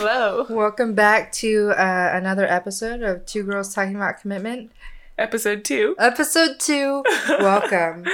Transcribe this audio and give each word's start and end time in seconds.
Hello. 0.00 0.46
Welcome 0.48 0.94
back 0.94 1.30
to 1.32 1.72
uh, 1.72 2.10
another 2.14 2.46
episode 2.46 3.02
of 3.02 3.26
Two 3.26 3.42
Girls 3.42 3.74
Talking 3.74 3.96
About 3.96 4.18
Commitment. 4.18 4.72
Episode 5.18 5.62
two. 5.62 5.94
Episode 5.98 6.58
two. 6.58 7.04
Welcome. 7.28 8.06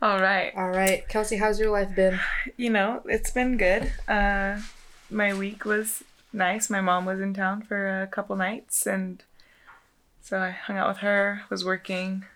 All 0.00 0.20
right. 0.20 0.52
All 0.56 0.68
right, 0.68 1.08
Kelsey, 1.08 1.38
how's 1.38 1.58
your 1.58 1.72
life 1.72 1.92
been? 1.96 2.20
You 2.56 2.70
know, 2.70 3.02
it's 3.06 3.32
been 3.32 3.56
good. 3.56 3.90
Uh, 4.06 4.60
my 5.10 5.34
week 5.34 5.64
was 5.64 6.04
nice. 6.32 6.70
My 6.70 6.80
mom 6.80 7.04
was 7.04 7.18
in 7.18 7.34
town 7.34 7.62
for 7.62 8.00
a 8.00 8.06
couple 8.06 8.36
nights, 8.36 8.86
and 8.86 9.20
so 10.22 10.38
I 10.38 10.50
hung 10.50 10.76
out 10.76 10.86
with 10.86 10.98
her. 10.98 11.42
Was 11.50 11.64
working. 11.64 12.26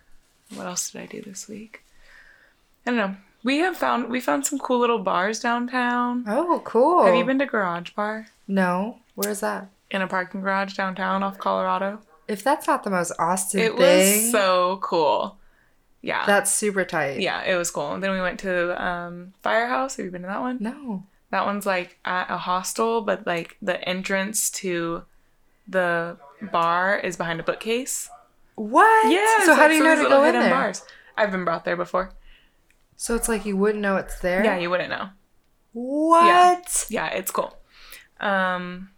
What 0.52 0.66
else 0.66 0.90
did 0.90 1.02
I 1.02 1.06
do 1.06 1.22
this 1.22 1.46
week? 1.46 1.84
I 2.84 2.90
don't 2.90 2.96
know. 2.96 3.16
We 3.44 3.58
have 3.58 3.76
found 3.76 4.08
we 4.08 4.20
found 4.20 4.44
some 4.44 4.58
cool 4.58 4.80
little 4.80 4.98
bars 4.98 5.38
downtown. 5.38 6.24
Oh, 6.26 6.60
cool. 6.64 7.04
Have 7.04 7.14
you 7.14 7.24
been 7.24 7.38
to 7.38 7.46
Garage 7.46 7.90
Bar 7.90 8.26
No. 8.48 8.98
Where's 9.14 9.40
that? 9.40 9.68
in 9.90 10.00
a 10.00 10.06
parking 10.06 10.40
garage 10.40 10.74
downtown 10.74 11.22
off 11.22 11.36
Colorado? 11.36 12.00
If 12.26 12.42
that's 12.42 12.66
not 12.66 12.82
the 12.82 12.88
most 12.88 13.12
Austin 13.18 13.60
It 13.60 13.76
thing, 13.76 14.22
was 14.22 14.30
so 14.30 14.78
cool. 14.82 15.36
Yeah. 16.00 16.24
that's 16.24 16.50
super 16.50 16.84
tight. 16.84 17.20
yeah, 17.20 17.42
it 17.44 17.56
was 17.56 17.70
cool. 17.70 17.92
And 17.92 18.02
then 18.02 18.10
we 18.10 18.20
went 18.22 18.40
to 18.40 18.82
um, 18.82 19.34
Firehouse. 19.42 19.96
Have 19.96 20.06
you 20.06 20.10
been 20.10 20.22
to 20.22 20.28
that 20.28 20.40
one? 20.40 20.56
No. 20.60 21.04
That 21.30 21.44
one's 21.44 21.66
like 21.66 21.98
at 22.06 22.30
a 22.30 22.38
hostel, 22.38 23.02
but 23.02 23.26
like 23.26 23.58
the 23.60 23.86
entrance 23.86 24.48
to 24.52 25.04
the 25.68 26.16
bar 26.50 26.96
is 26.98 27.16
behind 27.18 27.38
a 27.38 27.42
bookcase. 27.42 28.08
What? 28.54 29.12
Yeah. 29.12 29.44
So 29.44 29.54
how 29.54 29.68
do 29.68 29.74
you 29.74 29.84
know 29.84 30.02
to 30.02 30.08
go 30.08 30.24
in 30.24 30.32
there? 30.32 30.50
Bars. 30.50 30.82
I've 31.18 31.30
been 31.30 31.44
brought 31.44 31.66
there 31.66 31.76
before. 31.76 32.14
So 32.96 33.14
it's 33.14 33.28
like 33.28 33.44
you 33.44 33.58
wouldn't 33.58 33.82
know 33.82 33.96
it's 33.96 34.18
there. 34.20 34.42
Yeah, 34.42 34.56
you 34.56 34.70
wouldn't 34.70 34.88
know. 34.90 35.10
What? 35.74 36.86
Yeah, 36.88 37.08
it's 37.08 37.30
cool. 37.30 37.56
Um, 38.22 38.90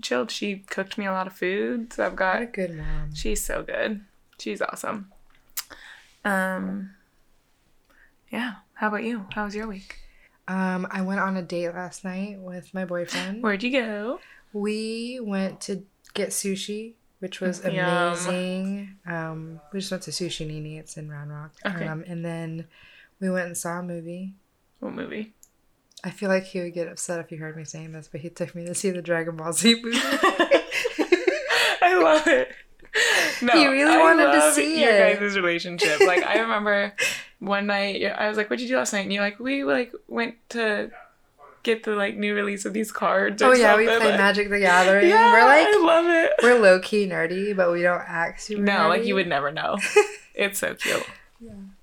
chilled. 0.00 0.30
She 0.30 0.56
cooked 0.58 0.96
me 0.96 1.06
a 1.06 1.12
lot 1.12 1.26
of 1.26 1.32
food, 1.34 1.92
so 1.92 2.06
I've 2.06 2.12
What 2.12 2.36
a 2.42 2.46
got. 2.46 2.52
good 2.52 2.76
mom. 2.76 3.14
She's 3.14 3.44
so 3.44 3.62
good. 3.62 4.00
She's 4.38 4.62
awesome. 4.62 5.10
Um, 6.24 6.90
yeah. 8.30 8.54
How 8.74 8.88
about 8.88 9.02
you? 9.04 9.26
How 9.34 9.44
was 9.44 9.54
your 9.54 9.66
week? 9.66 9.96
Um, 10.46 10.86
I 10.90 11.02
went 11.02 11.20
on 11.20 11.36
a 11.36 11.42
date 11.42 11.70
last 11.74 12.04
night 12.04 12.38
with 12.38 12.72
my 12.72 12.84
boyfriend. 12.84 13.42
Where'd 13.42 13.62
you 13.62 13.72
go? 13.72 14.20
We 14.52 15.20
went 15.22 15.60
to 15.62 15.84
get 16.14 16.30
sushi, 16.30 16.94
which 17.18 17.40
was 17.40 17.62
Yum. 17.64 17.74
amazing. 17.74 18.96
Um, 19.06 19.60
we 19.72 19.80
just 19.80 19.90
went 19.90 20.04
to 20.04 20.10
Sushi 20.10 20.46
Nini. 20.46 20.78
It's 20.78 20.96
in 20.96 21.10
Round 21.10 21.30
Rock. 21.30 21.52
Okay. 21.66 21.86
Um, 21.86 22.04
and 22.06 22.24
then 22.24 22.66
we 23.20 23.28
went 23.30 23.46
and 23.46 23.56
saw 23.56 23.80
a 23.80 23.82
movie. 23.82 24.34
What 24.80 24.94
movie? 24.94 25.34
I 26.04 26.10
feel 26.10 26.28
like 26.28 26.44
he 26.44 26.60
would 26.60 26.74
get 26.74 26.88
upset 26.88 27.18
if 27.20 27.28
he 27.28 27.36
heard 27.36 27.56
me 27.56 27.64
saying 27.64 27.92
this, 27.92 28.08
but 28.10 28.20
he 28.20 28.30
took 28.30 28.54
me 28.54 28.64
to 28.66 28.74
see 28.74 28.90
the 28.90 29.02
Dragon 29.02 29.36
Ball 29.36 29.52
Z 29.52 29.74
movie. 29.82 29.98
I 30.00 32.00
love 32.02 32.26
it. 32.26 32.52
No, 33.42 33.52
He 33.52 33.66
really 33.66 33.92
I 33.94 33.98
wanted 33.98 34.24
to 34.32 34.38
love 34.38 34.54
see 34.54 34.80
your 34.80 34.90
it. 34.90 35.20
guys' 35.20 35.36
relationship. 35.36 36.00
Like 36.00 36.24
I 36.24 36.38
remember 36.40 36.92
one 37.38 37.66
night 37.66 38.02
I 38.04 38.28
was 38.28 38.36
like, 38.36 38.48
"What'd 38.50 38.62
you 38.62 38.68
do 38.68 38.76
last 38.76 38.92
night?" 38.92 39.00
And 39.00 39.12
you're 39.12 39.22
like, 39.22 39.38
"We 39.38 39.62
like 39.64 39.92
went 40.08 40.36
to 40.50 40.90
get 41.62 41.84
the 41.84 41.94
like 41.94 42.16
new 42.16 42.34
release 42.34 42.64
of 42.64 42.72
these 42.72 42.90
cards." 42.90 43.40
Oh 43.42 43.52
yeah, 43.52 43.76
we 43.76 43.84
something. 43.86 44.00
play 44.00 44.10
like, 44.12 44.18
Magic 44.18 44.48
the 44.50 44.58
Gathering. 44.58 45.08
Yeah, 45.08 45.32
we're 45.32 45.44
like 45.44 45.66
I 45.68 45.82
love 45.84 46.06
it. 46.06 46.32
we're 46.42 46.58
low 46.58 46.80
key 46.80 47.06
nerdy, 47.06 47.54
but 47.54 47.70
we 47.70 47.82
don't 47.82 48.02
act 48.06 48.40
super. 48.42 48.62
No, 48.62 48.88
like 48.88 49.04
you 49.04 49.14
would 49.14 49.28
never 49.28 49.52
know. 49.52 49.76
It's 50.34 50.60
so 50.60 50.74
cute. 50.76 51.04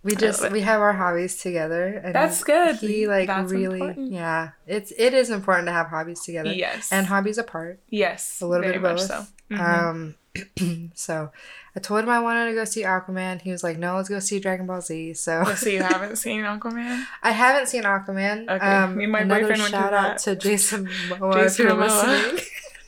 We 0.05 0.15
just 0.15 0.51
we 0.51 0.61
have 0.61 0.79
our 0.81 0.93
hobbies 0.93 1.37
together, 1.37 1.99
and 2.03 2.13
That's 2.13 2.43
good. 2.43 2.75
He 2.77 3.07
like 3.07 3.27
That's 3.27 3.51
really, 3.51 3.79
important. 3.81 4.11
yeah. 4.13 4.51
It's 4.67 4.93
it 4.97 5.13
is 5.15 5.29
important 5.31 5.67
to 5.67 5.71
have 5.73 5.87
hobbies 5.87 6.21
together. 6.21 6.53
Yes. 6.53 6.91
and 6.91 7.07
hobbies 7.07 7.37
apart. 7.39 7.79
yes, 7.89 8.39
A 8.41 8.45
little 8.47 8.65
bit 8.67 8.75
of 8.77 8.83
both. 8.83 9.01
So. 9.01 9.25
Mhm. 9.51 9.59
Um, 9.59 10.91
so 10.95 11.31
I 11.75 11.79
told 11.79 12.03
him 12.03 12.09
I 12.09 12.19
wanted 12.19 12.49
to 12.49 12.53
go 12.53 12.65
see 12.65 12.83
Aquaman. 12.83 13.41
He 13.41 13.51
was 13.51 13.63
like, 13.63 13.77
"No, 13.77 13.95
let's 13.95 14.09
go 14.09 14.19
see 14.19 14.39
Dragon 14.39 14.65
Ball 14.67 14.81
Z." 14.81 15.13
So 15.15 15.43
Oh, 15.45 15.55
so 15.55 15.69
you 15.69 15.81
haven't 15.93 16.17
seen 16.17 16.41
Aquaman? 16.41 17.03
I 17.23 17.31
haven't 17.31 17.67
seen 17.67 17.83
Aquaman. 17.83 18.47
Okay. 18.49 18.65
Um, 18.65 18.97
Me 18.97 19.03
and 19.05 19.11
my 19.11 19.23
boyfriend 19.23 19.49
went 19.49 19.63
to 19.63 19.69
shout 19.69 19.93
out 19.93 20.07
that. 20.09 20.17
to 20.19 20.35
Jason 20.35 20.87
Momoa 21.09 21.33
Jason 21.33 21.65
if 21.67 21.71
you're 21.71 21.77
Momoa. 21.81 22.21
listening. 22.23 22.45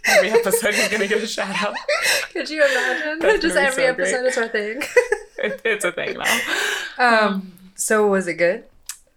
Every 0.10 0.30
episode 0.32 0.74
he's 0.74 0.88
gonna 0.90 1.08
get 1.08 1.22
a 1.24 1.28
shout 1.28 1.64
out. 1.64 1.74
Could 2.34 2.50
you 2.50 2.64
imagine? 2.64 3.20
That's 3.20 3.42
Just 3.42 3.56
every 3.58 3.84
so 3.86 3.94
great. 3.94 4.08
episode 4.08 4.26
is 4.26 4.38
our 4.38 4.48
thing. 4.50 4.82
It, 5.38 5.62
it's 5.66 5.86
a 5.86 5.92
thing 5.92 6.18
now. 6.18 6.40
um, 6.98 7.54
so 7.76 8.08
was 8.08 8.28
it 8.28 8.36
good? 8.36 8.66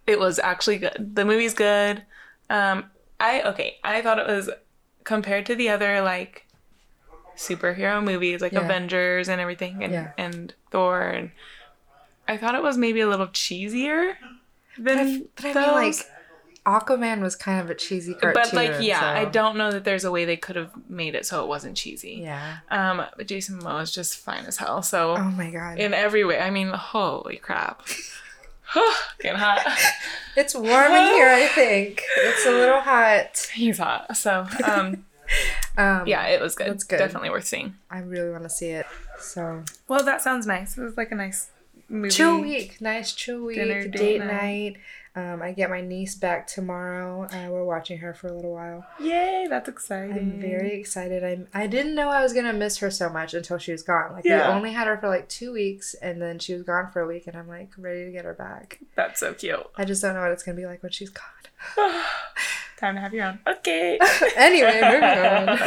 It 0.07 0.19
was 0.19 0.39
actually 0.39 0.79
good. 0.79 1.13
The 1.15 1.25
movie's 1.25 1.55
good. 1.55 2.03
Um, 2.49 2.85
I 3.21 3.43
okay. 3.43 3.77
I 3.85 4.03
thought 4.03 4.19
it 4.19 4.27
was 4.27 4.51
compared 5.05 5.47
to 5.47 5.55
the 5.55 5.69
other 5.69 6.01
like 6.03 6.47
superhero 7.37 8.03
movies, 8.03 8.41
like 8.41 8.53
Yeah. 8.53 8.61
Avengers 8.61 9.29
and 9.29 9.41
everything, 9.41 9.83
and 9.85 9.93
Yeah. 9.93 10.13
and 10.19 10.53
Thor, 10.71 11.03
and 11.03 11.31
I 12.29 12.37
thought 12.37 12.55
it 12.55 12.63
was 12.63 12.77
maybe 12.77 13.01
a 13.01 13.09
little 13.09 13.29
cheesier 13.29 14.15
But 14.79 14.93
I, 14.99 15.05
than 15.05 15.29
but 15.37 15.45
I 15.47 15.53
those. 15.53 15.65
mean, 15.65 15.75
like 15.75 15.95
Aquaman 16.67 17.21
was 17.23 17.35
kind 17.37 17.61
of 17.61 17.71
a 17.71 17.75
cheesy 17.75 18.15
cartoon. 18.15 18.43
but 18.43 18.53
like 18.53 18.83
yeah, 18.83 19.03
I 19.19 19.25
don't 19.25 19.57
know 19.57 19.71
that 19.73 19.85
there's 19.85 20.05
a 20.05 20.11
way 20.11 20.25
they 20.25 20.37
could 20.37 20.57
have 20.57 20.71
made 20.91 21.15
it 21.15 21.25
so 21.27 21.43
it 21.43 21.49
wasn't 21.49 21.77
cheesy. 21.77 22.21
Yeah. 22.23 22.59
Um, 22.71 23.03
but 23.17 23.27
Jason 23.27 23.61
Momoa 23.61 23.83
is 23.83 23.93
just 23.93 24.17
fine 24.19 24.45
as 24.45 24.59
hell. 24.59 24.83
So 24.83 25.17
Oh 25.17 25.31
my 25.31 25.51
god. 25.51 25.79
in 25.79 25.95
every 25.95 26.25
way, 26.25 26.39
I 26.39 26.51
mean, 26.51 26.69
holy 26.69 27.37
crap, 27.37 27.83
getting 29.21 29.39
hot. 29.39 29.61
It's 30.37 30.55
warm 30.55 30.93
in 30.93 31.07
here, 31.09 31.29
I 31.29 31.49
think. 31.55 32.03
It's 32.19 32.47
a 32.47 32.51
little 32.53 32.81
hot. 32.81 33.49
He's 33.53 33.79
hot. 33.79 34.17
So 34.17 34.47
um. 34.65 35.05
Um, 35.79 36.09
Yeah, 36.09 36.27
it 36.27 36.41
was 36.41 36.57
good. 36.57 36.67
It's 36.69 36.83
good. 36.83 36.99
Definitely 36.99 37.31
worth 37.31 37.47
seeing. 37.47 37.75
I 37.89 38.01
really 38.01 38.31
want 38.31 38.43
to 38.43 38.51
see 38.51 38.71
it. 38.71 38.85
So 39.21 39.63
Well, 39.87 40.05
that 40.05 40.21
sounds 40.23 40.45
nice. 40.45 40.77
It 40.77 40.83
was 40.83 40.97
like 40.97 41.13
a 41.13 41.15
nice 41.15 41.51
movie. 41.89 42.11
chill 42.11 42.41
week, 42.41 42.81
nice 42.81 43.13
chill 43.13 43.45
week, 43.45 43.57
Dinner, 43.57 43.83
date, 43.85 43.93
date 43.93 44.19
night. 44.19 44.27
night. 44.33 44.77
Um, 45.17 45.43
I 45.43 45.51
get 45.53 45.71
my 45.71 45.81
niece 45.81 46.15
back 46.15 46.47
tomorrow. 46.47 47.25
Uh, 47.25 47.49
we're 47.51 47.65
watching 47.65 47.99
her 47.99 48.15
for 48.15 48.29
a 48.29 48.33
little 48.33 48.53
while. 48.53 48.87
Yay, 49.01 49.47
that's 49.51 49.69
exciting. 49.69 50.17
I'm 50.17 50.41
very 50.41 50.79
excited. 50.79 51.25
I'm. 51.25 51.49
I 51.53 51.67
didn't 51.67 51.97
know 51.97 52.11
I 52.11 52.23
was 52.23 52.33
gonna 52.33 52.53
miss 52.53 52.79
her 52.79 52.91
so 52.93 53.09
much 53.09 53.35
until 53.35 53.59
she 53.59 53.73
was 53.73 53.83
gone. 53.83 54.13
Like 54.13 54.25
Yeah. 54.25 54.49
we 54.49 54.55
only 54.55 54.73
had 54.73 54.87
her 54.87 54.97
for 54.99 55.09
like 55.09 55.29
two 55.29 55.53
weeks, 55.53 55.95
and 55.95 56.23
then 56.23 56.39
she 56.39 56.55
was 56.55 56.63
gone 56.63 56.91
for 56.93 57.01
a 57.03 57.07
week, 57.07 57.27
and 57.27 57.37
I'm 57.37 57.49
like 57.49 57.71
ready 57.77 58.05
to 58.05 58.13
get 58.13 58.25
her 58.25 58.35
back. 58.35 58.79
That's 58.95 59.19
so 59.19 59.35
cute. 59.35 59.59
I 59.77 59.85
just 59.85 60.01
don't 60.01 60.15
know 60.15 60.21
what 60.21 60.31
it's 60.31 60.45
gonna 60.45 60.57
be 60.57 60.67
like 60.67 60.83
when 60.83 60.93
she's 60.93 61.11
gone. 61.11 61.25
Time 62.81 62.95
to 62.95 63.01
have 63.03 63.13
your 63.13 63.27
own. 63.27 63.39
Okay. 63.47 63.99
anyway, 64.37 64.81
moving 64.83 65.03
on. 65.03 65.59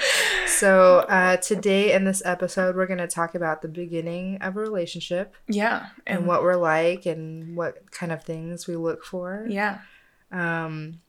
so 0.46 1.00
uh, 1.00 1.36
today 1.36 1.92
in 1.92 2.06
this 2.06 2.22
episode, 2.24 2.76
we're 2.76 2.86
gonna 2.86 3.06
talk 3.06 3.34
about 3.34 3.60
the 3.60 3.68
beginning 3.68 4.38
of 4.40 4.56
a 4.56 4.60
relationship 4.60 5.34
yeah. 5.46 5.88
and 6.06 6.26
what 6.26 6.42
we're 6.42 6.56
like 6.56 7.04
and 7.04 7.58
what 7.58 7.90
kind 7.90 8.10
of 8.10 8.24
things 8.24 8.66
we 8.66 8.76
look 8.76 9.04
for. 9.04 9.46
Yeah. 9.50 9.80
Um. 10.30 11.02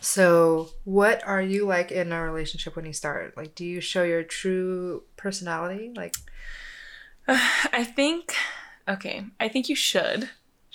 So, 0.00 0.70
what 0.84 1.26
are 1.26 1.42
you 1.42 1.66
like 1.66 1.90
in 1.90 2.12
a 2.12 2.22
relationship 2.22 2.76
when 2.76 2.86
you 2.86 2.92
start? 2.92 3.36
Like, 3.36 3.56
do 3.56 3.64
you 3.64 3.80
show 3.80 4.04
your 4.04 4.22
true 4.22 5.02
personality? 5.16 5.90
Like, 5.96 6.14
I 7.26 7.82
think. 7.82 8.36
Okay. 8.86 9.24
I 9.40 9.48
think 9.48 9.68
you 9.68 9.74
should 9.74 10.30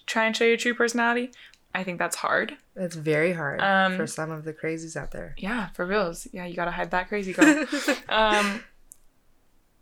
try 0.06 0.25
and 0.25 0.35
show 0.35 0.44
your 0.44 0.57
true 0.57 0.74
personality. 0.74 1.31
I 1.74 1.85
think 1.85 1.97
that's 1.97 2.18
hard. 2.18 2.57
It's 2.75 2.95
very 2.95 3.34
hard 3.34 3.61
Um, 3.61 3.95
for 3.97 4.07
some 4.07 4.31
of 4.31 4.44
the 4.45 4.53
crazies 4.53 4.95
out 4.95 5.11
there. 5.11 5.35
Yeah, 5.38 5.67
for 5.69 5.85
reals. 5.85 6.28
Yeah, 6.31 6.45
you 6.45 6.56
gotta 6.56 6.72
hide 6.72 6.91
that 6.91 7.07
crazy 7.09 7.34
girl. 7.34 7.66
um, 8.09 8.63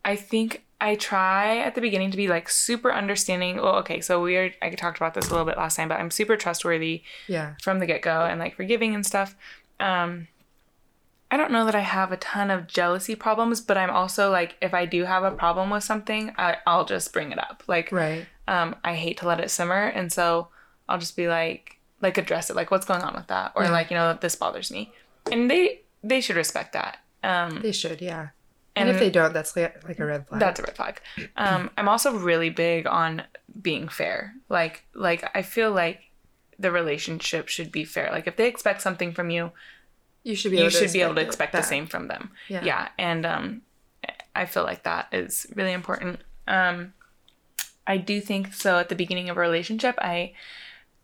I 0.03 0.15
think 0.15 0.65
I 0.79 0.95
try 0.95 1.59
at 1.59 1.75
the 1.75 1.81
beginning 1.81 2.09
to 2.11 2.17
be 2.17 2.27
like 2.27 2.49
super 2.49 2.91
understanding. 2.91 3.57
Well, 3.57 3.75
okay, 3.77 4.01
so 4.01 4.21
we 4.21 4.35
are. 4.37 4.51
I 4.61 4.69
talked 4.71 4.97
about 4.97 5.13
this 5.13 5.27
a 5.27 5.31
little 5.31 5.45
bit 5.45 5.57
last 5.57 5.75
time, 5.75 5.87
but 5.89 5.99
I'm 5.99 6.11
super 6.11 6.35
trustworthy. 6.37 7.03
yeah. 7.27 7.53
from 7.61 7.79
the 7.79 7.85
get 7.85 8.01
go 8.01 8.25
and 8.25 8.39
like 8.39 8.55
forgiving 8.55 8.95
and 8.95 9.05
stuff. 9.05 9.35
Um, 9.79 10.27
I 11.29 11.37
don't 11.37 11.51
know 11.51 11.63
that 11.65 11.75
I 11.75 11.79
have 11.81 12.11
a 12.11 12.17
ton 12.17 12.51
of 12.51 12.67
jealousy 12.67 13.15
problems, 13.15 13.61
but 13.61 13.77
I'm 13.77 13.89
also 13.89 14.29
like, 14.31 14.57
if 14.61 14.73
I 14.73 14.85
do 14.85 15.05
have 15.05 15.23
a 15.23 15.31
problem 15.31 15.69
with 15.69 15.83
something, 15.83 16.33
I, 16.37 16.57
I'll 16.67 16.83
just 16.83 17.13
bring 17.13 17.31
it 17.31 17.39
up. 17.39 17.63
Like, 17.67 17.89
Right. 17.91 18.25
um, 18.49 18.75
I 18.83 18.95
hate 18.95 19.17
to 19.19 19.27
let 19.27 19.39
it 19.39 19.49
simmer, 19.49 19.85
and 19.85 20.11
so 20.11 20.49
I'll 20.89 20.97
just 20.99 21.15
be 21.15 21.29
like, 21.29 21.77
like 22.01 22.17
address 22.17 22.49
it, 22.49 22.55
like 22.55 22.71
what's 22.71 22.85
going 22.85 23.01
on 23.01 23.13
with 23.13 23.27
that, 23.27 23.51
or 23.55 23.63
Yeah. 23.63 23.71
like 23.71 23.91
you 23.91 23.97
know 23.97 24.13
this 24.19 24.35
bothers 24.35 24.71
me, 24.71 24.91
and 25.31 25.49
they 25.49 25.81
they 26.03 26.21
should 26.21 26.35
respect 26.35 26.73
that. 26.73 26.97
Um, 27.23 27.61
They 27.61 27.71
should, 27.71 28.01
yeah. 28.01 28.29
And, 28.75 28.87
and 28.87 28.89
if 28.89 28.99
they 28.99 29.09
don't, 29.11 29.33
that's 29.33 29.55
like, 29.55 29.85
like 29.87 29.99
a 29.99 30.05
red 30.05 30.27
flag. 30.27 30.39
that's 30.39 30.59
a 30.59 30.63
red 30.63 30.75
flag. 30.75 31.01
Um, 31.35 31.69
I'm 31.77 31.87
also 31.89 32.13
really 32.17 32.49
big 32.49 32.87
on 32.87 33.23
being 33.61 33.87
fair. 33.89 34.33
Like, 34.49 34.85
like 34.95 35.29
I 35.35 35.41
feel 35.41 35.71
like 35.71 35.99
the 36.57 36.71
relationship 36.71 37.49
should 37.49 37.71
be 37.71 37.83
fair. 37.85 38.09
Like, 38.11 38.27
if 38.27 38.37
they 38.37 38.47
expect 38.47 38.81
something 38.81 39.11
from 39.13 39.29
you, 39.29 39.51
you 40.23 40.35
should 40.35 40.51
be. 40.51 40.57
you 40.57 40.63
Able 40.63 40.71
to 40.71 40.77
should 40.77 40.93
be 40.93 41.01
able 41.01 41.15
to 41.15 41.21
expect 41.21 41.51
the 41.51 41.61
same 41.61 41.85
from 41.85 42.07
them. 42.07 42.31
Yeah. 42.47 42.63
Yeah, 42.63 42.87
and 42.97 43.25
um, 43.25 43.61
I 44.35 44.45
feel 44.45 44.63
like 44.63 44.83
that 44.83 45.07
is 45.11 45.45
really 45.53 45.73
important. 45.73 46.21
Um, 46.47 46.93
I 47.85 47.97
do 47.97 48.21
think 48.21 48.53
so. 48.53 48.77
At 48.79 48.89
the 48.89 48.95
beginning 48.95 49.29
of 49.29 49.37
a 49.37 49.41
relationship, 49.41 49.95
I 49.99 50.33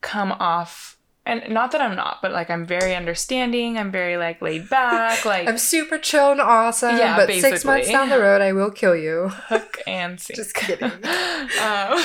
come 0.01 0.31
off 0.33 0.97
and 1.27 1.43
not 1.49 1.71
that 1.71 1.81
I'm 1.81 1.95
not, 1.95 2.21
but 2.21 2.31
like 2.31 2.49
I'm 2.49 2.65
very 2.65 2.95
understanding. 2.95 3.77
I'm 3.77 3.91
very 3.91 4.15
like 4.17 4.41
laid 4.41 4.69
back. 4.69 5.25
Like 5.25 5.47
I'm 5.47 5.57
super 5.57 5.97
chill 5.97 6.31
and 6.31 6.39
awesome. 6.39 6.97
Yeah, 6.97 7.17
but 7.17 7.29
six 7.33 7.65
months 7.65 7.89
down 7.89 8.07
the 8.09 8.19
road, 8.19 8.41
I 8.41 8.53
will 8.53 8.71
kill 8.71 8.95
you. 8.95 9.27
hook 9.49 9.79
and 9.85 10.19
sink. 10.19 10.37
Just 10.37 10.55
kidding. 10.55 10.91
Um, 11.61 11.97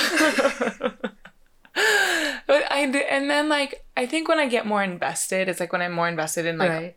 but 2.46 2.70
I 2.70 2.88
d- 2.92 3.04
and 3.08 3.30
then 3.30 3.48
like 3.48 3.84
I 3.96 4.06
think 4.06 4.28
when 4.28 4.38
I 4.38 4.48
get 4.48 4.66
more 4.66 4.82
invested, 4.82 5.48
it's 5.48 5.58
like 5.60 5.72
when 5.72 5.80
I'm 5.82 5.92
more 5.92 6.08
invested 6.08 6.44
in 6.46 6.58
like 6.58 6.70
right. 6.70 6.96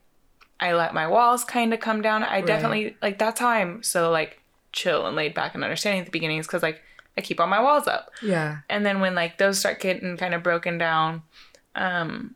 I 0.59 0.73
let 0.73 0.93
my 0.93 1.07
walls 1.07 1.43
kind 1.43 1.73
of 1.73 1.79
come 1.79 2.01
down. 2.01 2.23
I 2.23 2.41
definitely 2.41 2.97
like 3.01 3.17
that's 3.17 3.39
how 3.39 3.49
I'm 3.49 3.83
so 3.83 4.11
like 4.11 4.41
chill 4.71 5.05
and 5.05 5.15
laid 5.15 5.33
back 5.33 5.55
and 5.55 5.63
understanding 5.63 6.01
at 6.01 6.05
the 6.05 6.11
beginning 6.11 6.39
is 6.39 6.47
because 6.47 6.63
like 6.63 6.81
I 7.17 7.21
keep 7.21 7.39
all 7.39 7.47
my 7.47 7.61
walls 7.61 7.87
up, 7.87 8.11
Yeah. 8.21 8.59
and 8.69 8.85
then 8.85 8.99
when 8.99 9.15
like 9.15 9.37
those 9.37 9.59
start 9.59 9.79
getting 9.79 10.17
kind 10.17 10.33
of 10.33 10.43
broken 10.43 10.77
down, 10.77 11.23
um, 11.75 12.35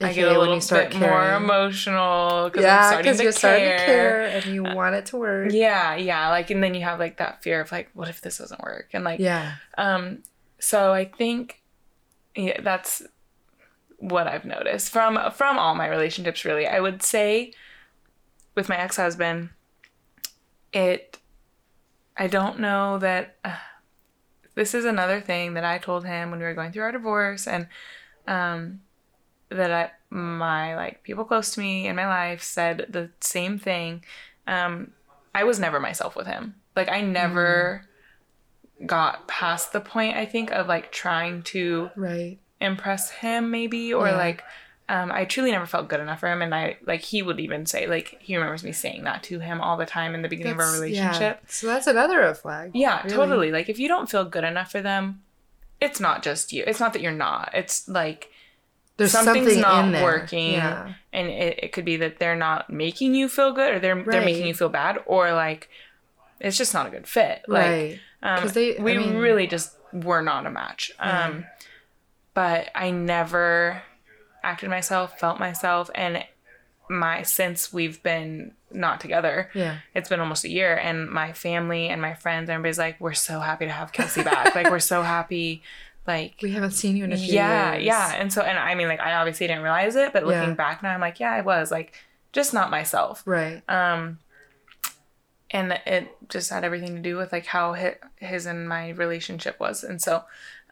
I 0.00 0.12
get 0.14 0.28
a 0.28 0.38
little 0.38 0.60
bit 0.60 0.94
more 0.94 1.34
emotional 1.34 2.48
because 2.48 2.64
I'm 2.64 2.70
Yeah, 2.70 2.86
starting 2.86 3.04
because 3.04 3.18
to 3.18 3.22
you're 3.24 3.32
starting 3.32 3.64
to 3.64 3.84
care 3.84 4.20
and 4.22 4.46
you 4.46 4.64
want 4.64 4.94
it 4.94 5.06
to 5.06 5.16
work. 5.18 5.52
Yeah, 5.52 5.94
yeah, 5.96 6.28
like 6.30 6.50
and 6.50 6.62
then 6.62 6.74
you 6.74 6.82
have 6.82 6.98
like 6.98 7.18
that 7.18 7.42
fear 7.42 7.60
of 7.60 7.70
like, 7.70 7.90
what 7.92 8.08
if 8.08 8.20
this 8.20 8.38
doesn't 8.38 8.62
work? 8.62 8.90
And 8.94 9.04
like, 9.04 9.20
Yeah. 9.20 9.56
um, 9.76 10.22
so 10.58 10.92
I 10.92 11.04
think 11.04 11.60
yeah, 12.34 12.60
that's 12.62 13.02
what 13.98 14.26
I've 14.26 14.44
noticed 14.46 14.90
from 14.90 15.18
from 15.32 15.58
all 15.58 15.74
my 15.74 15.88
relationships. 15.88 16.44
Really, 16.44 16.66
I 16.66 16.80
would 16.80 17.02
say 17.02 17.52
with 18.54 18.68
my 18.68 18.78
ex 18.78 18.96
husband, 18.96 19.50
it. 20.72 21.18
I 22.16 22.26
don't 22.26 22.60
know 22.60 22.98
that. 22.98 23.36
Uh, 23.44 23.56
this 24.60 24.74
is 24.74 24.84
another 24.84 25.22
thing 25.22 25.54
that 25.54 25.64
I 25.64 25.78
told 25.78 26.04
him 26.04 26.30
when 26.30 26.38
we 26.38 26.44
were 26.44 26.54
going 26.54 26.70
through 26.72 26.82
our 26.84 26.92
divorce, 26.92 27.48
and 27.48 27.66
um, 28.28 28.82
that 29.50 29.70
I 29.72 29.90
my 30.14 30.76
like 30.76 31.02
people 31.04 31.24
close 31.24 31.54
to 31.54 31.60
me 31.60 31.88
in 31.88 31.96
my 31.96 32.06
life 32.06 32.42
said 32.42 32.86
the 32.90 33.10
same 33.20 33.58
thing. 33.58 34.04
Um, 34.46 34.92
I 35.34 35.44
was 35.44 35.58
never 35.58 35.80
myself 35.80 36.16
with 36.16 36.26
him. 36.26 36.56
Like 36.76 36.90
I 36.90 37.00
never 37.00 37.86
got 38.86 39.28
past 39.28 39.72
the 39.72 39.80
point 39.80 40.16
I 40.16 40.26
think 40.26 40.50
of 40.52 40.66
like 40.66 40.92
trying 40.92 41.42
to 41.44 41.90
Right. 41.96 42.38
impress 42.60 43.10
him 43.10 43.50
maybe 43.50 43.94
or 43.94 44.08
Yeah. 44.08 44.16
like 44.16 44.44
um, 44.92 45.12
I 45.12 45.24
truly 45.24 45.52
never 45.52 45.66
felt 45.66 45.88
good 45.88 46.00
enough 46.00 46.18
for 46.20 46.26
him 46.28 46.42
and 46.42 46.52
I 46.54 46.76
like 46.84 47.00
he 47.00 47.22
would 47.22 47.38
even 47.38 47.64
say 47.64 47.86
like 47.86 48.16
he 48.20 48.34
remembers 48.36 48.64
me 48.64 48.72
saying 48.72 49.04
that 49.04 49.22
to 49.24 49.38
him 49.38 49.60
all 49.60 49.76
the 49.76 49.86
time 49.86 50.14
in 50.16 50.22
the 50.22 50.28
beginning 50.28 50.54
of 50.54 50.58
our 50.58 50.72
relationship. 50.72 51.38
Yeah. 51.42 51.46
So 51.48 51.66
that's 51.68 51.86
another 51.86 52.18
red 52.18 52.36
flag. 52.38 52.72
Yeah, 52.74 53.02
Really. 53.04 53.14
totally. 53.16 53.50
Like 53.52 53.68
if 53.68 53.78
you 53.78 53.86
don't 53.88 54.10
feel 54.10 54.24
good 54.24 54.42
enough 54.44 54.72
for 54.72 54.82
them, 54.82 55.22
it's 55.80 56.00
not 56.00 56.22
just 56.22 56.52
you. 56.52 56.64
It's 56.66 56.80
not 56.80 56.92
that 56.94 57.02
you're 57.02 57.12
not. 57.12 57.50
It's 57.54 57.88
like 57.88 58.30
There's 58.96 59.12
something's 59.12 59.52
something 59.54 59.60
not 59.60 59.94
in 59.94 60.02
working 60.02 60.52
Yeah. 60.54 60.94
and 61.12 61.28
it, 61.28 61.60
it 61.62 61.72
could 61.72 61.84
be 61.84 61.96
that 61.98 62.18
they're 62.18 62.34
not 62.36 62.68
making 62.70 63.14
you 63.14 63.28
feel 63.28 63.52
good 63.52 63.74
or 63.74 63.78
they're 63.78 64.02
they're 64.02 64.24
making 64.24 64.46
you 64.46 64.54
feel 64.54 64.68
bad 64.70 64.98
or 65.06 65.32
like 65.32 65.68
it's 66.40 66.56
just 66.58 66.74
not 66.74 66.86
a 66.86 66.90
good 66.90 67.06
fit. 67.06 67.42
Like 67.46 67.66
right. 67.66 68.00
um, 68.22 68.48
they- 68.48 68.76
we 68.78 68.98
mean- 68.98 69.18
really 69.18 69.46
just 69.46 69.76
were 69.92 70.22
not 70.22 70.46
a 70.46 70.50
match. 70.50 70.90
Um, 70.98 71.44
but 72.34 72.70
I 72.74 72.90
never 72.90 73.82
acted 74.42 74.70
myself, 74.70 75.18
felt 75.18 75.38
myself, 75.38 75.90
and 75.94 76.24
my 76.88 77.22
since 77.22 77.72
we've 77.72 78.02
been 78.02 78.52
not 78.72 79.00
together, 79.00 79.48
Yeah. 79.54 79.78
it's 79.94 80.08
been 80.08 80.20
almost 80.20 80.44
a 80.44 80.48
year, 80.48 80.76
and 80.76 81.08
my 81.10 81.32
family 81.32 81.88
and 81.88 82.00
my 82.02 82.14
friends, 82.14 82.50
everybody's 82.50 82.78
like, 82.78 83.00
we're 83.00 83.12
so 83.14 83.40
happy 83.40 83.66
to 83.66 83.72
have 83.72 83.92
Kelsey 83.92 84.22
back. 84.22 84.54
like 84.56 84.70
we're 84.70 84.78
so 84.80 85.02
happy, 85.02 85.62
like. 86.06 86.34
We 86.42 86.50
haven't 86.52 86.72
seen 86.72 86.96
you 86.96 87.04
in 87.04 87.12
a 87.12 87.16
few 87.16 87.34
Yeah, 87.34 87.72
years. 87.74 87.84
yeah, 87.84 88.14
and 88.16 88.32
so 88.32 88.42
and 88.42 88.58
I 88.58 88.74
mean, 88.74 88.88
like 88.88 89.00
I 89.00 89.14
obviously 89.14 89.46
didn't 89.46 89.62
realize 89.62 89.94
it, 89.96 90.12
but 90.12 90.24
looking 90.24 90.50
Yeah. 90.50 90.54
back 90.54 90.82
now, 90.82 90.92
I'm 90.94 91.00
like, 91.00 91.20
yeah, 91.20 91.32
I 91.32 91.40
was 91.42 91.70
like, 91.70 91.94
just 92.32 92.52
not 92.54 92.70
myself. 92.70 93.22
Right. 93.26 93.62
Um, 93.68 94.18
and 95.52 95.72
it 95.84 96.08
just 96.28 96.48
had 96.50 96.62
everything 96.62 96.94
to 96.94 97.02
do 97.02 97.16
with 97.16 97.32
like 97.32 97.46
how 97.46 97.74
his 98.16 98.46
and 98.46 98.68
my 98.68 98.90
relationship 98.90 99.58
was, 99.58 99.82
and 99.82 100.00
so 100.00 100.24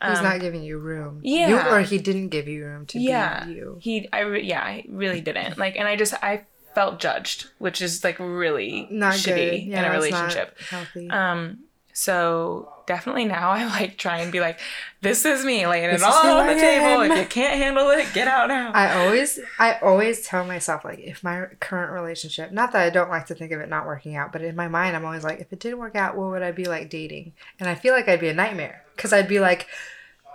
He's 0.07 0.19
um, 0.19 0.25
not 0.25 0.41
giving 0.41 0.63
you 0.63 0.79
room. 0.79 1.21
yeah. 1.25 1.49
You, 1.49 1.59
or 1.75 1.81
he 1.81 1.99
didn't 1.99 2.29
give 2.29 2.47
you 2.47 2.65
room 2.65 2.87
to 2.87 3.01
yeah, 3.01 3.45
be 3.45 3.53
you. 3.53 3.79
he, 3.81 4.09
I, 4.13 4.21
re- 4.21 4.45
yeah, 4.45 4.63
I 4.63 4.85
really 4.89 5.21
didn't 5.21 5.59
like, 5.59 5.77
and 5.77 5.89
I 5.89 5.97
just 5.97 6.15
I 6.23 6.45
felt 6.75 7.01
judged, 7.01 7.49
which 7.59 7.83
is 7.83 8.05
like 8.05 8.19
really 8.21 8.87
Not 8.91 9.15
shitty 9.15 9.67
good. 9.71 9.79
in 9.79 9.85
a 9.85 9.91
relationship. 9.91 10.57
healthy. 10.71 11.11
Um, 11.11 11.65
so 11.93 12.73
definitely 12.87 13.25
now 13.25 13.51
I 13.51 13.65
like 13.67 13.99
try 13.99 14.19
and 14.21 14.31
be 14.31 14.39
like, 14.39 14.61
this 15.01 15.25
is 15.25 15.45
me 15.45 15.67
laying 15.67 15.91
This 15.91 16.01
it 16.01 16.07
all 16.07 16.39
on 16.39 16.47
the 16.47 16.53
I 16.53 16.57
table. 16.57 17.03
am. 17.03 17.11
If 17.11 17.19
you 17.19 17.25
can't 17.27 17.57
handle 17.57 17.91
it, 17.91 18.07
get 18.15 18.29
out 18.29 18.47
now. 18.49 18.71
I 18.73 19.05
always 19.05 19.41
I 19.59 19.79
always 19.81 20.25
tell 20.25 20.45
myself 20.45 20.85
like 20.85 21.01
if 21.01 21.25
my 21.25 21.47
current 21.59 21.93
relationship 21.93 22.53
not 22.53 22.71
that 22.73 22.83
I 22.83 22.91
don't 22.91 23.11
like 23.11 23.27
to 23.27 23.35
think 23.35 23.51
of 23.51 23.61
it 23.61 23.69
not 23.69 23.85
working 23.87 24.15
out, 24.15 24.31
but 24.33 24.43
in 24.43 24.55
my 24.55 24.69
mind 24.69 24.95
I'm 24.95 25.05
always 25.05 25.25
like 25.25 25.41
if 25.41 25.53
it 25.53 25.59
didn't 25.59 25.79
work 25.81 25.97
out, 25.97 26.17
what 26.17 26.31
would 26.31 26.43
I 26.43 26.53
be 26.53 26.67
like 26.67 26.89
dating? 26.89 27.33
And 27.59 27.69
I 27.69 27.75
feel 27.75 27.93
like 27.95 28.09
I'd 28.09 28.21
be 28.21 28.29
a 28.29 28.35
nightmare 28.35 28.85
cuz 28.99 29.13
I'd 29.13 29.29
be 29.29 29.41
like 29.41 29.67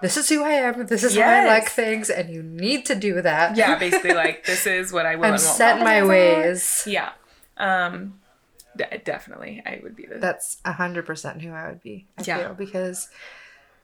this 0.01 0.17
is 0.17 0.27
who 0.27 0.43
I 0.43 0.51
am, 0.53 0.85
this 0.87 1.03
is 1.03 1.15
how 1.15 1.21
I 1.29 1.45
like 1.45 1.69
things 1.69 2.09
and 2.09 2.29
you 2.33 2.43
need 2.43 2.85
to 2.87 2.95
do 2.95 3.21
that. 3.21 3.55
yeah, 3.55 3.75
basically 3.79 4.13
like 4.13 4.45
this 4.45 4.65
is 4.67 4.91
what 4.91 5.05
I 5.05 5.15
will. 5.15 5.25
I'm 5.25 5.33
and 5.35 5.41
won't 5.43 5.55
set 5.57 5.79
my 5.79 5.99
compromise 5.99 6.01
on. 6.01 6.07
ways. 6.09 6.83
Yeah. 6.87 7.09
Um, 7.57 8.19
de- 8.75 8.97
definitely, 9.05 9.61
I 9.65 9.79
would 9.83 9.95
be 9.95 10.05
the. 10.05 10.15
That's 10.17 10.57
100% 10.65 11.41
who 11.41 11.51
I 11.53 11.69
would 11.69 11.81
be. 11.81 12.07
I 12.17 12.23
Yeah. 12.23 12.37
feel 12.39 12.53
because 12.53 13.07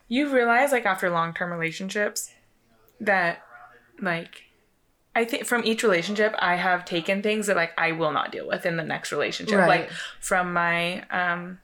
you 0.09 0.27
realize 0.33 0.71
like 0.73 0.85
after 0.85 1.09
long 1.09 1.33
term 1.33 1.51
relationships 1.51 2.31
that 2.99 3.41
like 4.01 4.43
I 5.15 5.23
think 5.23 5.45
from 5.45 5.61
each 5.63 5.83
relationship 5.83 6.35
I 6.39 6.55
have 6.55 6.83
taken 6.83 7.21
things 7.21 7.47
that 7.47 7.55
like 7.55 7.71
I 7.77 7.91
will 7.93 8.11
not 8.11 8.31
deal 8.31 8.47
with 8.47 8.65
in 8.65 8.75
the 8.75 8.83
next 8.83 9.11
relationship. 9.13 9.57
Right. 9.59 9.67
Like 9.81 9.91
from 10.19 10.51
my 10.51 11.03
um 11.11 11.59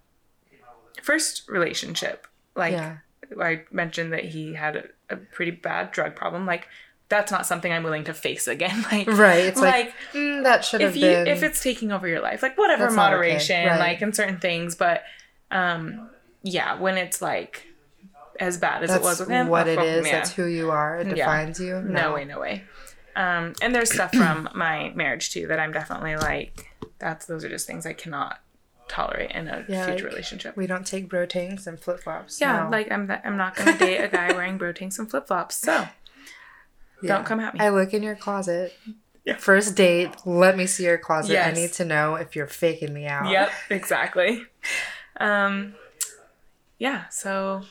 first 1.02 1.48
relationship, 1.50 2.28
like 2.56 2.72
Yeah. 2.74 2.98
I 3.42 3.64
mentioned 3.72 4.14
that 4.14 4.26
he 4.26 4.54
had 4.54 4.76
a, 4.76 4.84
a 5.10 5.18
pretty 5.18 5.52
bad 5.52 5.92
drug 5.92 6.16
problem. 6.16 6.46
Like 6.46 6.68
that's 7.10 7.32
not 7.32 7.46
something 7.46 7.72
I'm 7.72 7.84
willing 7.84 8.04
to 8.06 8.14
face 8.14 8.48
again. 8.48 8.84
Like 8.92 9.08
right, 9.08 9.46
it's 9.46 9.60
like, 9.60 9.86
like 9.86 9.94
mm, 10.14 10.44
that 10.44 10.66
should 10.66 10.82
have 10.82 10.96
if 10.96 11.02
been 11.02 11.28
if 11.28 11.44
it's 11.44 11.62
taking 11.62 11.92
over 11.92 12.08
your 12.08 12.22
life 12.22 12.42
like 12.42 12.58
whatever 12.58 12.84
That's 12.84 12.96
not 12.96 13.14
okay, 13.14 13.16
moderation 13.16 13.68
right. 13.68 13.80
like 13.80 14.02
in 14.02 14.14
certain 14.14 14.40
things 14.40 14.76
but 14.76 15.04
um 15.52 16.10
yeah 16.44 16.80
when 16.80 16.98
it's 16.98 17.22
like 17.22 17.66
as 18.40 18.58
bad 18.58 18.84
as 18.84 18.90
that's 18.90 19.02
it 19.02 19.04
was 19.04 19.20
with 19.20 19.30
him 19.30 19.48
what 19.48 19.68
oh, 19.68 19.72
it 19.72 19.80
is, 19.80 20.06
yeah. 20.06 20.12
that's 20.14 20.32
who 20.32 20.46
you 20.46 20.72
are, 20.72 21.00
it 21.00 21.08
Yeah. 21.08 21.14
defines 21.16 21.60
you. 21.60 21.82
no 21.82 22.14
way 22.14 22.26
no 22.26 22.40
way 22.40 22.64
um 23.16 23.54
and 23.62 23.74
there's 23.74 23.92
stuff 23.94 24.14
from 24.14 24.50
my 24.54 24.92
marriage 24.96 25.32
too 25.32 25.48
that 25.48 25.60
i'm 25.60 25.72
definitely 25.72 26.16
like 26.18 26.68
that's 27.00 27.26
those 27.28 27.44
are 27.46 27.50
just 27.50 27.66
things 27.68 27.86
i 27.86 27.94
cannot 27.94 28.40
tolerate 28.88 29.32
in 29.32 29.48
a 29.48 29.66
Yeah, 29.68 29.86
future 29.86 30.04
like, 30.06 30.12
relationship 30.14 30.56
We 30.58 30.68
don't 30.68 30.86
take 30.86 31.10
bro 31.10 31.26
tanks 31.26 31.66
and 31.68 31.80
flip 31.80 32.00
flops. 32.02 32.40
yeah 32.40 32.68
like 32.68 32.92
i'm 32.92 33.08
th- 33.08 33.20
i'm 33.24 33.36
not 33.38 33.56
gonna 33.56 33.78
date 33.78 33.98
a 33.98 34.08
guy 34.08 34.32
wearing 34.34 34.58
bro 34.58 34.72
tanks 34.74 35.00
and 35.00 35.10
flip-flops 35.10 35.56
so 35.58 35.88
don't 37.04 37.26
come 37.26 37.40
at 37.40 37.54
me 37.54 37.60
I 37.60 37.70
look 37.70 37.94
in 37.94 38.02
your 38.04 38.16
closet. 38.16 38.74
Yeah. 39.26 39.38
First 39.38 39.76
date, 39.76 40.10
let 40.26 40.56
me 40.56 40.66
see 40.68 40.84
your 40.86 40.98
closet. 41.00 41.34
Yes. 41.34 41.48
I 41.48 41.52
need 41.60 41.74
to 41.74 41.86
know 41.86 42.14
if 42.16 42.36
you're 42.36 42.46
faking 42.48 42.94
me 42.94 43.06
out. 43.08 43.28
Yep, 43.30 43.52
exactly. 43.72 44.44
Um, 45.20 45.74
yeah. 46.80 47.08
So 47.10 47.64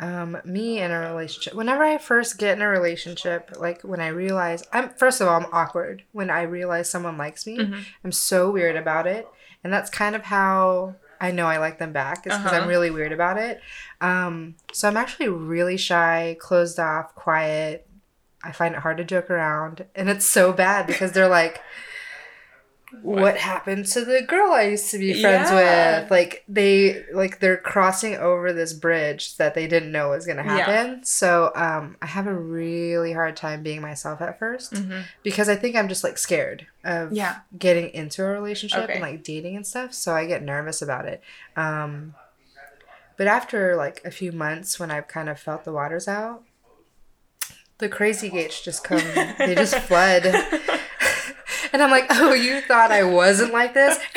Um, 0.00 0.36
me 0.44 0.80
in 0.80 0.90
a 0.90 1.00
relationship. 1.00 1.54
Whenever 1.54 1.84
I 1.84 1.98
first 1.98 2.36
get 2.38 2.56
in 2.56 2.62
a 2.62 2.68
relationship, 2.68 3.52
like 3.58 3.82
when 3.82 4.00
I 4.00 4.08
realize 4.08 4.62
I'm 4.72 4.90
first 4.90 5.20
of 5.20 5.28
all 5.28 5.36
I'm 5.40 5.46
awkward 5.52 6.02
when 6.12 6.30
I 6.30 6.42
realize 6.42 6.90
someone 6.90 7.16
likes 7.16 7.46
me. 7.46 7.58
Mm-hmm. 7.58 7.80
I'm 8.04 8.12
so 8.12 8.50
weird 8.50 8.76
about 8.76 9.06
it, 9.06 9.26
and 9.64 9.72
that's 9.72 9.90
kind 9.90 10.14
of 10.14 10.22
how 10.22 10.94
I 11.20 11.30
know 11.32 11.46
I 11.46 11.56
like 11.58 11.78
them 11.78 11.92
back. 11.92 12.18
Is 12.26 12.36
because 12.36 12.52
Uh-huh. 12.52 12.62
I'm 12.62 12.68
really 12.68 12.90
weird 12.90 13.12
about 13.12 13.38
it. 13.38 13.60
Um, 14.00 14.54
so 14.72 14.86
I'm 14.86 14.96
actually 14.96 15.28
really 15.28 15.76
shy, 15.76 16.36
closed 16.38 16.78
off, 16.78 17.14
quiet. 17.14 17.88
I 18.42 18.52
find 18.52 18.74
it 18.74 18.82
hard 18.82 18.98
to 18.98 19.04
joke 19.04 19.30
around, 19.30 19.86
and 19.94 20.08
it's 20.10 20.26
so 20.26 20.52
bad 20.52 20.86
because 20.86 21.12
they're 21.12 21.28
like. 21.28 21.60
What 23.02 23.36
happened 23.36 23.86
to 23.86 24.04
the 24.04 24.22
girl 24.22 24.52
I 24.52 24.62
used 24.62 24.90
to 24.92 24.98
be 24.98 25.20
friends 25.20 25.50
Yeah. 25.50 26.00
with? 26.02 26.10
Like 26.10 26.44
they 26.48 27.04
like 27.12 27.40
they're 27.40 27.56
crossing 27.56 28.16
over 28.16 28.52
this 28.52 28.72
bridge 28.72 29.36
that 29.36 29.54
they 29.54 29.66
didn't 29.66 29.92
know 29.92 30.10
was 30.10 30.26
gonna 30.26 30.44
Yeah. 30.44 30.56
happen. 30.58 31.04
So 31.04 31.52
um 31.54 31.96
I 32.02 32.06
have 32.06 32.26
a 32.26 32.34
really 32.34 33.12
hard 33.12 33.36
time 33.36 33.62
being 33.62 33.80
myself 33.80 34.20
at 34.22 34.38
1st 34.38 34.72
Mhm. 34.74 35.04
because 35.22 35.48
I 35.48 35.56
think 35.56 35.76
I'm 35.76 35.88
just 35.88 36.04
like 36.04 36.18
scared 36.18 36.66
of 36.84 37.12
Yeah. 37.12 37.36
getting 37.58 37.90
into 37.90 38.22
a 38.24 38.28
relationship 38.28 38.84
Okay. 38.84 38.92
and 38.94 39.02
like 39.02 39.22
dating 39.22 39.56
and 39.56 39.66
stuff. 39.66 39.92
So 39.94 40.14
I 40.14 40.26
get 40.26 40.42
nervous 40.42 40.80
about 40.82 41.06
it. 41.06 41.22
Um 41.56 42.14
but 43.16 43.26
after 43.26 43.76
like 43.76 44.02
a 44.04 44.10
few 44.10 44.32
months 44.32 44.80
when 44.80 44.90
I've 44.90 45.06
kind 45.08 45.28
of 45.28 45.38
felt 45.38 45.64
the 45.64 45.72
waters 45.72 46.08
out, 46.08 46.42
the 47.78 47.88
crazy 47.88 48.28
gates 48.30 48.60
just 48.62 48.82
come 48.84 49.02
they 49.38 49.54
just 49.54 49.74
flood. 49.88 50.22
And 51.74 51.82
I'm 51.82 51.90
like, 51.90 52.06
oh, 52.08 52.32
you 52.32 52.60
thought 52.60 52.92
I 52.92 53.02
wasn't 53.02 53.52
like 53.52 53.74
this? 53.74 53.98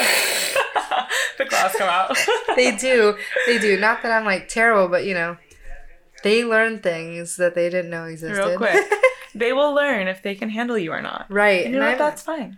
the 1.40 1.46
claws 1.46 1.72
come 1.76 1.90
out. 1.90 2.16
They 2.56 2.76
do. 2.76 3.18
They 3.48 3.58
do. 3.58 3.80
Not 3.80 4.04
that 4.04 4.12
I'm 4.12 4.26
like 4.26 4.48
terrible, 4.48 4.88
but 4.90 5.06
you 5.06 5.16
know, 5.16 5.38
they 6.24 6.46
learn 6.46 6.80
things 6.80 7.36
that 7.38 7.56
they 7.56 7.70
didn't 7.70 7.90
know 7.90 8.06
existed. 8.06 8.38
Real 8.38 8.58
quick. 8.58 8.86
they 9.36 9.54
will 9.54 9.74
learn 9.74 10.08
if 10.08 10.22
they 10.22 10.36
can 10.36 10.50
handle 10.50 10.78
you 10.78 10.92
or 10.92 11.02
not. 11.02 11.26
Right. 11.30 11.66
And 11.66 11.74
you 11.74 11.80
know 11.80 11.88
and? 11.88 12.00
That's 12.00 12.22
fine. 12.22 12.58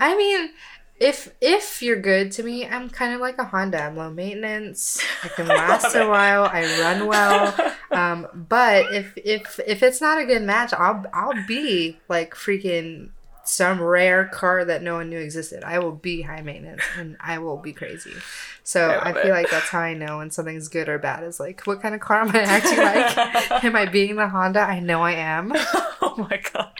I 0.00 0.16
mean, 0.16 0.50
if 0.98 1.32
if 1.40 1.80
you're 1.80 2.00
good 2.00 2.32
to 2.32 2.42
me, 2.42 2.66
I'm 2.66 2.90
kind 2.90 3.14
of 3.14 3.20
like 3.20 3.38
a 3.38 3.44
Honda. 3.44 3.82
I'm 3.82 3.96
low 3.96 4.10
maintenance. 4.10 5.00
I 5.22 5.28
can 5.28 5.46
last 5.46 5.84
love 5.84 5.94
a 5.94 6.02
it. 6.02 6.08
while. 6.08 6.44
I 6.44 6.62
run 6.80 7.06
well. 7.06 7.74
Um, 7.92 8.26
but 8.34 8.92
if 8.92 9.16
if 9.16 9.60
if 9.64 9.82
it's 9.84 10.00
not 10.00 10.20
a 10.20 10.26
good 10.26 10.42
match, 10.42 10.72
I'll 10.72 11.04
I'll 11.12 11.46
be 11.46 11.98
like 12.08 12.34
freaking 12.34 13.10
some 13.50 13.82
rare 13.82 14.26
car 14.26 14.64
that 14.64 14.82
no 14.82 14.94
one 14.94 15.10
knew 15.10 15.18
existed. 15.18 15.64
I 15.64 15.80
will 15.80 15.92
be 15.92 16.22
high 16.22 16.40
maintenance 16.40 16.82
and 16.96 17.16
I 17.20 17.38
will 17.38 17.56
be 17.56 17.72
crazy. 17.72 18.14
So 18.62 18.90
I 18.90 19.10
I, 19.10 19.12
feel 19.12 19.32
it. 19.32 19.38
like 19.38 19.50
that's 19.50 19.68
how 19.68 19.80
I 19.80 19.94
know 19.94 20.18
when 20.18 20.30
something's 20.30 20.68
good 20.68 20.88
or 20.88 20.98
bad. 20.98 21.24
Is 21.24 21.40
like, 21.40 21.66
what 21.66 21.82
kind 21.82 21.94
of 21.94 22.00
car 22.00 22.20
am 22.20 22.30
I 22.30 22.40
acting 22.42 22.78
like? 22.78 23.64
am 23.64 23.74
I 23.74 23.86
being 23.86 24.16
the 24.16 24.28
Honda? 24.28 24.60
I 24.60 24.78
know 24.78 25.02
I 25.02 25.12
am. 25.12 25.52
oh 26.00 26.14
my 26.16 26.40
god. 26.52 26.72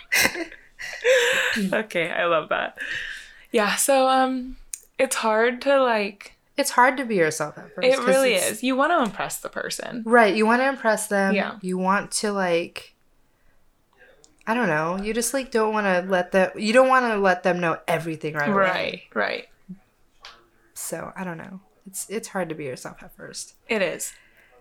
okay, 1.85 2.11
I 2.11 2.27
love 2.27 2.49
that. 2.51 2.79
Yeah, 3.51 3.75
so 3.75 4.09
um 4.09 4.57
it's 4.99 5.17
hard 5.17 5.61
to 5.63 5.83
like 5.83 6.37
It's 6.57 6.71
hard 6.71 6.97
to 6.99 7.05
be 7.05 7.17
yourself 7.17 7.59
at 7.59 7.75
first. 7.75 7.89
It 7.89 7.99
really 7.99 8.35
is. 8.35 8.63
You 8.63 8.77
want 8.77 8.93
to 8.93 9.03
impress 9.03 9.39
the 9.41 9.49
person. 9.49 10.05
Right. 10.07 10.37
You 10.37 10.47
want 10.47 10.63
to 10.63 10.69
impress 10.69 11.09
them. 11.09 11.35
Yeah. 11.35 11.59
You 11.63 11.79
want 11.79 12.13
to 12.13 12.33
like 12.33 12.95
I 14.51 14.55
don't 14.55 14.67
know. 14.67 15.01
You 15.01 15.15
just 15.15 15.33
like 15.33 15.53
don't 15.53 15.73
want 15.73 15.87
to 15.87 16.11
let 16.11 16.33
them 16.33 16.51
you 16.57 16.73
don't 16.73 16.89
want 16.89 17.07
to 17.07 17.17
let 17.19 17.45
them 17.45 17.61
know 17.61 17.79
everything 17.87 18.35
right 18.35 18.49
away. 18.51 18.57
Right, 18.57 19.03
right. 19.15 19.49
So, 20.75 21.13
I 21.15 21.23
don't 21.23 21.39
know. 21.39 21.61
It's 21.87 22.11
it's 22.11 22.29
hard 22.29 22.49
to 22.49 22.57
be 22.57 22.65
yourself 22.65 23.01
at 23.01 23.15
first. 23.15 23.55
It 23.69 23.81
is. 23.81 24.13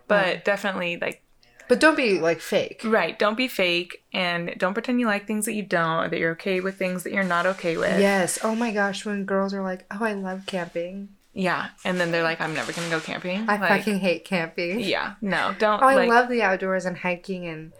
But 0.06 0.44
definitely 0.44 0.96
like 0.96 1.24
But 1.68 1.80
don't 1.80 1.96
be 1.96 2.20
like 2.20 2.40
fake. 2.40 2.82
right, 2.84 3.18
don't 3.18 3.36
be 3.36 3.48
fake 3.48 4.04
and 4.12 4.54
don't 4.58 4.74
pretend 4.74 5.00
you 5.00 5.06
like 5.06 5.26
things 5.26 5.44
that 5.46 5.54
you 5.54 5.62
don't 5.64 6.04
or 6.04 6.08
that 6.08 6.20
you're 6.20 6.32
okay 6.32 6.60
with 6.60 6.76
things 6.76 7.02
that 7.02 7.12
you're 7.12 7.24
not 7.24 7.46
okay 7.46 7.76
with. 7.76 7.98
Yes. 7.98 8.38
Oh 8.44 8.54
my 8.54 8.70
gosh, 8.70 9.04
when 9.04 9.24
girls 9.24 9.52
are 9.52 9.62
like, 9.62 9.86
"Oh, 9.90 10.04
I 10.04 10.12
love 10.12 10.46
camping." 10.46 11.08
Yeah, 11.32 11.70
and 11.84 11.98
then 11.98 12.12
they're 12.12 12.22
like 12.22 12.40
I'm 12.40 12.54
never 12.54 12.72
going 12.72 12.88
to 12.88 12.96
go 12.96 13.00
camping. 13.00 13.48
I 13.48 13.56
like, 13.56 13.68
fucking 13.70 13.98
hate 13.98 14.24
camping. 14.24 14.78
Yeah, 14.80 15.14
no, 15.20 15.52
don't 15.58 15.82
Oh, 15.82 15.86
I 15.86 15.94
like 15.96 16.08
love 16.08 16.28
the 16.28 16.42
outdoors 16.42 16.84
and 16.84 16.98
hiking 16.98 17.46
and 17.46 17.72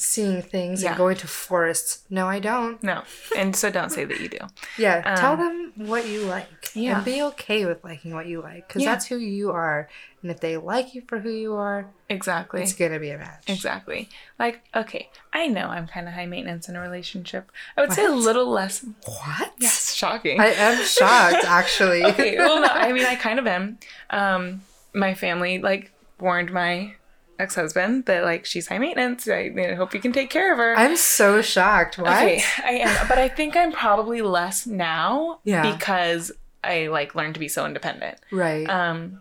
seeing 0.00 0.40
things 0.40 0.80
Yeah. 0.82 0.90
and 0.90 0.96
going 0.98 1.16
to 1.16 1.26
forests. 1.26 2.04
No, 2.08 2.28
I 2.28 2.38
don't. 2.38 2.80
no. 2.84 3.02
And 3.36 3.54
so 3.56 3.68
don't 3.68 3.90
say 3.90 4.04
that 4.04 4.20
you 4.20 4.28
do. 4.28 4.38
Yeah, 4.78 5.02
tell 5.16 5.32
Um, 5.32 5.72
them 5.76 5.88
what 5.88 6.06
you 6.06 6.20
like. 6.22 6.70
yeah. 6.74 6.96
And 6.96 7.04
be 7.04 7.20
okay 7.22 7.66
with 7.66 7.82
liking 7.82 8.14
what 8.14 8.26
you 8.26 8.40
like 8.40 8.68
because 8.68 8.82
Yeah. 8.82 8.92
that's 8.92 9.06
who 9.06 9.16
you 9.18 9.50
are. 9.50 9.88
And 10.22 10.30
if 10.30 10.38
they 10.40 10.56
like 10.56 10.94
you 10.94 11.02
for 11.08 11.18
who 11.18 11.30
you 11.30 11.54
are, 11.54 11.86
Exactly. 12.08 12.62
it's 12.62 12.72
going 12.74 12.92
to 12.92 13.00
be 13.00 13.10
a 13.10 13.18
match. 13.18 13.42
Exactly. 13.48 14.08
Like, 14.38 14.60
okay, 14.74 15.10
I 15.32 15.46
know 15.48 15.66
I'm 15.68 15.86
kind 15.88 16.06
of 16.08 16.14
high 16.14 16.26
maintenance 16.26 16.68
in 16.68 16.76
a 16.76 16.80
relationship. 16.80 17.50
I 17.76 17.80
would 17.80 17.92
say 17.92 18.04
a 18.04 18.10
little 18.10 18.48
less. 18.48 18.84
What? 19.04 19.52
Yes, 19.58 19.94
shocking. 19.94 20.40
I 20.40 20.46
am 20.46 20.82
shocked, 20.84 21.44
actually. 21.44 22.04
okay, 22.04 22.36
well, 22.38 22.60
no, 22.60 22.68
I 22.68 22.92
mean, 22.92 23.04
I 23.04 23.16
kind 23.26 23.38
of 23.40 23.46
am. 23.48 23.78
Um, 24.10 24.62
my 24.94 25.14
family 25.14 25.58
like 25.58 25.90
warned 26.20 26.52
my 26.52 26.94
ex-husband 27.38 28.06
that 28.06 28.24
like 28.24 28.44
she's 28.44 28.66
high 28.68 28.78
maintenance. 28.78 29.28
I, 29.28 29.50
I 29.56 29.74
hope 29.74 29.94
you 29.94 30.00
can 30.00 30.12
take 30.12 30.30
care 30.30 30.52
of 30.52 30.58
her. 30.58 30.74
I'm 30.76 30.96
so 30.96 31.40
shocked. 31.42 31.98
Why? 31.98 32.24
Okay, 32.24 32.42
I 32.64 32.70
am, 32.88 33.08
but 33.08 33.18
I 33.18 33.28
think 33.28 33.56
I'm 33.56 33.72
probably 33.72 34.22
less 34.22 34.66
now. 34.66 35.40
Yeah. 35.44 35.72
Because 35.72 36.32
I 36.64 36.88
like 36.88 37.14
learned 37.14 37.34
to 37.34 37.40
be 37.40 37.48
so 37.48 37.64
independent. 37.66 38.18
Right. 38.32 38.68
Um, 38.68 39.20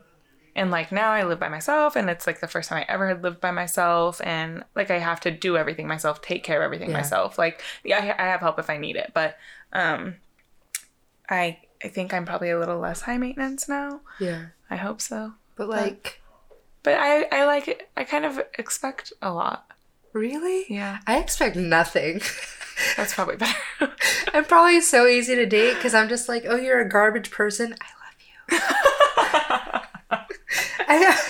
and 0.56 0.72
like 0.72 0.92
now 0.92 1.12
I 1.12 1.24
live 1.24 1.40
by 1.40 1.50
myself, 1.50 1.96
and 1.96 2.10
it's 2.10 2.26
like 2.26 2.40
the 2.40 2.48
first 2.48 2.70
time 2.70 2.80
I 2.88 2.92
ever 2.92 3.08
had 3.08 3.22
lived 3.22 3.40
by 3.40 3.52
myself, 3.52 4.20
and 4.24 4.64
like 4.76 4.90
I 4.90 4.98
have 4.98 5.20
to 5.22 5.32
do 5.32 5.56
everything 5.56 5.88
myself, 5.88 6.22
take 6.24 6.44
care 6.44 6.58
of 6.58 6.66
everything 6.66 6.90
Yeah. 6.90 6.98
myself. 6.98 7.38
Like, 7.38 7.62
yeah, 7.84 8.16
I, 8.18 8.24
I 8.24 8.28
have 8.28 8.40
help 8.40 8.58
if 8.58 8.68
I 8.70 8.78
need 8.78 8.96
it, 8.96 9.12
but 9.14 9.38
um, 9.74 10.16
I 11.30 11.60
I 11.84 11.90
think 11.90 12.12
I'm 12.14 12.26
probably 12.26 12.50
a 12.50 12.58
little 12.58 12.80
less 12.80 13.02
high 13.02 13.18
maintenance 13.20 13.70
now. 13.70 14.02
yeah. 14.20 14.48
I 14.70 14.76
hope 14.78 15.00
so, 15.00 15.34
But 15.56 15.70
like, 15.70 16.04
but 16.04 16.18
I 16.86 17.28
I 17.32 17.46
like 17.46 17.68
it. 17.68 17.90
I 17.98 18.04
kind 18.04 18.26
of 18.26 18.40
expect 18.58 19.14
a 19.22 19.32
lot. 19.32 19.72
really? 20.14 20.66
Yeah, 20.70 21.00
I 21.06 21.18
expect 21.20 21.56
nothing. 21.56 22.22
that's 22.98 23.14
probably 23.14 23.38
better. 23.38 23.58
I'm 24.34 24.46
probably 24.46 24.82
so 24.82 25.06
easy 25.08 25.36
to 25.36 25.46
date 25.46 25.76
because 25.76 25.94
I'm 25.94 26.10
just 26.10 26.30
like, 26.30 26.46
oh, 26.48 26.56
you're 26.56 26.80
a 26.80 26.90
garbage 26.90 27.32
person. 27.32 27.76
I 27.82 27.88
love 28.04 28.60
you. 28.60 28.60
I, 30.90 31.24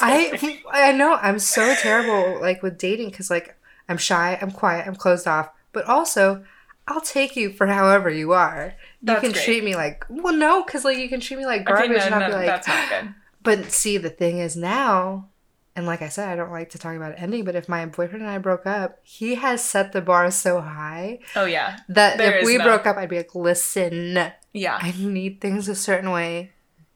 I, 0.00 0.62
I 0.72 0.92
know 0.92 1.18
I'm 1.20 1.38
so 1.38 1.74
terrible 1.74 2.40
like 2.40 2.62
with 2.62 2.78
dating 2.78 3.10
because 3.10 3.30
like 3.30 3.56
I'm 3.88 3.96
shy, 3.96 4.38
I'm 4.40 4.50
quiet, 4.50 4.86
I'm 4.86 4.94
closed 4.94 5.26
off, 5.26 5.50
but 5.72 5.84
also 5.86 6.44
I'll 6.86 7.00
take 7.00 7.36
you 7.36 7.50
for 7.50 7.66
however 7.66 8.10
you 8.10 8.32
are. 8.32 8.74
That's 9.02 9.22
you 9.22 9.28
can 9.28 9.32
great. 9.32 9.44
treat 9.44 9.64
me 9.64 9.76
like 9.76 10.04
well, 10.08 10.34
no, 10.34 10.64
because 10.64 10.84
like 10.84 10.98
you 10.98 11.08
can 11.08 11.20
treat 11.20 11.38
me 11.38 11.46
like 11.46 11.62
okay, 11.62 11.72
garbage, 11.72 11.98
no, 11.98 12.04
and 12.04 12.14
I'll 12.14 12.20
no, 12.20 12.28
be 12.28 12.34
like, 12.34 12.46
that's 12.46 12.68
not 12.68 12.88
good. 12.88 13.14
But 13.42 13.70
see, 13.72 13.96
the 13.98 14.10
thing 14.10 14.38
is 14.38 14.56
now, 14.56 15.28
and 15.76 15.86
like 15.86 16.02
I 16.02 16.08
said, 16.08 16.28
I 16.28 16.36
don't 16.36 16.50
like 16.50 16.70
to 16.70 16.78
talk 16.78 16.96
about 16.96 17.14
ending, 17.18 17.44
but 17.44 17.54
if 17.54 17.68
my 17.68 17.86
boyfriend 17.86 18.22
and 18.22 18.30
I 18.30 18.38
broke 18.38 18.66
up, 18.66 18.98
he 19.02 19.36
has 19.36 19.62
set 19.62 19.92
the 19.92 20.00
bar 20.00 20.30
so 20.30 20.60
high 20.60 21.20
Oh 21.36 21.44
yeah, 21.44 21.78
that 21.88 22.18
There 22.18 22.38
if 22.38 22.44
we 22.46 22.56
no- 22.58 22.64
broke 22.64 22.86
up, 22.86 22.96
I'd 22.96 23.08
be 23.08 23.16
like, 23.18 23.34
listen, 23.34 24.32
yeah, 24.52 24.78
I 24.82 24.92
need 24.98 25.40
things 25.40 25.68
a 25.68 25.74
certain 25.74 26.10
way. 26.10 26.52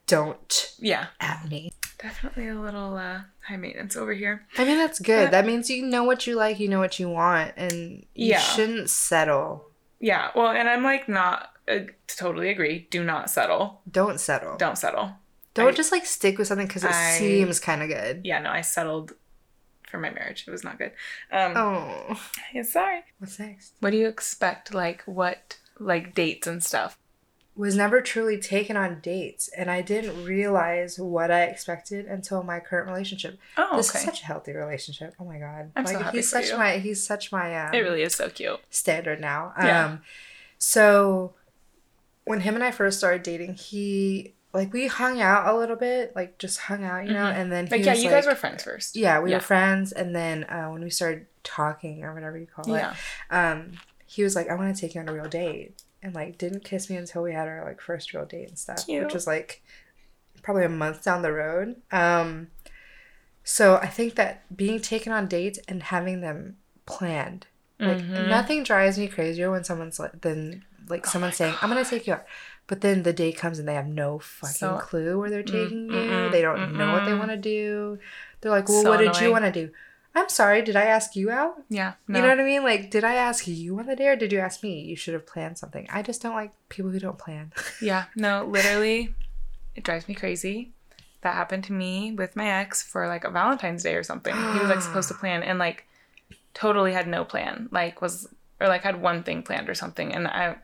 Don't 0.07 0.75
yeah. 0.79 1.07
at 1.21 1.49
me. 1.49 1.73
Definitely 1.99 2.49
a 2.49 2.61
little 2.61 2.97
uh, 2.97 3.21
high 3.47 3.57
maintenance 3.57 3.97
over 3.97 4.13
here. 4.13 4.45
I 4.59 4.65
mean, 4.65 4.77
that's 4.77 4.99
good. 4.99 5.27
But- 5.27 5.31
that 5.31 5.47
means 5.47 5.71
you 5.71 5.85
know 5.87 6.03
what 6.03 6.27
you 6.27 6.35
like, 6.35 6.59
you 6.59 6.69
know 6.69 6.81
what 6.81 6.99
you 6.99 7.09
want, 7.09 7.53
and 7.57 8.05
you 8.15 8.31
Yeah. 8.31 8.41
shouldn't 8.41 8.91
settle. 8.91 9.67
Yeah, 10.01 10.33
well, 10.35 10.49
and 10.49 10.69
I'm 10.69 10.83
like 10.83 11.09
not 11.09 11.51
uh, 11.69 11.79
totally 12.09 12.49
agree. 12.51 12.89
Do 12.91 13.05
not 13.05 13.31
settle. 13.31 13.81
Don't 13.89 14.19
settle. 14.19 14.57
Don't 14.57 14.77
settle. 14.77 15.13
Don't 15.55 15.69
I- 15.69 15.73
just 15.73 15.93
like 15.93 16.07
stick 16.07 16.39
with 16.39 16.49
something 16.49 16.67
because 16.67 16.85
it 16.85 16.91
I- 16.91 17.19
seems 17.19 17.61
kind 17.61 17.83
of 17.83 17.89
good. 17.89 18.23
Yeah, 18.25 18.41
no, 18.41 18.51
I 18.51 18.61
settled 18.63 19.13
for 19.89 19.99
my 19.99 20.11
marriage. 20.11 20.45
It 20.47 20.51
was 20.51 20.65
not 20.65 20.79
good. 20.79 20.93
Um, 21.31 21.53
Oh, 21.57 22.21
yeah, 22.55 22.63
sorry. 22.63 23.03
what's 23.19 23.39
next? 23.39 23.75
What 23.81 23.91
do 23.91 23.97
you 23.99 24.09
expect? 24.09 24.73
Like 24.73 25.03
what? 25.05 25.59
Like 25.79 26.15
dates 26.15 26.47
and 26.47 26.63
stuff. 26.63 26.97
was 27.55 27.77
never 27.77 28.01
truly 28.01 28.39
taken 28.39 28.77
on 28.79 28.99
dates 29.01 29.49
and 29.49 29.71
I 29.71 29.83
didn't 29.83 30.25
realize 30.25 30.99
what 30.99 31.31
I 31.31 31.43
expected 31.45 32.07
until 32.07 32.43
my 32.43 32.61
current 32.61 32.89
relationship. 32.89 33.39
Oh, 33.59 33.77
This 33.77 33.91
okay. 33.91 33.99
is 33.99 34.05
such 34.07 34.23
a 34.23 34.25
healthy 34.25 34.53
relationship. 34.53 35.15
Oh 35.21 35.25
my 35.25 35.39
god. 35.39 35.71
I'm 35.77 35.87
so 35.87 35.93
like 35.95 36.03
happy 36.05 36.19
he's 36.19 36.31
for 36.31 36.41
such 36.41 36.49
you. 36.51 36.57
my 36.57 36.79
he's 36.79 37.07
such 37.07 37.31
my 37.31 37.67
um, 37.67 37.75
it 37.75 37.81
really 37.81 38.01
is 38.03 38.15
so 38.15 38.31
cute. 38.31 38.59
standard 38.71 39.21
now. 39.21 39.53
Yeah. 39.59 39.85
Um 39.85 40.01
so 40.57 41.35
when 42.25 42.41
him 42.41 42.55
and 42.55 42.65
I 42.65 42.71
first 42.71 42.97
started 42.99 43.23
dating, 43.23 43.55
he 43.55 44.35
like 44.55 44.73
we 44.73 44.87
hung 44.87 45.21
out 45.21 45.47
a 45.55 45.57
little 45.59 45.77
bit, 45.77 46.15
like 46.15 46.39
just 46.39 46.59
hung 46.61 46.85
out, 46.85 47.07
you 47.07 47.13
know, 47.13 47.25
Mhm. 47.25 47.35
and 47.37 47.53
then 47.53 47.67
he 47.67 47.71
Like 47.77 47.85
yeah, 47.87 47.95
you 47.95 48.05
like, 48.05 48.11
guys 48.13 48.27
were 48.27 48.35
friends 48.35 48.63
first. 48.65 48.97
Yeah, 48.97 49.21
we 49.21 49.31
Yeah. 49.31 49.37
were 49.37 49.41
friends 49.43 49.93
and 49.93 50.15
then 50.15 50.45
uh, 50.45 50.69
when 50.69 50.83
we 50.83 50.91
started 50.91 51.27
talking 51.43 52.05
or 52.05 52.13
whatever 52.15 52.37
you 52.37 52.47
call 52.47 52.75
it, 52.75 52.79
Yeah. 52.79 52.95
um, 53.31 53.73
he 54.07 54.23
was 54.23 54.37
like, 54.37 54.49
I 54.51 54.55
want 54.55 54.75
to 54.75 54.81
take 54.81 54.95
you 54.95 55.01
on 55.01 55.09
a 55.09 55.13
real 55.13 55.29
date. 55.29 55.83
And 56.03 56.15
like 56.15 56.37
didn't 56.37 56.65
kiss 56.65 56.91
me 56.91 56.97
until 56.97 57.23
we 57.23 57.33
had 57.33 57.47
our 57.49 57.65
like 57.65 57.81
first 57.81 58.13
real 58.13 58.25
date 58.27 58.49
and 58.49 58.59
stuff. 58.59 58.85
Cute. 58.87 59.05
Which 59.05 59.15
was 59.15 59.27
like 59.27 59.63
probably 60.43 60.65
a 60.65 60.69
month 60.69 61.05
down 61.05 61.23
the 61.23 61.33
road. 61.33 61.77
Um 61.93 62.49
so 63.45 63.77
I 63.77 63.87
think 63.87 64.15
that 64.17 64.43
being 64.57 64.81
taken 64.81 65.13
on 65.13 65.27
dates 65.29 65.59
and 65.69 65.83
having 65.83 66.21
them 66.21 66.57
planned. 66.87 67.47
Like 67.79 67.99
Mhm. 67.99 68.29
nothing 68.29 68.63
drives 68.65 68.99
me 68.99 69.09
crazier 69.09 69.51
when 69.51 69.65
someone's 69.65 69.99
like 69.99 70.21
than 70.21 70.65
like 70.89 71.07
Oh 71.07 71.11
someone's 71.11 71.37
saying, 71.37 71.55
I'm 71.63 71.69
gonna 71.69 71.85
take 71.85 72.07
you 72.07 72.15
out. 72.15 72.27
But 72.73 72.81
then 72.81 73.03
the 73.03 73.13
day 73.13 73.33
comes 73.33 73.59
and 73.59 73.69
they 73.69 73.75
have 73.75 73.87
no 73.87 74.19
fucking 74.19 74.55
So- 74.55 74.79
clue 74.79 75.19
where 75.19 75.29
they're 75.29 75.43
mm, 75.43 75.47
taking 75.61 75.85
you. 75.91 75.93
mm-mm, 75.93 76.33
They 76.33 76.41
don't 76.41 76.75
know 76.79 76.91
what 76.95 77.05
they 77.05 77.13
want 77.13 77.31
to 77.31 77.37
do. 77.37 77.99
They're 78.41 78.51
like, 78.51 78.67
Well, 78.67 78.83
So 78.83 78.89
what 78.89 78.97
did 78.97 79.21
you 79.21 79.31
want 79.31 79.45
to 79.45 79.53
do? 79.53 79.71
I'm 80.15 80.31
sorry, 80.31 80.63
did 80.63 80.75
I 80.75 80.85
ask 80.85 81.15
you 81.15 81.31
out? 81.31 81.57
Yeah. 81.69 81.93
No. 82.09 82.19
You 82.19 82.23
know 82.23 82.31
what 82.31 82.41
I 82.41 82.45
mean? 82.45 82.63
Like, 82.65 82.91
did 82.91 83.05
I 83.05 83.13
ask 83.17 83.47
you 83.47 83.79
on 83.79 83.85
the 83.85 83.95
day 83.95 84.09
or 84.09 84.17
did 84.17 84.33
you 84.33 84.39
ask 84.39 84.63
me? 84.63 84.81
You 84.81 84.97
should 84.97 85.13
have 85.13 85.27
planned 85.27 85.59
something. 85.59 85.87
I 85.91 86.01
just 86.01 86.23
don't 86.23 86.35
like 86.35 86.53
people 86.71 86.91
who 86.91 86.99
don't 86.99 87.19
plan. 87.19 87.53
Yeah, 87.83 88.05
no, 88.17 88.47
literally, 88.47 89.15
it 89.75 89.85
drives 89.85 90.09
me 90.09 90.15
crazy. 90.15 90.73
That 91.21 91.35
happened 91.35 91.65
to 91.65 91.75
me 91.75 92.13
with 92.13 92.37
my 92.37 92.49
ex 92.49 92.83
for 92.83 93.07
like 93.07 93.25
a 93.25 93.31
Valentine's 93.31 93.83
Day 93.83 93.97
or 93.97 94.03
something. 94.03 94.35
He 94.35 94.59
was 94.61 94.71
like 94.71 94.81
supposed 94.81 95.09
to 95.09 95.15
plan 95.23 95.43
and 95.43 95.59
like 95.59 95.85
totally 96.55 96.95
had 96.95 97.07
no 97.07 97.23
plan. 97.27 97.69
Like 97.71 98.01
was 98.01 98.29
or 98.63 98.69
like 98.69 98.83
had 98.83 99.03
one 99.03 99.23
thing 99.25 99.43
planned 99.43 99.69
or 99.69 99.75
something, 99.75 100.15
and 100.15 100.27
I 100.27 100.57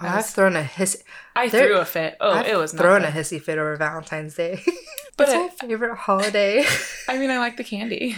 I, 0.00 0.16
was, 0.16 0.30
thrown 0.32 0.56
a 0.56 0.62
hissy. 0.62 1.02
I 1.36 1.48
there- 1.48 1.66
threw 1.66 1.76
a 1.78 1.84
fit. 1.84 2.16
Oh, 2.20 2.32
I've 2.32 2.46
it 2.46 2.56
was 2.56 2.72
thrown 2.72 3.02
nothing. 3.02 3.16
a 3.16 3.20
hissy 3.20 3.40
fit 3.40 3.58
over 3.58 3.76
Valentine's 3.76 4.34
Day. 4.34 4.60
But 5.16 5.28
it's 5.28 5.34
it- 5.34 5.62
my 5.62 5.68
favorite 5.68 5.96
holiday. 5.96 6.64
I 7.08 7.18
mean, 7.18 7.30
I 7.30 7.38
like 7.38 7.56
the 7.58 7.64
candy. 7.64 8.16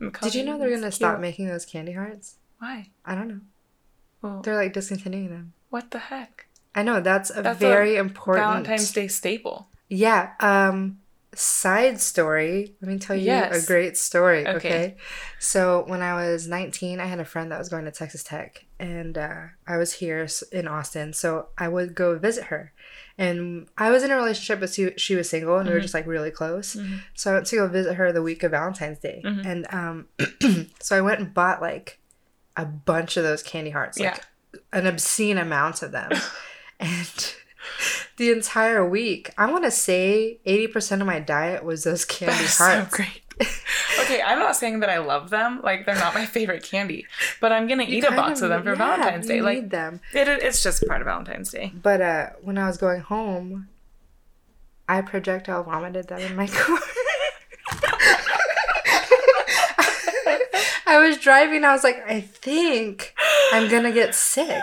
Did 0.22 0.34
you 0.36 0.44
know 0.44 0.56
they're 0.58 0.70
gonna 0.70 0.92
stop 0.92 1.18
making 1.18 1.48
those 1.48 1.64
candy 1.64 1.92
hearts? 1.92 2.36
Why? 2.58 2.90
I 3.04 3.14
don't 3.16 3.28
know. 3.28 3.40
Well, 4.22 4.40
They're 4.42 4.54
like 4.56 4.72
discontinuing 4.72 5.30
them. 5.30 5.52
what 5.70 5.90
the 5.90 5.98
heck? 5.98 6.46
I 6.74 6.82
know 6.82 7.00
that's 7.00 7.30
a 7.30 7.42
That's 7.42 7.56
a 7.56 7.60
very 7.60 7.96
important 7.96 8.46
Valentine's 8.46 8.92
Day 8.92 9.08
staple. 9.08 9.68
Yeah. 9.88 10.30
Um. 10.40 10.98
Side 11.36 12.00
story. 12.00 12.74
Let 12.80 12.88
me 12.90 12.98
tell 12.98 13.16
you 13.16 13.24
Yes. 13.26 13.64
a 13.64 13.66
great 13.66 13.96
story. 13.96 14.46
Okay. 14.46 14.56
Okay. 14.56 14.96
So 15.38 15.84
when 15.86 16.02
I 16.02 16.14
was 16.14 16.46
19, 16.48 17.00
I 17.00 17.06
had 17.06 17.20
a 17.20 17.24
friend 17.24 17.50
that 17.52 17.58
was 17.58 17.68
going 17.68 17.84
to 17.86 17.90
Texas 17.90 18.22
Tech, 18.22 18.64
and 18.78 19.16
uh, 19.18 19.40
I 19.66 19.76
was 19.76 19.94
here 19.94 20.26
in 20.52 20.68
Austin. 20.68 21.12
So 21.12 21.48
I 21.58 21.68
would 21.68 21.94
go 21.94 22.18
visit 22.18 22.44
her, 22.44 22.72
and 23.18 23.66
I 23.78 23.90
was 23.90 24.02
in 24.02 24.10
a 24.10 24.16
relationship, 24.16 24.60
but 24.60 24.70
she, 24.70 24.92
she 24.96 25.14
was 25.16 25.28
single, 25.28 25.58
and 25.58 25.68
we 25.68 25.74
were 25.74 25.80
just 25.80 25.94
like 25.94 26.06
really 26.06 26.30
close. 26.30 26.74
Mhm. 26.76 27.00
So 27.14 27.30
I 27.30 27.34
went 27.34 27.46
to 27.46 27.56
go 27.56 27.68
visit 27.68 27.94
her 27.94 28.12
the 28.12 28.22
week 28.22 28.42
of 28.42 28.50
Valentine's 28.52 28.98
Day, 28.98 29.22
Mhm. 29.24 29.46
and 29.46 29.66
um, 29.74 30.68
so 30.80 30.96
I 30.96 31.00
went 31.00 31.20
and 31.20 31.34
bought 31.34 31.60
like 31.60 31.98
a 32.56 32.64
bunch 32.64 33.16
of 33.16 33.24
those 33.24 33.42
candy 33.42 33.70
hearts, 33.70 33.98
like 33.98 34.24
an 34.72 34.86
obscene 34.86 35.38
amount 35.38 35.82
of 35.82 35.92
them, 35.92 36.10
and. 36.80 37.34
The 38.16 38.30
entire 38.30 38.88
week, 38.88 39.30
I 39.36 39.50
want 39.50 39.64
to 39.64 39.70
say 39.72 40.38
80% 40.46 41.00
of 41.00 41.06
my 41.06 41.18
diet 41.20 41.64
was 41.64 41.84
those 41.84 42.04
candy 42.04 42.34
That's 42.36 42.54
so 42.54 42.64
hearts. 42.64 42.94
great. 42.96 43.20
okay, 44.00 44.22
I'm 44.22 44.38
not 44.38 44.54
saying 44.54 44.78
that 44.80 44.88
I 44.90 44.98
love 44.98 45.30
them. 45.30 45.60
Like 45.64 45.84
they're 45.86 45.96
not 45.96 46.14
my 46.14 46.24
favorite 46.24 46.62
candy, 46.62 47.04
but 47.40 47.50
I'm 47.50 47.66
gonna 47.66 47.82
You 47.82 47.98
eat 47.98 48.04
a 48.04 48.12
box 48.12 48.40
of 48.42 48.50
them 48.50 48.62
for 48.62 48.70
yeah, 48.70 48.74
Valentine's 48.76 49.26
Day. 49.26 49.36
you 49.36 49.42
Like 49.42 49.62
need 49.62 49.70
them. 49.70 50.00
it, 50.12 50.28
it's 50.28 50.62
just 50.62 50.86
part 50.86 51.00
of 51.00 51.06
Valentine's 51.06 51.50
Day. 51.50 51.72
But 51.74 52.00
uh, 52.00 52.26
when 52.42 52.56
I 52.58 52.68
was 52.68 52.76
going 52.76 53.00
home, 53.00 53.66
I 54.88 55.00
projectile 55.00 55.64
vomited 55.64 56.06
them 56.06 56.20
in 56.20 56.36
my 56.36 56.46
car. 56.52 56.78
I 60.86 60.98
was 60.98 61.18
driving. 61.18 61.64
I 61.64 61.72
was 61.72 61.82
like, 61.82 62.04
I 62.08 62.20
think 62.20 63.14
I'm 63.52 63.68
gonna 63.68 63.90
get 63.92 64.14
sick, 64.14 64.62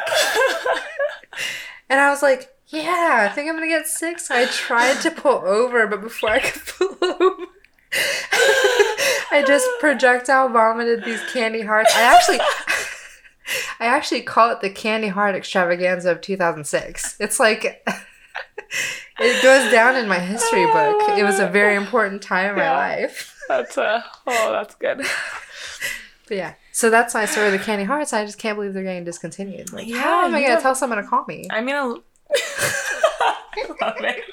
and 1.90 2.00
I 2.00 2.10
was 2.10 2.22
like, 2.22 2.51
Yeah, 2.72 3.28
I 3.30 3.34
think 3.34 3.50
I'm 3.50 3.56
gonna 3.56 3.68
get 3.68 3.88
sick. 3.88 4.20
So 4.20 4.34
I 4.36 4.46
tried 4.46 5.02
to 5.02 5.12
pull 5.12 5.44
over, 5.46 5.88
but 5.88 6.02
before 6.02 6.30
I 6.32 6.40
could 6.40 6.62
pull 6.78 6.98
over. 7.02 7.46
I 9.32 9.44
just 9.46 9.68
projectile 9.80 10.50
vomited 10.50 11.04
these 11.04 11.22
candy 11.34 11.62
hearts. 11.62 11.94
I 11.96 12.02
actually, 12.04 12.40
I 13.80 13.86
actually 13.86 14.22
call 14.22 14.52
it 14.52 14.62
the 14.62 14.70
candy 14.70 15.10
heart 15.10 15.36
extravaganza 15.36 16.12
of 16.12 16.22
2006. 16.22 17.18
It's 17.20 17.40
like 17.40 17.86
it 19.20 19.44
goes 19.44 19.70
down 19.72 19.98
in 19.98 20.08
my 20.08 20.20
history 20.20 20.66
book. 20.68 21.18
It 21.18 21.24
was 21.24 21.40
a 21.40 21.48
very 21.48 21.76
important 21.76 22.22
time 22.22 22.52
in 22.52 22.56
my 22.56 22.72
life. 22.72 23.38
That's 23.50 23.78
uh 23.78 24.02
oh, 24.28 24.52
that's 24.54 24.76
good. 24.76 25.06
But 26.28 26.38
yeah, 26.38 26.54
so 26.72 26.90
that's 26.90 27.14
my 27.14 27.26
story 27.26 27.48
of 27.48 27.52
the 27.52 27.60
candy 27.60 27.84
hearts. 27.84 28.14
I 28.14 28.24
just 28.26 28.38
can't 28.38 28.56
believe 28.58 28.74
they're 28.74 28.84
getting 28.84 29.04
discontinued. 29.04 29.74
Like, 29.74 29.88
Yeah, 29.88 29.98
how 30.02 30.26
am 30.26 30.34
I 30.34 30.40
gonna 30.42 30.54
have- 30.54 30.62
tell 30.62 30.76
someone 30.76 31.02
to 31.04 31.08
call 31.10 31.26
me? 31.28 31.48
I 31.50 31.60
mean, 31.60 31.76
a... 31.76 31.96
I 31.96 31.98
love 33.82 33.96
it. 34.00 34.24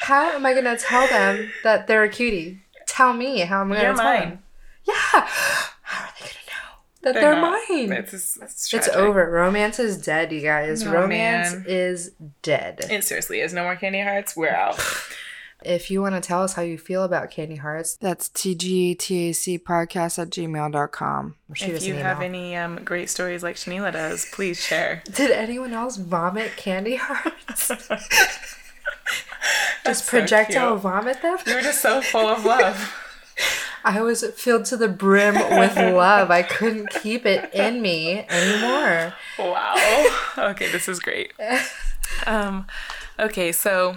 How 0.00 0.30
am 0.32 0.44
I 0.46 0.54
gonna 0.54 0.76
tell 0.76 1.06
them 1.08 1.50
that 1.64 1.86
they're 1.86 2.04
a 2.04 2.08
cutie? 2.08 2.60
Tell 2.86 3.12
me 3.12 3.40
how 3.40 3.60
I'm 3.60 3.68
gonna 3.68 3.82
You're 3.82 3.94
tell 3.94 4.04
mine. 4.04 4.20
them. 4.30 4.42
Yeah. 4.88 4.94
How 5.82 6.04
are 6.06 6.12
they 6.18 6.26
gonna 6.26 6.34
know 6.46 6.78
that 7.02 7.14
they're, 7.14 7.22
They're 7.34 7.40
mine? 7.40 7.92
It's, 7.92 8.12
it's, 8.14 8.36
it's, 8.40 8.74
It's 8.74 8.88
over. 8.88 9.30
Romance 9.30 9.78
is 9.78 9.98
dead, 9.98 10.32
you 10.32 10.40
guys. 10.40 10.86
Oh, 10.86 10.90
Romance 10.92 11.52
man. 11.52 11.64
is 11.68 12.12
dead. 12.42 12.80
It 12.90 13.04
seriously 13.04 13.40
is. 13.40 13.52
No 13.52 13.62
more 13.64 13.76
candy 13.76 14.00
hearts. 14.00 14.36
We're 14.36 14.50
out. 14.50 14.78
If 15.62 15.90
you 15.90 16.00
want 16.00 16.14
to 16.14 16.20
tell 16.20 16.42
us 16.42 16.54
how 16.54 16.62
you 16.62 16.78
feel 16.78 17.04
about 17.04 17.30
candy 17.30 17.56
hearts, 17.56 17.96
that's 17.96 18.28
tgtac 18.30 19.62
podcast 19.62 20.18
at 20.18 20.30
gmail.com. 20.30 21.34
Or 21.48 21.54
shoot 21.54 21.70
if 21.70 21.84
you 21.84 21.94
an 21.94 22.00
have 22.00 22.22
any 22.22 22.56
um, 22.56 22.82
great 22.84 23.10
stories 23.10 23.42
like 23.42 23.56
Shanila 23.56 23.92
does, 23.92 24.26
please 24.32 24.58
share. 24.58 25.02
Did 25.12 25.30
anyone 25.30 25.72
else 25.72 25.96
vomit 25.96 26.56
candy 26.56 26.96
hearts? 26.96 27.68
Just 29.84 30.06
projectile 30.06 30.72
cute. 30.72 30.82
vomit 30.82 31.20
them? 31.22 31.38
You 31.46 31.54
were 31.54 31.62
just 31.62 31.80
so 31.80 32.00
full 32.00 32.28
of 32.28 32.44
love. 32.44 32.94
I 33.84 34.02
was 34.02 34.24
filled 34.36 34.66
to 34.66 34.76
the 34.76 34.88
brim 34.88 35.34
with 35.34 35.74
love. 35.76 36.30
I 36.30 36.42
couldn't 36.42 36.90
keep 36.90 37.24
it 37.24 37.52
in 37.54 37.80
me 37.80 38.26
anymore. 38.28 39.14
Wow. 39.38 40.06
Okay, 40.36 40.70
this 40.70 40.86
is 40.86 41.00
great. 41.00 41.32
Um, 42.26 42.66
okay, 43.18 43.52
so 43.52 43.96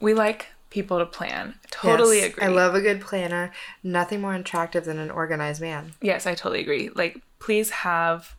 we 0.00 0.12
like 0.12 0.48
people 0.70 0.98
to 0.98 1.06
plan. 1.06 1.54
Totally 1.70 2.18
Yes, 2.20 2.30
agree. 2.32 2.44
I 2.44 2.48
love 2.48 2.74
a 2.74 2.80
good 2.80 3.00
planner. 3.00 3.52
Nothing 3.82 4.20
more 4.20 4.34
attractive 4.34 4.84
than 4.84 4.98
an 4.98 5.10
organized 5.10 5.60
man. 5.60 5.92
Yes, 6.00 6.26
I 6.26 6.34
totally 6.34 6.60
agree. 6.60 6.90
Like, 6.94 7.20
please 7.40 7.70
have 7.70 8.34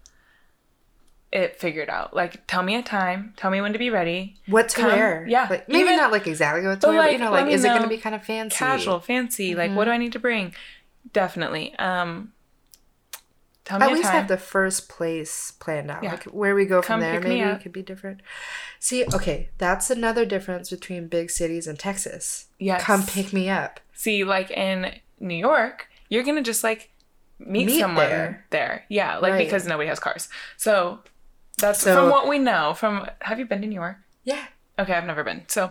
it 1.31 1.55
figured 1.57 1.89
out. 1.89 2.13
Like, 2.13 2.45
tell 2.47 2.61
me 2.63 2.75
a 2.75 2.81
time. 2.81 3.33
Tell 3.37 3.51
me 3.51 3.61
when 3.61 3.71
to 3.73 3.79
be 3.79 3.89
ready. 3.89 4.35
What 4.47 4.69
to 4.69 4.81
Come- 4.81 4.91
wear? 4.91 5.25
yeah, 5.29 5.47
Like, 5.49 5.67
maybe 5.69 5.79
even- 5.81 5.95
not 5.97 6.11
like 6.11 6.27
exactly 6.27 6.65
what 6.67 6.81
to 6.81 6.87
wear, 6.87 7.03
but 7.03 7.11
you 7.13 7.17
know, 7.19 7.31
like, 7.31 7.47
is 7.47 7.63
it 7.63 7.69
going 7.69 7.83
to 7.83 7.87
be 7.87 7.97
kind 7.97 8.15
of 8.15 8.23
fancy? 8.25 8.57
Casual, 8.57 8.99
fancy. 8.99 9.55
Like, 9.55 9.71
what 9.73 9.85
do 9.85 9.91
I 9.91 9.97
need 9.97 10.11
to 10.13 10.19
bring? 10.19 10.53
Definitely. 11.13 11.73
Um, 11.79 12.33
tell 13.65 13.79
me 13.79 13.85
At 13.85 13.91
least 13.91 14.03
time. 14.05 14.13
have 14.13 14.27
the 14.27 14.37
first 14.37 14.89
place 14.89 15.51
planned 15.51 15.91
out. 15.91 16.03
Yeah. 16.03 16.11
Like 16.11 16.23
where 16.25 16.55
we 16.55 16.65
go 16.65 16.81
from 16.81 16.99
there, 16.99 17.19
maybe 17.19 17.39
it 17.41 17.61
could 17.61 17.71
be 17.73 17.81
different. 17.83 18.21
See, 18.79 19.05
okay, 19.13 19.49
that's 19.57 19.89
another 19.89 20.25
difference 20.25 20.69
between 20.69 21.07
big 21.07 21.29
cities 21.29 21.67
and 21.67 21.77
Texas. 21.77 22.47
yes. 22.59 22.83
Come 22.83 23.03
pick 23.05 23.31
me 23.33 23.49
up. 23.49 23.79
See, 23.93 24.23
like 24.23 24.51
in 24.51 24.95
New 25.19 25.35
York, 25.35 25.87
you're 26.09 26.23
gonna 26.23 26.41
just 26.41 26.63
like 26.63 26.89
meet, 27.39 27.65
Meet 27.67 27.79
someone 27.79 28.07
there. 28.09 28.45
there. 28.49 28.85
Yeah, 28.89 29.17
like 29.17 29.33
Right. 29.33 29.45
because 29.45 29.65
nobody 29.67 29.87
has 29.89 29.99
cars. 29.99 30.29
So 30.57 30.99
that's 31.59 31.81
So- 31.81 31.93
from 31.95 32.09
what 32.09 32.27
we 32.27 32.39
know. 32.39 32.73
From 32.73 33.07
have 33.21 33.39
you 33.39 33.45
been 33.45 33.61
to 33.61 33.67
New 33.67 33.75
York? 33.75 33.97
Yeah. 34.23 34.43
Okay, 34.79 34.93
I've 34.93 35.05
never 35.05 35.23
been. 35.23 35.43
So 35.47 35.69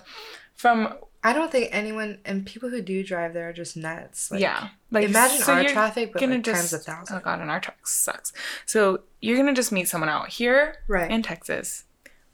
from 0.55 0.94
I 1.23 1.33
don't 1.35 1.53
think 1.53 1.69
anyone 1.73 2.19
and 2.25 2.47
people 2.47 2.71
who 2.71 2.81
do 2.81 3.05
drive 3.05 3.35
there 3.35 3.49
are 3.49 3.53
just 3.53 3.77
nuts. 3.77 4.31
Like, 4.31 4.41
yeah, 4.41 4.69
like 4.91 5.05
imagine 5.05 5.39
so 5.43 5.53
our 5.53 5.65
traffic, 5.65 6.13
but 6.13 6.21
gonna 6.21 6.37
like 6.37 6.45
just, 6.45 6.71
times 6.71 6.73
a 6.73 6.79
thousand. 6.79 7.17
Oh 7.17 7.21
god, 7.21 7.41
and 7.41 7.51
our 7.51 7.61
truck 7.61 7.87
sucks. 7.87 8.33
So 8.65 9.03
you're 9.21 9.37
gonna 9.37 9.53
just 9.55 9.71
meet 9.73 9.89
someone 9.89 10.09
out 10.09 10.29
here 10.31 10.77
Right. 10.89 11.11
in 11.11 11.23
Texas. 11.23 11.85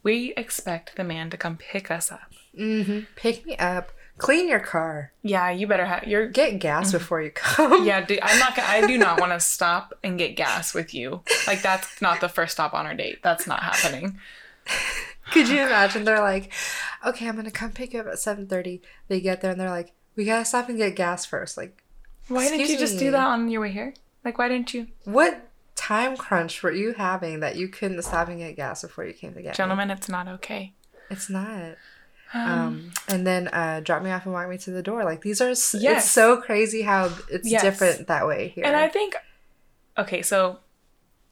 We 0.03 0.35
expect 0.37 0.95
the 0.97 1.03
man 1.03 1.31
to 1.31 1.37
come 1.37 1.57
pick 1.57 1.91
us 1.91 2.13
up. 2.13 2.33
hmm 2.57 3.01
Pick 3.17 3.45
me 3.45 3.57
up. 3.57 3.91
Clean 4.19 4.49
your 4.49 4.61
car. 4.61 5.13
Yeah, 5.23 5.51
you 5.51 5.67
better 5.67 5.85
have 5.85 6.05
your 6.05 6.27
Get 6.29 6.59
gas 6.59 6.91
before 6.93 7.21
you 7.21 7.31
come. 7.33 7.85
Yeah, 7.85 8.01
do, 8.03 8.17
I'm 8.23 8.39
not. 8.39 8.57
I 8.59 8.87
do 8.87 8.97
not 8.97 9.21
want 9.21 9.33
to 9.33 9.41
stop 9.55 9.93
and 10.05 10.17
get 10.17 10.37
gas 10.37 10.73
with 10.73 10.95
you. 10.95 11.23
Like 11.47 11.61
that's 11.61 12.01
not 12.01 12.21
the 12.21 12.29
first 12.29 12.53
stop 12.53 12.73
on 12.73 12.87
our 12.87 12.95
date. 12.95 13.19
That's 13.23 13.47
not 13.49 13.63
happening. 13.63 14.19
Could 15.33 15.49
you 15.49 15.61
imagine? 15.61 16.05
They're 16.05 16.21
like, 16.21 16.53
okay, 17.05 17.29
I'm 17.29 17.37
gonna 17.37 17.51
come 17.51 17.73
pick 17.73 17.93
you 17.93 18.01
up 18.01 18.07
at 18.07 18.19
seven 18.19 18.47
thirty. 18.47 18.81
They 19.09 19.21
get 19.21 19.41
there 19.41 19.51
and 19.51 19.61
they're 19.61 19.71
like, 19.71 19.93
we 20.15 20.25
gotta 20.25 20.45
stop 20.45 20.69
and 20.69 20.79
get 20.79 20.95
gas 20.97 21.25
first. 21.27 21.57
Like, 21.57 21.83
Why 22.29 22.49
didn't 22.49 22.69
you 22.69 22.79
just 22.79 22.95
me. 22.95 23.01
do 23.01 23.11
that 23.11 23.27
on 23.27 23.49
your 23.49 23.61
way 23.63 23.71
here? 23.73 23.95
Like, 24.25 24.39
why 24.39 24.49
didn't 24.49 24.73
you, 24.75 24.89
what 25.05 25.49
time 25.77 26.17
crunch 26.17 26.63
were 26.63 26.73
you 26.73 26.95
having 26.95 27.41
that 27.41 27.55
you 27.57 27.69
couldn't 27.69 28.03
stop 28.03 28.29
and 28.29 28.39
get 28.39 28.57
gas 28.57 28.83
before 28.83 29.05
you 29.05 29.13
came 29.13 29.35
to 29.35 29.43
get 29.43 29.51
me? 29.51 29.55
gentlemen? 29.57 29.91
It's 29.91 30.09
not 30.09 30.27
okay. 30.29 30.73
It's 31.11 31.29
not. 31.31 31.77
Um, 32.35 32.43
Um, 32.51 32.93
and 33.09 33.25
then 33.27 33.47
uh, 33.49 33.81
drop 33.85 34.03
me 34.03 34.11
off 34.11 34.25
and 34.25 34.33
walk 34.35 34.49
me 34.49 34.59
to 34.59 34.71
the 34.73 34.83
door. 34.83 35.05
Like 35.05 35.23
these 35.23 35.41
are. 35.41 35.51
s 35.51 35.77
Yes. 35.79 36.05
It's 36.05 36.11
so 36.13 36.39
crazy 36.41 36.83
how 36.83 37.13
it's 37.31 37.49
Yes. 37.49 37.63
different 37.63 38.09
that 38.09 38.27
way 38.27 38.49
here. 38.49 38.65
and 38.65 38.75
I 38.75 38.89
think, 38.89 39.15
okay, 39.97 40.23
so 40.23 40.59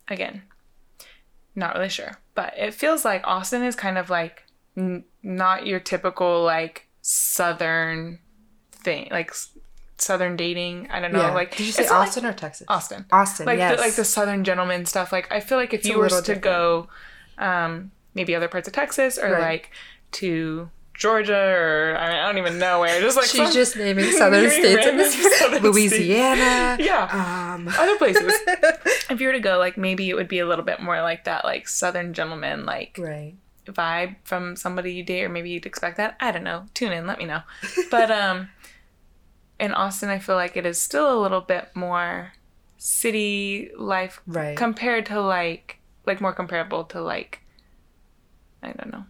again, 0.09 0.42
not 1.55 1.75
really 1.75 1.88
sure, 1.88 2.19
but 2.35 2.53
it 2.57 2.75
feels 2.75 3.05
like 3.05 3.27
Austin 3.27 3.62
is 3.62 3.77
kind 3.77 3.97
of 3.99 4.11
like 4.11 4.45
n- 4.77 5.05
not 5.23 5.67
your 5.67 5.81
typical 5.81 6.43
like 6.45 6.88
southern 7.03 8.19
thing, 8.73 9.09
like 9.11 9.31
s- 9.31 9.51
southern 9.99 10.37
dating. 10.37 10.88
I 10.90 11.01
don't 11.01 11.12
know. 11.12 11.21
yeah. 11.21 11.33
Like, 11.35 11.57
did 11.57 11.67
you 11.67 11.73
say 11.73 11.85
not 11.85 11.93
like- 11.93 12.09
Austin 12.09 12.27
or 12.27 12.33
Texas? 12.33 12.67
Austin. 12.69 13.05
Austin. 13.12 13.47
like 13.47 13.59
yes. 13.59 13.77
the, 13.77 13.81
like 13.83 13.95
the 13.95 14.05
southern 14.05 14.43
gentleman 14.45 14.85
stuff 14.87 15.12
like 15.12 15.31
i 15.33 15.40
feel 15.40 15.57
like 15.59 15.73
if 15.73 15.81
It's 15.81 15.88
you 15.88 15.99
were 15.99 16.09
to 16.09 16.14
little 16.17 16.35
go 16.40 16.88
um 17.38 17.90
maybe 18.14 18.35
other 18.35 18.49
parts 18.49 18.67
of 18.69 18.75
texas 18.75 19.19
or 19.19 19.31
Right. 19.33 19.40
like 19.40 19.71
to 20.12 20.71
georgia 20.94 21.37
or 21.37 21.96
I, 21.98 22.09
mean, 22.09 22.16
I 22.18 22.26
don't 22.26 22.38
even 22.38 22.59
know 22.59 22.80
where 22.80 23.00
just 23.00 23.16
like 23.16 23.26
She's 23.26 23.52
just 23.52 23.76
naming 23.76 24.04
southern 24.12 24.48
states. 24.50 25.38
Southern 25.38 25.62
Louisiana. 25.62 26.74
states. 26.76 26.88
yeah 26.88 27.54
Um. 27.54 27.68
other 27.68 27.96
places 27.98 28.33
if 29.11 29.20
you 29.20 29.26
were 29.26 29.33
to 29.35 29.40
go 29.40 29.59
like 29.59 29.76
maybe 29.76 30.09
it 30.09 30.14
would 30.14 30.28
be 30.28 30.38
a 30.38 30.46
little 30.46 30.64
bit 30.64 30.80
more 30.80 31.02
like 31.02 31.24
that 31.24 31.44
like 31.44 31.66
southern 31.68 32.14
gentleman 32.14 32.64
like 32.64 32.96
right. 33.00 33.35
vibe 33.66 34.16
from 34.24 34.57
somebody 34.57 34.92
you 34.92 35.02
date 35.02 35.24
or 35.24 35.28
maybe 35.28 35.50
you'd 35.50 35.66
expect 35.66 35.96
that 35.96 36.16
i 36.20 36.30
don't 36.30 36.44
know 36.44 36.64
tune 36.74 36.92
in 36.92 37.07
let 37.07 37.18
me 37.18 37.24
know 37.26 37.40
but 37.90 38.11
um 38.11 38.48
in 39.59 39.72
austin 39.72 40.09
i 40.09 40.18
feel 40.18 40.37
like 40.37 40.57
it 40.57 40.64
is 40.66 40.80
still 40.80 41.16
a 41.16 41.20
little 41.20 41.40
bit 41.40 41.68
more 41.74 42.33
city 42.76 43.70
life 43.78 44.20
Right. 44.26 44.57
compared 44.57 45.07
to 45.07 45.20
like 45.20 45.78
like 46.07 46.20
more 46.20 46.33
comparable 46.35 46.85
to 46.85 47.00
like 47.00 47.40
i 48.62 48.66
don't 48.72 48.92
know 48.92 49.04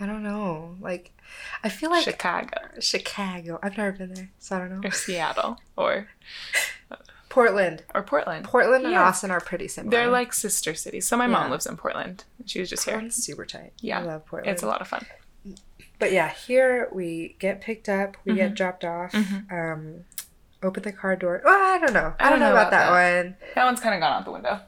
I 0.00 0.06
don't 0.06 0.22
know. 0.22 0.76
Like, 0.80 1.12
I 1.62 1.68
feel 1.68 1.90
like 1.90 2.04
chicago 2.04 2.56
Chicago. 2.80 3.58
I've 3.62 3.76
never 3.76 3.92
been 3.92 4.14
there, 4.14 4.30
so 4.38 4.56
I 4.56 4.58
don't 4.60 4.80
know. 4.80 4.88
or 4.88 4.90
seattle 4.92 5.60
or 5.76 6.08
Portland. 7.28 7.84
or 7.94 8.02
portland 8.02 8.44
Portland 8.44 8.84
and 8.84 8.92
Yeah. 8.92 9.02
Austin 9.04 9.30
are 9.30 9.40
pretty 9.40 9.68
similar. 9.68 9.90
they're 9.96 10.10
like 10.10 10.32
sister 10.32 10.74
cities 10.74 11.06
so 11.06 11.16
my 11.16 11.28
mom 11.28 11.50
lives 11.50 11.64
in 11.66 11.76
portland 11.76 12.24
she 12.44 12.58
was 12.58 12.68
just 12.68 12.84
here 12.88 13.08
super 13.10 13.44
tight. 13.46 13.72
Yeah. 13.80 14.00
I 14.00 14.02
love 14.02 14.26
Portland. 14.26 14.52
it's 14.52 14.62
a 14.64 14.66
lot 14.66 14.80
of 14.80 14.88
fun 14.88 15.06
but 16.00 16.12
yeah, 16.12 16.30
here 16.30 16.88
we 16.92 17.36
get 17.38 17.60
picked 17.60 17.86
up, 17.88 18.16
we 18.24 18.32
Mhm. 18.32 18.36
get 18.36 18.54
dropped 18.54 18.84
off, 18.86 19.12
Mhm. 19.12 19.52
um, 19.52 20.04
open 20.62 20.82
the 20.82 20.92
car 20.92 21.14
door. 21.14 21.42
Oh, 21.44 21.50
I 21.74 21.78
don't 21.78 21.92
know. 21.92 22.14
I, 22.18 22.30
don't, 22.30 22.40
know 22.40 22.52
about, 22.52 22.70
that, 22.70 22.88
one. 22.90 23.36
That 23.54 23.64
one's 23.66 23.80
kind 23.80 23.94
of 23.94 24.00
gone 24.00 24.12
out 24.14 24.24
the 24.24 24.32
window. 24.32 24.60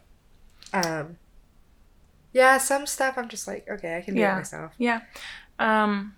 Um, 0.74 1.16
yeah, 2.32 2.58
some 2.58 2.86
stuff 2.86 3.14
I'm 3.18 3.28
just 3.28 3.46
like, 3.46 3.68
okay, 3.68 3.96
I 3.96 4.00
can 4.02 4.14
do 4.14 4.20
Yeah. 4.20 4.34
it 4.34 4.38
myself. 4.38 4.72
Yeah. 4.78 5.00
Um, 5.58 6.14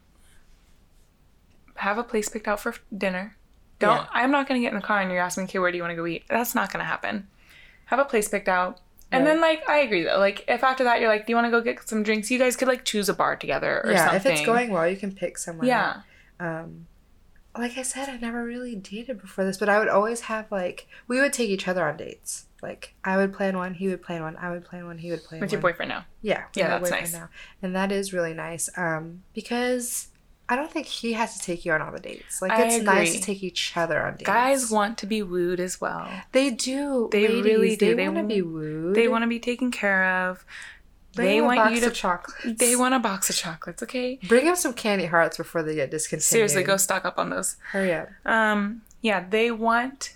have 1.77 1.99
a 1.99 2.05
place 2.05 2.29
picked 2.29 2.49
out 2.49 2.61
for 2.61 2.75
dinner. 2.97 3.37
Don't. 3.79 3.97
Yeah. 4.03 4.07
I'm 4.13 4.31
not 4.31 4.47
gonna 4.47 4.61
get 4.61 4.69
in 4.73 4.77
the 4.77 4.85
car 4.87 5.01
and 5.01 5.11
you're 5.11 5.21
asking 5.21 5.45
me, 5.45 5.49
okay, 5.49 5.59
where 5.59 5.71
do 5.71 5.77
you 5.77 5.83
want 5.83 5.91
to 5.93 5.97
go 5.97 6.07
eat? 6.07 6.25
That's 6.29 6.55
not 6.55 6.73
gonna 6.73 6.85
happen. 6.85 7.27
Have 7.87 7.99
a 7.99 8.05
place 8.05 8.29
picked 8.29 8.49
out. 8.49 8.81
And 9.13 9.25
Right. 9.25 9.33
then, 9.33 9.41
like, 9.41 9.69
I 9.69 9.79
agree 9.79 10.05
though. 10.05 10.19
Like, 10.19 10.45
if 10.49 10.65
after 10.65 10.85
that 10.85 11.01
you're 11.01 11.09
like, 11.09 11.27
do 11.27 11.33
you 11.33 11.37
want 11.37 11.47
to 11.47 11.51
go 11.51 11.61
get 11.61 11.87
some 11.89 12.03
drinks? 12.03 12.31
You 12.31 12.39
guys 12.39 12.57
could 12.57 12.69
like 12.69 12.85
choose 12.85 13.09
a 13.09 13.15
bar 13.15 13.37
together 13.37 13.83
or 13.85 13.91
yeah, 13.93 14.11
something. 14.11 14.33
if 14.33 14.39
it's 14.39 14.47
going 14.47 14.71
well, 14.71 14.89
you 14.89 14.97
can 14.97 15.13
pick 15.13 15.37
somewhere. 15.39 15.67
Yeah. 15.69 16.01
Um, 16.41 16.87
like 17.57 17.79
I 17.79 17.83
said, 17.83 18.09
I 18.09 18.17
never 18.17 18.45
really 18.45 18.75
dated 18.75 19.21
before 19.21 19.45
this, 19.45 19.57
but 19.59 19.69
I 19.69 19.79
would 19.79 19.89
always 19.89 20.23
have 20.23 20.51
like 20.51 20.87
we 21.09 21.21
would 21.21 21.33
take 21.33 21.51
each 21.51 21.69
other 21.69 21.87
on 21.87 21.97
dates. 21.97 22.47
Like 22.63 22.95
I 23.05 23.17
would 23.17 23.33
plan 23.33 23.57
one, 23.57 23.75
he 23.75 23.89
would 23.89 24.03
plan 24.03 24.23
one, 24.23 24.37
I 24.37 24.51
would 24.51 24.65
plan 24.65 24.87
one, 24.87 24.99
he 24.99 25.11
would 25.11 25.23
plan 25.23 25.41
With 25.41 25.49
one. 25.49 25.53
your 25.53 25.61
boyfriend 25.61 25.91
now. 25.91 26.05
Yeah, 26.23 26.45
Yeah, 26.55 26.69
that's 26.69 26.83
boyfriend 26.91 27.05
nice. 27.05 27.13
Now. 27.13 27.29
And 27.63 27.77
that 27.77 27.93
is 27.93 28.13
really 28.13 28.33
nice. 28.35 28.71
Um, 28.77 29.23
because 29.35 30.09
I 30.49 30.57
don't 30.57 30.71
think 30.71 30.87
he 30.87 31.13
has 31.15 31.39
to 31.39 31.45
take 31.45 31.65
you 31.65 31.73
on 31.73 31.81
all 31.83 31.93
the 31.93 32.01
dates. 32.01 32.43
Like 32.43 32.53
I 32.53 32.65
it's 32.65 32.85
nice 32.85 33.15
to 33.15 33.21
take 33.21 33.43
each 33.43 33.77
other 33.77 34.03
on 34.03 34.13
dates. 34.17 34.25
Guys 34.25 34.71
want 34.71 34.99
to 34.99 35.07
be 35.07 35.23
wooed 35.23 35.61
as 35.61 35.81
well. 35.81 36.09
they 36.33 36.51
do. 36.51 37.09
They 37.13 37.29
ladies, 37.29 37.45
really 37.45 37.77
do. 37.77 37.87
They, 37.87 37.95
They 37.95 38.09
want 38.09 38.29
to 38.29 38.35
be 38.35 38.43
wooed. 38.43 38.95
They 38.95 39.09
want 39.09 39.23
to 39.23 39.29
be 39.29 39.39
taken 39.41 39.71
care 39.71 40.05
of. 40.29 40.45
Bring 41.15 41.29
They 41.29 41.41
want 41.41 41.73
you 41.75 41.81
to. 41.81 41.87
of 41.89 41.95
chocolates. 41.95 42.59
They 42.59 42.77
want 42.77 42.95
a 42.95 42.99
box 42.99 43.31
of 43.31 43.37
chocolates. 43.37 43.83
Okay. 43.83 44.19
Bring 44.29 44.47
him 44.47 44.57
some 44.57 44.73
candy 44.75 45.07
hearts 45.07 45.37
before 45.37 45.63
they 45.63 45.75
get 45.75 45.91
discontinued. 45.91 46.23
Seriously, 46.25 46.63
go 46.63 46.77
stock 46.77 47.05
up 47.05 47.19
on 47.19 47.31
those. 47.31 47.57
hurry 47.73 47.93
up. 47.95 48.09
Um, 48.25 48.83
yeah, 49.01 49.25
they 49.29 49.51
want 49.51 50.15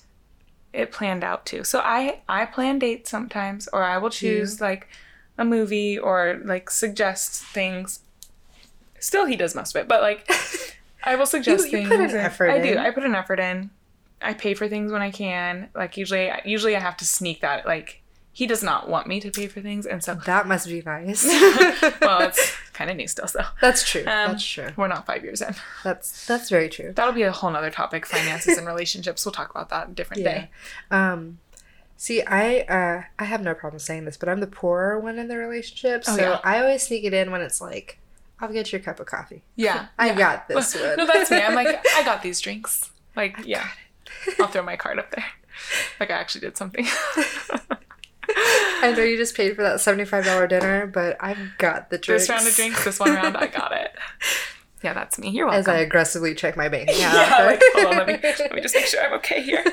it 0.72 0.92
planned 0.92 1.24
out 1.24 1.46
too. 1.46 1.64
So 1.64 1.80
I 1.80 2.20
I 2.28 2.44
plan 2.46 2.78
dates 2.78 3.10
sometimes, 3.10 3.68
or 3.72 3.82
I 3.82 3.98
will 3.98 4.10
choose 4.10 4.60
like 4.60 4.88
a 5.36 5.44
movie 5.44 5.98
or 5.98 6.40
like 6.44 6.70
suggest 6.70 7.42
things. 7.44 8.00
Still, 9.00 9.26
he 9.26 9.36
does 9.36 9.54
most 9.54 9.74
of 9.76 9.80
it, 9.82 9.88
but 9.88 10.02
like 10.02 10.28
I 11.04 11.14
will 11.16 11.26
suggest 11.36 11.66
you 11.66 11.70
things. 11.78 11.88
put 11.88 12.00
an 12.00 12.10
effort 12.16 12.50
I 12.50 12.60
do. 12.60 12.76
I 12.78 12.90
put 12.90 13.04
an 13.04 13.14
effort 13.14 13.38
in. 13.40 13.70
I 14.20 14.34
pay 14.34 14.54
for 14.54 14.68
things 14.68 14.90
when 14.90 15.00
I 15.00 15.12
can. 15.12 15.68
Like 15.74 15.96
usually, 15.96 16.30
usually 16.44 16.74
I 16.74 16.80
have 16.80 16.96
to 16.96 17.04
sneak 17.04 17.40
that. 17.42 17.64
Like 17.66 18.02
he 18.38 18.46
does 18.46 18.62
not 18.62 18.88
want 18.88 19.08
me 19.08 19.18
to 19.18 19.32
pay 19.32 19.48
for 19.48 19.60
things, 19.60 19.84
and 19.84 20.04
so 20.04 20.14
That 20.14 20.46
must 20.46 20.68
be 20.68 20.80
nice. 20.86 21.24
well, 22.00 22.20
it's 22.20 22.54
kind 22.72 22.88
of 22.88 22.96
new 22.96 23.08
still. 23.08 23.26
So 23.26 23.40
that's 23.60 23.82
true. 23.90 24.02
um, 24.02 24.30
that's 24.30 24.46
true. 24.46 24.68
We're 24.76 24.86
not 24.86 25.06
five 25.06 25.24
years 25.24 25.42
in. 25.42 25.56
That's 25.82 26.24
that's 26.24 26.48
very 26.48 26.68
true. 26.68 26.92
That'll 26.92 27.12
be 27.12 27.24
a 27.24 27.32
whole 27.32 27.50
nother 27.50 27.72
topic: 27.72 28.06
finances 28.06 28.56
and 28.56 28.64
relationships. 28.74 29.24
We'll 29.26 29.32
talk 29.32 29.50
about 29.50 29.70
that 29.70 29.88
a 29.88 29.90
different 29.90 30.22
Yeah. 30.22 30.32
day. 30.32 30.50
Um, 30.92 31.38
see, 31.96 32.22
I 32.22 32.60
uh, 32.60 33.02
I 33.18 33.24
have 33.24 33.42
no 33.42 33.54
problem 33.54 33.80
saying 33.80 34.04
this, 34.04 34.16
but 34.16 34.28
I'm 34.28 34.38
the 34.38 34.46
poorer 34.46 35.00
one 35.00 35.18
in 35.18 35.26
the 35.26 35.36
relationship, 35.36 36.04
Oh, 36.06 36.14
so 36.16 36.22
yeah. 36.22 36.40
I 36.44 36.60
always 36.60 36.84
sneak 36.84 37.02
it 37.02 37.12
in 37.12 37.32
when 37.32 37.40
it's 37.40 37.60
like, 37.60 37.98
"I'll 38.38 38.52
get 38.52 38.72
you 38.72 38.78
a 38.78 38.82
cup 38.82 39.00
of 39.00 39.06
coffee." 39.06 39.42
Yeah, 39.56 39.86
I 39.98 40.10
yeah. 40.10 40.14
got 40.16 40.46
this 40.46 40.76
one. 40.76 40.96
No, 40.96 41.06
that's 41.06 41.28
me. 41.32 41.38
I'm 41.42 41.56
like, 41.56 41.84
I 41.96 42.04
got 42.04 42.22
these 42.22 42.40
drinks. 42.40 42.92
Like, 43.16 43.36
yeah, 43.44 43.66
I'll 44.38 44.46
throw 44.46 44.62
my 44.62 44.76
card 44.76 45.00
up 45.00 45.10
there. 45.10 45.24
Like 45.98 46.12
I 46.12 46.14
actually 46.14 46.42
did 46.42 46.56
something. 46.56 46.86
I 48.80 48.94
know 48.96 49.02
you 49.02 49.16
just 49.16 49.36
paid 49.36 49.56
for 49.56 49.62
that 49.62 49.80
seventy-five 49.80 50.24
dollar 50.24 50.46
dinner, 50.46 50.86
but 50.86 51.16
I've 51.20 51.38
got 51.58 51.90
the 51.90 51.98
drinks. 51.98 52.24
this 52.26 52.30
round 52.30 52.46
of 52.46 52.54
drinks, 52.54 52.84
this 52.84 53.00
one 53.00 53.12
round, 53.14 53.36
I 53.36 53.46
got 53.46 53.72
it. 53.72 53.92
Yeah, 54.80 54.92
that's 54.92 55.18
me. 55.18 55.30
You're 55.30 55.46
welcome. 55.46 55.58
As. 55.58 55.66
I 55.66 55.78
aggressively 55.78 56.36
check 56.36 56.56
my 56.56 56.68
bank 56.68 56.88
account. 56.90 57.12
yeah, 57.14 57.46
like, 57.46 57.60
hold 57.74 57.86
on, 57.86 57.96
let 57.96 58.06
me, 58.06 58.16
let 58.22 58.54
me 58.54 58.60
just 58.60 58.76
make 58.76 58.86
sure 58.86 59.02
I'm 59.04 59.12
okay 59.14 59.42
here. 59.42 59.64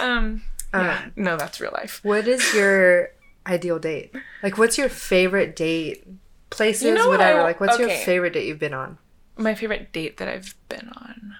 Um, 0.00 0.44
yeah, 0.72 1.00
Um, 1.06 1.12
no, 1.16 1.36
that's 1.36 1.60
real 1.60 1.72
life. 1.72 1.98
What 2.04 2.28
is 2.28 2.54
your 2.54 3.08
ideal 3.44 3.80
date? 3.80 4.14
Like, 4.44 4.56
what's 4.56 4.78
your 4.78 4.88
favorite 4.88 5.56
date? 5.56 6.06
Places, 6.50 6.84
You 6.84 6.94
know 6.94 7.08
what 7.08 7.18
whatever. 7.18 7.40
I- 7.40 7.42
like, 7.42 7.58
what's 7.60 7.76
your 7.80 7.88
favorite 7.90 8.34
date 8.34 8.46
you've 8.46 8.60
been 8.60 8.72
on? 8.72 8.98
My 9.36 9.56
favorite 9.56 9.92
date 9.92 10.18
that 10.18 10.28
I've 10.28 10.54
been 10.68 10.90
on. 10.94 11.34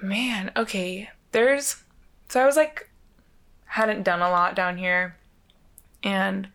Man, 0.00 0.52
okay. 0.56 1.10
There's 1.32 1.82
so 2.28 2.40
I 2.40 2.46
was 2.46 2.56
like 2.56 2.85
hadn't 3.76 4.02
done 4.02 4.20
a 4.22 4.30
lot 4.30 4.54
down 4.56 4.76
here. 4.78 5.16
And 6.02 6.48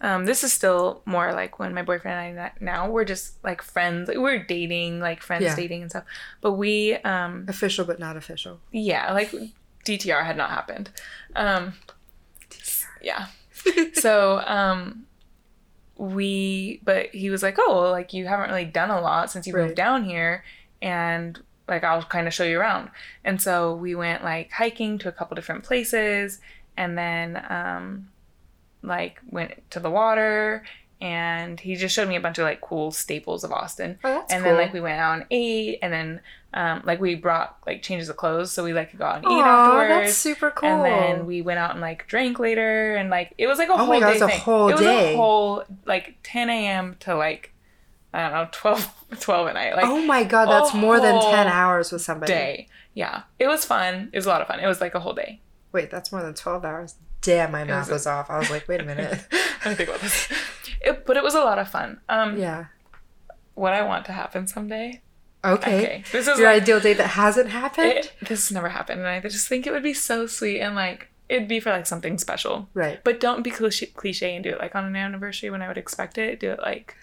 um, 0.00 0.26
this 0.26 0.42
is 0.44 0.52
still 0.52 1.02
more 1.06 1.32
like 1.32 1.58
when 1.58 1.72
my 1.74 1.82
boyfriend 1.82 2.36
and 2.36 2.40
I 2.40 2.52
now 2.60 2.88
we're 2.90 3.04
just 3.04 3.42
like 3.44 3.62
friends. 3.62 4.08
Like, 4.08 4.18
we're 4.18 4.42
dating, 4.42 5.00
like 5.00 5.22
friends 5.22 5.44
Yeah. 5.44 5.56
dating 5.56 5.82
and 5.82 5.90
stuff. 5.90 6.04
But 6.40 6.52
we 6.52 6.94
um 6.96 7.46
Official 7.48 7.84
but 7.84 7.98
not 7.98 8.16
official. 8.16 8.60
yeah, 8.72 9.12
like 9.12 9.32
DTR 9.86 10.24
had 10.24 10.36
not 10.36 10.50
happened. 10.50 10.90
Um 11.34 11.74
yeah. 13.02 13.26
so 13.94 14.40
um 14.46 15.06
we 15.96 16.80
but 16.84 17.06
he 17.14 17.30
was 17.30 17.42
like, 17.42 17.56
"Oh, 17.58 17.80
well, 17.82 17.90
like 17.90 18.12
you 18.12 18.26
haven't 18.26 18.50
really 18.50 18.64
done 18.66 18.90
a 18.90 19.00
lot 19.00 19.30
since 19.30 19.46
you 19.46 19.54
Right. 19.54 19.64
moved 19.64 19.76
down 19.76 20.04
here 20.04 20.44
and 20.82 21.40
like 21.68 21.84
I'll 21.84 22.02
kind 22.02 22.26
of 22.26 22.34
show 22.34 22.44
you 22.44 22.58
around." 22.60 22.90
And 23.24 23.40
so 23.40 23.74
we 23.74 23.94
went 23.94 24.22
like 24.24 24.50
hiking 24.52 24.98
to 24.98 25.08
a 25.08 25.12
couple 25.12 25.34
different 25.34 25.64
places 25.64 26.40
and 26.76 26.96
then 26.96 27.42
um 27.48 28.08
like 28.82 29.20
went 29.30 29.68
to 29.70 29.80
the 29.80 29.90
water 29.90 30.64
and 31.00 31.60
he 31.60 31.74
just 31.76 31.94
showed 31.94 32.08
me 32.08 32.16
a 32.16 32.20
bunch 32.20 32.38
of 32.38 32.44
like 32.44 32.60
cool 32.60 32.90
staples 32.90 33.44
of 33.44 33.52
Austin. 33.52 33.98
Oh, 34.04 34.08
that's 34.14 34.32
and 34.32 34.42
cool. 34.44 34.52
then 34.52 34.62
like 34.62 34.72
we 34.72 34.80
went 34.80 34.98
out 35.00 35.14
and 35.18 35.26
ate 35.30 35.78
and 35.82 35.92
then 35.92 36.20
um 36.54 36.82
like 36.86 37.00
we 37.00 37.14
brought 37.14 37.56
like 37.66 37.82
changes 37.82 38.08
of 38.08 38.16
clothes 38.16 38.50
so 38.52 38.64
we 38.64 38.72
like 38.72 38.90
could 38.90 38.98
go 38.98 39.04
out 39.04 39.16
and 39.16 39.24
eat 39.26 39.28
Aw, 39.42 39.80
afterwards. 39.80 40.04
that's 40.06 40.16
super 40.16 40.50
cool. 40.50 40.68
And 40.68 40.84
then 40.84 41.26
we 41.26 41.42
went 41.42 41.58
out 41.58 41.72
and 41.72 41.80
like 41.80 42.06
drank 42.06 42.38
later, 42.38 42.94
and 42.96 43.10
like 43.10 43.34
it 43.36 43.46
was 43.46 43.58
like 43.58 43.68
a 43.68 43.72
Oh 43.72 43.78
my 43.78 43.84
whole 43.84 44.00
God, 44.00 44.06
day 44.06 44.12
it's 44.12 44.22
a 44.22 44.28
thing. 44.28 44.40
whole 44.40 44.68
it 44.68 44.72
was 44.72 44.80
a 44.82 45.16
whole 45.16 45.64
like 45.84 46.14
10 46.22 46.48
a.m. 46.48 46.96
to 47.00 47.14
like 47.16 47.52
I 48.16 48.22
don't 48.22 48.32
know 48.32 48.48
12 48.52 48.94
12 49.20 49.48
at 49.48 49.54
night 49.54 49.76
like 49.76 49.84
oh 49.84 50.00
my 50.04 50.24
god, 50.24 50.46
that's 50.46 50.74
more 50.74 51.00
than 51.00 51.20
10 51.20 51.46
hours 51.46 51.92
with 51.92 52.02
somebody. 52.02 52.32
day. 52.32 52.68
Yeah, 52.94 53.22
it 53.38 53.46
was 53.46 53.64
fun. 53.64 54.08
It 54.12 54.16
was 54.16 54.26
a 54.26 54.30
lot 54.30 54.40
of 54.40 54.48
fun. 54.48 54.58
It 54.60 54.66
was 54.66 54.80
like 54.80 54.94
a 54.94 55.00
whole 55.00 55.12
day. 55.12 55.40
Wait, 55.72 55.90
that's 55.90 56.10
more 56.10 56.22
than 56.22 56.32
12 56.34 56.64
hours. 56.64 56.94
Damn, 57.20 57.52
my 57.52 57.64
math 57.64 57.88
was 57.88 57.92
was 57.92 58.06
off. 58.06 58.30
I 58.30 58.38
was 58.38 58.50
like, 58.50 58.66
wait 58.68 58.80
a 58.80 58.84
minute. 58.84 59.26
Let 59.32 59.66
me 59.66 59.74
think 59.74 59.88
about 59.90 60.00
this. 60.00 60.32
It, 60.80 61.04
but 61.04 61.16
it 61.16 61.22
was 61.22 61.34
a 61.34 61.40
lot 61.40 61.58
of 61.58 61.68
fun. 61.68 62.00
Um, 62.08 62.38
yeah. 62.38 62.66
what 63.54 63.72
I 63.74 63.82
want 63.82 64.04
to 64.06 64.12
happen 64.12 64.46
someday. 64.46 65.02
Okay. 65.44 65.78
Okay, 65.78 66.04
this 66.10 66.26
is 66.26 66.38
Your 66.38 66.50
like, 66.52 66.62
ideal 66.62 66.80
date 66.80 66.96
that 66.96 67.10
hasn't 67.10 67.50
happened? 67.50 67.92
it, 67.92 68.12
this 68.20 68.48
has 68.48 68.52
never 68.52 68.68
happened, 68.68 69.00
and 69.00 69.08
I 69.08 69.20
just 69.20 69.46
think 69.48 69.66
it 69.66 69.72
would 69.72 69.82
be 69.82 69.94
so 69.94 70.26
sweet 70.26 70.60
and 70.60 70.74
like 70.74 71.08
it'd 71.28 71.48
be 71.48 71.60
for 71.60 71.70
like 71.70 71.86
something 71.86 72.18
special. 72.18 72.68
right. 72.74 73.00
But 73.04 73.20
don't 73.20 73.42
be 73.42 73.50
cliche, 73.50 73.86
cliche 73.86 74.34
and 74.34 74.42
do 74.42 74.50
it 74.50 74.58
like 74.58 74.74
on 74.74 74.84
an 74.84 74.96
anniversary 74.96 75.50
when 75.50 75.62
I 75.62 75.68
would 75.68 75.78
expect 75.78 76.18
it. 76.18 76.40
Do 76.40 76.50
it 76.50 76.60
like 76.60 76.96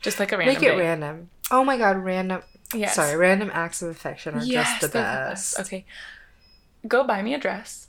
just 0.00 0.18
like 0.20 0.32
a 0.32 0.36
random 0.38 0.54
Make 0.54 0.62
it 0.62 0.70
day. 0.72 0.78
random. 0.78 1.30
Oh 1.50 1.64
my 1.64 1.76
god, 1.78 1.96
random. 1.98 2.42
Yes. 2.74 2.94
Sorry, 2.94 3.16
random 3.16 3.50
acts 3.54 3.80
of 3.82 3.88
affection 3.88 4.34
are 4.34 4.42
Yes, 4.44 4.68
just 4.68 4.80
the 4.82 4.88
they're 4.88 5.02
best. 5.02 5.58
Okay. 5.60 5.84
Go 6.86 7.04
buy 7.04 7.22
me 7.22 7.34
a 7.34 7.38
dress. 7.38 7.88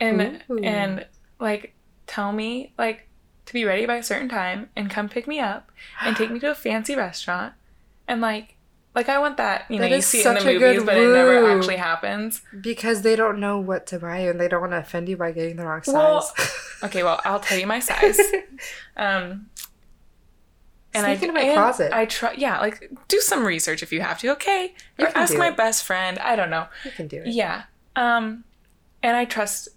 And 0.00 0.42
Ooh. 0.50 0.58
and 0.62 1.06
like 1.40 1.74
tell 2.06 2.32
me 2.32 2.72
like 2.78 3.08
to 3.46 3.52
be 3.52 3.64
ready 3.64 3.86
by 3.86 3.96
a 3.96 4.02
certain 4.02 4.28
time 4.28 4.68
and 4.76 4.88
come 4.90 5.08
pick 5.08 5.26
me 5.26 5.40
up 5.40 5.70
and 6.02 6.16
take 6.16 6.30
me 6.30 6.38
to 6.40 6.50
a 6.50 6.54
fancy 6.54 6.94
restaurant 6.94 7.54
and 8.06 8.20
like 8.20 8.54
like 8.94 9.08
I 9.08 9.18
want 9.18 9.36
that, 9.36 9.64
you 9.68 9.76
know, 9.76 9.82
That 9.82 9.90
you 9.90 9.96
is 9.96 10.06
see 10.06 10.20
it 10.20 10.26
in 10.26 10.34
the 10.34 10.40
such 10.40 10.48
a 10.48 10.58
good 10.58 10.72
movies 10.76 10.84
but 10.84 10.96
it 10.96 11.12
never 11.12 11.50
actually 11.56 11.76
happens. 11.76 12.42
Because 12.60 13.02
they 13.02 13.16
don't 13.16 13.38
know 13.38 13.58
what 13.58 13.86
to 13.88 13.98
buy 13.98 14.22
you 14.24 14.30
and 14.30 14.40
they 14.40 14.48
don't 14.48 14.60
want 14.60 14.72
to 14.72 14.78
offend 14.78 15.08
you 15.08 15.16
by 15.16 15.32
getting 15.32 15.56
the 15.56 15.64
wrong 15.66 15.82
size. 15.82 15.94
Well, 15.94 16.32
Okay, 16.84 17.02
well, 17.02 17.20
I'll 17.24 17.40
tell 17.40 17.58
you 17.58 17.66
my 17.66 17.80
size. 17.90 18.20
Um 18.96 19.50
and 20.94 21.06
I 21.06 21.10
into 21.10 21.32
my 21.32 21.40
and 21.40 21.54
closet. 21.54 21.92
I 21.92 22.06
try 22.06 22.32
yeah, 22.36 22.60
like 22.60 22.90
do 23.08 23.20
some 23.20 23.44
research 23.44 23.82
if 23.82 23.92
you 23.92 24.00
have 24.00 24.18
to, 24.20 24.28
okay? 24.32 24.74
You 24.98 25.06
Or 25.06 25.08
ask 25.16 25.36
my 25.36 25.48
it. 25.48 25.56
best 25.56 25.84
friend. 25.84 26.18
I 26.18 26.36
don't 26.36 26.50
know. 26.50 26.66
you 26.84 26.90
can 26.90 27.08
do 27.08 27.18
it. 27.18 27.28
Yeah. 27.28 27.64
Um 27.96 28.44
and 29.02 29.16
I 29.16 29.24
trust 29.24 29.68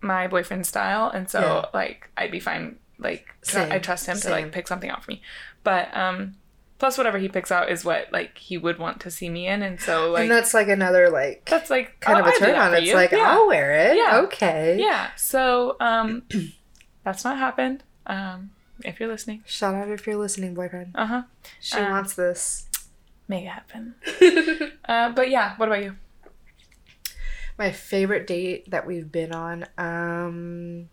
my 0.00 0.26
boyfriend's 0.28 0.68
style 0.68 1.08
and 1.10 1.28
so 1.28 1.40
Yeah. 1.40 1.64
like 1.74 2.10
I'd 2.16 2.30
be 2.30 2.40
fine 2.40 2.76
like 2.98 3.26
Same, 3.42 3.70
I 3.72 3.78
trust 3.78 4.06
him 4.06 4.18
to 4.18 4.30
like 4.30 4.52
pick 4.52 4.68
something 4.68 4.88
out 4.90 5.04
for 5.04 5.10
me. 5.10 5.22
But 5.64 5.94
um 5.96 6.36
plus 6.78 6.96
whatever 6.98 7.18
he 7.18 7.28
picks 7.28 7.50
out 7.50 7.70
is 7.70 7.84
what 7.84 8.12
like 8.12 8.36
he 8.38 8.56
would 8.58 8.78
want 8.78 9.00
to 9.00 9.10
see 9.10 9.28
me 9.30 9.46
in 9.48 9.62
and 9.62 9.80
so 9.80 10.10
like 10.10 10.22
and 10.22 10.30
that's 10.30 10.54
like 10.54 10.68
another 10.68 11.10
like 11.10 11.44
that's 11.46 11.70
like 11.70 11.98
kind 12.00 12.18
oh, 12.18 12.20
of 12.20 12.26
a 12.28 12.38
turn 12.38 12.54
on. 12.54 12.72
It's 12.74 12.86
you. 12.86 12.94
like 12.94 13.10
yeah. 13.12 13.30
I'll 13.32 13.46
wear 13.48 13.72
it. 13.90 13.96
Yeah. 13.96 14.20
Okay. 14.24 14.76
Yeah. 14.78 15.10
So 15.16 15.76
um 15.80 16.22
that's 17.04 17.24
not 17.24 17.36
happened. 17.38 17.82
Um 18.06 18.50
if 18.86 18.98
you're 19.00 19.08
listening. 19.08 19.42
Shout 19.46 19.74
out 19.74 19.88
if 19.90 20.06
you're 20.06 20.16
listening, 20.16 20.54
boyfriend. 20.54 20.92
Uh-huh. 20.94 21.22
She 21.60 21.76
Um, 21.78 21.90
wants 21.90 22.14
this. 22.14 22.68
Make 23.28 23.44
it 23.44 23.48
happen. 23.48 23.94
Uh 24.88 25.10
but 25.12 25.28
yeah, 25.30 25.56
what 25.56 25.68
about 25.68 25.82
you? 25.82 25.96
My 27.58 27.72
favorite 27.72 28.26
date 28.26 28.70
that 28.70 28.86
we've 28.86 29.10
been 29.10 29.32
on. 29.34 29.66
Um 29.76 30.88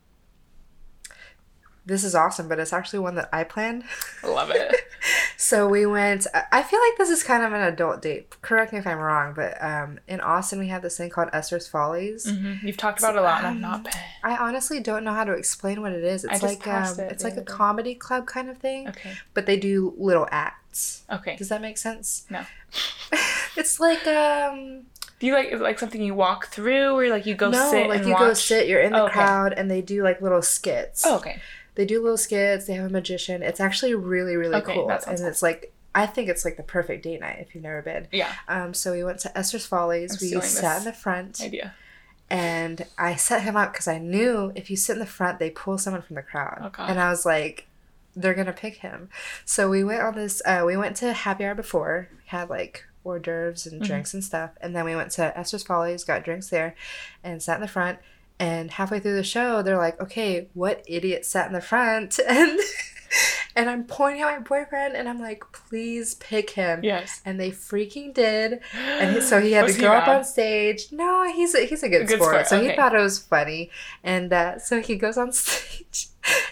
this 1.85 2.03
is 2.03 2.15
awesome, 2.15 2.47
but 2.47 2.59
it's 2.59 2.71
actually 2.73 2.99
one 2.99 3.15
that 3.15 3.29
I 3.33 3.43
planned. 3.43 3.83
I 4.23 4.27
love 4.27 4.49
it. 4.51 4.73
So 5.37 5.67
we 5.67 5.85
went. 5.85 6.25
I- 6.51 6.63
feel 6.63 6.79
like 6.79 6.97
this 6.97 7.09
is 7.09 7.23
kind 7.23 7.43
of 7.43 7.51
an 7.53 7.61
adult 7.61 8.01
date. 8.01 8.35
Correct 8.41 8.71
me 8.71 8.79
if 8.79 8.87
I'm 8.87 8.97
wrong, 8.99 9.33
but 9.35 9.61
um, 9.61 9.99
in 10.07 10.21
Austin 10.21 10.59
we 10.59 10.67
have 10.69 10.81
this 10.81 10.97
thing 10.97 11.09
called 11.09 11.29
Esther's 11.33 11.67
Follies. 11.67 12.29
hmm 12.29 12.53
You've 12.65 12.77
talked 12.77 12.99
about 12.99 13.15
it 13.15 13.19
a 13.19 13.21
lot, 13.21 13.39
and 13.39 13.47
I've 13.47 13.59
not 13.59 13.83
been. 13.83 13.93
I 14.23 14.37
honestly 14.37 14.79
don't 14.79 15.03
know 15.03 15.13
how 15.13 15.23
to 15.25 15.33
explain 15.33 15.81
what 15.81 15.91
it 15.91 16.03
is. 16.03 16.23
It's 16.23 16.41
like 16.41 16.65
um, 16.67 16.99
it 16.99 17.11
it's 17.11 17.23
like 17.23 17.33
a 17.33 17.41
day. 17.41 17.43
comedy 17.45 17.95
club 17.95 18.25
kind 18.27 18.49
of 18.49 18.57
thing, 18.57 18.87
Okay. 18.89 19.11
but 19.33 19.45
they 19.45 19.57
do 19.57 19.93
little 19.97 20.27
acts. 20.31 21.03
Okay. 21.11 21.35
Does 21.35 21.49
that 21.49 21.61
make 21.61 21.77
sense? 21.77 22.25
No. 22.29 22.45
it's 23.57 23.79
like 23.79 24.05
um 24.07 24.83
Do 25.19 25.27
you 25.27 25.33
like 25.33 25.51
like 25.59 25.79
something 25.79 26.01
you 26.01 26.15
walk 26.15 26.47
through, 26.47 26.95
or 26.97 27.09
like 27.09 27.25
you 27.25 27.35
go 27.35 27.49
no, 27.49 27.69
sit 27.71 27.89
like 27.89 28.05
you 28.05 28.13
watch? 28.13 28.19
go 28.21 28.33
sit, 28.33 28.67
you're 28.67 28.81
in 28.81 28.93
the 28.93 29.01
Oh, 29.01 29.05
okay. 29.05 29.13
crowd, 29.13 29.53
and 29.53 29.69
they 29.69 29.81
do 29.81 30.01
like 30.03 30.21
little 30.21 30.41
skits. 30.41 31.03
Oh, 31.05 31.17
okay. 31.17 31.41
They 31.75 31.85
do 31.85 32.01
little 32.01 32.17
skits. 32.17 32.65
They 32.65 32.73
have 32.73 32.85
a 32.85 32.89
magician. 32.89 33.41
It's 33.43 33.59
actually 33.59 33.95
really 33.95 34.35
really 34.35 34.55
Okay, 34.55 34.75
cool, 34.75 34.87
that 34.87 35.07
and 35.07 35.17
cool. 35.17 35.27
it's 35.27 35.41
like 35.41 35.73
I 35.95 36.05
think 36.07 36.27
it's 36.29 36.43
like 36.43 36.57
the 36.57 36.63
perfect 36.63 37.03
date 37.03 37.19
night 37.21 37.37
if 37.39 37.53
you've 37.53 37.63
never 37.63 37.81
been. 37.81 38.07
Yeah. 38.11 38.31
Um, 38.47 38.73
so 38.73 38.91
we 38.93 39.03
went 39.03 39.19
to 39.19 39.37
Esther's 39.37 39.65
Follies. 39.65 40.11
I'm 40.21 40.39
we 40.39 40.41
sat 40.45 40.79
in 40.79 40.83
the 40.85 40.93
front, 40.93 41.39
Idea. 41.41 41.73
and 42.29 42.85
I 42.97 43.15
set 43.15 43.43
him 43.43 43.55
up 43.55 43.73
because 43.73 43.87
I 43.87 43.99
knew 43.99 44.51
if 44.55 44.69
you 44.71 44.75
sit 44.75 44.93
in 44.93 44.99
the 44.99 45.05
front, 45.05 45.39
they 45.39 45.49
pull 45.51 45.77
someone 45.77 46.01
from 46.01 46.15
the 46.15 46.23
crowd, 46.23 46.59
Oh, 46.63 46.69
God. 46.69 46.89
and 46.89 46.99
I 46.99 47.09
was 47.09 47.25
like, 47.25 47.67
they're 48.15 48.33
gonna 48.33 48.53
pick 48.53 48.77
him. 48.77 49.09
So 49.45 49.69
we 49.69 49.83
went 49.83 50.01
on 50.01 50.15
this. 50.15 50.41
Uh, 50.45 50.63
we 50.65 50.77
went 50.77 50.95
to 50.97 51.13
happy 51.13 51.45
hour 51.45 51.55
before. 51.55 52.09
We 52.11 52.17
had 52.27 52.49
like 52.49 52.85
hors 53.03 53.19
d'oeuvres 53.19 53.65
and 53.67 53.81
Mhm. 53.81 53.85
drinks 53.85 54.13
and 54.13 54.23
stuff, 54.23 54.51
and 54.61 54.75
then 54.75 54.85
we 54.85 54.95
went 54.95 55.11
to 55.11 55.37
Esther's 55.37 55.63
Follies, 55.63 56.03
got 56.03 56.23
drinks 56.23 56.49
there, 56.49 56.73
and 57.23 57.41
sat 57.43 57.55
in 57.55 57.61
the 57.61 57.67
front. 57.67 57.99
And 58.39 58.71
halfway 58.71 58.99
through 58.99 59.15
the 59.15 59.23
show, 59.23 59.61
they're 59.61 59.77
like, 59.77 59.99
"Okay, 60.01 60.47
what 60.53 60.83
idiot 60.87 61.25
sat 61.25 61.47
in 61.47 61.53
the 61.53 61.61
front?" 61.61 62.19
And 62.27 62.59
and 63.55 63.69
I'm 63.69 63.83
pointing 63.83 64.23
at 64.23 64.25
my 64.25 64.39
boyfriend, 64.39 64.95
and 64.95 65.07
I'm 65.07 65.21
like, 65.21 65.43
"Please 65.51 66.15
pick 66.15 66.49
him." 66.51 66.83
Yes. 66.83 67.21
And 67.23 67.39
they 67.39 67.51
freaking 67.51 68.11
did. 68.11 68.59
And 68.75 69.13
he, 69.15 69.21
so 69.21 69.39
he 69.39 69.51
had 69.57 69.67
to 69.67 69.79
go 69.79 69.91
up 69.91 70.07
on 70.07 70.23
stage. 70.23 70.87
No, 70.91 71.31
he's 71.31 71.53
a, 71.53 71.63
he's 71.65 71.83
a 71.83 71.89
good, 71.89 72.01
A 72.01 72.05
good 72.05 72.15
sport. 72.19 72.47
sport, 72.47 72.47
So 72.47 72.67
he 72.67 72.75
thought 72.75 72.95
it 72.95 72.99
was 72.99 73.19
funny. 73.19 73.69
And 74.03 74.33
uh, 74.33 74.57
so 74.57 74.81
he 74.81 74.95
goes 74.95 75.17
on 75.19 75.31
stage. 75.33 76.07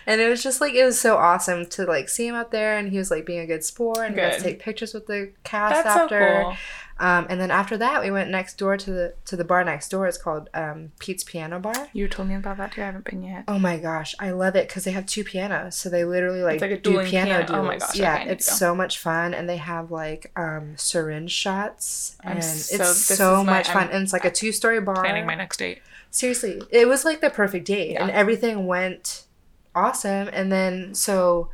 And 0.06 0.20
it 0.22 0.28
was 0.30 0.44
just 0.44 0.62
like, 0.62 0.74
it 0.74 0.84
was 0.86 1.00
so 1.00 1.15
awesome 1.17 1.65
to 1.67 1.86
like 1.86 2.10
see 2.10 2.28
him 2.28 2.36
up 2.36 2.52
there. 2.52 2.78
And 2.78 2.91
he 2.91 2.98
was 3.00 3.10
like 3.10 3.26
being 3.26 3.39
a 3.39 3.48
good 3.48 3.63
sport. 3.63 4.00
And 4.00 4.15
we 4.15 4.22
got 4.22 4.34
to 4.34 4.41
take 4.41 4.60
pictures 4.60 4.94
with 4.94 5.08
the 5.08 5.32
cast 5.44 5.84
That's 5.84 5.96
so 5.96 6.04
after. 6.04 6.41
cool. 6.44 6.58
Um, 6.99 7.25
and 7.30 7.41
then 7.41 7.49
after 7.49 7.77
that, 7.77 8.01
we 8.04 8.12
went 8.12 8.30
next 8.30 8.58
door 8.60 8.77
to 8.77 8.91
the 8.91 9.13
to 9.25 9.36
the 9.36 9.43
bar 9.43 9.63
next 9.63 9.89
door. 9.89 10.06
It's 10.08 10.17
called 10.19 10.49
um, 10.54 10.91
Pete's 10.99 11.23
Piano 11.23 11.60
Bar. 11.60 11.89
You 11.93 12.08
told 12.08 12.27
me 12.27 12.36
about 12.36 12.58
that 12.58 12.73
too. 12.73 12.82
I 12.82 12.86
haven't 12.86 13.06
been 13.06 13.23
yet. 13.23 13.45
Oh 13.47 13.58
my 13.58 13.77
gosh, 13.77 14.13
I 14.19 14.32
love 14.32 14.56
it 14.56 14.67
because 14.67 14.84
they 14.84 14.91
have 14.91 15.06
two 15.08 15.23
pianos, 15.23 15.75
so 15.75 15.89
they 15.89 16.06
literally 16.06 16.43
like, 16.43 16.62
like 16.62 16.71
a 16.71 16.77
do 16.77 17.04
piano 17.04 17.10
piano. 17.30 17.45
duels. 17.47 17.60
Oh 17.60 17.63
my 17.63 17.77
gosh, 17.77 17.95
yeah, 17.95 18.19
okay, 18.21 18.30
it's 18.30 18.45
so 18.58 18.75
much 18.75 18.99
fun, 18.99 19.34
and 19.34 19.49
they 19.49 19.58
have 19.58 19.89
like 19.91 20.32
um 20.36 20.73
syringe 20.77 21.32
shots, 21.32 22.17
I'm 22.23 22.34
and 22.38 22.43
so- 22.43 22.75
it's 22.84 22.97
so 23.06 23.43
my- 23.43 23.54
much 23.54 23.69
fun. 23.69 23.88
I'm 23.88 23.93
and 23.95 24.04
it's 24.04 24.13
like 24.13 24.25
a 24.25 24.32
two 24.32 24.51
story 24.51 24.80
bar. 24.80 24.95
Planning 25.01 25.25
my 25.25 25.36
next 25.36 25.58
date. 25.58 25.82
Seriously, 26.12 26.62
it 26.69 26.88
was 26.88 27.04
like 27.06 27.21
the 27.21 27.30
perfect 27.30 27.65
date, 27.65 27.95
and 27.95 28.12
everything 28.12 28.67
went 28.67 29.23
awesome. 29.73 30.30
And 30.34 30.51
then 30.51 30.93
so 30.93 31.49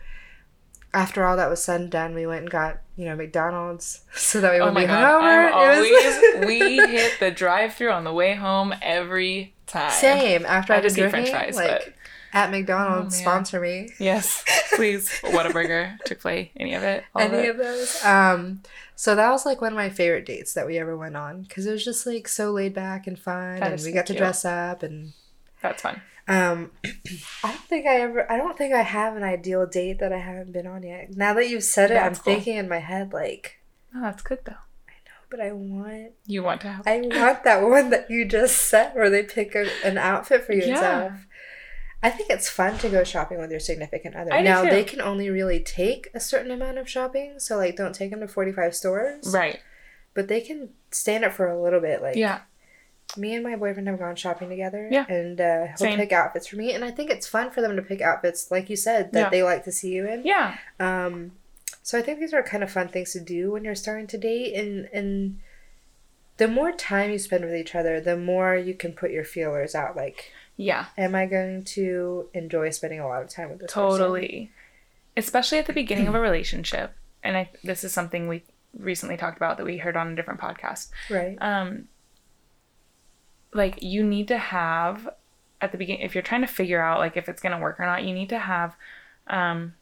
after 0.93 1.23
all 1.25 1.37
that 1.37 1.49
was 1.49 1.63
said 1.63 1.79
and 1.81 1.91
done, 1.91 2.15
we 2.15 2.25
went 2.25 2.41
and 2.41 2.49
got 2.49 2.79
you 2.97 3.05
know 3.05 3.15
McDonald's 3.15 4.01
so 4.15 4.41
that 4.41 4.51
we 4.51 4.59
Oh 4.59 4.65
wouldn't 4.71 4.73
my 4.75 4.85
be 4.85 4.91
hungover. 4.91 5.47
It 5.49 5.79
was- 5.79 6.35
always 6.35 6.47
we 6.87 6.87
hit 6.91 7.13
the 7.21 7.31
drive-through 7.31 7.91
on 7.91 8.03
the 8.03 8.13
way 8.13 8.35
home 8.35 8.73
every 8.81 9.53
time. 9.67 9.91
same 9.91 10.45
after 10.45 10.73
I 10.73 10.77
I, 10.77 10.81
just 10.81 10.95
did 10.97 11.05
eat 11.07 11.11
French 11.11 11.29
fries, 11.29 11.55
like 11.55 11.69
but- 11.85 11.93
at 12.33 12.51
McDonald's, 12.51 13.15
Oh, 13.17 13.21
sponsor 13.21 13.59
me. 13.61 13.89
Yes, 13.99 14.43
please. 14.75 15.09
Whataburger, 15.21 15.97
Chick 16.05 16.21
Fil 16.21 16.31
A, 16.31 16.51
any 16.57 16.73
of 16.73 16.83
it. 16.83 17.05
All 17.15 17.21
of 17.25 17.33
any 17.33 17.47
it. 17.47 17.51
of 17.51 17.57
those. 17.57 18.03
Um, 18.03 18.61
so 18.95 19.15
that 19.15 19.29
was 19.31 19.45
like 19.45 19.61
one 19.61 19.71
of 19.71 19.77
my 19.77 19.89
favorite 19.89 20.25
dates 20.25 20.53
that 20.53 20.67
we 20.67 20.77
ever 20.77 20.95
went 20.97 21.15
on 21.15 21.43
because 21.43 21.65
it 21.65 21.71
was 21.71 21.85
just 21.85 22.05
like 22.05 22.27
so 22.27 22.51
laid 22.51 22.73
back 22.73 23.07
and 23.07 23.17
fun, 23.17 23.59
That 23.61 23.71
and 23.71 23.81
we 23.81 23.89
so 23.89 23.93
got 23.93 24.05
to 24.07 24.13
cute. 24.13 24.17
dress 24.17 24.43
up 24.43 24.83
and. 24.83 25.13
That's 25.61 25.81
fun. 25.81 26.01
Um, 26.27 26.71
I 27.43 27.51
don't 27.51 27.61
think 27.69 27.87
I 27.87 28.01
ever. 28.01 28.29
I 28.31 28.37
don't 28.37 28.57
think 28.57 28.73
I 28.73 28.81
have 28.81 29.15
an 29.15 29.23
ideal 29.23 29.65
date 29.65 29.99
that 29.99 30.11
I 30.11 30.17
haven't 30.19 30.51
been 30.51 30.67
on 30.67 30.83
yet. 30.83 31.15
Now 31.15 31.33
that 31.35 31.49
you've 31.49 31.63
said 31.63 31.91
it, 31.91 31.95
That's 31.95 32.19
I'm 32.19 32.23
cool. 32.23 32.33
thinking 32.35 32.57
in 32.57 32.67
my 32.69 32.79
head 32.79 33.13
like, 33.13 33.59
Oh, 33.95 34.01
that's 34.01 34.21
good 34.23 34.39
though. 34.45 34.51
I 34.89 34.93
know, 35.05 35.21
but 35.29 35.39
I 35.39 35.51
want, 35.53 36.11
You 36.25 36.43
want 36.43 36.61
to 36.61 36.67
have. 36.71 36.87
I 36.87 36.99
want 37.01 37.43
that 37.45 37.61
one 37.63 37.89
that 37.91 38.09
you 38.09 38.25
just 38.25 38.57
said 38.57 38.93
where 38.93 39.09
they 39.09 39.23
pick 39.23 39.55
a, 39.55 39.67
an 39.85 39.97
outfit 39.97 40.43
for 40.45 40.51
you 40.53 40.61
and 40.63 40.71
Yeah. 40.71 40.77
stuff. 41.07 41.25
I 42.03 42.09
think 42.11 42.29
it's 42.29 42.47
fun 42.49 42.77
to 42.79 42.89
go 42.89 43.03
shopping 43.03 43.39
with 43.39 43.49
your 43.49 43.59
significant 43.59 44.15
other. 44.15 44.31
I 44.31 44.41
now 44.41 44.63
they 44.63 44.83
can 44.83 45.01
only 45.01 45.29
really 45.31 45.59
take 45.61 46.09
a 46.13 46.19
certain 46.19 46.51
amount 46.51 46.77
of 46.77 46.87
shopping, 46.89 47.39
so 47.39 47.57
like 47.57 47.75
don't 47.75 47.95
take 47.95 48.11
them 48.11 48.19
to 48.19 48.27
forty 48.27 48.51
five 48.51 48.75
stores. 48.75 49.33
Right. 49.33 49.59
but 50.13 50.27
they 50.27 50.41
can 50.41 50.69
stand 50.91 51.23
up 51.23 51.31
for 51.33 51.47
a 51.47 51.61
little 51.61 51.79
bit. 51.79 52.01
Like 52.01 52.15
Yeah. 52.17 52.41
Me 53.15 53.33
and 53.35 53.43
my 53.43 53.55
boyfriend 53.55 53.87
have 53.87 53.99
gone 53.99 54.15
shopping 54.15 54.49
together. 54.49 54.87
Yeah. 54.91 55.05
and 55.07 55.39
uh, 55.39 55.67
he'll 55.67 55.77
Same. 55.77 55.97
pick 55.97 56.11
outfits 56.11 56.47
for 56.47 56.57
me, 56.57 56.73
and 56.73 56.83
I 56.83 56.91
think 56.91 57.09
it's 57.09 57.27
fun 57.27 57.51
for 57.51 57.61
them 57.61 57.75
to 57.75 57.81
pick 57.81 58.01
outfits, 58.01 58.51
like 58.51 58.69
you 58.69 58.75
said, 58.75 59.11
that 59.13 59.19
Yeah. 59.19 59.29
they 59.29 59.43
like 59.43 59.63
to 59.63 59.71
see 59.71 59.91
you 59.93 60.07
in. 60.07 60.23
Yeah. 60.25 60.57
Um, 60.79 61.31
so 61.83 61.97
I 61.97 62.01
think 62.01 62.19
these 62.19 62.33
are 62.33 62.43
kind 62.43 62.63
of 62.63 62.71
fun 62.71 62.89
things 62.89 63.13
to 63.13 63.19
do 63.21 63.51
when 63.51 63.63
you're 63.63 63.75
starting 63.75 64.07
to 64.07 64.17
date, 64.17 64.53
and 64.55 64.89
and 64.91 65.39
the 66.37 66.47
more 66.47 66.71
time 66.71 67.11
you 67.11 67.17
spend 67.17 67.43
with 67.45 67.55
each 67.55 67.73
other, 67.73 67.99
the 68.01 68.17
more 68.17 68.55
you 68.55 68.73
can 68.75 68.91
put 68.93 69.09
your 69.09 69.23
feelers 69.23 69.73
out. 69.73 69.95
Like, 69.95 70.31
Yeah. 70.55 70.85
am 70.97 71.15
I 71.15 71.25
going 71.25 71.63
to 71.63 72.29
enjoy 72.33 72.69
spending 72.71 72.99
a 72.99 73.07
lot 73.07 73.23
of 73.23 73.29
time 73.29 73.49
with 73.49 73.59
this 73.59 73.71
person? 73.73 73.89
Totally. 73.99 74.51
Especially 75.15 75.57
at 75.57 75.65
the 75.65 75.73
beginning 75.73 76.07
of 76.07 76.13
a 76.13 76.19
relationship. 76.29 76.93
And 77.23 77.35
I 77.37 77.49
this 77.63 77.83
is 77.83 77.91
something 77.93 78.27
we 78.27 78.43
recently 78.77 79.17
talked 79.17 79.37
about 79.37 79.57
that 79.57 79.65
we 79.65 79.77
heard 79.77 79.97
on 79.97 80.11
a 80.11 80.15
different 80.15 80.39
podcast. 80.39 80.89
Right. 81.09 81.37
Um 81.41 81.87
like 83.53 83.81
you 83.81 84.03
need 84.03 84.27
to 84.27 84.37
have 84.37 85.09
at 85.61 85.71
the 85.71 85.77
beginning 85.77 86.01
if 86.03 86.13
you're 86.15 86.21
trying 86.21 86.41
to 86.41 86.47
figure 86.47 86.81
out 86.81 86.99
like 86.99 87.17
if 87.17 87.27
it's 87.29 87.41
going 87.41 87.55
to 87.55 87.61
work 87.61 87.79
or 87.79 87.85
not, 87.85 88.03
you 88.03 88.13
need 88.13 88.29
to 88.29 88.39
have 88.39 88.75
um 89.27 89.73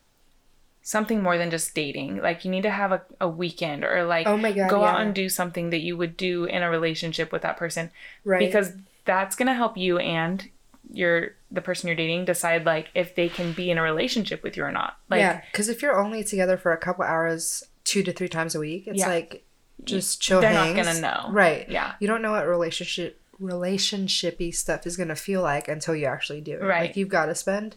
something 0.82 1.22
more 1.24 1.38
than 1.38 1.50
just 1.50 1.74
dating. 1.74 2.18
Like 2.22 2.46
you 2.46 2.52
need 2.52 2.64
to 2.64 2.70
have 2.70 2.92
a, 2.92 3.02
a 3.20 3.28
weekend 3.28 3.84
or 3.84 4.04
like 4.06 4.28
Oh 4.28 4.38
my 4.38 4.52
God, 4.52 4.70
go 4.70 4.84
out 4.84 5.02
and 5.02 5.16
do 5.16 5.30
something 5.30 5.72
that 5.72 5.82
you 5.82 5.98
would 5.98 6.16
do 6.16 6.46
in 6.46 6.62
a 6.62 6.70
relationship 6.70 7.32
with 7.32 7.42
that 7.42 7.58
person 7.58 7.90
Right. 8.24 8.40
because 8.40 8.72
that's 9.06 9.36
going 9.36 9.48
to 9.48 9.54
help 9.54 9.78
you 9.78 9.98
and 9.98 10.48
your 10.94 11.32
the 11.52 11.62
person 11.62 11.88
you're 11.88 11.96
dating 11.96 12.26
decide 12.26 12.64
like 12.66 12.90
if 12.94 13.16
they 13.16 13.28
can 13.30 13.52
be 13.54 13.72
in 13.72 13.78
a 13.80 13.82
relationship 13.82 14.44
with 14.44 14.56
you 14.56 14.64
or 14.64 14.72
not. 14.72 14.98
Like 15.10 15.20
yeah, 15.20 15.42
because 15.52 15.68
if 15.70 15.82
you're 15.82 16.00
only 16.00 16.24
together 16.24 16.58
for 16.58 16.72
a 16.72 16.78
couple 16.78 17.04
hours, 17.04 17.64
two 17.84 18.04
to 18.04 18.12
three 18.14 18.30
times 18.30 18.54
a 18.54 18.60
week, 18.60 18.84
it's 18.88 19.00
Yeah. 19.00 19.08
like 19.08 19.44
just 19.84 20.22
chill. 20.22 20.40
they're 20.42 20.54
not 20.54 20.76
gonna 20.76 21.02
know. 21.02 21.28
right? 21.32 21.68
Yeah. 21.68 21.94
You 22.00 22.08
don't 22.08 22.22
know 22.22 22.32
what 22.32 22.48
relationship 22.48 23.20
relationshipy 23.42 24.54
stuff 24.54 24.86
is 24.88 24.98
gonna 24.98 25.16
feel 25.16 25.42
like 25.42 25.68
until 25.68 25.96
you 25.96 26.06
actually 26.06 26.42
do 26.42 26.54
it. 26.54 26.62
Right. 26.64 26.82
Like 26.88 26.98
you've 26.98 27.10
got 27.10 27.26
to 27.28 27.36
spend 27.36 27.76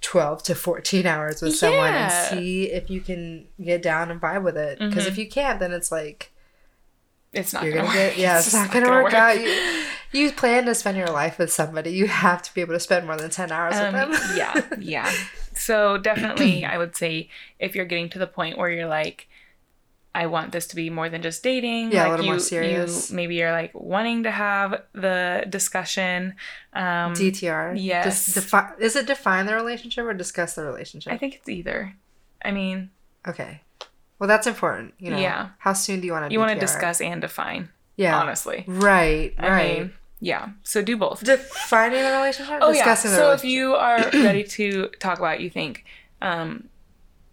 twelve 0.00 0.42
to 0.44 0.54
fourteen 0.54 1.06
hours 1.06 1.42
with 1.42 1.56
someone 1.56 1.92
and 1.94 2.12
see 2.30 2.70
if 2.70 2.88
you 2.90 3.00
can 3.00 3.46
get 3.62 3.82
down 3.82 4.10
and 4.10 4.20
vibe 4.20 4.42
with 4.44 4.56
it. 4.56 4.78
Because 4.78 5.04
Mhm. 5.04 5.08
if 5.08 5.18
you 5.18 5.28
can't, 5.28 5.58
then 5.60 5.72
it's 5.72 5.90
like 5.92 6.30
it's 7.32 7.52
not 7.52 7.62
you're 7.64 7.72
gonna, 7.74 7.86
gonna 7.88 7.98
work. 7.98 8.08
get 8.14 8.18
yeah, 8.18 8.36
it's, 8.38 8.46
just 8.50 8.54
not, 8.56 8.72
gonna, 8.72 8.90
work, 8.90 9.12
out. 9.12 9.38
You, 9.38 9.84
you 10.12 10.32
plan 10.32 10.64
to 10.64 10.74
spend 10.74 10.96
your 10.96 11.08
life 11.10 11.38
with 11.38 11.52
somebody, 11.52 11.90
you 11.90 12.06
have 12.06 12.40
to 12.42 12.54
be 12.54 12.62
able 12.62 12.72
to 12.74 12.80
spend 12.80 13.06
more 13.06 13.16
than 13.16 13.30
ten 13.30 13.52
hours 13.52 13.74
Um, 13.76 13.92
with 13.92 14.18
them. 14.28 14.36
yeah, 14.36 14.62
yeah. 14.78 15.12
So 15.54 15.98
definitely, 15.98 16.64
I 16.64 16.78
would 16.78 16.94
say 16.94 17.28
if 17.58 17.74
you're 17.74 17.84
getting 17.84 18.08
to 18.10 18.18
the 18.20 18.28
point 18.28 18.56
where 18.56 18.70
you're 18.70 18.86
like, 18.86 19.26
I 20.22 20.26
want 20.26 20.50
this 20.50 20.66
to 20.68 20.76
be 20.76 20.90
more 20.90 21.08
than 21.08 21.22
just 21.22 21.44
dating. 21.44 21.92
Yeah, 21.92 22.08
a 22.08 22.10
little 22.10 22.24
you, 22.26 22.32
more 22.32 22.40
serious. 22.40 23.10
You 23.10 23.16
maybe 23.16 23.36
you're 23.36 23.52
like 23.52 23.70
wanting 23.72 24.24
to 24.24 24.32
have 24.32 24.82
the 24.92 25.44
discussion. 25.48 26.34
Um, 26.72 27.14
DTR. 27.14 27.74
yes. 27.76 28.04
Just 28.04 28.34
defi- 28.34 28.82
is 28.84 28.96
it 28.96 29.06
define 29.06 29.46
the 29.46 29.54
relationship 29.54 30.04
or 30.04 30.14
discuss 30.14 30.54
the 30.56 30.64
relationship? 30.64 31.12
I 31.12 31.18
think 31.18 31.36
it's 31.36 31.48
either. 31.48 31.94
I 32.44 32.50
mean, 32.50 32.90
Okay. 33.26 33.60
Well, 34.18 34.26
that's 34.26 34.46
important. 34.48 34.94
You 34.98 35.12
know. 35.12 35.18
Yeah. 35.18 35.50
How 35.58 35.72
soon 35.72 36.00
do 36.00 36.06
you 36.06 36.12
want 36.12 36.26
to? 36.26 36.32
you 36.32 36.40
want 36.40 36.52
to 36.52 36.58
discuss 36.58 37.00
and 37.00 37.20
define. 37.20 37.68
Yeah. 37.96 38.18
Honestly, 38.18 38.64
Right. 38.66 39.34
I 39.38 39.48
Right. 39.48 39.78
mean, 39.78 39.92
yeah. 40.20 40.48
So 40.64 40.82
do 40.82 40.96
both. 40.96 41.22
Defining 41.22 42.02
the 42.02 42.10
relationship. 42.10 42.58
Oh 42.60 42.70
yeah. 42.70 42.74
discussing 42.84 43.12
the 43.12 43.16
So 43.16 43.32
if 43.32 43.44
you 43.44 43.74
are 43.74 43.98
ready 44.12 44.42
to 44.58 44.88
talk 44.98 45.18
about, 45.18 45.36
it, 45.36 45.42
you 45.42 45.50
think, 45.50 45.84
um, 46.22 46.68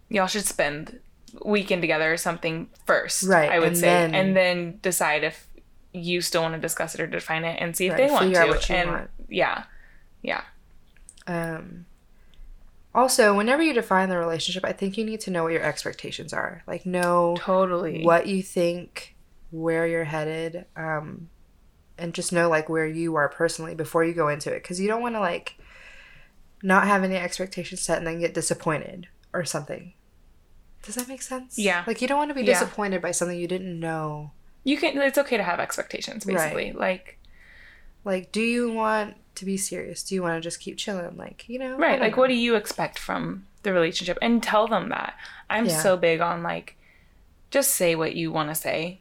y'all 0.08 0.28
should 0.28 0.44
spend 0.44 1.00
weekend 1.44 1.82
together 1.82 2.12
or 2.12 2.16
something 2.16 2.68
first. 2.86 3.24
Right, 3.24 3.50
I 3.50 3.58
would 3.58 3.68
and 3.68 3.76
say, 3.76 3.86
then- 3.86 4.14
and 4.14 4.36
then 4.36 4.78
decide 4.82 5.24
if 5.24 5.48
you 5.92 6.20
still 6.20 6.42
want 6.42 6.54
to 6.54 6.60
discuss 6.60 6.94
it 6.94 7.00
or 7.00 7.06
define 7.06 7.44
it, 7.44 7.56
and 7.60 7.76
see 7.76 7.86
if 7.86 7.92
Right, 7.92 8.06
they 8.08 8.12
want 8.12 8.34
to. 8.34 8.46
what 8.46 8.68
you 8.68 8.74
and 8.74 8.90
want. 8.90 9.10
yeah, 9.28 9.64
yeah, 10.22 10.42
Um. 11.26 11.86
Also, 12.94 13.34
whenever 13.36 13.62
you 13.62 13.74
define 13.74 14.08
the 14.08 14.16
relationship, 14.16 14.64
I 14.64 14.72
think 14.72 14.96
you 14.96 15.04
need 15.04 15.20
to 15.20 15.30
know 15.30 15.42
what 15.42 15.52
your 15.52 15.62
expectations 15.62 16.32
are. 16.32 16.62
Like, 16.66 16.86
know 16.86 17.36
totally. 17.38 18.02
what 18.02 18.26
you 18.26 18.42
think, 18.42 19.14
where 19.50 19.86
you're 19.86 20.04
headed, 20.04 20.64
um, 20.76 21.28
and 21.98 22.14
just 22.14 22.32
know 22.32 22.48
like 22.48 22.70
where 22.70 22.86
you 22.86 23.14
are 23.16 23.28
personally 23.28 23.74
before 23.74 24.02
you 24.02 24.14
go 24.14 24.28
into 24.28 24.50
it, 24.50 24.62
because 24.62 24.80
you 24.80 24.88
don't 24.88 25.02
want 25.02 25.14
to 25.14 25.20
like 25.20 25.58
not 26.62 26.86
have 26.86 27.04
any 27.04 27.16
expectations 27.16 27.82
set 27.82 27.98
and 27.98 28.06
then 28.06 28.18
get 28.18 28.32
disappointed 28.32 29.08
or 29.34 29.44
something. 29.44 29.92
Does 30.86 30.94
that 30.94 31.08
make 31.08 31.20
sense? 31.22 31.58
Yeah. 31.58 31.84
Like 31.86 32.00
you 32.00 32.08
don't 32.08 32.16
want 32.18 32.30
to 32.30 32.34
be 32.34 32.40
Yeah. 32.42 32.54
disappointed 32.58 33.02
by 33.02 33.10
something 33.10 33.38
you 33.38 33.48
didn't 33.48 33.78
know. 33.78 34.30
You 34.64 34.76
can. 34.78 34.96
It's 35.00 35.18
okay 35.18 35.36
to 35.36 35.42
have 35.42 35.60
expectations, 35.60 36.24
basically. 36.24 36.66
Right. 36.72 36.76
Like 36.78 37.18
Like, 38.04 38.30
do 38.32 38.40
you 38.40 38.72
want 38.72 39.16
to 39.34 39.44
be 39.44 39.56
serious? 39.56 40.02
Do 40.04 40.14
you 40.14 40.22
want 40.22 40.36
to 40.36 40.40
just 40.40 40.60
keep 40.60 40.76
chilling? 40.78 41.16
Like, 41.16 41.48
you 41.48 41.58
know, 41.58 41.76
right. 41.76 42.00
Like 42.00 42.12
know. 42.12 42.18
what 42.18 42.28
do 42.28 42.34
you 42.34 42.54
expect 42.54 42.98
from 42.98 43.46
the 43.64 43.72
relationship? 43.72 44.16
And 44.22 44.42
tell 44.42 44.66
them 44.68 44.88
that. 44.90 45.14
I'm 45.50 45.66
Yeah. 45.66 45.80
so 45.82 45.96
big 45.96 46.20
on 46.20 46.42
like, 46.44 46.76
just 47.50 47.72
say 47.72 47.94
what 47.96 48.14
you 48.14 48.30
want 48.32 48.48
to 48.50 48.54
say. 48.54 49.00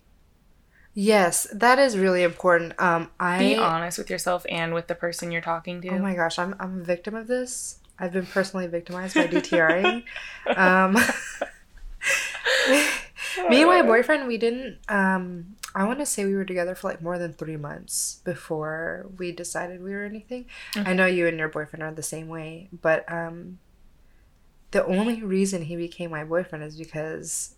Yes, 0.98 1.46
that 1.54 1.78
is 1.78 1.98
really 1.98 2.24
important. 2.24 2.74
Um, 2.80 3.12
I 3.20 3.38
Be 3.38 3.56
honest 3.58 3.98
with 3.98 4.10
yourself 4.10 4.46
and 4.50 4.74
with 4.74 4.88
the 4.88 4.96
person 4.96 5.32
you're 5.32 5.42
talking 5.42 5.82
to. 5.82 5.90
Oh 5.90 6.00
my 6.00 6.16
gosh, 6.16 6.40
I'm 6.40 6.56
I'm 6.60 6.80
a 6.82 6.84
victim 6.84 7.16
of 7.16 7.28
this. 7.28 7.80
I've 8.00 8.12
been 8.14 8.26
personally 8.26 8.68
victimized 8.68 9.16
by 9.16 9.28
DTRing. 9.28 10.04
um, 10.58 10.98
me 13.50 13.62
and 13.62 13.70
my 13.70 13.82
boyfriend, 13.82 14.28
we 14.28 14.38
didn't. 14.38 14.80
Um, 14.88 15.56
I 15.74 15.84
want 15.86 16.00
to 16.00 16.06
say 16.06 16.26
we 16.26 16.36
were 16.36 16.46
together 16.46 16.74
for 16.76 16.88
like 16.88 17.02
more 17.02 17.18
than 17.18 17.34
three 17.34 17.58
months 17.58 18.22
before 18.24 19.08
we 19.18 19.32
decided 19.32 19.84
we 19.84 19.92
were 19.92 20.06
anything. 20.06 20.46
I 20.76 20.94
know 20.94 21.06
you 21.06 21.28
and 21.28 21.38
your 21.38 21.50
boyfriend 21.50 21.84
are 21.84 21.92
the 21.92 22.04
same 22.04 22.28
way, 22.28 22.70
but 22.82 23.12
um, 23.12 23.60
the 24.72 24.86
only 24.86 25.22
reason 25.22 25.64
he 25.64 25.76
became 25.76 26.12
my 26.12 26.24
boyfriend 26.24 26.64
is 26.64 26.78
because 26.78 27.56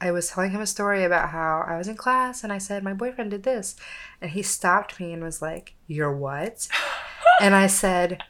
I 0.00 0.10
was 0.10 0.30
telling 0.30 0.50
him 0.50 0.60
a 0.60 0.66
story 0.66 1.04
about 1.04 1.28
how 1.28 1.64
I 1.66 1.76
was 1.76 1.86
in 1.86 1.96
class 1.96 2.42
and 2.42 2.52
I 2.52 2.58
said 2.58 2.82
my 2.82 2.94
boyfriend 2.94 3.30
did 3.30 3.44
this, 3.44 3.76
and 4.20 4.30
he 4.32 4.42
stopped 4.42 4.98
me 4.98 5.12
and 5.12 5.22
was 5.22 5.40
like, 5.40 5.74
"You're 5.86 6.16
what?" 6.16 6.68
and 7.40 7.54
I 7.54 7.66
said, 7.68 8.22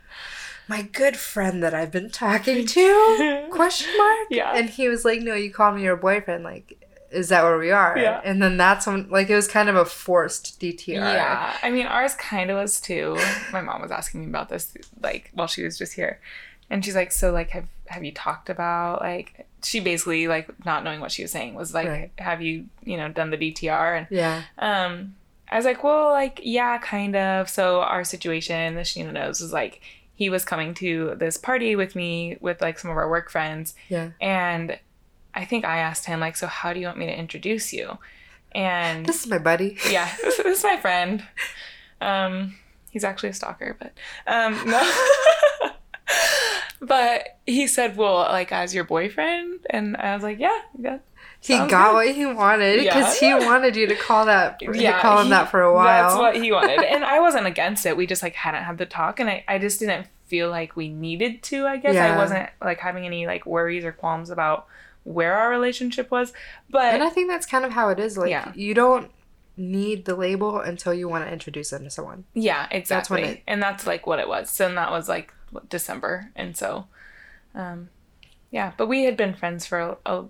"My 0.70 0.82
good 0.82 1.16
friend 1.16 1.62
that 1.62 1.74
I've 1.74 1.90
been 1.90 2.08
talking 2.10 2.66
to?" 2.76 3.48
Question 3.50 3.90
mark. 3.98 4.26
Yeah. 4.30 4.52
And 4.54 4.70
he 4.70 4.88
was 4.88 5.04
like, 5.04 5.20
"No, 5.20 5.34
you 5.34 5.50
call 5.52 5.72
me 5.72 5.82
your 5.82 5.96
boyfriend. 5.96 6.44
Like, 6.44 6.76
is 7.10 7.28
that 7.28 7.42
where 7.44 7.58
we 7.58 7.70
are?" 7.72 7.98
Yeah. 7.98 8.20
And 8.24 8.40
then 8.42 8.56
that's 8.56 8.86
when, 8.86 9.10
like, 9.10 9.28
it 9.28 9.34
was 9.34 9.48
kind 9.48 9.68
of 9.68 9.76
a 9.76 9.84
forced 9.84 10.60
DTR. 10.60 10.94
Yeah, 10.94 11.56
I 11.62 11.70
mean 11.70 11.86
ours 11.86 12.14
kind 12.14 12.50
of 12.50 12.56
was 12.56 12.80
too. 12.80 13.18
My 13.52 13.60
mom 13.60 13.82
was 13.82 13.90
asking 13.90 14.20
me 14.20 14.26
about 14.28 14.48
this 14.48 14.72
like 15.02 15.30
while 15.34 15.48
she 15.48 15.62
was 15.64 15.76
just 15.76 15.92
here, 15.94 16.20
and 16.70 16.84
she's 16.84 16.94
like, 16.94 17.12
"So 17.12 17.30
like, 17.32 17.50
have 17.50 17.66
have 17.88 18.04
you 18.04 18.12
talked 18.12 18.48
about 18.48 19.00
like?" 19.02 19.46
She 19.62 19.78
basically 19.80 20.26
like 20.26 20.48
not 20.64 20.84
knowing 20.84 21.00
what 21.00 21.12
she 21.12 21.20
was 21.22 21.30
saying 21.32 21.52
was 21.54 21.74
like, 21.74 21.86
Right. 21.88 22.10
"Have 22.18 22.40
you 22.40 22.66
you 22.82 22.96
know 22.96 23.08
done 23.08 23.28
the 23.30 23.36
DTR?" 23.36 23.98
And 23.98 24.06
Yeah. 24.08 24.42
um, 24.58 25.16
I 25.50 25.56
was 25.56 25.66
like, 25.66 25.84
"Well, 25.84 26.10
like 26.12 26.40
yeah, 26.42 26.78
kind 26.78 27.14
of." 27.14 27.48
So 27.50 27.80
our 27.82 28.02
situation, 28.04 28.78
as 28.78 28.88
Sheena 28.88 29.12
knows, 29.12 29.40
is 29.42 29.52
like 29.52 29.82
he 30.20 30.28
was 30.28 30.44
coming 30.44 30.74
to 30.74 31.14
this 31.16 31.38
party 31.38 31.74
with 31.74 31.96
me 31.96 32.36
with 32.42 32.60
like 32.60 32.78
some 32.78 32.90
of 32.90 32.96
our 32.98 33.08
work 33.08 33.30
friends, 33.30 33.74
Yeah. 33.88 34.10
and 34.20 34.78
I 35.34 35.46
think 35.46 35.64
I 35.64 35.78
asked 35.78 36.04
him 36.04 36.20
like, 36.20 36.36
"So 36.36 36.46
how 36.46 36.74
do 36.74 36.78
you 36.80 36.86
want 36.86 36.98
me 36.98 37.06
to 37.06 37.18
introduce 37.18 37.72
you?" 37.72 37.96
And 38.52 39.06
This 39.06 39.22
is 39.24 39.28
my 39.30 39.38
buddy. 39.38 39.78
yeah, 39.90 40.14
this, 40.22 40.36
this 40.44 40.58
is 40.58 40.64
my 40.64 40.76
friend. 40.76 41.24
Um, 42.02 42.56
he's 42.90 43.02
actually 43.04 43.30
a 43.30 43.32
stalker, 43.32 43.76
but 43.80 43.92
um, 44.26 44.52
no. 44.66 44.82
but 46.82 47.38
he 47.46 47.66
said, 47.66 47.96
"Well, 47.96 48.16
like 48.16 48.52
as 48.52 48.74
your 48.74 48.84
boyfriend," 48.84 49.66
and 49.70 49.96
I 49.96 50.12
was 50.14 50.22
like, 50.22 50.38
"Yeah, 50.38 50.58
yeah." 50.78 50.98
He 51.42 51.54
sounds 51.54 51.70
got 51.70 51.88
good." 51.90 51.94
what 51.94 52.14
he 52.14 52.26
wanted 52.26 52.80
because 52.80 53.20
Yeah. 53.22 53.38
he 53.40 53.46
wanted 53.46 53.74
you 53.76 53.86
to 53.86 53.96
call 53.96 54.26
that. 54.26 54.60
Yeah, 54.74 55.00
call 55.00 55.18
him 55.20 55.24
he- 55.26 55.30
that 55.30 55.50
for 55.50 55.62
a 55.62 55.72
while. 55.74 56.08
That's 56.08 56.18
what 56.18 56.36
he 56.42 56.52
wanted, 56.52 56.80
and 56.80 57.04
I 57.04 57.20
wasn't 57.20 57.46
against 57.54 57.86
it. 57.86 57.96
We 57.96 58.06
just 58.06 58.22
like 58.22 58.34
hadn't 58.34 58.64
had 58.64 58.78
the 58.78 58.86
talk, 58.86 59.20
and 59.20 59.28
I, 59.30 59.44
I 59.48 59.58
just 59.58 59.80
didn't 59.80 60.06
feel 60.26 60.48
like 60.50 60.76
we 60.76 60.88
needed 60.88 61.42
to. 61.44 61.66
I 61.66 61.76
guess 61.78 61.96
I 61.96 62.16
wasn't 62.16 62.48
like 62.62 62.78
having 62.78 63.04
any 63.06 63.26
like 63.26 63.46
worries 63.46 63.84
or 63.84 63.92
qualms 63.92 64.30
about 64.30 64.66
where 65.04 65.34
our 65.38 65.48
relationship 65.50 66.10
was, 66.10 66.32
but 66.68 66.92
and 66.94 67.02
I 67.02 67.08
think 67.08 67.28
that's 67.28 67.46
kind 67.46 67.64
of 67.64 67.72
how 67.72 67.88
it 67.88 67.98
is. 67.98 68.18
Like 68.18 68.30
Yeah. 68.30 68.52
you 68.54 68.74
don't 68.74 69.10
need 69.56 70.04
the 70.04 70.14
label 70.14 70.60
until 70.60 70.92
you 70.94 71.08
want 71.08 71.24
to 71.26 71.32
introduce 71.32 71.70
them 71.70 71.84
to 71.84 71.90
someone. 71.90 72.24
Yeah, 72.34 72.66
exactly. 72.70 73.22
it- 73.22 73.42
and 73.48 73.62
that's 73.62 73.86
like 73.86 74.06
what 74.06 74.18
it 74.18 74.28
was. 74.28 74.50
So 74.50 74.66
and 74.66 74.76
that 74.76 74.90
was 74.90 75.08
like 75.08 75.32
December, 75.70 76.30
and 76.36 76.54
so, 76.56 76.86
um, 77.54 77.88
yeah. 78.50 78.72
But 78.76 78.86
we 78.88 79.04
had 79.04 79.16
been 79.16 79.34
friends 79.34 79.66
for 79.66 79.78
a, 79.80 79.96
a 80.06 80.24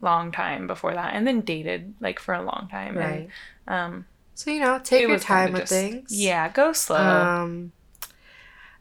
long 0.00 0.30
time 0.32 0.66
before 0.66 0.94
that, 0.94 1.14
and 1.14 1.26
then 1.26 1.40
dated 1.40 1.94
like 2.00 2.18
for 2.18 2.34
a 2.34 2.42
long 2.42 2.68
time. 2.70 2.96
Right. 2.96 3.28
And, 3.66 3.74
um, 3.94 4.06
So 4.34 4.50
you 4.50 4.60
know, 4.60 4.78
take 4.82 5.06
your 5.08 5.18
time 5.18 5.52
with 5.52 5.62
just- 5.62 5.72
things. 5.72 6.12
Yeah, 6.12 6.48
go 6.50 6.72
slow. 6.72 6.96
Um, 6.98 7.72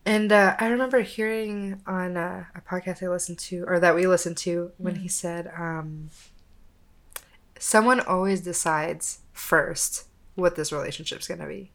and 0.05 0.31
uh, 0.31 0.55
I 0.59 0.67
remember 0.67 0.99
hearing 1.01 1.81
on 1.87 2.15
uh, 2.17 2.45
a 2.53 2.61
podcast 2.61 3.01
I 3.01 3.09
listened 3.09 3.39
to, 3.39 3.65
or 3.67 3.79
that 3.79 3.95
we 3.95 4.05
listened 4.05 4.37
to, 4.37 4.71
when 4.77 4.93
Mm-hmm. 4.93 5.01
he 5.03 5.07
said, 5.07 5.51
um, 5.57 6.09
"Someone 7.59 7.99
always 8.01 8.41
decides 8.41 9.19
first 9.33 10.05
what 10.35 10.55
this 10.55 10.71
relationship's 10.71 11.27
gonna 11.27 11.47
be." 11.47 11.71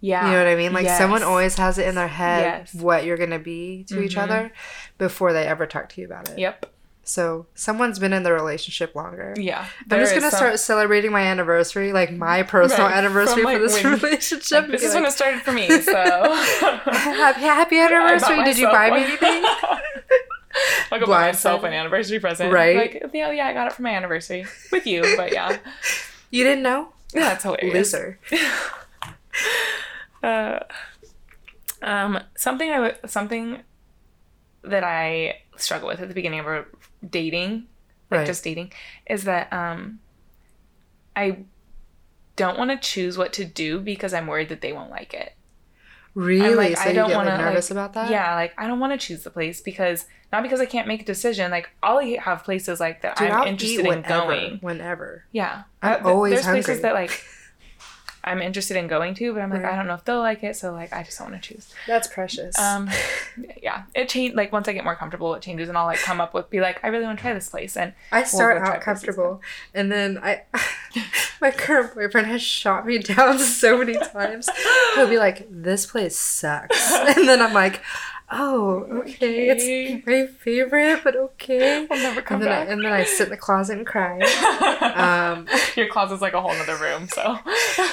yeah, 0.00 0.26
You 0.26 0.32
know 0.32 0.38
what 0.44 0.48
I 0.48 0.56
mean? 0.56 0.72
Like 0.74 0.88
someone 0.88 1.22
always 1.22 1.56
has 1.56 1.78
it 1.78 1.86
in 1.88 1.94
their 1.94 2.08
head 2.08 2.42
Yes. 2.72 2.74
what 2.74 3.04
you're 3.04 3.16
gonna 3.16 3.38
be 3.38 3.84
to 3.84 4.02
each 4.02 4.16
Mhm. 4.16 4.22
other 4.24 4.52
before 4.98 5.32
they 5.32 5.46
ever 5.46 5.66
talk 5.66 5.88
to 5.90 6.00
you 6.00 6.06
about 6.06 6.28
it. 6.28 6.38
Yep. 6.38 6.66
So 7.08 7.46
someone's 7.54 8.00
been 8.00 8.12
in 8.12 8.24
the 8.24 8.32
relationship 8.32 8.96
longer. 8.96 9.32
Yeah. 9.38 9.64
I'm 9.90 10.00
just 10.00 10.12
gonna 10.12 10.28
some- 10.30 10.38
start 10.38 10.58
celebrating 10.58 11.12
my 11.12 11.20
anniversary, 11.22 11.92
like 11.92 12.10
my 12.12 12.42
personal 12.42 12.88
Right, 12.88 12.96
anniversary 12.96 13.44
from, 13.44 13.52
for 13.52 13.58
this 13.60 13.80
when- 13.82 13.92
relationship. 14.00 14.62
Like, 14.62 14.70
this 14.72 14.82
is 14.82 14.92
when 14.94 15.04
it 15.04 15.12
started 15.12 15.40
for 15.42 15.52
me. 15.52 15.68
So 15.82 15.92
happy, 16.34 17.40
happy 17.42 17.78
anniversary! 17.78 18.42
Did 18.42 18.58
you 18.58 18.66
buy 18.66 18.86
me 18.86 18.90
one. 18.90 19.02
anything? 19.02 19.44
I 20.90 20.98
got 20.98 21.00
Blindsided. 21.02 21.08
myself 21.08 21.62
an 21.64 21.72
anniversary 21.74 22.18
present. 22.18 22.52
Right. 22.52 22.76
Like, 22.76 23.10
yeah, 23.14 23.30
yeah, 23.30 23.46
I 23.46 23.52
got 23.52 23.68
it 23.68 23.74
for 23.74 23.82
my 23.82 23.90
anniversary 23.90 24.44
with 24.72 24.86
you, 24.86 25.02
but 25.16 25.32
yeah, 25.32 25.58
You 26.30 26.42
didn't 26.44 26.62
know? 26.64 26.88
yeah, 27.14 27.20
that's 27.20 27.44
hilarious. 27.44 27.92
Loser. 27.92 28.18
Uh, 30.22 30.58
um, 31.82 32.18
something 32.36 32.70
I 32.70 32.80
would 32.80 32.98
something 33.06 33.62
that 34.64 34.82
I 34.82 35.40
struggle 35.56 35.88
with 35.88 36.00
at 36.00 36.08
the 36.08 36.14
beginning 36.14 36.40
of 36.40 36.46
a 36.46 36.64
dating, 37.08 37.66
like 38.10 38.18
Right. 38.18 38.26
just 38.26 38.44
dating, 38.44 38.72
is 39.06 39.24
that 39.24 39.52
um, 39.52 40.00
I 41.14 41.38
don't 42.36 42.58
want 42.58 42.70
to 42.70 42.76
choose 42.76 43.16
what 43.18 43.32
to 43.34 43.44
do 43.44 43.80
because 43.80 44.12
I'm 44.14 44.26
worried 44.26 44.48
that 44.50 44.60
they 44.60 44.72
won't 44.72 44.90
like 44.90 45.14
it. 45.14 45.32
Really? 46.14 46.48
I'm 46.50 46.56
like, 46.56 46.76
so 46.78 46.84
I 46.84 46.88
you 46.88 46.94
don't 46.94 47.08
get 47.08 47.16
want 47.16 47.28
like, 47.28 47.38
to 47.38 47.44
nervous 47.44 47.70
like, 47.70 47.74
about 47.74 47.92
that? 47.94 48.10
Yeah, 48.10 48.34
like 48.34 48.54
I 48.56 48.66
don't 48.66 48.80
want 48.80 48.98
to 48.98 49.06
choose 49.06 49.22
the 49.22 49.30
place 49.30 49.60
because 49.60 50.06
not 50.32 50.42
because 50.42 50.60
I 50.60 50.64
can't 50.66 50.88
make 50.88 51.02
a 51.02 51.04
decision. 51.04 51.50
Like 51.50 51.68
I'll 51.82 52.00
have 52.00 52.42
places 52.42 52.80
like 52.80 53.02
that 53.02 53.16
Dude, 53.16 53.28
I'm 53.30 53.40
I'll 53.42 53.46
interested 53.46 53.80
in 53.80 53.86
whenever, 53.86 54.08
going. 54.08 54.58
Whenever. 54.62 55.24
Yeah, 55.32 55.64
I'm 55.82 55.94
th- 55.96 56.04
always 56.06 56.32
There's 56.32 56.44
hungry. 56.46 56.62
places 56.62 56.82
that 56.82 56.94
like 56.94 57.22
I'm 58.26 58.42
interested 58.42 58.76
in 58.76 58.88
going 58.88 59.14
to, 59.14 59.32
but 59.32 59.40
I'm 59.40 59.50
like 59.50 59.62
Right. 59.62 59.72
I 59.72 59.76
don't 59.76 59.86
know 59.86 59.94
if 59.94 60.04
they'll 60.04 60.18
like 60.18 60.42
it, 60.42 60.56
so 60.56 60.72
like 60.72 60.92
I 60.92 61.04
just 61.04 61.16
don't 61.18 61.30
want 61.30 61.42
to 61.42 61.54
choose. 61.54 61.72
That's 61.86 62.08
precious. 62.08 62.58
Um, 62.58 62.90
yeah, 63.62 63.84
it 63.94 64.08
changed. 64.08 64.36
Like 64.36 64.52
once 64.52 64.66
I 64.66 64.72
get 64.72 64.82
more 64.82 64.96
comfortable, 64.96 65.34
it 65.34 65.42
changes, 65.42 65.68
and 65.68 65.78
I'll 65.78 65.86
like 65.86 66.00
come 66.00 66.20
up 66.20 66.34
with 66.34 66.50
be 66.50 66.60
like, 66.60 66.80
I 66.82 66.88
really 66.88 67.04
want 67.04 67.18
to 67.18 67.22
try 67.22 67.32
this 67.32 67.48
place, 67.48 67.76
and 67.76 67.92
I 68.10 68.24
start 68.24 68.58
try 68.58 68.74
out 68.74 68.80
comfortable, 68.80 69.40
and 69.74 69.92
then 69.92 70.18
I, 70.22 70.42
my 71.40 71.52
current 71.52 71.94
boyfriend 71.94 72.26
has 72.26 72.42
shot 72.42 72.84
me 72.84 72.98
down 72.98 73.38
so 73.62 73.78
many 73.78 73.94
times. 73.96 74.48
He'll 74.96 75.08
be 75.08 75.18
like, 75.18 75.46
"This 75.48 75.86
place 75.86 76.18
sucks," 76.18 76.92
and 76.92 77.28
then 77.28 77.40
I'm 77.40 77.52
like, 77.52 77.80
"Oh, 78.30 78.80
okay, 79.02 79.50
Okay. 79.52 79.94
it's 79.96 80.06
my 80.06 80.26
favorite, 80.26 81.02
but 81.04 81.14
okay." 81.16 81.86
I'll 81.90 81.96
never 81.98 82.22
come 82.22 82.40
And 82.42 82.46
then, 82.46 82.52
I, 82.52 82.64
back. 82.64 82.68
and 82.72 82.84
then 82.84 82.92
I 82.92 83.04
sit 83.04 83.24
in 83.24 83.30
the 83.30 83.36
closet 83.36 83.78
and 83.78 83.86
cry. 83.86 84.20
Um, 84.96 85.46
Your 85.74 85.88
closet's 85.88 86.22
like 86.22 86.32
a 86.32 86.40
whole 86.40 86.50
other 86.52 86.76
room, 86.76 87.08
so. 87.08 87.38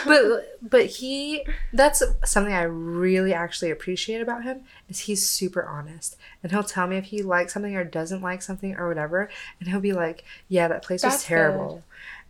but 0.06 0.58
but 0.62 0.86
he 0.86 1.46
that's 1.74 2.02
something 2.24 2.54
I 2.54 2.64
really 2.64 3.34
actually 3.34 3.72
appreciate 3.72 4.22
about 4.22 4.44
him 4.44 4.62
is 4.90 5.00
he's 5.00 5.28
super 5.30 5.66
honest 5.66 6.16
and 6.42 6.52
he'll 6.52 6.64
tell 6.64 6.88
me 6.88 6.98
if 6.98 7.06
he 7.06 7.22
likes 7.22 7.54
something 7.54 7.76
or 7.76 7.84
doesn't 7.84 8.22
like 8.22 8.42
something 8.42 8.76
or 8.76 8.88
whatever 8.88 9.30
and 9.60 9.68
he'll 9.70 9.80
be 9.82 9.92
like 9.94 10.24
yeah 10.48 10.68
that 10.70 10.84
place 10.84 11.04
was 11.04 11.14
That's 11.14 11.24
terrible 11.26 11.84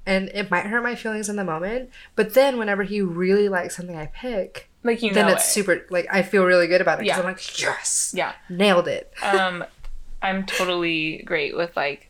and 0.06 0.30
it 0.30 0.50
might 0.50 0.66
hurt 0.66 0.82
my 0.84 0.96
feelings 0.96 1.30
in 1.30 1.36
the 1.36 1.44
moment 1.44 1.90
but 2.16 2.34
then 2.34 2.58
whenever 2.58 2.84
he 2.84 3.02
really 3.02 3.50
likes 3.50 3.76
something 3.76 3.96
I 3.98 4.08
pick 4.08 4.70
like 4.84 5.02
you 5.02 5.10
know, 5.10 5.16
then 5.16 5.28
know 5.28 5.34
it's 5.34 5.48
it. 5.48 5.52
super 5.52 5.86
like 5.90 6.08
I 6.12 6.22
feel 6.24 6.46
really 6.46 6.68
good 6.68 6.82
about 6.82 7.00
it 7.00 7.04
because 7.04 7.18
Yeah. 7.18 7.22
I'm 7.24 7.28
like 7.28 7.62
yes 7.62 8.14
Yeah. 8.16 8.34
nailed 8.50 8.88
it 8.88 9.12
um 9.24 9.64
i'm 10.22 10.46
totally 10.46 11.22
great 11.26 11.56
with 11.56 11.76
like 11.76 12.10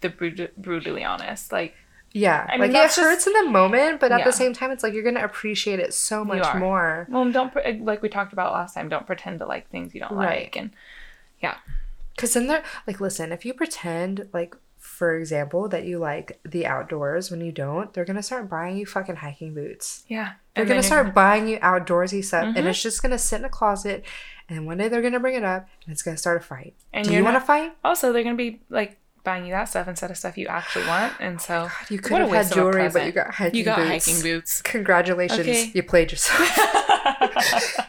the 0.00 0.08
brut- 0.08 0.56
brutally 0.60 1.04
honest 1.04 1.52
like 1.52 1.74
yeah 2.12 2.44
I 2.48 2.52
mean, 2.58 2.60
like 2.60 2.70
it 2.70 2.86
just- 2.88 2.98
hurts 2.98 3.26
in 3.26 3.32
the 3.34 3.44
moment 3.50 4.00
but 4.00 4.10
at 4.12 4.18
Yeah. 4.20 4.24
the 4.24 4.32
same 4.32 4.52
time 4.52 4.70
it's 4.72 4.82
like 4.82 4.94
you're 4.94 5.04
gonna 5.04 5.24
appreciate 5.24 5.78
it 5.78 5.94
so 5.94 6.24
much 6.24 6.54
more 6.56 7.06
well 7.10 7.30
don't 7.30 7.52
pre- 7.52 7.78
like 7.80 8.02
we 8.02 8.08
talked 8.08 8.32
about 8.32 8.52
last 8.52 8.74
time 8.74 8.88
don't 8.88 9.06
pretend 9.06 9.38
to 9.38 9.46
like 9.46 9.68
things 9.70 9.94
you 9.94 10.00
don't 10.00 10.12
Right. 10.12 10.42
like 10.44 10.56
and 10.56 10.70
yeah, 11.40 11.56
Because 12.14 12.34
then 12.34 12.46
they're 12.46 12.62
like, 12.86 13.00
listen, 13.00 13.32
if 13.32 13.44
you 13.44 13.52
pretend, 13.52 14.28
like, 14.32 14.54
for 14.78 15.16
example, 15.16 15.66
that 15.70 15.84
you 15.86 15.98
like 15.98 16.38
the 16.44 16.66
outdoors 16.66 17.32
when 17.32 17.40
you 17.40 17.50
don't, 17.50 17.92
they're 17.92 18.04
gonna 18.04 18.22
start 18.22 18.48
buying 18.48 18.76
you 18.76 18.86
fucking 18.86 19.16
hiking 19.16 19.52
boots. 19.54 20.04
yeah 20.06 20.34
They're 20.54 20.64
gonna 20.66 20.80
then 20.80 20.82
start 20.82 21.14
buying 21.14 21.48
you 21.48 21.58
outdoorsy 21.60 22.22
stuff, 22.24 22.44
Mhm. 22.44 22.56
and 22.58 22.68
it's 22.68 22.82
just 22.82 23.00
gonna 23.02 23.18
sit 23.18 23.38
in 23.38 23.44
a 23.44 23.48
closet. 23.48 24.04
And 24.48 24.66
one 24.66 24.76
day 24.78 24.88
they're 24.88 25.00
gonna 25.02 25.20
bring 25.20 25.34
it 25.34 25.44
up, 25.44 25.66
and 25.86 25.92
it's 25.92 26.02
gonna 26.02 26.16
start 26.18 26.36
a 26.36 26.40
fight. 26.44 26.74
And 26.92 27.04
Do 27.04 27.10
you're 27.12 27.20
you 27.20 27.24
want 27.24 27.36
to 27.36 27.40
fight? 27.40 27.72
also 27.84 28.12
they're 28.12 28.22
gonna 28.22 28.36
be 28.36 28.60
like 28.68 28.98
buying 29.24 29.46
you 29.46 29.52
that 29.52 29.68
stuff 29.68 29.86
instead 29.88 30.10
of 30.10 30.16
stuff 30.18 30.36
you 30.36 30.48
actually 30.48 30.86
want. 30.86 31.14
And 31.20 31.40
so 31.40 31.70
You 31.88 31.98
could 32.00 32.12
what 32.12 32.22
a 32.22 32.26
have 32.26 32.46
had 32.48 32.54
jewelry, 32.54 32.88
but 32.90 33.06
you 33.06 33.12
got 33.12 33.34
hiking 33.34 33.58
you 33.58 33.64
got 33.64 33.76
boots. 33.78 33.88
hiking 34.06 34.20
boots. 34.22 34.60
Congratulations, 34.62 35.40
Okay. 35.40 35.70
you 35.72 35.82
played 35.84 36.10
yourself. 36.10 37.88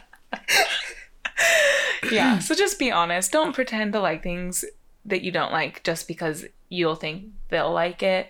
yeah. 2.10 2.38
So 2.38 2.54
just 2.54 2.78
be 2.78 2.90
honest. 2.90 3.32
Don't 3.32 3.52
pretend 3.54 3.92
to 3.94 4.00
like 4.00 4.22
things 4.22 4.64
that 5.04 5.22
you 5.22 5.30
don't 5.32 5.52
like 5.52 5.82
just 5.82 6.06
because 6.08 6.46
you'll 6.68 6.94
think 6.94 7.26
they'll 7.50 7.72
like 7.72 8.02
it. 8.02 8.28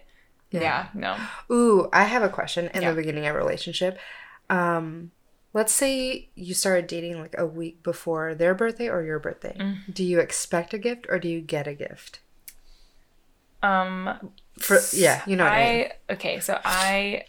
Yeah. 0.51 0.87
no. 0.95 1.17
Ooh, 1.51 1.89
I 1.93 2.05
have 2.05 2.23
a 2.23 2.29
question 2.29 2.71
in 2.75 2.83
Yeah. 2.83 2.91
the 2.91 2.97
beginning 2.97 3.27
of 3.27 3.35
a 3.35 3.39
relationship. 3.39 3.99
Um, 4.51 5.11
let's 5.53 5.73
say 5.73 6.29
you 6.35 6.55
started 6.55 6.87
dating 6.87 7.21
like 7.21 7.35
a 7.39 7.47
week 7.47 7.83
before 7.83 8.35
their 8.35 8.55
birthday 8.55 8.89
or 8.89 9.03
your 9.03 9.19
birthday. 9.19 9.57
Mm. 9.59 9.95
Do 9.95 10.05
you 10.05 10.21
expect 10.21 10.75
a 10.75 10.79
gift 10.79 11.07
or 11.09 11.19
do 11.19 11.29
you 11.29 11.41
get 11.41 11.67
a 11.67 11.75
gift? 11.75 12.21
Um 13.63 14.33
For 14.59 14.79
yeah, 14.93 15.23
you 15.27 15.37
know 15.37 15.45
what 15.45 15.53
I, 15.53 15.73
mean. 15.73 15.89
okay, 16.11 16.41
so 16.41 16.61
I 16.65 17.25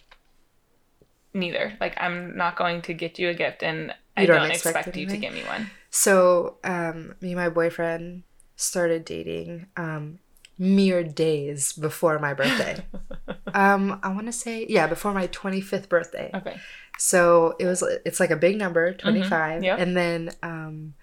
neither. 1.34 1.78
Like 1.80 1.96
I'm 1.98 2.36
not 2.36 2.58
going 2.58 2.82
to 2.84 2.94
get 2.94 3.20
you 3.20 3.30
a 3.30 3.34
gift 3.34 3.64
and 3.64 3.94
I 4.18 4.26
don't 4.26 4.38
don't, 4.38 4.52
expect 4.52 4.78
expect, 4.78 4.98
you 4.98 5.06
to 5.08 5.18
give 5.18 5.34
me 5.34 5.44
one. 5.44 5.70
So, 5.90 6.58
um, 6.64 7.16
me 7.22 7.30
and 7.32 7.38
my 7.38 7.50
boyfriend 7.50 8.24
started 8.56 9.06
dating 9.06 9.68
um, 9.78 10.20
mere 10.58 11.04
days 11.04 11.74
before 11.74 12.20
my 12.20 12.34
birthday. 12.34 12.84
um, 13.56 14.00
I 14.04 14.10
want 14.10 14.28
to 14.28 14.32
say 14.34 14.66
yeah, 14.70 14.86
before 14.86 15.14
my 15.14 15.28
twenty 15.28 15.62
fifth 15.62 15.90
birthday. 15.90 16.30
Okay. 16.34 16.60
So 17.00 17.56
it 17.60 17.66
was 17.66 17.82
it's 18.06 18.20
like 18.20 18.32
a 18.32 18.36
big 18.36 18.58
number, 18.58 18.94
25. 18.94 19.64
Yep. 19.64 19.80
And 19.80 19.98
then 19.98 20.32
um 20.44 20.94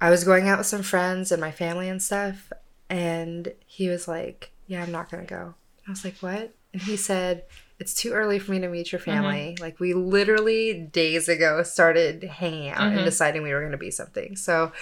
I 0.00 0.10
was 0.10 0.24
going 0.24 0.48
out 0.48 0.58
with 0.58 0.66
some 0.66 0.82
friends 0.82 1.30
and 1.32 1.40
my 1.40 1.52
family 1.52 1.88
and 1.88 2.02
stuff 2.02 2.52
and 2.90 3.52
he 3.66 3.88
was 3.88 4.06
like, 4.08 4.50
"Yeah, 4.66 4.82
I'm 4.82 4.92
not 4.92 5.10
going 5.10 5.24
to 5.24 5.30
go." 5.30 5.54
I 5.86 5.90
was 5.90 6.04
like, 6.04 6.16
"What?" 6.20 6.54
And 6.72 6.82
he 6.82 6.96
said, 6.96 7.44
"It's 7.78 7.94
too 7.94 8.12
early 8.12 8.38
for 8.38 8.50
me 8.50 8.58
to 8.60 8.68
meet 8.68 8.92
your 8.92 9.00
family. 9.00 9.56
Like 9.60 9.78
we 9.80 9.94
literally 9.94 10.74
days 10.74 11.28
ago 11.28 11.62
started 11.62 12.22
hanging 12.24 12.68
out 12.70 12.88
and 12.92 13.00
Mhm. 13.00 13.04
deciding 13.04 13.42
we 13.42 13.52
were 13.54 13.60
going 13.60 13.72
to 13.72 13.78
be 13.78 13.90
something." 13.90 14.36
So 14.36 14.72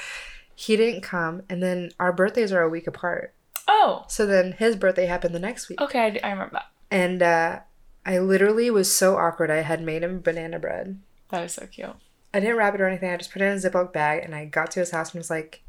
he 0.54 0.76
didn't 0.76 1.02
come 1.02 1.42
and 1.48 1.62
then 1.62 1.92
our 2.00 2.12
birthdays 2.12 2.52
are 2.52 2.62
a 2.62 2.68
week 2.68 2.86
apart. 2.86 3.32
Oh. 3.72 4.04
So 4.08 4.26
then 4.26 4.52
his 4.52 4.74
birthday 4.74 5.06
happened 5.06 5.32
the 5.34 5.38
next 5.38 5.68
week. 5.68 5.80
Okay, 5.80 6.00
I, 6.22 6.28
I 6.28 6.30
remember 6.32 6.54
that. 6.54 6.66
And 6.90 7.22
uh 7.22 7.60
I 8.04 8.18
literally 8.18 8.70
was 8.70 8.92
so 8.92 9.16
awkward. 9.16 9.50
I 9.50 9.62
had 9.62 9.82
made 9.82 10.02
him 10.02 10.20
banana 10.20 10.58
bread. 10.58 10.98
That 11.28 11.44
is 11.44 11.52
so 11.52 11.66
cute. 11.66 11.94
I 12.34 12.40
didn't 12.40 12.56
wrap 12.56 12.74
it 12.74 12.80
or 12.80 12.88
anything. 12.88 13.10
I 13.10 13.16
just 13.16 13.32
put 13.32 13.42
it 13.42 13.44
in 13.44 13.52
a 13.52 13.56
Ziploc 13.60 13.92
bag 13.92 14.24
and 14.24 14.34
I 14.34 14.46
got 14.46 14.70
to 14.72 14.80
his 14.80 14.90
house 14.90 15.12
and 15.12 15.18
was 15.20 15.30
like, 15.30 15.62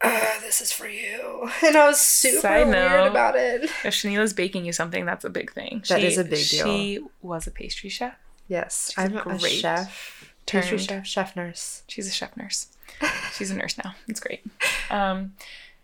uh, 0.00 0.40
this 0.40 0.60
is 0.60 0.70
for 0.70 0.86
you. 0.86 1.50
And 1.64 1.76
I 1.76 1.88
was 1.88 2.00
super 2.00 2.40
Side 2.40 2.68
weird 2.68 2.90
note. 2.90 3.10
about 3.10 3.34
it. 3.36 3.64
If 3.64 3.94
Shanila's 3.94 4.32
baking 4.32 4.64
you 4.64 4.72
something, 4.72 5.04
that's 5.06 5.24
a 5.24 5.30
big 5.30 5.52
thing. 5.52 5.82
That 5.88 6.00
she, 6.00 6.06
is 6.06 6.18
a 6.18 6.24
big 6.24 6.46
deal. 6.48 6.66
She 6.66 7.00
was 7.22 7.46
a 7.46 7.50
pastry 7.50 7.90
chef. 7.90 8.14
Yes, 8.46 8.90
She's 8.94 8.98
I'm 8.98 9.16
a 9.16 9.22
great. 9.22 9.52
chef, 9.52 10.32
pastry 10.46 10.78
chef, 10.78 11.06
chef 11.06 11.36
nurse, 11.36 11.82
She's 11.88 12.06
a 12.08 12.12
chef 12.12 12.36
nurse. 12.36 12.68
She's 13.34 13.50
a 13.50 13.56
nurse 13.56 13.76
now. 13.82 13.94
It's 14.06 14.20
great. 14.20 14.44
Um, 14.90 15.34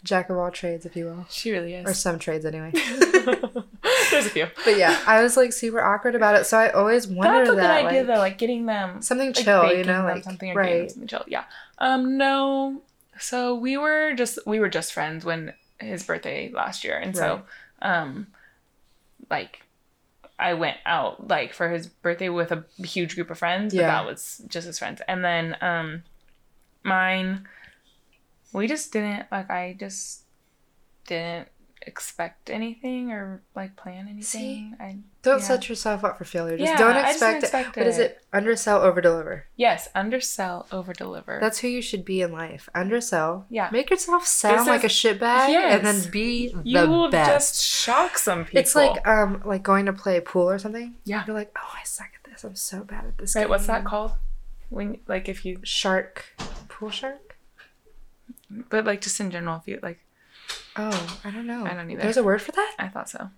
jack 0.04 0.30
of 0.30 0.36
all 0.38 0.50
trades, 0.52 0.86
if 0.86 0.94
you 0.94 1.06
will. 1.06 1.26
she 1.28 1.50
really 1.50 1.74
is. 1.74 1.88
Or 1.90 1.94
some 1.94 2.18
trades 2.20 2.44
anyway. 2.44 2.70
There's 4.10 4.26
a 4.26 4.30
few. 4.30 4.46
But 4.64 4.76
yeah, 4.78 5.00
I 5.06 5.22
was 5.22 5.36
like 5.36 5.52
super 5.52 5.82
awkward 5.82 6.14
about 6.14 6.36
it. 6.36 6.44
So 6.46 6.56
I 6.58 6.70
always 6.70 7.08
wondered 7.08 7.46
That's 7.46 7.50
a 7.50 7.52
good 7.54 7.62
that. 7.64 7.84
idea 7.86 7.98
like, 8.00 8.06
though, 8.06 8.18
like 8.18 8.38
getting 8.38 8.66
them 8.66 9.02
Something 9.02 9.28
like 9.28 9.36
chill, 9.36 9.72
you 9.74 9.84
know, 9.84 10.04
like, 10.04 10.22
something 10.24 10.50
or 10.50 10.62
getting 10.62 10.72
them 10.72 10.80
right. 10.82 10.90
something 10.90 11.08
chill. 11.08 11.24
Yeah. 11.26 11.44
Um. 11.78 12.16
No. 12.16 12.82
So 13.18 13.54
we 13.54 13.76
were 13.76 14.12
just 14.14 14.38
we 14.46 14.60
were 14.60 14.68
just 14.68 14.92
friends 14.92 15.24
when 15.24 15.54
his 15.80 16.04
birthday 16.04 16.50
last 16.52 16.84
year, 16.84 16.96
and 16.98 17.16
so 17.16 17.42
um, 17.82 18.26
like 19.30 19.62
I 20.38 20.54
went 20.54 20.78
out 20.84 21.28
like 21.28 21.52
for 21.52 21.68
his 21.70 21.86
birthday 21.86 22.28
with 22.28 22.50
a 22.52 22.64
huge 22.78 23.14
group 23.14 23.30
of 23.30 23.38
friends, 23.38 23.72
but 23.74 23.80
Yeah. 23.80 23.86
that 23.88 24.06
was 24.06 24.42
just 24.48 24.66
his 24.66 24.78
friends, 24.78 25.00
and 25.08 25.24
then 25.24 25.56
um, 25.60 26.02
mine, 26.82 27.46
we 28.58 28.66
just 28.68 28.92
didn't 28.92 29.26
like. 29.30 29.50
I 29.50 29.76
just 29.78 30.22
didn't 31.06 31.48
expect 31.86 32.48
anything 32.48 33.10
or 33.12 33.42
like 33.54 33.76
plan 33.76 34.08
anything. 34.08 34.74
I 34.80 35.00
Don't 35.22 35.40
Yeah. 35.40 35.44
set 35.44 35.68
yourself 35.68 36.02
up 36.02 36.16
for 36.16 36.24
failure. 36.24 36.56
Just 36.56 36.70
Yeah, 36.72 36.78
don't 36.78 36.96
I 36.96 37.02
just 37.02 37.10
expect, 37.16 37.42
expect 37.42 37.76
it. 37.76 37.80
What 37.80 37.86
is 37.88 37.98
it. 37.98 38.24
Undersell, 38.32 38.80
overdeliver. 38.80 39.42
yes, 39.56 39.88
undersell, 39.94 40.66
over 40.72 40.94
deliver. 40.94 41.38
That's 41.40 41.58
who 41.58 41.68
you 41.68 41.82
should 41.82 42.04
be 42.06 42.22
in 42.22 42.32
life. 42.32 42.70
Undersell. 42.74 43.44
Yeah. 43.50 43.68
Make 43.70 43.90
yourself 43.90 44.26
sound 44.26 44.66
like 44.66 44.84
a 44.84 44.88
shitbag 44.88 45.48
and 45.50 45.84
then 45.86 46.10
be 46.10 46.54
you 46.64 46.80
the 46.80 46.88
will 46.88 47.10
best. 47.10 47.30
just 47.30 47.64
shock 47.66 48.16
some 48.16 48.44
people. 48.46 48.60
It's 48.60 48.74
like 48.74 49.06
um 49.06 49.42
like 49.44 49.62
going 49.62 49.84
to 49.86 49.92
play 49.92 50.18
pool 50.20 50.48
or 50.48 50.58
something. 50.58 50.94
Yeah. 51.04 51.24
You're 51.26 51.36
like, 51.36 51.52
oh, 51.56 51.72
I 51.78 51.84
suck 51.84 52.08
at 52.24 52.30
this. 52.30 52.44
I'm 52.44 52.56
so 52.56 52.82
bad 52.82 53.04
at 53.04 53.18
this. 53.18 53.34
right. 53.36 53.48
What's 53.48 53.66
that 53.66 53.84
called? 53.84 54.12
When 54.70 55.00
like 55.06 55.28
if 55.28 55.44
you, 55.44 55.58
Shark. 55.64 56.24
Pool 56.68 56.88
shark. 56.90 57.33
But 58.70 58.84
like 58.84 59.00
just 59.00 59.18
in 59.20 59.30
general, 59.30 59.56
if 59.58 59.68
you 59.68 59.78
like, 59.82 60.00
Oh, 60.76 61.18
I 61.24 61.30
don't 61.30 61.46
know. 61.46 61.64
I 61.64 61.74
don't 61.74 61.90
either. 61.90 62.02
There's 62.02 62.16
a 62.16 62.22
word 62.24 62.42
for 62.42 62.52
that. 62.52 62.74
I 62.78 62.88
thought 62.88 63.08
so. 63.08 63.30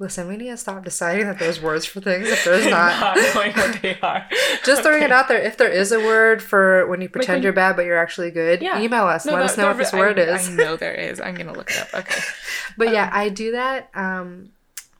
Listen, 0.00 0.26
we 0.26 0.36
need 0.36 0.48
to 0.48 0.56
stop 0.56 0.82
deciding 0.82 1.26
that 1.26 1.38
there's 1.38 1.60
words 1.62 1.86
for 1.86 2.00
things 2.00 2.26
if 2.28 2.44
there's 2.44 2.66
not. 2.70 3.16
knowing 3.16 3.52
what 3.52 3.80
they 3.80 3.96
are. 4.00 4.26
Just 4.64 4.82
throwing 4.82 5.02
it 5.04 5.12
out 5.12 5.28
there. 5.28 5.40
If 5.40 5.56
there 5.56 5.68
is 5.68 5.92
a 5.92 6.00
word 6.00 6.42
for 6.42 6.86
when 6.88 7.00
you 7.00 7.08
pretend 7.08 7.36
when- 7.36 7.42
you're 7.44 7.52
bad 7.52 7.76
but 7.76 7.84
you're 7.84 7.96
actually 7.98 8.32
good, 8.32 8.60
Yeah. 8.60 8.80
email 8.80 9.04
us. 9.04 9.24
Let 9.24 9.36
No, 9.36 9.42
us 9.42 9.56
know 9.56 9.68
what 9.68 9.76
this 9.76 9.94
I- 9.94 9.98
word 9.98 10.18
is. 10.18 10.48
I 10.48 10.52
know 10.52 10.76
there 10.76 10.94
is. 10.94 11.20
I'm 11.20 11.34
gonna 11.36 11.52
look 11.52 11.70
it 11.70 11.78
up. 11.78 11.94
Okay. 11.94 12.20
But 12.76 12.90
yeah, 12.92 13.08
I 13.12 13.28
do 13.28 13.52
that 13.52 13.88
um, 13.94 14.50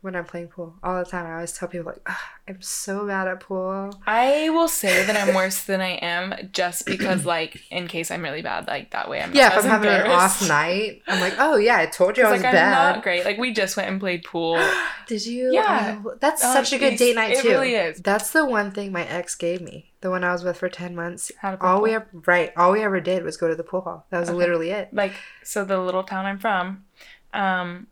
when 0.04 0.14
I'm 0.14 0.26
playing 0.26 0.48
pool 0.48 0.74
all 0.82 1.02
the 1.02 1.08
time. 1.10 1.24
I 1.26 1.32
always 1.36 1.52
tell 1.52 1.66
people 1.66 1.86
like, 1.92 2.02
"Ugh, 2.06 2.16
I'm 2.46 2.60
so 2.60 3.06
bad 3.06 3.26
at 3.26 3.40
pool. 3.40 3.90
I 4.06 4.50
will 4.50 4.68
say 4.68 5.04
that 5.06 5.16
I'm 5.16 5.34
worse 5.34 5.64
than 5.64 5.80
I 5.80 5.92
am 5.96 6.34
just 6.52 6.84
because, 6.84 7.24
like, 7.36 7.62
in 7.70 7.88
case 7.88 8.10
I'm 8.10 8.22
really 8.22 8.42
bad, 8.42 8.66
like 8.66 8.90
that 8.90 9.08
way 9.08 9.22
I'm 9.22 9.34
Yeah, 9.34 9.48
if 9.56 9.64
I'm 9.64 9.70
having 9.70 9.88
an 9.88 10.10
off 10.10 10.46
night, 10.46 11.00
I'm 11.08 11.20
like, 11.20 11.34
oh 11.38 11.56
yeah, 11.56 11.78
I 11.78 11.86
told 11.86 12.18
you 12.18 12.24
I 12.24 12.30
was 12.32 12.42
like 12.42 12.54
I'm 12.54 12.70
not 12.70 13.02
great. 13.02 13.24
Like 13.24 13.38
we 13.38 13.52
just 13.54 13.76
went 13.78 13.88
and 13.88 13.98
played 13.98 14.24
pool. 14.24 14.62
Did 15.06 15.24
you? 15.26 15.52
Yeah. 15.54 16.02
Oh, 16.04 16.14
that's 16.20 16.44
Um, 16.44 16.52
such 16.52 16.72
a 16.74 16.78
good 16.78 16.96
date 16.96 17.16
night 17.16 17.32
it 17.32 17.42
too. 17.42 17.48
It 17.48 17.52
really 17.52 17.74
is. 17.74 18.00
That's 18.00 18.30
the 18.30 18.44
one 18.44 18.72
thing 18.72 18.92
my 18.92 19.06
ex 19.06 19.34
gave 19.34 19.62
me. 19.62 19.92
The 20.02 20.10
one 20.10 20.22
I 20.22 20.32
was 20.32 20.44
with 20.44 20.58
for 20.58 20.68
ten 20.68 20.94
months. 20.94 21.32
All 21.60 21.80
we 21.80 21.94
ever 21.94 22.06
right, 22.26 22.52
all 22.58 22.72
we 22.72 22.82
ever 22.82 23.00
did 23.00 23.22
was 23.24 23.38
go 23.38 23.48
to 23.48 23.54
the 23.54 23.64
pool 23.64 23.80
hall. 23.80 24.06
That 24.10 24.20
was 24.20 24.28
Okay. 24.28 24.36
literally 24.38 24.70
it. 24.70 24.92
Like 24.92 25.14
so, 25.42 25.64
the 25.64 25.78
little 25.78 26.04
town 26.04 26.26
I'm 26.26 26.38
from, 26.38 26.84
um, 27.32 27.86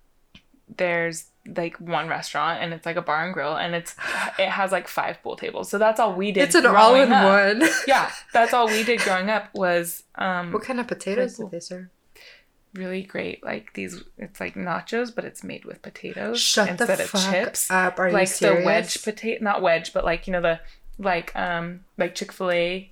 there's 0.76 1.26
like 1.46 1.76
one 1.80 2.08
restaurant 2.08 2.62
and 2.62 2.72
it's 2.72 2.86
like 2.86 2.96
a 2.96 3.02
bar 3.02 3.24
and 3.24 3.34
grill 3.34 3.56
and 3.56 3.74
it's 3.74 3.96
it 4.38 4.48
has 4.48 4.70
like 4.72 4.88
five 4.88 5.22
pool 5.22 5.36
tables. 5.36 5.68
So 5.68 5.78
that's 5.78 5.98
all 5.98 6.14
we 6.14 6.32
did. 6.32 6.44
It's 6.44 6.54
an 6.54 6.66
all 6.66 6.94
in 6.94 7.12
up. 7.12 7.58
one. 7.58 7.68
Yeah, 7.86 8.10
that's 8.32 8.54
all 8.54 8.66
we 8.66 8.84
did 8.84 9.00
growing 9.00 9.28
up 9.30 9.48
was 9.54 10.04
um 10.16 10.52
what 10.52 10.62
kind 10.62 10.80
of 10.80 10.86
potatoes 10.86 11.36
did 11.36 11.50
they 11.50 11.60
serve? 11.60 11.88
really 12.74 13.02
great. 13.02 13.44
Like 13.44 13.74
these, 13.74 14.02
it's 14.18 14.40
like 14.40 14.54
nachos, 14.54 15.14
but 15.14 15.24
it's 15.24 15.44
made 15.44 15.64
with 15.64 15.82
potatoes 15.82 16.40
Shut 16.40 16.68
instead 16.68 17.00
of 17.00 17.10
chips. 17.12 17.70
up. 17.70 17.98
Are 17.98 18.08
you 18.08 18.14
like 18.14 18.34
the 18.36 18.62
wedge 18.64 19.02
potato, 19.02 19.42
not 19.44 19.62
wedge, 19.62 19.92
but 19.92 20.04
like 20.04 20.26
you 20.26 20.32
know 20.32 20.40
the 20.40 20.60
like 20.98 21.34
um 21.36 21.80
like 21.98 22.14
Chick 22.14 22.32
Fil 22.32 22.50
A. 22.50 22.90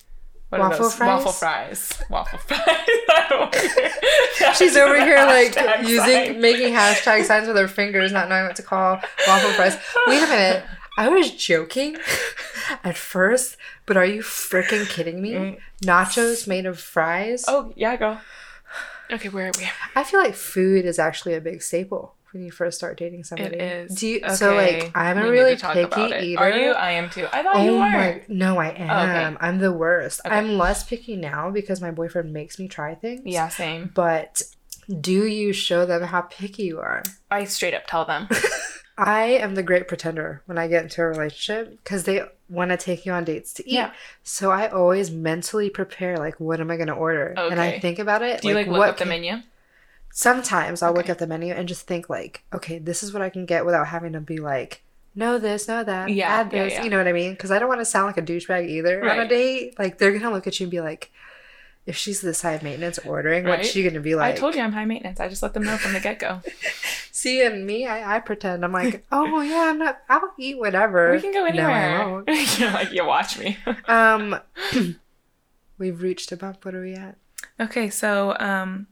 Waffle 0.51 0.91
fries? 0.91 1.09
Waffle 1.09 1.33
fries. 1.33 2.03
Waffle 2.11 2.39
fries. 2.47 4.57
She's 4.57 4.77
over 4.77 5.03
here 5.05 5.25
like 5.27 5.55
using 5.87 6.27
sign. 6.27 6.41
making 6.41 6.75
hashtag 6.75 7.25
signs 7.25 7.47
with 7.47 7.57
her 7.57 7.69
fingers, 7.69 8.13
not 8.13 8.29
knowing 8.29 8.47
what 8.47 8.57
to 8.57 8.63
call 8.63 9.01
waffle 9.27 9.51
fries. 9.53 9.77
Wait 10.07 10.23
a 10.23 10.27
minute. 10.27 10.65
I 10.99 11.09
was 11.09 11.31
joking 11.31 11.97
at 12.85 12.97
first, 12.97 13.57
but 13.87 13.97
are 13.97 14.05
you 14.05 14.23
freaking 14.23 14.89
kidding 14.89 15.23
me? 15.23 15.33
Mm. 15.33 15.59
Nachos 15.85 16.47
made 16.49 16.67
of 16.67 16.79
fries? 16.81 17.45
Oh 17.49 17.73
yeah, 17.77 17.97
girl. 17.97 18.21
Okay, 19.13 19.29
where 19.29 19.49
are 19.49 19.53
we? 19.59 19.69
I 19.97 20.05
feel 20.05 20.21
like 20.21 20.37
food 20.37 20.85
is 20.85 21.01
actually 21.01 21.35
a 21.35 21.41
big 21.41 21.63
staple 21.63 22.15
when 22.33 22.43
you 22.43 22.51
first 22.51 22.79
start 22.79 22.97
dating 22.97 23.25
somebody. 23.25 23.57
It 23.57 23.63
is. 23.91 23.95
Do 23.95 24.07
you, 24.07 24.21
so 24.35 24.55
like 24.55 24.93
I'm 24.95 25.17
we 25.21 25.29
a 25.29 25.31
really 25.31 25.57
to 25.57 25.61
talk 25.61 25.77
about 25.77 26.11
picky 26.11 26.27
eater. 26.29 26.41
Are 26.41 26.51
you? 26.51 26.71
I 26.73 26.93
am 26.93 27.11
too. 27.11 27.27
I 27.33 27.43
thought 27.43 27.57
Oh 27.57 27.65
you 27.65 27.79
my 27.79 27.95
weren't. 27.97 28.29
no, 28.29 28.59
I 28.59 28.69
am. 28.69 29.39
I'm 29.41 29.59
the 29.59 29.73
worst. 29.73 30.21
Okay. 30.25 30.35
I'm 30.35 30.57
less 30.59 30.85
picky 30.85 31.17
now 31.17 31.51
because 31.51 31.81
my 31.81 31.91
boyfriend 31.91 32.33
makes 32.33 32.59
me 32.59 32.69
try 32.69 32.95
things. 32.95 33.23
Yeah, 33.25 33.49
same. 33.49 33.91
But 33.95 34.43
do 35.01 35.27
you 35.27 35.53
show 35.53 35.87
them 35.87 36.03
how 36.03 36.23
picky 36.23 36.65
you 36.65 36.81
are? 36.81 37.03
I 37.31 37.45
straight 37.45 37.75
up 37.75 37.87
tell 37.87 38.05
them. 38.05 38.29
I 38.99 39.23
am 39.23 39.55
the 39.55 39.63
great 39.63 39.89
pretender 39.89 40.43
when 40.45 40.59
I 40.59 40.69
get 40.69 40.83
into 40.83 41.01
a 41.01 41.07
relationship 41.07 41.79
because 41.83 42.05
they 42.05 42.23
want 42.51 42.71
to 42.71 42.77
take 42.77 43.07
you 43.07 43.13
on 43.13 43.25
dates 43.25 43.55
to 43.55 43.67
eat. 43.67 43.73
Yeah. 43.73 43.93
So 44.25 44.51
I 44.51 44.69
always 44.69 45.11
mentally 45.11 45.71
prepare 45.71 46.19
like 46.19 46.39
what 46.39 46.61
am 46.61 46.71
I 46.71 46.77
going 46.77 46.89
to 46.89 46.93
order, 46.95 47.35
and 47.37 47.59
I 47.59 47.79
think 47.79 47.99
about 47.99 48.21
it. 48.23 48.43
Do 48.43 48.49
you 48.49 48.55
like, 48.55 48.67
look 48.67 48.79
what 48.79 48.89
up 48.91 48.99
the 48.99 49.07
menu? 49.07 49.37
Sometimes 50.13 50.83
I'll 50.83 50.93
look 50.93 51.09
at 51.09 51.19
the 51.19 51.27
menu 51.27 51.53
and 51.55 51.69
just 51.69 51.87
think 51.87 52.11
like, 52.11 52.43
okay, 52.53 52.79
this 52.79 53.03
is 53.03 53.13
what 53.13 53.23
I 53.23 53.31
can 53.31 53.47
get 53.47 53.65
without 53.65 53.87
having 53.89 54.13
to 54.15 54.21
be 54.21 54.39
like, 54.39 54.83
no 55.15 55.39
this, 55.39 55.69
no 55.69 55.83
that, 55.85 56.09
Yeah, 56.11 56.29
add 56.29 56.51
this. 56.51 56.73
yeah. 56.75 56.85
You 56.85 56.91
know 56.91 56.99
what 56.99 57.09
I 57.09 57.13
mean? 57.13 57.33
Because 57.33 57.51
I 57.51 57.59
don't 57.59 57.69
want 57.69 57.81
to 57.81 57.85
sound 57.85 58.07
like 58.07 58.17
a 58.19 58.23
douchebag 58.23 58.69
either 58.69 59.09
on 59.09 59.19
a 59.21 59.29
date. 59.29 59.79
Like 59.79 59.99
they're 59.99 60.13
gonna 60.17 60.35
look 60.35 60.47
at 60.47 60.59
you 60.61 60.65
and 60.65 60.71
be 60.71 60.81
like, 60.81 61.11
if 61.87 61.97
she's 61.97 62.21
this 62.21 62.43
high 62.43 62.61
maintenance 62.63 62.99
ordering, 62.99 63.45
Right? 63.45 63.59
what's 63.59 63.71
she 63.71 63.83
gonna 63.83 64.01
be 64.01 64.15
like? 64.15 64.35
I 64.35 64.37
told 64.39 64.55
you 64.55 64.61
I'm 64.63 64.73
high 64.73 64.85
maintenance. 64.85 65.19
I 65.21 65.29
just 65.29 65.43
let 65.43 65.55
them 65.55 65.65
know 65.65 65.77
from 65.79 65.93
the 65.95 66.01
get 66.01 66.19
go. 66.19 66.41
See, 67.13 67.45
and 67.45 67.67
me, 67.67 67.87
I, 67.87 68.17
I 68.17 68.21
pretend 68.21 68.65
I'm 68.65 68.73
like, 68.73 69.05
oh 69.13 69.41
yeah, 69.41 69.69
I'm 69.71 69.79
not. 69.79 69.99
I'll 70.09 70.33
eat 70.39 70.59
whatever. 70.59 71.13
we 71.13 71.21
can 71.21 71.33
go 71.33 71.41
No, 71.41 71.47
anywhere. 71.47 72.09
won't. 72.09 72.59
You're 72.59 72.71
like, 72.73 72.93
you 72.93 73.05
watch 73.05 73.39
me. 73.39 73.59
Um, 73.89 74.39
we've 75.79 76.03
reached 76.03 76.31
a 76.33 76.37
bump. 76.37 76.65
What 76.65 76.75
are 76.75 76.83
we 76.83 76.95
at? 76.95 77.17
okay, 77.59 77.91
so 77.91 78.37
um, 78.39 78.87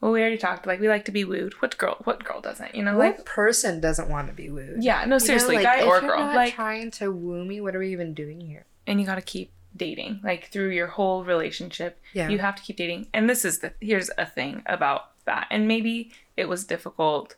well, 0.00 0.12
we 0.12 0.20
already 0.20 0.38
talked. 0.38 0.66
Like, 0.66 0.80
we 0.80 0.88
like 0.88 1.04
to 1.06 1.12
be 1.12 1.24
wooed. 1.24 1.54
What 1.60 1.76
girl? 1.78 1.96
What 2.04 2.22
girl 2.24 2.40
doesn't? 2.40 2.74
You 2.74 2.82
know, 2.82 2.96
like, 2.96 3.24
person 3.24 3.80
doesn't 3.80 4.08
want 4.08 4.28
to 4.28 4.34
be 4.34 4.50
wooed? 4.50 4.82
yeah, 4.82 4.96
no, 4.98 5.02
You 5.02 5.08
know, 5.08 5.18
seriously, 5.18 5.56
like, 5.56 5.64
guy 5.64 5.78
if 5.80 5.86
or 5.86 6.00
you're 6.00 6.10
girl. 6.16 6.34
Like, 6.34 6.54
trying 6.54 6.90
to 6.92 7.10
woo 7.10 7.44
me. 7.44 7.60
What 7.60 7.74
are 7.74 7.78
we 7.78 7.92
even 7.92 8.12
doing 8.14 8.40
here? 8.40 8.66
and 8.88 9.00
you 9.00 9.06
got 9.06 9.16
to 9.16 9.20
keep 9.22 9.50
dating 9.76 10.20
like 10.22 10.46
through 10.52 10.68
your 10.70 10.86
whole 10.86 11.22
relationship 11.24 12.00
Yeah. 12.14 12.28
you 12.30 12.38
have 12.38 12.54
to 12.54 12.62
keep 12.62 12.76
dating 12.76 13.08
and 13.12 13.28
this 13.28 13.44
is 13.44 13.58
the 13.58 13.72
here's 13.80 14.10
a 14.16 14.24
thing 14.24 14.62
about 14.64 15.10
that 15.26 15.48
and 15.50 15.66
maybe 15.68 16.12
it 16.36 16.48
was 16.48 16.64
difficult 16.64 17.34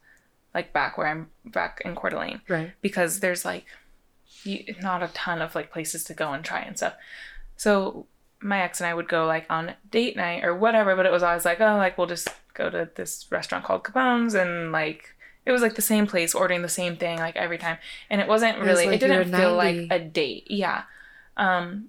like 0.55 0.73
back 0.75 0.97
where 0.99 1.07
i'm 1.09 1.31
back 1.47 1.81
in 1.85 1.97
Coeur 1.97 2.11
d'Alene 2.11 2.43
Right. 2.47 2.73
because 2.83 3.19
there's 3.21 3.45
like 3.47 3.65
you, 4.45 4.75
not 4.83 5.03
a 5.03 5.09
ton 5.09 5.41
of 5.43 5.55
like 5.57 5.73
places 5.73 6.05
to 6.05 6.15
go 6.15 6.33
and 6.33 6.45
try 6.45 6.61
and 6.61 6.77
stuff 6.77 6.95
so 7.57 8.07
my 8.41 8.61
ex 8.61 8.79
and 8.81 8.87
i 8.87 8.95
would 8.95 9.09
go 9.09 9.27
like 9.27 9.47
on 9.51 9.73
date 9.91 10.15
night 10.17 10.45
or 10.45 10.55
whatever 10.55 10.95
but 10.95 11.07
it 11.07 11.13
was 11.13 11.23
always 11.23 11.45
like 11.45 11.61
oh 11.61 11.77
like 11.77 11.99
we'll 11.99 12.07
just 12.07 12.29
go 12.59 12.69
to 12.69 12.91
this 12.97 13.27
restaurant 13.31 13.65
called 13.65 13.85
capone's 13.85 14.35
and 14.35 14.73
like 14.73 15.15
it 15.47 15.53
was 15.53 15.63
like 15.63 15.77
the 15.77 15.83
same 15.83 16.07
place 16.07 16.35
ordering 16.35 16.61
the 16.63 16.69
same 16.69 16.97
thing 16.97 17.19
like 17.19 17.37
every 17.37 17.57
time 17.57 17.79
and 18.11 18.21
it 18.21 18.29
wasn't 18.29 18.57
It 18.57 18.61
was 18.61 18.69
really 18.69 18.95
it, 18.97 19.01
didn't 19.01 19.31
feel 19.33 19.57
90. 19.57 19.89
like 19.89 20.01
a 20.01 20.05
date 20.05 20.47
yeah 20.51 20.83
um 21.37 21.87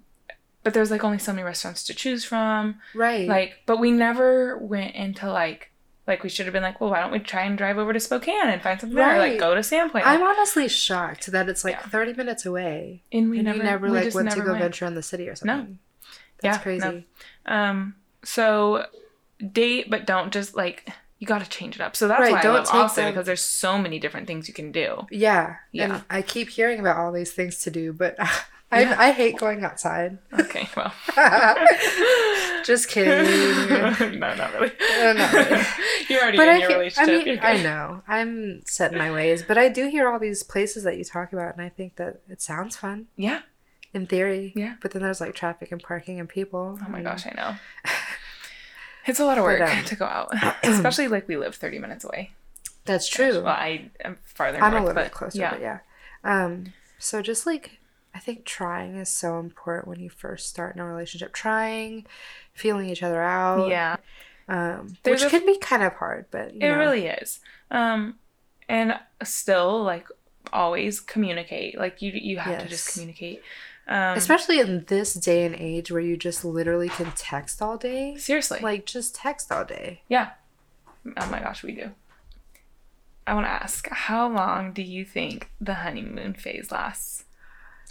but 0.62 0.72
there's 0.74 0.90
like 0.90 1.04
only 1.04 1.18
so 1.18 1.32
many 1.32 1.42
restaurants 1.42 1.84
to 1.84 1.94
choose 1.94 2.24
from 2.24 2.76
Right. 2.94 3.28
like 3.28 3.58
but 3.66 3.78
we 3.78 3.90
never 3.90 4.56
went 4.58 4.94
into 4.94 5.30
like 5.30 5.70
like 6.06 6.22
we 6.22 6.28
should 6.28 6.46
have 6.46 6.52
been 6.52 6.62
like 6.62 6.80
well 6.80 6.90
why 6.90 7.00
don't 7.00 7.12
we 7.12 7.18
try 7.18 7.42
and 7.42 7.56
drive 7.58 7.78
over 7.78 7.92
to 7.92 8.00
spokane 8.00 8.34
and 8.46 8.60
find 8.62 8.80
something 8.80 8.96
there 8.96 9.16
or, 9.16 9.18
like 9.18 9.38
go 9.38 9.54
to 9.54 9.60
sandpoint 9.60 10.02
I'm 10.04 10.22
honestly 10.22 10.66
shocked 10.68 11.26
that 11.32 11.48
it's 11.48 11.64
like 11.64 11.74
Yeah. 11.74 11.88
30 11.88 12.14
minutes 12.14 12.46
away. 12.46 13.02
and 13.12 13.30
we 13.30 13.38
and 13.38 13.46
never, 13.46 13.62
never 13.62 13.86
we 13.90 13.92
like 14.04 14.14
went 14.14 14.30
to 14.32 14.40
go 14.40 14.52
went. 14.52 14.62
venture 14.62 14.86
in 14.86 14.94
the 14.94 15.02
city 15.02 15.28
or 15.28 15.34
something. 15.36 15.56
no. 15.56 15.76
That's 16.42 16.56
Yeah, 16.56 16.62
crazy. 16.62 17.06
no. 17.46 17.54
Um, 17.54 17.94
so 18.24 18.86
date, 19.52 19.90
but 19.90 20.06
don't 20.06 20.32
just 20.32 20.54
like 20.56 20.88
you 21.18 21.26
got 21.26 21.42
to 21.44 21.48
change 21.50 21.74
it 21.74 21.82
up. 21.82 21.94
So 21.96 22.08
that's 22.08 22.20
Right, 22.20 22.32
why 22.32 22.40
I 22.40 22.52
love 22.52 22.66
Austin 22.72 23.08
because 23.10 23.26
there's 23.26 23.44
so 23.44 23.76
many 23.78 23.98
different 23.98 24.26
things 24.26 24.48
you 24.48 24.54
can 24.54 24.72
do. 24.72 25.06
Yeah. 25.10 25.56
Yeah. 25.70 25.84
And 25.96 26.04
I 26.08 26.22
keep 26.22 26.48
hearing 26.48 26.80
about 26.80 26.96
all 26.96 27.12
these 27.12 27.32
things 27.32 27.58
to 27.64 27.70
do, 27.70 27.92
but 27.92 28.16
I, 28.72 28.82
Yeah. 28.82 28.96
I 28.98 29.10
hate 29.10 29.36
going 29.36 29.62
outside. 29.64 30.16
Okay, 30.38 30.68
well, 30.76 30.94
Just 32.64 32.88
kidding. 32.90 34.18
no, 34.18 34.34
not 34.34 34.52
really. 34.54 34.72
Uh, 35.02 35.12
not 35.14 35.32
really. 35.32 35.62
You're 36.08 36.22
already 36.22 36.36
But 36.38 36.48
in 36.48 36.54
I, 36.54 36.58
your 36.58 36.68
hear- 36.82 36.92
I 36.98 37.06
mean, 37.06 37.38
I 37.42 37.62
know. 37.62 38.02
I'm 38.08 38.62
set 38.66 38.92
in 38.92 38.98
my 38.98 39.10
ways, 39.12 39.42
but 39.42 39.58
I 39.58 39.68
do 39.68 39.88
hear 39.88 40.08
all 40.08 40.18
these 40.18 40.42
places 40.42 40.84
that 40.84 40.96
you 40.96 41.04
talk 41.04 41.32
about, 41.32 41.54
and 41.54 41.62
I 41.62 41.68
think 41.68 41.96
that 41.96 42.20
it 42.28 42.40
sounds 42.40 42.76
fun 42.76 43.06
Yeah. 43.16 43.40
in 43.92 44.06
theory. 44.06 44.52
Yeah. 44.56 44.76
But 44.80 44.92
then 44.92 45.02
there's 45.02 45.20
like 45.20 45.34
traffic 45.34 45.72
and 45.72 45.82
parking 45.82 46.20
and 46.20 46.28
people. 46.28 46.78
Oh 46.82 46.88
my 46.88 47.02
gosh, 47.02 47.26
I 47.26 47.32
know. 47.36 47.56
It's 49.10 49.20
a 49.20 49.24
lot 49.24 49.38
of 49.38 49.44
work 49.44 49.60
to 49.86 49.96
go 49.96 50.04
out, 50.06 50.32
especially 50.62 51.08
like 51.08 51.28
we 51.28 51.36
live 51.36 51.54
30 51.54 51.78
minutes 51.78 52.04
away. 52.04 52.30
That's 52.84 53.08
true. 53.08 53.42
Well, 53.42 53.48
I 53.48 53.90
am 54.04 54.18
farther 54.24 54.58
I'm 54.62 54.70
north, 54.72 54.82
a 54.82 54.86
little 54.86 55.02
bit 55.02 55.12
closer, 55.12 55.38
yeah. 55.38 55.50
but 55.50 55.60
yeah. 55.60 55.78
Um, 56.24 56.72
so 56.98 57.20
just 57.22 57.46
like 57.46 57.78
I 58.14 58.18
think 58.18 58.44
trying 58.44 58.96
is 58.96 59.08
so 59.08 59.38
important 59.38 59.88
when 59.88 60.00
you 60.00 60.10
first 60.10 60.48
start 60.48 60.74
in 60.74 60.80
a 60.80 60.86
relationship. 60.86 61.32
Trying, 61.32 62.06
feeling 62.52 62.88
each 62.88 63.02
other 63.02 63.22
out. 63.22 63.68
Yeah. 63.68 63.96
Um, 64.48 64.96
There's 65.04 65.22
which 65.22 65.32
a- 65.32 65.38
can 65.38 65.46
be 65.46 65.58
kind 65.58 65.82
of 65.82 65.92
hard, 65.94 66.26
but 66.30 66.54
you 66.54 66.60
It 66.60 66.70
know. 66.70 66.78
really 66.78 67.06
is. 67.06 67.40
Um, 67.70 68.18
and 68.68 68.98
still, 69.22 69.82
like, 69.84 70.08
always 70.52 71.00
communicate. 71.00 71.78
Like, 71.78 72.02
you 72.02 72.12
you 72.12 72.38
have 72.38 72.62
to 72.62 72.68
just 72.68 72.92
communicate. 72.92 73.42
Um, 73.90 74.16
especially 74.16 74.60
in 74.60 74.84
this 74.86 75.14
day 75.14 75.44
and 75.44 75.56
age 75.56 75.90
where 75.90 76.00
you 76.00 76.16
just 76.16 76.44
literally 76.44 76.88
can 76.88 77.10
text 77.16 77.60
all 77.60 77.76
day. 77.76 78.16
seriously. 78.16 78.60
Like 78.62 78.86
just 78.86 79.16
text 79.16 79.50
all 79.50 79.64
day. 79.64 80.02
yeah. 80.08 80.30
Oh 81.16 81.30
my 81.30 81.40
gosh, 81.40 81.62
we 81.62 81.72
do. 81.72 81.90
I 83.26 83.34
want 83.34 83.46
to 83.46 83.50
ask, 83.50 83.88
how 83.88 84.28
long 84.28 84.72
do 84.72 84.82
you 84.82 85.04
think 85.04 85.50
the 85.60 85.74
honeymoon 85.74 86.34
phase 86.34 86.70
lasts? 86.70 87.24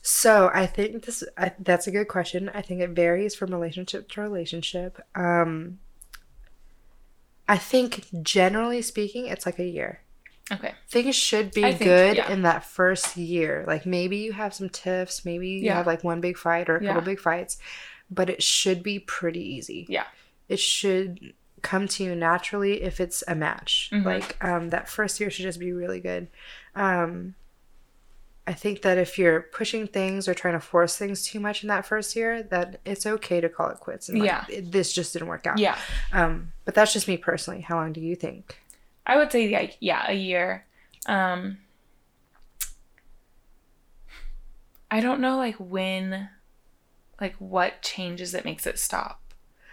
So 0.01 0.49
I 0.53 0.65
think 0.65 1.05
this 1.05 1.23
I, 1.37 1.51
that's 1.59 1.87
a 1.87 1.91
good 1.91 2.07
question. 2.07 2.49
I 2.53 2.61
think 2.61 2.81
it 2.81 2.91
varies 2.91 3.35
from 3.35 3.51
relationship 3.51 4.09
to 4.09 4.21
relationship. 4.21 5.01
Um, 5.15 5.79
I 7.47 7.57
think 7.57 8.05
generally 8.21 8.81
speaking, 8.81 9.27
it's 9.27 9.45
like 9.45 9.59
a 9.59 9.65
year. 9.65 10.01
Okay. 10.51 10.73
Things 10.87 11.15
should 11.15 11.51
be 11.53 11.61
think, 11.61 11.79
good 11.79 12.17
yeah. 12.17 12.31
in 12.31 12.41
that 12.43 12.63
first 12.63 13.15
year. 13.17 13.63
Like 13.67 13.85
maybe 13.85 14.17
you 14.17 14.31
have 14.33 14.53
some 14.53 14.69
tiffs, 14.69 15.23
maybe 15.25 15.47
you 15.49 15.59
Yeah. 15.65 15.75
have 15.75 15.87
like 15.87 16.03
one 16.03 16.21
big 16.21 16.37
fight 16.37 16.69
or 16.69 16.77
a 16.77 16.79
couple 16.79 16.95
Yeah. 16.95 17.05
big 17.05 17.19
fights, 17.19 17.57
but 18.09 18.29
it 18.29 18.41
should 18.41 18.81
be 18.83 18.99
pretty 18.99 19.41
easy. 19.41 19.85
Yeah. 19.89 20.05
It 20.47 20.59
should 20.59 21.33
come 21.61 21.87
to 21.89 22.03
you 22.03 22.15
naturally 22.15 22.81
if 22.83 22.99
it's 22.99 23.23
a 23.27 23.35
match. 23.35 23.89
Mhm. 23.93 24.05
Like 24.05 24.43
um, 24.43 24.69
that 24.69 24.87
first 24.89 25.19
year 25.19 25.29
should 25.29 25.43
just 25.43 25.59
be 25.59 25.73
really 25.73 25.99
good. 25.99 26.27
Um, 26.75 27.35
I 28.47 28.53
think 28.53 28.81
that 28.81 28.97
if 28.97 29.19
you're 29.19 29.41
pushing 29.41 29.85
things 29.85 30.27
or 30.27 30.33
trying 30.33 30.55
to 30.55 30.59
force 30.59 30.97
things 30.97 31.23
too 31.23 31.39
much 31.39 31.61
in 31.63 31.67
that 31.67 31.85
first 31.85 32.15
year, 32.15 32.41
that 32.43 32.79
it's 32.83 33.05
okay 33.05 33.39
to 33.41 33.47
call 33.49 33.69
it 33.69 33.77
quits. 33.79 34.09
And 34.09 34.17
like, 34.19 34.25
Yeah. 34.27 34.45
it- 34.49 34.71
this 34.71 34.91
just 34.91 35.13
didn't 35.13 35.27
work 35.27 35.45
out. 35.45 35.59
Yeah. 35.59 35.77
Um, 36.11 36.53
but 36.65 36.73
that's 36.73 36.91
just 36.91 37.07
me 37.07 37.15
personally. 37.17 37.61
How 37.61 37.75
long 37.75 37.93
do 37.93 38.01
you 38.01 38.15
think? 38.15 38.59
I 39.09 39.17
would 39.17 39.31
say 39.31 39.49
like 39.53 39.77
yeah, 39.79 40.05
a 40.07 40.13
year. 40.13 40.65
Um 41.07 41.57
I 44.91 45.01
don't 45.01 45.19
know 45.19 45.37
like 45.37 45.55
when 45.55 46.29
like 47.19 47.35
what 47.35 47.81
changes 47.81 48.31
that 48.31 48.45
makes 48.45 48.65
it 48.65 48.79
stop. 48.79 49.21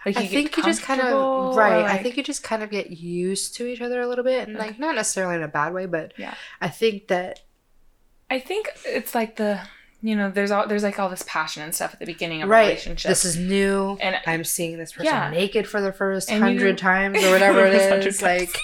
Like 0.05 0.17
I 0.17 0.27
think 0.27 0.57
you 0.57 0.63
just 0.63 0.83
kind 0.83 1.01
of 1.01 1.57
right. 1.57 1.85
I 1.85 2.03
think 2.03 2.17
you 2.17 2.23
just 2.23 2.43
kind 2.43 2.63
of 2.63 2.71
get 2.71 2.91
used 2.91 3.57
to 3.57 3.67
each 3.67 3.81
other 3.81 4.01
a 4.01 4.07
little 4.07 4.25
bit, 4.25 4.49
and 4.49 4.57
like 4.57 4.79
not 4.79 4.95
necessarily 4.95 5.35
in 5.37 5.43
a 5.43 5.49
bad 5.49 5.75
way, 5.75 5.87
but 5.87 6.13
Yeah. 6.17 6.35
I 6.61 6.69
think 6.69 7.09
that 7.09 7.41
I 8.31 8.39
think 8.41 8.71
it's 8.85 9.15
like 9.15 9.37
the 9.37 9.61
you 10.07 10.15
know, 10.17 10.31
there's 10.31 10.51
all 10.51 10.67
there's 10.67 10.83
like 10.83 10.99
all 10.99 11.09
this 11.09 11.25
passion 11.27 11.63
and 11.63 11.75
stuff 11.75 11.93
at 11.95 11.99
the 12.01 12.07
beginning 12.07 12.43
of 12.43 12.49
a 12.49 12.51
right, 12.51 12.69
relationship. 12.69 13.09
this 13.09 13.25
is 13.25 13.37
new, 13.37 13.97
And- 14.01 14.17
I'm 14.27 14.45
seeing 14.45 14.79
this 14.79 14.93
person 14.93 15.07
Yeah. 15.07 15.31
naked 15.31 15.67
for 15.67 15.81
the 15.81 15.93
first 15.93 16.31
hundred 16.31 16.79
times 16.79 17.23
or 17.25 17.31
whatever 17.37 17.65
it 17.67 17.75
is. 17.75 17.81
First 17.83 17.91
hundred 17.91 18.07
is. 18.09 18.19
times. 18.19 18.41
Like 18.55 18.59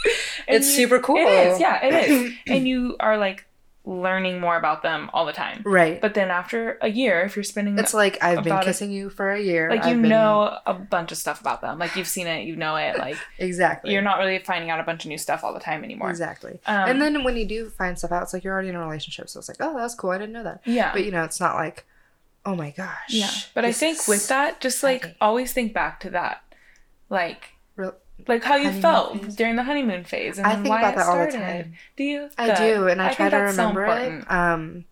it's 0.49 0.67
you- 0.69 0.75
super 0.75 0.99
cool. 1.01 1.17
It 1.17 1.49
is, 1.49 1.61
yeah, 1.61 1.85
it 1.85 2.11
is. 2.11 2.33
and 2.47 2.67
you 2.69 2.97
are 3.01 3.17
like 3.19 3.47
learning 3.85 4.39
more 4.41 4.57
about 4.57 4.83
them 4.85 5.11
all 5.13 5.27
the 5.27 5.33
time. 5.33 5.61
right. 5.65 6.01
But 6.01 6.15
then 6.15 6.31
after 6.31 6.79
a 6.81 6.89
year, 6.89 7.23
if 7.23 7.35
you're 7.35 7.43
spending 7.43 7.77
it's 7.79 7.93
like 7.93 8.17
I've 8.23 8.45
been 8.45 8.57
it- 8.59 8.65
kissing 8.65 8.93
you 8.93 9.11
for 9.11 9.33
a 9.33 9.41
year. 9.41 9.69
like 9.71 9.83
you 9.85 9.91
I've 9.91 10.01
been- 10.01 10.09
know 10.09 10.57
a 10.67 10.73
bunch 10.75 11.11
of 11.11 11.19
stuff 11.19 11.41
about 11.41 11.63
them. 11.63 11.81
Like 11.81 11.97
you've 11.97 12.07
seen 12.07 12.29
it, 12.29 12.45
you 12.45 12.55
know 12.55 12.77
it. 12.77 12.97
Like 12.99 13.17
exactly. 13.39 13.93
you're 13.93 14.01
not 14.03 14.19
really 14.19 14.39
finding 14.39 14.71
out 14.71 14.79
a 14.79 14.85
bunch 14.85 15.05
of 15.05 15.09
new 15.09 15.19
stuff 15.19 15.43
all 15.43 15.53
the 15.53 15.59
time 15.61 15.83
anymore. 15.83 16.11
exactly. 16.11 16.61
Um, 16.67 16.91
and 16.91 17.03
then 17.03 17.25
when 17.25 17.37
you 17.37 17.45
do 17.45 17.71
find 17.71 17.99
stuff 17.99 18.13
out, 18.13 18.23
it's 18.23 18.33
like 18.33 18.45
you're 18.45 18.53
already 18.55 18.69
in 18.69 18.77
a 18.77 18.81
relationship, 18.81 19.29
so 19.29 19.41
it's 19.41 19.49
like, 19.49 19.57
oh, 19.59 19.77
that's 19.77 19.95
cool. 19.97 20.11
I 20.11 20.19
didn't 20.19 20.33
know 20.35 20.45
that. 20.45 20.61
yeah, 20.65 20.93
But 20.93 21.05
you 21.05 21.11
know, 21.11 21.25
it's 21.25 21.41
not 21.41 21.57
like, 21.57 21.85
oh 22.47 22.55
my 22.55 22.71
gosh. 22.71 22.89
yeah. 23.09 23.31
But 23.55 23.65
I 23.65 23.73
think 23.73 24.07
with 24.07 24.29
that, 24.29 24.61
just 24.61 24.83
like 24.85 25.17
always 25.21 25.53
think 25.53 25.73
back 25.73 25.99
to 26.01 26.11
that, 26.11 26.43
like 27.11 27.52
like 28.29 28.45
how 28.45 28.57
you 28.57 28.71
felt 28.73 29.21
phase. 29.23 29.37
during 29.37 29.57
the 29.57 29.63
honeymoon 29.63 30.05
phase 30.05 30.39
and 30.39 30.47
I 30.47 30.55
think 30.57 30.69
why 30.69 30.81
about 30.81 30.95
it 30.95 30.97
that 30.99 31.07
all 31.07 31.25
the 31.25 31.31
started. 31.31 31.65
time. 31.65 31.75
Do 31.97 32.05
you? 32.05 32.31
I 32.39 32.47
Good. 32.49 32.57
do, 32.57 32.89
and 32.89 33.01
I, 33.03 33.13
try 33.15 33.29
to 33.29 33.37
that's 33.37 33.57
so 33.57 33.63
remember 33.69 33.85
it. 33.87 34.31
Um, 34.31 34.85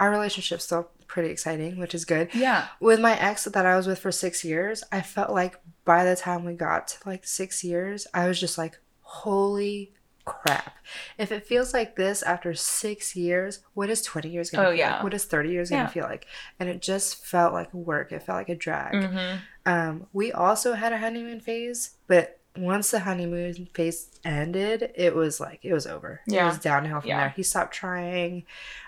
our 0.00 0.10
relationship's 0.10 0.64
still 0.64 0.90
pretty 1.06 1.30
exciting, 1.30 1.78
which 1.78 1.94
is 1.94 2.04
good. 2.04 2.28
Yeah, 2.34 2.66
With 2.80 3.00
my 3.00 3.18
ex 3.18 3.44
that 3.44 3.66
I 3.66 3.76
was 3.76 3.86
with 3.86 3.98
for 3.98 4.12
six 4.12 4.44
years, 4.44 4.84
I 4.92 5.00
felt 5.00 5.30
like 5.30 5.58
by 5.84 6.04
the 6.04 6.14
time 6.16 6.44
we 6.44 6.52
got 6.54 6.88
to 6.88 6.96
like 7.08 7.26
six 7.26 7.64
years, 7.64 8.06
I 8.14 8.28
was 8.28 8.38
just 8.38 8.58
like, 8.58 8.78
holy 9.02 9.92
crap. 10.24 10.76
If 11.16 11.32
it 11.32 11.46
feels 11.46 11.72
like 11.72 11.96
this 11.96 12.22
after 12.22 12.52
six 12.54 13.16
years, 13.16 13.60
what 13.72 13.88
is 13.88 14.02
20 14.02 14.28
years 14.28 14.50
going 14.50 14.62
to 14.62 14.68
Oh, 14.68 14.70
feel 14.72 14.78
yeah. 14.78 14.94
like? 14.96 15.02
What 15.04 15.14
is 15.14 15.24
30 15.24 15.48
years 15.50 15.70
going 15.70 15.86
to 15.86 15.90
feel 15.92 16.04
like? 16.04 16.26
And 16.60 16.68
it 16.68 16.82
just 16.82 17.24
felt 17.24 17.54
like 17.54 17.72
work. 17.72 18.12
It 18.12 18.22
felt 18.22 18.36
like 18.36 18.50
a 18.50 18.54
drag. 18.54 19.04
hmm 19.04 19.36
Um, 19.64 20.06
we 20.12 20.30
also 20.30 20.74
had 20.74 20.92
a 20.92 20.98
honeymoon 20.98 21.40
phase, 21.40 21.92
but 22.06 22.37
once 22.60 22.90
the 22.90 23.00
honeymoon 23.00 23.68
phase 23.74 24.08
ended, 24.24 24.90
it 24.94 25.14
was 25.14 25.40
like 25.40 25.60
it 25.64 25.72
was 25.72 25.86
over. 25.86 26.20
Yeah. 26.26 26.44
It 26.44 26.48
was 26.48 26.58
downhill 26.58 27.00
from 27.00 27.08
Yeah. 27.08 27.20
there. 27.20 27.28
He 27.30 27.42
stopped 27.42 27.74
trying. 27.74 28.44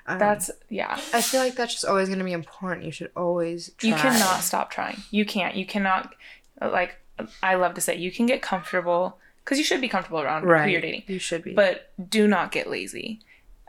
Um, 0.07 0.19
that's 0.19 0.51
yeah. 0.69 0.99
I 1.13 1.21
feel 1.23 1.41
like 1.41 1.55
that's 1.57 1.73
just 1.75 1.85
always 1.85 2.09
going 2.09 2.19
to 2.19 2.25
be 2.25 2.33
important. 2.33 2.85
You 2.85 2.93
should 2.93 3.11
always. 3.17 3.71
Try. 3.79 3.91
You 3.91 3.95
cannot 3.97 4.41
stop 4.43 4.71
trying. 4.71 4.99
You 5.11 5.25
can't. 5.25 5.55
You 5.55 5.67
cannot. 5.67 6.15
Like 6.61 6.97
I 7.43 7.55
love 7.55 7.75
to 7.75 7.81
say, 7.81 7.97
you 7.97 8.11
can 8.11 8.27
get 8.27 8.43
comfortable 8.43 9.19
because 9.45 9.59
you 9.59 9.65
should 9.65 9.81
be 9.81 9.89
comfortable 9.89 10.21
around 10.21 10.45
Right. 10.45 10.65
who 10.65 10.71
you're 10.73 10.81
dating. 10.81 11.05
You 11.07 11.19
should 11.19 11.43
be. 11.43 11.55
but 11.55 11.91
do 12.09 12.27
not 12.29 12.53
get 12.53 12.69
lazy. 12.69 13.21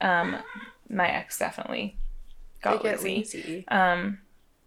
Um, 0.02 0.38
my 0.90 1.08
ex 1.10 1.38
definitely 1.38 1.96
got 2.62 2.82
get 2.84 3.04
lazy. 3.04 3.18
lazy. 3.18 3.68
Um, 3.68 4.20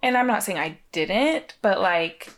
and 0.03 0.17
I'm 0.17 0.27
not 0.27 0.43
saying 0.43 0.59
I 0.59 0.79
didn't, 0.93 1.55
but 1.63 1.81
like, 1.81 2.31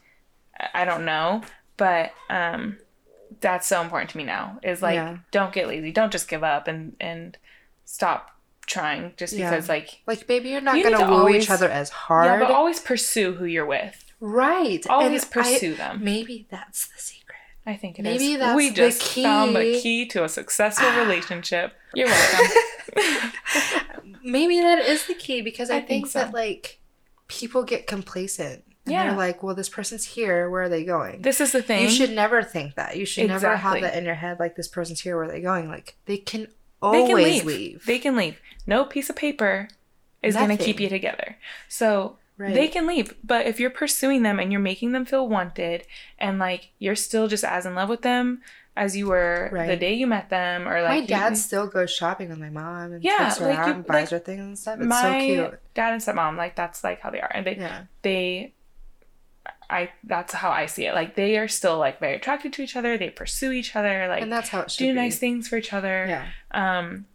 I 0.74 0.84
don't 0.84 1.04
know, 1.04 1.42
but 1.76 2.12
um, 2.30 2.78
that's 3.40 3.66
so 3.66 3.80
important 3.82 4.10
to 4.10 4.16
me 4.18 4.24
now. 4.24 4.58
Is 4.62 4.82
like 4.82 4.94
Yeah. 4.94 5.18
don't 5.30 5.52
get 5.52 5.66
lazy, 5.68 5.92
don't 5.92 6.12
just 6.12 6.28
give 6.28 6.42
up 6.44 6.68
and 6.68 6.94
and 7.00 7.36
stop 7.84 8.30
trying 8.66 9.12
just 9.16 9.32
Yeah. 9.32 9.50
because 9.50 9.68
like 9.68 10.00
Like 10.06 10.28
maybe 10.28 10.48
you're 10.50 10.60
not 10.60 10.76
You 10.76 10.82
gonna 10.84 10.98
to 10.98 11.04
woo 11.10 11.18
always- 11.18 11.44
each 11.44 11.50
other 11.50 11.68
as 11.68 11.90
hard 11.90 12.26
yeah, 12.26 12.36
hard. 12.38 12.48
but 12.48 12.50
always 12.54 12.80
pursue 12.80 13.34
who 13.34 13.44
you're 13.44 13.66
with. 13.66 14.04
right. 14.20 14.84
Always 14.88 15.22
And 15.24 15.32
I- 15.32 15.42
pursue 15.42 15.74
them. 15.74 16.02
Maybe 16.02 16.46
that's 16.50 16.86
the 16.88 16.98
secret. 17.00 17.22
I 17.68 17.74
think 17.74 17.98
it 17.98 18.06
is. 18.06 18.20
Maybe 18.20 18.36
that's 18.36 18.56
we 18.56 18.68
the 18.70 18.74
just 18.76 19.02
found 19.02 19.54
the 19.56 19.60
key. 19.60 19.80
key 19.82 20.06
to 20.06 20.22
a 20.24 20.28
successful 20.28 20.88
ah. 20.88 21.00
relationship. 21.00 21.72
You're 21.94 22.06
welcome. 22.08 22.46
Maybe 24.22 24.60
that 24.60 24.78
is 24.80 25.06
the 25.06 25.14
key 25.14 25.40
because 25.42 25.70
I, 25.70 25.76
I 25.76 25.78
think, 25.78 25.88
think 25.88 26.06
so. 26.08 26.18
that 26.20 26.32
like 26.34 26.78
people 27.28 27.62
get 27.64 27.86
complacent. 27.86 28.64
And 28.86 28.92
Yeah. 28.92 29.08
They're 29.08 29.16
like, 29.16 29.42
well, 29.42 29.54
this 29.54 29.68
person's 29.68 30.04
here. 30.04 30.48
Where 30.48 30.62
are 30.62 30.68
they 30.68 30.84
going? 30.84 31.22
this 31.22 31.40
is 31.40 31.52
the 31.52 31.62
thing. 31.62 31.82
You 31.82 31.90
should 31.90 32.10
never 32.10 32.42
think 32.42 32.74
that. 32.76 32.96
You 32.96 33.04
should 33.04 33.28
never 33.28 33.56
have 33.56 33.80
that 33.80 33.96
in 33.96 34.04
your 34.04 34.14
head. 34.14 34.38
Like 34.40 34.56
this 34.56 34.68
person's 34.68 35.00
here. 35.00 35.16
Where 35.16 35.24
are 35.26 35.30
they 35.30 35.40
going? 35.40 35.68
Like 35.68 35.96
they 36.06 36.18
can 36.18 36.42
they 36.42 36.48
always 36.82 37.06
can 37.08 37.16
leave. 37.16 37.44
leave. 37.44 37.84
They 37.86 37.98
can 37.98 38.16
leave. 38.16 38.40
No 38.66 38.84
piece 38.84 39.10
of 39.10 39.16
paper 39.16 39.68
is 40.22 40.34
going 40.36 40.56
to 40.56 40.62
keep 40.62 40.80
you 40.80 40.88
together. 40.88 41.36
So 41.68 42.18
Right. 42.38 42.52
they 42.54 42.68
can 42.68 42.86
leave. 42.86 43.14
But 43.24 43.46
if 43.46 43.58
you're 43.60 43.70
pursuing 43.70 44.22
them 44.22 44.38
and 44.38 44.52
you're 44.52 44.60
making 44.60 44.92
them 44.92 45.06
feel 45.06 45.26
wanted 45.26 45.86
and 46.18 46.38
like 46.38 46.70
you're 46.78 46.94
still 46.94 47.28
just 47.28 47.44
as 47.44 47.64
in 47.64 47.74
love 47.74 47.88
with 47.88 48.02
them 48.02 48.42
as 48.76 48.94
you 48.94 49.06
were 49.06 49.48
the 49.66 49.74
day 49.74 49.94
you 49.94 50.06
met 50.06 50.28
them 50.28 50.68
or 50.68 50.82
like 50.82 50.90
my 50.90 50.96
you- 50.96 51.06
dad 51.06 51.38
still 51.38 51.66
goes 51.66 51.90
shopping 51.90 52.28
with 52.28 52.38
my 52.38 52.50
mom 52.50 52.92
and 52.92 53.02
Yeah, 53.02 53.16
takes 53.24 53.38
her 53.38 53.46
like 53.48 53.58
out 53.58 53.66
you- 53.68 53.72
and 53.72 53.86
buys 53.86 54.12
like, 54.12 54.20
her 54.20 54.26
things 54.26 54.40
and 54.44 54.58
stuff. 54.58 54.78
It's 54.82 55.00
so 55.00 55.18
cute. 55.18 55.60
dad 55.72 55.92
and 55.94 56.02
stepmom 56.02 56.36
like 56.36 56.54
that's 56.56 56.84
like 56.84 57.00
how 57.00 57.08
they 57.08 57.22
are 57.22 57.30
and 57.34 57.46
they 57.46 57.56
Yeah. 57.56 57.84
they 58.02 58.52
I 59.70 59.90
that's 60.04 60.32
how 60.34 60.50
I 60.50 60.66
see 60.66 60.86
it. 60.86 60.94
Like 60.94 61.14
they 61.16 61.36
are 61.38 61.48
still 61.48 61.78
like 61.78 61.98
very 62.00 62.14
attracted 62.16 62.52
to 62.54 62.62
each 62.62 62.76
other. 62.76 62.96
They 62.96 63.10
pursue 63.10 63.52
each 63.52 63.74
other. 63.76 64.06
Like 64.08 64.22
and 64.22 64.32
that's 64.32 64.50
how 64.50 64.60
it 64.60 64.70
should 64.70 64.78
do 64.84 64.90
be. 64.92 64.94
nice 64.94 65.18
things 65.18 65.48
for 65.48 65.56
each 65.56 65.72
other. 65.72 66.06
Yeah. 66.08 66.26
Um, 66.78 67.06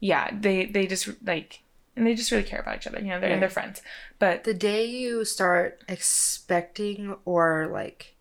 yeah. 0.00 0.30
They 0.32 0.66
they 0.66 0.86
just 0.86 1.08
like 1.24 1.60
and 1.96 2.06
they 2.06 2.14
just 2.14 2.30
really 2.30 2.44
care 2.44 2.60
about 2.60 2.76
each 2.76 2.86
other. 2.86 2.98
You 3.00 3.08
know, 3.08 3.20
they're 3.20 3.30
Right. 3.30 3.40
they're 3.40 3.50
friends. 3.50 3.82
But 4.18 4.44
The 4.44 4.54
day 4.54 4.84
you 4.86 5.24
start 5.24 5.82
expecting 5.88 7.16
or 7.24 7.68
like 7.72 8.14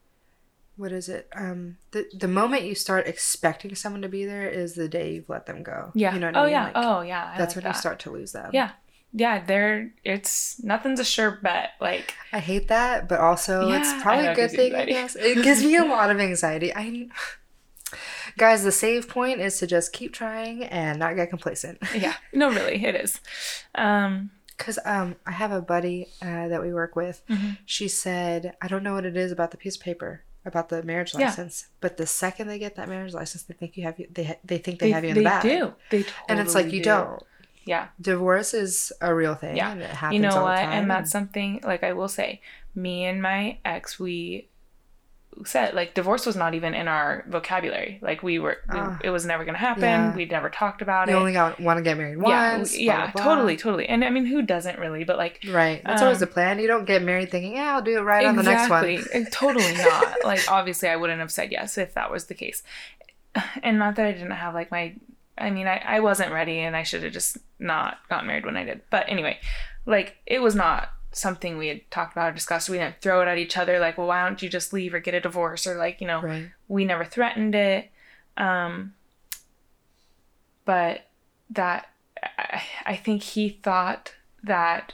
what 0.78 0.92
is 0.92 1.10
it? 1.10 1.28
Um 1.36 1.78
the 1.92 2.06
the 2.18 2.28
moment 2.28 2.64
you 2.64 2.74
start 2.76 3.08
expecting 3.08 3.76
someone 3.76 4.02
to 4.02 4.10
be 4.10 4.26
there 4.26 4.48
is 4.50 4.74
the 4.74 4.88
day 4.88 5.14
you've 5.14 5.30
let 5.30 5.46
them 5.46 5.62
go. 5.64 5.92
yeah. 5.94 6.14
You 6.14 6.20
know 6.20 6.28
what 6.28 6.38
oh 6.38 6.40
I 6.42 6.44
mean? 6.46 6.52
yeah. 6.54 6.64
Like, 6.66 6.74
oh 6.76 7.02
yeah. 7.02 7.32
I 7.34 7.38
that's 7.38 7.56
like 7.56 7.64
when 7.66 7.74
you 7.74 7.78
start 7.80 8.00
to 8.00 8.12
lose 8.12 8.32
them. 8.32 8.50
Yeah. 8.54 8.72
Yeah. 9.14 9.44
They're 9.44 9.92
it's 10.04 10.62
nothing's 10.64 11.00
a 11.00 11.06
sure 11.06 11.32
bet. 11.44 11.72
Like 11.80 12.14
I 12.34 12.40
hate 12.40 12.68
that, 12.70 13.08
but 13.10 13.20
also 13.20 13.70
Yeah, 13.70 13.80
it's 13.80 14.02
probably 14.04 14.28
a 14.28 14.36
good 14.36 14.52
thing. 14.52 14.76
I 14.76 14.86
guess 14.86 15.16
it 15.16 15.44
gives 15.44 15.64
me 15.64 15.76
a 15.78 15.86
lot 15.86 16.10
of 16.12 16.20
anxiety. 16.20 16.74
I, 16.76 17.08
guys, 18.38 18.64
the 18.64 18.72
save 18.72 19.10
point 19.10 19.40
is 19.40 19.58
to 19.60 19.68
just 19.68 19.94
keep 19.94 20.14
trying 20.14 20.64
and 20.66 21.00
not 21.00 21.16
get 21.16 21.30
complacent. 21.30 21.80
yeah. 21.96 22.14
No, 22.34 22.50
really, 22.50 22.84
it 22.86 22.96
is. 22.96 23.20
Um. 23.76 24.32
Because 24.58 24.78
um, 24.86 25.16
I 25.26 25.32
have 25.32 25.52
a 25.52 25.60
buddy 25.60 26.06
uh, 26.22 26.48
that 26.50 26.62
we 26.62 26.72
work 26.72 26.96
with. 26.96 27.24
Mhm. 27.28 27.58
She 27.66 27.88
said, 27.88 28.54
"I 28.62 28.68
don't 28.68 28.84
know 28.84 28.94
what 28.94 29.06
it 29.08 29.18
is 29.18 29.32
about 29.32 29.50
the 29.50 29.58
piece 29.58 29.76
of 29.76 29.82
paper 29.82 30.22
about 30.46 30.70
the 30.70 30.84
marriage 30.84 31.16
Yeah. 31.16 31.26
license, 31.30 31.68
but 31.80 31.98
the 31.98 32.06
second 32.06 32.48
they 32.48 32.60
get 32.60 32.76
that 32.76 32.88
marriage 32.88 33.12
license, 33.16 33.42
they 33.44 33.56
think 33.56 33.76
you 33.76 33.84
have 33.86 33.98
you. 34.00 34.06
They 34.12 34.24
ha- 34.26 34.40
they 34.46 34.60
think 34.60 34.78
they, 34.80 34.88
They, 34.88 34.92
have 34.92 35.04
you 35.04 35.10
in 35.10 35.16
they 35.16 35.22
the 35.22 35.30
bag. 35.30 35.42
do. 35.42 35.74
They 35.90 36.04
totally 36.04 36.26
and 36.30 36.40
it's 36.40 36.54
like 36.54 36.68
you 36.68 36.80
do. 36.84 36.84
don't. 36.92 37.24
Yeah. 37.66 37.88
Divorce 38.00 38.54
is 38.54 38.92
a 39.02 39.14
real 39.14 39.36
thing. 39.36 39.56
Yeah. 39.58 39.76
it 39.76 39.86
happens 39.90 40.16
you 40.16 40.20
know 40.22 40.42
what 40.44 40.58
and 40.60 40.90
that's 40.90 41.12
something 41.12 41.60
like 41.64 41.84
i 41.84 41.94
will 41.94 42.08
say 42.10 42.42
me 42.76 43.06
and 43.06 43.22
my 43.22 43.58
ex 43.66 44.00
we 44.00 44.48
said 45.46 45.74
like 45.74 45.94
divorce 45.94 46.26
was 46.26 46.36
not 46.36 46.54
even 46.56 46.74
in 46.74 46.88
our 46.90 47.24
vocabulary 47.30 48.00
like 48.02 48.22
we 48.22 48.38
were 48.38 48.58
we- 48.70 48.80
Ah. 48.80 49.00
it 49.02 49.10
was 49.12 49.26
never 49.26 49.46
gonna 49.46 49.58
happen 49.58 49.84
Yeah. 49.84 50.16
we 50.16 50.26
never 50.26 50.50
talked 50.50 50.82
about 50.82 51.08
you 51.08 51.16
it 51.16 51.20
only 51.20 51.32
got 51.34 51.58
want 51.60 51.78
to 51.78 51.84
get 51.84 51.98
married 51.98 52.18
once. 52.18 52.78
yeah 52.78 52.96
blah, 52.98 53.12
blah, 53.12 53.24
blah. 53.24 53.36
totally 53.36 53.56
totally 53.58 53.88
and 53.88 54.04
i 54.04 54.10
mean 54.10 54.26
who 54.26 54.42
doesn't 54.42 54.78
really 54.78 55.04
but 55.06 55.18
like 55.18 55.40
Right. 55.50 55.82
That's 55.86 56.02
always 56.02 56.18
Um, 56.18 56.28
the 56.28 56.28
plan. 56.28 56.60
You 56.60 56.68
don't 56.68 56.86
get 56.86 57.02
married 57.02 57.32
thinking, 57.32 57.54
yeah, 57.54 57.74
I'll 57.76 57.82
do 57.82 57.98
it 57.98 58.02
right 58.02 58.26
on 58.26 58.36
the 58.36 58.44
next 58.44 58.70
one. 58.70 59.00
totally 59.32 59.74
not 59.78 60.18
like 60.26 60.42
obviously 60.52 60.90
i 60.90 60.96
wouldn't 60.98 61.20
have 61.20 61.32
said 61.32 61.50
yes 61.52 61.78
if 61.78 61.94
that 61.94 62.12
was 62.12 62.26
the 62.26 62.34
case 62.36 62.62
and 63.64 63.80
not 63.80 63.96
that 63.96 64.06
i 64.06 64.12
didn't 64.12 64.32
have 64.32 64.54
like 64.54 64.70
my 64.70 64.94
i 65.38 65.50
mean 65.50 65.68
i, 65.68 65.78
I 65.86 66.00
wasn't 66.00 66.32
ready 66.32 66.60
and 66.60 66.76
i 66.76 66.84
should 66.84 67.04
have 67.04 67.14
just 67.14 67.38
not 67.60 67.98
gotten 68.10 68.28
married 68.28 68.46
when 68.46 68.58
i 68.58 68.64
did 68.64 68.82
but 68.90 69.06
anyway 69.08 69.40
like 69.86 70.18
it 70.26 70.42
was 70.42 70.56
not 70.56 70.90
something 71.14 71.58
we 71.58 71.68
had 71.68 71.82
talked 71.92 72.14
about 72.14 72.30
or 72.30 72.34
discussed 72.34 72.70
we 72.70 72.78
didn't 72.78 73.02
throw 73.02 73.22
it 73.22 73.28
at 73.28 73.38
each 73.38 73.58
other 73.58 73.80
like 73.80 73.98
well 73.98 74.08
why 74.08 74.24
don't 74.24 74.42
you 74.42 74.50
just 74.50 74.72
leave 74.74 74.94
or 74.94 75.00
get 75.00 75.14
a 75.14 75.20
divorce 75.20 75.68
or 75.68 75.76
like 75.76 76.00
you 76.02 76.08
know 76.08 76.22
Right. 76.22 76.50
we 76.68 76.86
never 76.86 77.04
threatened 77.06 77.54
it 77.56 77.90
um 78.38 78.94
but 80.66 81.08
that 81.50 81.88
I, 82.24 82.62
I 82.86 82.96
think 82.96 83.24
he 83.24 83.50
thought 83.64 84.14
that 84.44 84.94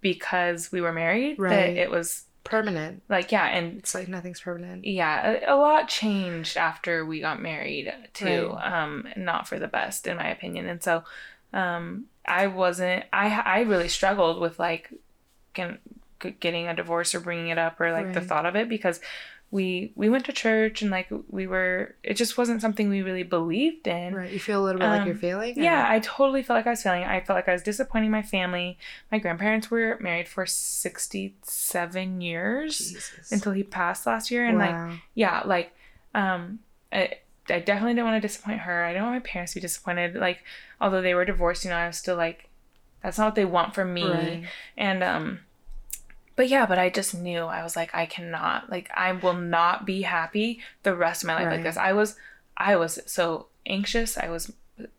because 0.00 0.70
we 0.72 0.80
were 0.80 0.92
married 0.92 1.38
Right. 1.38 1.50
that 1.50 1.82
it 1.82 1.90
was 1.90 2.24
Permanent. 2.44 3.02
like 3.08 3.30
yeah 3.32 3.46
and 3.46 3.78
It's 3.78 3.94
like 3.94 4.08
nothing's 4.08 4.40
permanent. 4.40 4.84
yeah 4.84 5.38
a, 5.48 5.54
a 5.54 5.56
lot 5.56 5.88
changed 5.88 6.56
after 6.56 7.04
we 7.04 7.20
got 7.20 7.40
married 7.40 7.92
too 8.14 8.52
Right. 8.54 8.82
um 8.84 9.06
not 9.16 9.46
for 9.46 9.58
the 9.58 9.68
best 9.68 10.06
in 10.06 10.16
my 10.16 10.28
opinion 10.30 10.66
and 10.68 10.82
so 10.82 11.04
um 11.52 12.06
i 12.26 12.46
wasn't 12.46 13.04
i 13.12 13.28
i 13.44 13.60
really 13.60 13.88
struggled 13.88 14.40
with 14.40 14.58
like 14.58 14.90
can, 15.54 15.78
getting 16.40 16.66
a 16.68 16.74
divorce 16.74 17.14
or 17.14 17.20
bringing 17.20 17.48
it 17.48 17.58
up 17.58 17.80
or 17.80 17.92
like 17.92 18.12
the 18.14 18.20
thought 18.20 18.46
of 18.46 18.56
it 18.56 18.68
because 18.68 19.00
we 19.52 19.92
we 19.96 20.08
went 20.08 20.24
to 20.26 20.32
church 20.32 20.80
and 20.80 20.92
like 20.92 21.08
we 21.28 21.46
were 21.48 21.96
it 22.04 22.14
just 22.14 22.38
wasn't 22.38 22.60
something 22.60 22.88
we 22.88 23.02
really 23.02 23.24
believed 23.24 23.84
in 23.88 24.14
Right. 24.14 24.30
You 24.32 24.38
feel 24.38 24.62
a 24.62 24.64
little 24.64 24.78
bit 24.78 24.86
like 24.86 25.04
you're 25.04 25.14
Um, 25.14 25.20
failing. 25.20 25.58
or- 25.58 25.62
yeah, 25.62 25.86
I 25.88 25.98
totally 25.98 26.42
felt 26.44 26.56
like 26.58 26.66
I 26.68 26.70
was 26.70 26.82
failing. 26.84 27.02
I 27.02 27.20
felt 27.20 27.36
like 27.36 27.48
I 27.48 27.52
was 27.52 27.62
disappointing 27.64 28.12
my 28.12 28.22
family. 28.22 28.78
My 29.10 29.18
grandparents 29.18 29.68
were 29.70 29.98
married 30.00 30.28
for 30.28 30.46
67 30.46 32.20
years 32.20 32.78
Jesus. 32.78 33.32
until 33.32 33.52
he 33.52 33.62
passed 33.62 34.06
last 34.06 34.30
year. 34.30 34.46
And 34.46 34.58
like, 34.58 34.98
yeah, 35.14 35.42
like, 35.44 35.72
um, 36.14 36.60
I, 36.92 37.14
I 37.48 37.60
definitely 37.60 37.94
didn't 37.94 38.06
want 38.06 38.22
to 38.22 38.26
disappoint 38.28 38.60
her. 38.60 38.84
I 38.84 38.92
didn't 38.92 39.04
want 39.04 39.16
my 39.16 39.28
parents 39.28 39.52
to 39.52 39.56
be 39.56 39.60
disappointed. 39.62 40.14
Like, 40.14 40.44
although 40.80 41.02
they 41.02 41.14
were 41.14 41.24
divorced, 41.24 41.64
you 41.64 41.70
know, 41.70 41.76
I 41.76 41.86
was 41.86 41.96
still 41.96 42.16
like, 42.16 42.48
that's 43.02 43.18
not 43.18 43.26
what 43.26 43.34
they 43.34 43.44
want 43.44 43.74
from 43.74 43.92
me. 43.94 44.04
Right. 44.08 44.44
And, 44.76 45.02
um, 45.02 45.40
but 46.40 46.48
yeah, 46.48 46.64
but 46.64 46.78
I 46.78 46.88
just 46.88 47.14
knew 47.14 47.40
I 47.42 47.62
was 47.62 47.76
like, 47.76 47.94
I 47.94 48.06
cannot, 48.06 48.70
like, 48.70 48.90
I 48.94 49.12
will 49.12 49.34
not 49.34 49.84
be 49.84 50.00
happy 50.00 50.60
the 50.84 50.96
rest 50.96 51.22
of 51.22 51.26
my 51.26 51.34
life 51.34 51.52
like 51.52 51.62
this. 51.62 51.76
I 51.76 51.92
was, 51.92 52.16
I 52.56 52.76
was 52.76 52.98
so 53.04 53.48
anxious. 53.66 54.16
I 54.16 54.30
was 54.30 54.50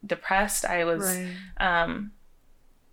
depressed. 0.06 0.66
I 0.66 0.84
was, 0.84 1.04
Right. 1.04 1.34
um, 1.58 2.12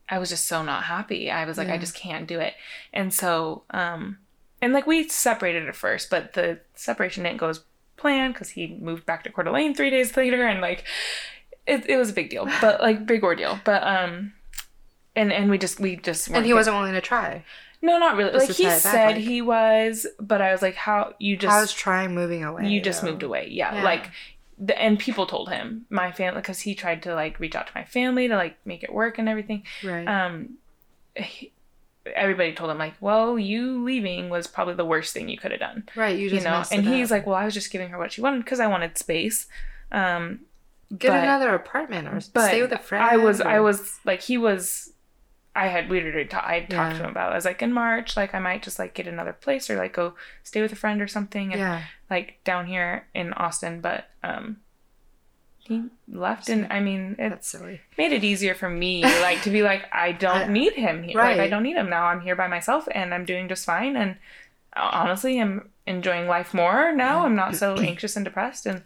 I 0.09 0.19
was 0.19 0.31
just 0.31 0.47
so 0.47 0.63
not 0.63 0.85
happy. 0.85 1.31
I 1.31 1.45
was 1.45 1.59
like, 1.59 1.69
I 1.69 1.77
just 1.77 1.95
can't 1.95 2.27
do 2.27 2.41
it. 2.41 2.55
And 2.91 3.13
so, 3.13 3.65
um, 3.69 4.17
and 4.63 4.73
like 4.73 4.87
we 4.87 5.07
separated 5.11 5.69
at 5.69 5.77
first, 5.77 6.09
but 6.09 6.33
the 6.33 6.61
separation 6.75 7.25
didn't 7.25 7.37
go 7.41 7.51
as 7.51 7.61
planned 7.99 8.33
because 8.33 8.49
he 8.49 8.79
moved 8.81 9.05
back 9.05 9.25
to 9.25 9.31
Coeur 9.31 9.45
d'Alene 9.45 9.75
three 9.75 9.91
days 9.91 10.17
later, 10.17 10.47
and 10.47 10.63
like, 10.63 10.85
it, 11.67 11.85
it 11.87 11.99
was 11.99 12.09
a 12.09 12.15
big 12.15 12.31
deal, 12.31 12.49
but 12.63 12.81
like 12.81 13.05
big 13.05 13.23
ordeal. 13.23 13.61
But 13.63 13.83
um, 13.87 14.33
and 15.15 15.35
and 15.35 15.51
we 15.51 15.59
just 15.59 15.79
we 15.79 15.97
just 15.97 16.29
And 16.31 16.47
he 16.47 16.55
wasn't 16.55 16.77
willing 16.77 16.95
to 16.95 17.03
try. 17.03 17.45
No, 17.83 17.99
not 17.99 18.17
really. 18.17 18.33
Like 18.39 18.51
he 18.51 18.65
tie 18.65 18.71
it 18.71 18.83
back, 18.83 18.93
said 18.93 19.07
like- 19.17 19.17
he 19.25 19.41
was, 19.43 20.07
but 20.21 20.41
I 20.41 20.53
was 20.53 20.63
like, 20.63 20.75
how 20.75 21.15
you 21.19 21.37
just 21.37 21.55
I 21.55 21.61
was 21.61 21.73
trying 21.73 22.15
moving 22.15 22.43
away? 22.45 22.69
you 22.69 22.81
just 22.81 23.03
though? 23.03 23.11
moved 23.11 23.23
away 23.23 23.49
yeah, 23.51 23.75
Yeah. 23.77 23.83
like 23.83 24.11
the, 24.59 24.77
and 24.81 24.99
people 24.99 25.27
told 25.27 25.49
him 25.51 25.87
my 25.89 26.11
family 26.11 26.41
because 26.41 26.59
he 26.61 26.75
tried 26.75 27.03
to 27.05 27.15
like 27.15 27.39
reach 27.39 27.55
out 27.55 27.67
to 27.69 27.73
my 27.77 27.85
family 27.85 28.27
to 28.27 28.35
like 28.37 28.57
make 28.65 28.83
it 28.83 28.93
work 28.93 29.19
and 29.19 29.29
everything 29.29 29.63
Right. 29.85 30.07
um 30.09 30.55
he- 31.15 31.53
everybody 32.17 32.53
told 32.55 32.71
him 32.71 32.79
like 32.79 32.95
well 33.01 33.39
you 33.39 33.85
leaving 33.85 34.31
was 34.31 34.47
probably 34.47 34.75
the 34.75 34.85
worst 34.85 35.13
thing 35.13 35.29
you 35.29 35.37
could 35.39 35.51
have 35.51 35.61
done 35.61 35.85
right. 35.95 36.19
You 36.19 36.29
you, 36.31 36.41
know 36.41 36.65
and 36.73 36.85
he's 36.87 37.13
up. 37.13 37.17
like 37.19 37.27
well 37.27 37.37
i 37.37 37.45
was 37.45 37.53
just 37.55 37.71
giving 37.71 37.91
her 37.91 37.99
what 37.99 38.13
she 38.13 38.21
wanted 38.21 38.43
because 38.45 38.61
i 38.61 38.67
wanted 38.67 38.97
space 38.99 39.47
um 39.93 40.41
get 40.97 41.11
but- 41.11 41.23
another 41.23 41.55
apartment 41.55 42.09
or 42.09 42.19
stay 42.21 42.63
with 42.63 42.73
a 42.73 42.79
friend. 42.79 43.05
i 43.05 43.17
was 43.17 43.41
i 43.43 43.61
was 43.61 43.99
like 44.05 44.23
he 44.23 44.39
was 44.39 44.91
i 45.65 45.67
had 45.75 45.89
we 45.91 46.01
already 46.01 46.25
ta- 46.35 46.45
i 46.47 46.61
talked 46.61 46.97
to 46.97 47.03
him 47.05 47.11
about 47.11 47.29
it. 47.31 47.33
i 47.33 47.37
was 47.37 47.45
like 47.45 47.63
in 47.63 47.73
march 47.73 48.17
like 48.17 48.33
i 48.35 48.39
might 48.39 48.63
just 48.63 48.79
like 48.79 48.93
get 48.95 49.07
another 49.07 49.33
place 49.33 49.69
or 49.71 49.77
like 49.77 49.93
go 49.93 50.15
stay 50.43 50.61
with 50.63 50.73
a 50.73 50.77
friend 50.77 51.01
or 51.03 51.09
something 51.09 51.53
and 51.53 51.61
Yeah. 51.61 51.83
like 52.15 52.39
down 52.45 52.67
here 52.67 53.07
in 53.15 53.33
Austin, 53.35 53.81
but 53.81 54.01
um 54.23 54.59
he 55.59 55.85
left 56.11 56.49
and 56.49 56.67
I 56.73 56.81
mean 56.81 57.17
it 57.19 57.29
That's 57.29 57.47
silly. 57.49 57.81
made 57.99 58.13
it 58.13 58.25
easier 58.25 58.55
for 58.55 58.71
me 58.71 59.03
like 59.03 59.43
to 59.43 59.51
be 59.51 59.63
like 59.63 59.85
I 59.93 60.13
don't 60.13 60.49
I- 60.49 60.53
need 60.61 60.73
him 60.73 61.03
here. 61.03 61.17
Like 61.19 61.39
I 61.39 61.49
don't 61.49 61.63
need 61.63 61.77
him 61.77 61.91
now. 61.91 62.05
I'm 62.07 62.23
here 62.23 62.37
by 62.37 62.49
myself 62.49 62.89
and 62.93 63.13
I'm 63.13 63.27
doing 63.27 63.49
just 63.49 63.67
fine 63.67 63.95
and 63.97 64.17
uh, 64.75 64.89
honestly 64.93 65.39
I'm 65.39 65.69
enjoying 65.87 66.27
life 66.27 66.55
more 66.55 66.93
now. 66.95 67.27
I'm 67.27 67.37
not 67.37 67.55
so 67.57 67.77
anxious 67.91 68.17
and 68.17 68.25
depressed 68.25 68.65
and 68.65 68.83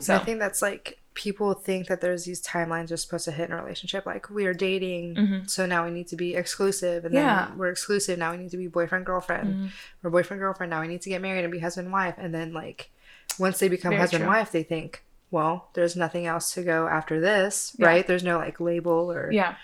so 0.00 0.14
I 0.14 0.18
think 0.20 0.38
that's 0.38 0.62
like 0.62 0.99
people 1.14 1.54
think 1.54 1.88
that 1.88 2.00
there's 2.00 2.24
these 2.24 2.40
timelines 2.42 2.88
you're 2.90 2.96
supposed 2.96 3.24
to 3.24 3.32
hit 3.32 3.48
in 3.50 3.52
a 3.56 3.62
relationship. 3.62 4.06
Like 4.06 4.30
we 4.30 4.46
are 4.46 4.54
dating, 4.54 5.16
Mhm. 5.16 5.50
so 5.50 5.66
now 5.66 5.84
we 5.84 5.90
need 5.90 6.06
to 6.08 6.16
be 6.16 6.34
exclusive, 6.36 7.04
and 7.04 7.12
Yeah. 7.14 7.46
then 7.48 7.58
we're 7.58 7.68
exclusive. 7.70 8.18
Now 8.18 8.30
we 8.30 8.38
need 8.38 8.50
to 8.52 8.56
be 8.56 8.68
boyfriend 8.68 9.04
girlfriend. 9.06 9.54
Mhm. 9.54 9.70
We're 10.02 10.10
boyfriend 10.10 10.40
girlfriend. 10.40 10.70
Now 10.70 10.80
we 10.80 10.88
need 10.88 11.02
to 11.02 11.08
get 11.10 11.20
married 11.20 11.42
and 11.44 11.52
be 11.52 11.58
husband 11.58 11.92
wife. 11.92 12.14
And 12.16 12.32
then 12.34 12.52
like 12.52 12.90
once 13.38 13.58
they 13.58 13.68
become 13.68 13.90
Very 13.90 14.00
husband 14.00 14.22
true. 14.22 14.30
wife, 14.32 14.52
they 14.52 14.62
think, 14.62 15.02
well, 15.32 15.68
there's 15.74 15.96
nothing 15.96 16.26
else 16.26 16.52
to 16.54 16.62
go 16.62 16.86
after 16.88 17.20
this, 17.20 17.74
Yeah. 17.78 17.86
right? 17.86 18.06
There's 18.06 18.24
no 18.24 18.38
like 18.38 18.60
label 18.60 19.10
or 19.12 19.30
Yeah, 19.32 19.56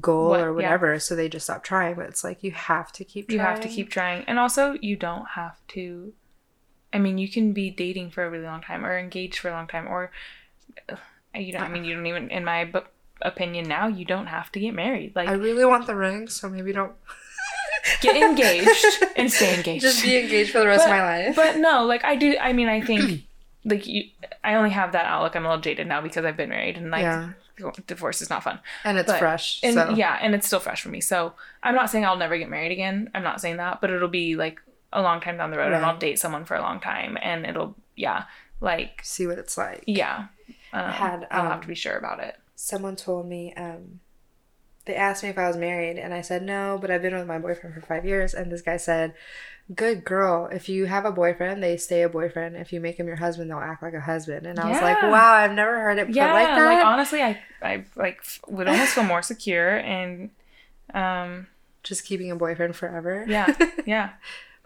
goal 0.00 0.30
What- 0.30 0.40
or 0.40 0.46
yeah. 0.48 0.50
whatever. 0.52 0.98
So 0.98 1.14
they 1.14 1.28
just 1.28 1.46
stop 1.46 1.62
trying. 1.62 1.94
But 1.94 2.06
it's 2.06 2.24
like 2.24 2.42
you 2.42 2.50
have 2.52 2.90
to 2.92 3.04
keep. 3.04 3.30
you 3.30 3.38
trying. 3.38 3.48
have 3.50 3.60
to 3.60 3.68
keep 3.68 3.90
trying, 3.90 4.24
and 4.26 4.38
also 4.40 4.72
you 4.80 4.96
don't 4.96 5.26
have 5.30 5.56
to. 5.68 6.12
I 6.92 6.98
mean, 6.98 7.18
you 7.18 7.28
can 7.28 7.52
be 7.52 7.70
dating 7.70 8.10
for 8.10 8.24
a 8.24 8.30
really 8.30 8.44
long 8.44 8.62
time, 8.62 8.84
or 8.84 8.98
engaged 8.98 9.38
for 9.38 9.48
a 9.48 9.52
long 9.52 9.68
time, 9.68 9.86
or 9.86 10.10
you 11.34 11.52
don't. 11.52 11.62
I 11.62 11.66
ah. 11.66 11.68
mean, 11.68 11.84
you 11.84 11.94
don't 11.94 12.06
even. 12.06 12.30
In 12.30 12.44
my 12.44 12.64
bu- 12.64 12.80
opinion, 13.22 13.68
now 13.68 13.86
you 13.86 14.04
don't 14.04 14.26
have 14.26 14.50
to 14.52 14.60
get 14.60 14.74
married. 14.74 15.14
Like 15.14 15.28
I 15.28 15.32
really 15.32 15.64
want 15.64 15.86
the 15.86 15.94
ring, 15.94 16.28
so 16.28 16.48
maybe 16.48 16.72
don't. 16.72 16.92
get 18.00 18.16
engaged 18.16 18.84
and 19.16 19.32
stay 19.32 19.54
engaged. 19.56 19.82
Just 19.82 20.02
be 20.02 20.18
engaged 20.18 20.52
for 20.52 20.60
the 20.60 20.66
rest 20.66 20.84
but, 20.84 20.92
of 20.92 20.98
my 20.98 21.02
life. 21.02 21.36
But 21.36 21.56
no, 21.58 21.84
like 21.84 22.04
I 22.04 22.16
do. 22.16 22.36
I 22.40 22.52
mean, 22.52 22.68
I 22.68 22.80
think 22.80 23.24
like 23.64 23.86
you. 23.86 24.04
I 24.42 24.54
only 24.54 24.70
have 24.70 24.92
that 24.92 25.06
outlook. 25.06 25.36
I'm 25.36 25.44
a 25.44 25.48
little 25.48 25.62
jaded 25.62 25.86
now 25.86 26.00
because 26.00 26.24
I've 26.24 26.36
been 26.36 26.50
married, 26.50 26.76
and 26.76 26.90
like 26.90 27.02
Yeah. 27.02 27.32
divorce 27.86 28.22
is 28.22 28.30
not 28.30 28.42
fun. 28.42 28.60
and 28.84 28.98
it's 28.98 29.06
but- 29.06 29.18
fresh. 29.18 29.60
And 29.62 29.74
so 29.74 29.90
yeah, 29.90 30.18
and 30.20 30.34
it's 30.34 30.46
still 30.46 30.60
fresh 30.60 30.82
for 30.82 30.88
me. 30.88 31.00
So 31.00 31.34
I'm 31.62 31.74
not 31.74 31.90
saying 31.90 32.04
I'll 32.04 32.16
never 32.16 32.38
get 32.38 32.48
married 32.50 32.72
again. 32.72 33.10
I'm 33.14 33.22
not 33.22 33.40
saying 33.40 33.58
that, 33.58 33.80
but 33.80 33.90
it'll 33.90 34.08
be 34.08 34.36
like 34.36 34.60
a 34.92 35.02
long 35.02 35.20
time 35.20 35.36
down 35.36 35.50
the 35.50 35.58
road, 35.58 35.72
and 35.72 35.84
I'll 35.84 35.98
date 35.98 36.18
someone 36.18 36.44
for 36.44 36.56
a 36.56 36.60
long 36.60 36.80
time, 36.80 37.16
and 37.22 37.46
it'll 37.46 37.76
yeah, 37.96 38.24
like 38.60 39.00
see 39.02 39.26
what 39.26 39.38
it's 39.38 39.56
like. 39.56 39.84
yeah. 39.86 40.26
Um, 40.72 40.90
had, 40.90 41.26
I'll 41.30 41.42
have 41.44 41.52
um, 41.52 41.60
to 41.62 41.68
be 41.68 41.74
sure 41.74 41.96
about 41.96 42.20
it. 42.20 42.36
Someone 42.54 42.96
told 42.96 43.26
me, 43.26 43.52
um, 43.54 44.00
they 44.86 44.94
asked 44.94 45.22
me 45.22 45.28
if 45.28 45.38
I 45.38 45.46
was 45.48 45.56
married, 45.56 45.98
and 45.98 46.12
I 46.14 46.20
said 46.20 46.42
no, 46.42 46.78
but 46.80 46.90
I've 46.90 47.02
been 47.02 47.14
with 47.14 47.26
my 47.26 47.38
boyfriend 47.38 47.74
for 47.74 47.80
five 47.82 48.04
years. 48.04 48.34
And 48.34 48.50
this 48.50 48.62
guy 48.62 48.76
said, 48.76 49.14
Good 49.72 50.04
girl. 50.04 50.46
If 50.50 50.68
you 50.68 50.86
have 50.86 51.04
a 51.04 51.12
boyfriend, 51.12 51.62
they 51.62 51.76
stay 51.76 52.02
a 52.02 52.08
boyfriend. 52.08 52.56
If 52.56 52.72
you 52.72 52.80
make 52.80 52.96
him 52.98 53.06
your 53.06 53.16
husband, 53.16 53.50
they'll 53.50 53.58
act 53.58 53.82
like 53.84 53.94
a 53.94 54.00
husband. 54.00 54.46
And 54.46 54.58
I 54.58 54.68
was 54.68 54.80
like, 54.80 55.00
Wow, 55.02 55.32
I've 55.34 55.52
never 55.52 55.78
heard 55.80 55.98
it 55.98 56.08
Yeah, 56.10 56.32
like 56.32 56.48
like, 56.48 56.56
that. 56.56 56.84
honestly, 56.86 57.22
I 57.22 57.38
I 57.62 57.84
like 57.94 58.20
would 58.48 58.66
almost 58.66 58.94
feel 58.94 59.04
more 59.04 59.22
secure, 59.22 59.76
and 59.76 60.30
um 60.92 61.46
Just 61.84 62.04
keeping 62.04 62.30
a 62.30 62.36
boyfriend 62.36 62.74
forever. 62.74 63.24
yeah, 63.28 63.54
yeah. 63.86 64.10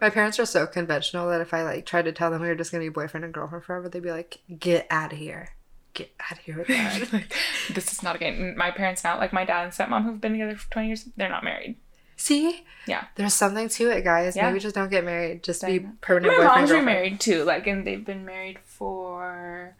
my 0.01 0.09
parents 0.09 0.39
are 0.39 0.45
so 0.45 0.65
conventional 0.65 1.29
that 1.29 1.41
if 1.41 1.53
I 1.53 1.61
like 1.63 1.85
tried 1.85 2.05
to 2.05 2.11
tell 2.11 2.31
them 2.31 2.41
we 2.41 2.47
were 2.47 2.55
just 2.55 2.71
gonna 2.71 2.83
be 2.83 2.89
boyfriend 2.89 3.23
and 3.25 3.33
girlfriend 3.33 3.63
forever, 3.65 3.89
they'd 3.89 4.01
be 4.01 4.11
like, 4.11 4.39
Get 4.57 4.87
out 4.89 5.13
of 5.13 5.19
here. 5.19 5.49
Get 5.95 6.11
out 6.19 6.33
of 6.33 6.37
here 6.39 6.57
with 6.59 6.67
that. 6.69 7.11
like, 7.11 7.33
this 7.73 7.91
is 7.91 8.03
not 8.03 8.15
a 8.15 8.19
game. 8.19 8.55
My 8.55 8.69
parents 8.69 9.03
now, 9.03 9.17
like 9.17 9.33
my 9.33 9.43
dad 9.45 9.63
and 9.63 9.71
stepmom, 9.73 10.03
who've 10.03 10.21
been 10.21 10.33
together 10.33 10.55
for 10.55 10.69
20 10.71 10.87
years, 10.87 11.05
they're 11.17 11.29
not 11.29 11.43
married. 11.43 11.75
See? 12.17 12.63
Yeah. 12.87 13.05
There's 13.15 13.33
something 13.33 13.67
to 13.67 13.89
it, 13.89 14.03
guys. 14.03 14.35
Yeah. 14.35 14.47
Maybe 14.47 14.59
just 14.59 14.75
don't 14.75 14.89
get 14.91 15.03
married. 15.03 15.41
Just 15.43 15.65
be 15.65 15.79
permanent 16.01 16.33
My 16.33 16.43
boyfriend. 16.43 16.47
mom's 16.55 16.69
girlfriend. 16.69 16.87
remarried 16.87 17.19
too, 17.19 17.43
like, 17.43 17.65
and 17.67 17.85
they've 17.87 18.05
been 18.05 18.23
married 18.25 18.59
for, 18.63 19.75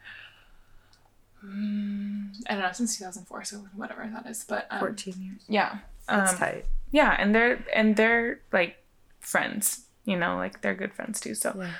mm, 1.45 2.29
I 2.49 2.53
don't 2.53 2.61
know, 2.63 2.71
since 2.71 2.97
2004, 2.97 3.43
so 3.43 3.57
whatever 3.75 4.09
that 4.13 4.25
is. 4.29 4.43
But 4.47 4.67
um, 4.69 4.79
14 4.79 5.13
years. 5.19 5.41
yeah, 5.47 5.77
That's 6.07 6.33
um, 6.33 6.37
tight. 6.39 6.65
yeah, 6.91 7.15
and 7.19 7.33
they're 7.33 7.63
and 7.73 7.95
they're 7.95 8.39
like 8.51 8.83
friends, 9.19 9.85
you 10.05 10.17
know, 10.17 10.35
like 10.37 10.61
they're 10.61 10.75
good 10.75 10.93
friends 10.93 11.19
too. 11.19 11.35
So, 11.35 11.55
Yeah. 11.57 11.71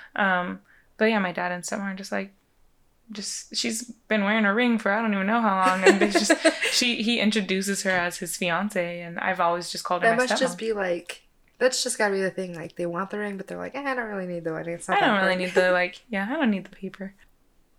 um, 0.41 0.59
but 0.97 1.05
yeah, 1.05 1.19
my 1.19 1.31
dad 1.31 1.51
and 1.51 1.63
stepmom 1.63 1.93
are 1.93 1.95
just 1.95 2.11
like, 2.11 2.33
just 3.11 3.55
she's 3.55 3.83
been 4.07 4.23
wearing 4.23 4.45
a 4.45 4.53
ring 4.53 4.77
for 4.79 4.91
I 4.91 5.01
don't 5.01 5.13
even 5.13 5.27
know 5.27 5.41
how 5.41 5.55
long, 5.65 5.83
and 5.83 5.99
they 5.99 6.09
just 6.09 6.31
she 6.71 7.01
he 7.03 7.19
introduces 7.19 7.83
her 7.83 7.91
as 7.91 8.17
his 8.17 8.35
fiance, 8.37 9.01
and 9.01 9.19
I've 9.19 9.39
always 9.39 9.71
just 9.71 9.83
called 9.83 10.03
her 10.03 10.09
That 10.09 10.17
must 10.17 10.33
stepmom. 10.33 10.39
just 10.39 10.57
be 10.57 10.73
like, 10.73 11.23
that's 11.59 11.83
just 11.83 11.97
gotta 11.97 12.13
be 12.13 12.21
the 12.21 12.31
thing. 12.31 12.55
Like, 12.55 12.75
they 12.75 12.85
want 12.85 13.09
the 13.11 13.19
ring, 13.19 13.37
but 13.37 13.47
they're 13.47 13.57
like, 13.57 13.75
eh, 13.75 13.83
I 13.83 13.95
don't 13.95 14.09
really 14.09 14.27
need 14.27 14.43
the 14.43 14.53
wedding. 14.53 14.73
It's 14.73 14.87
not 14.87 15.01
I 15.01 15.05
don't 15.07 15.21
really 15.23 15.35
need 15.35 15.53
the 15.53 15.71
like. 15.71 16.01
Yeah, 16.09 16.27
I 16.29 16.35
don't 16.35 16.51
need 16.51 16.65
the 16.65 16.75
paper. 16.75 17.13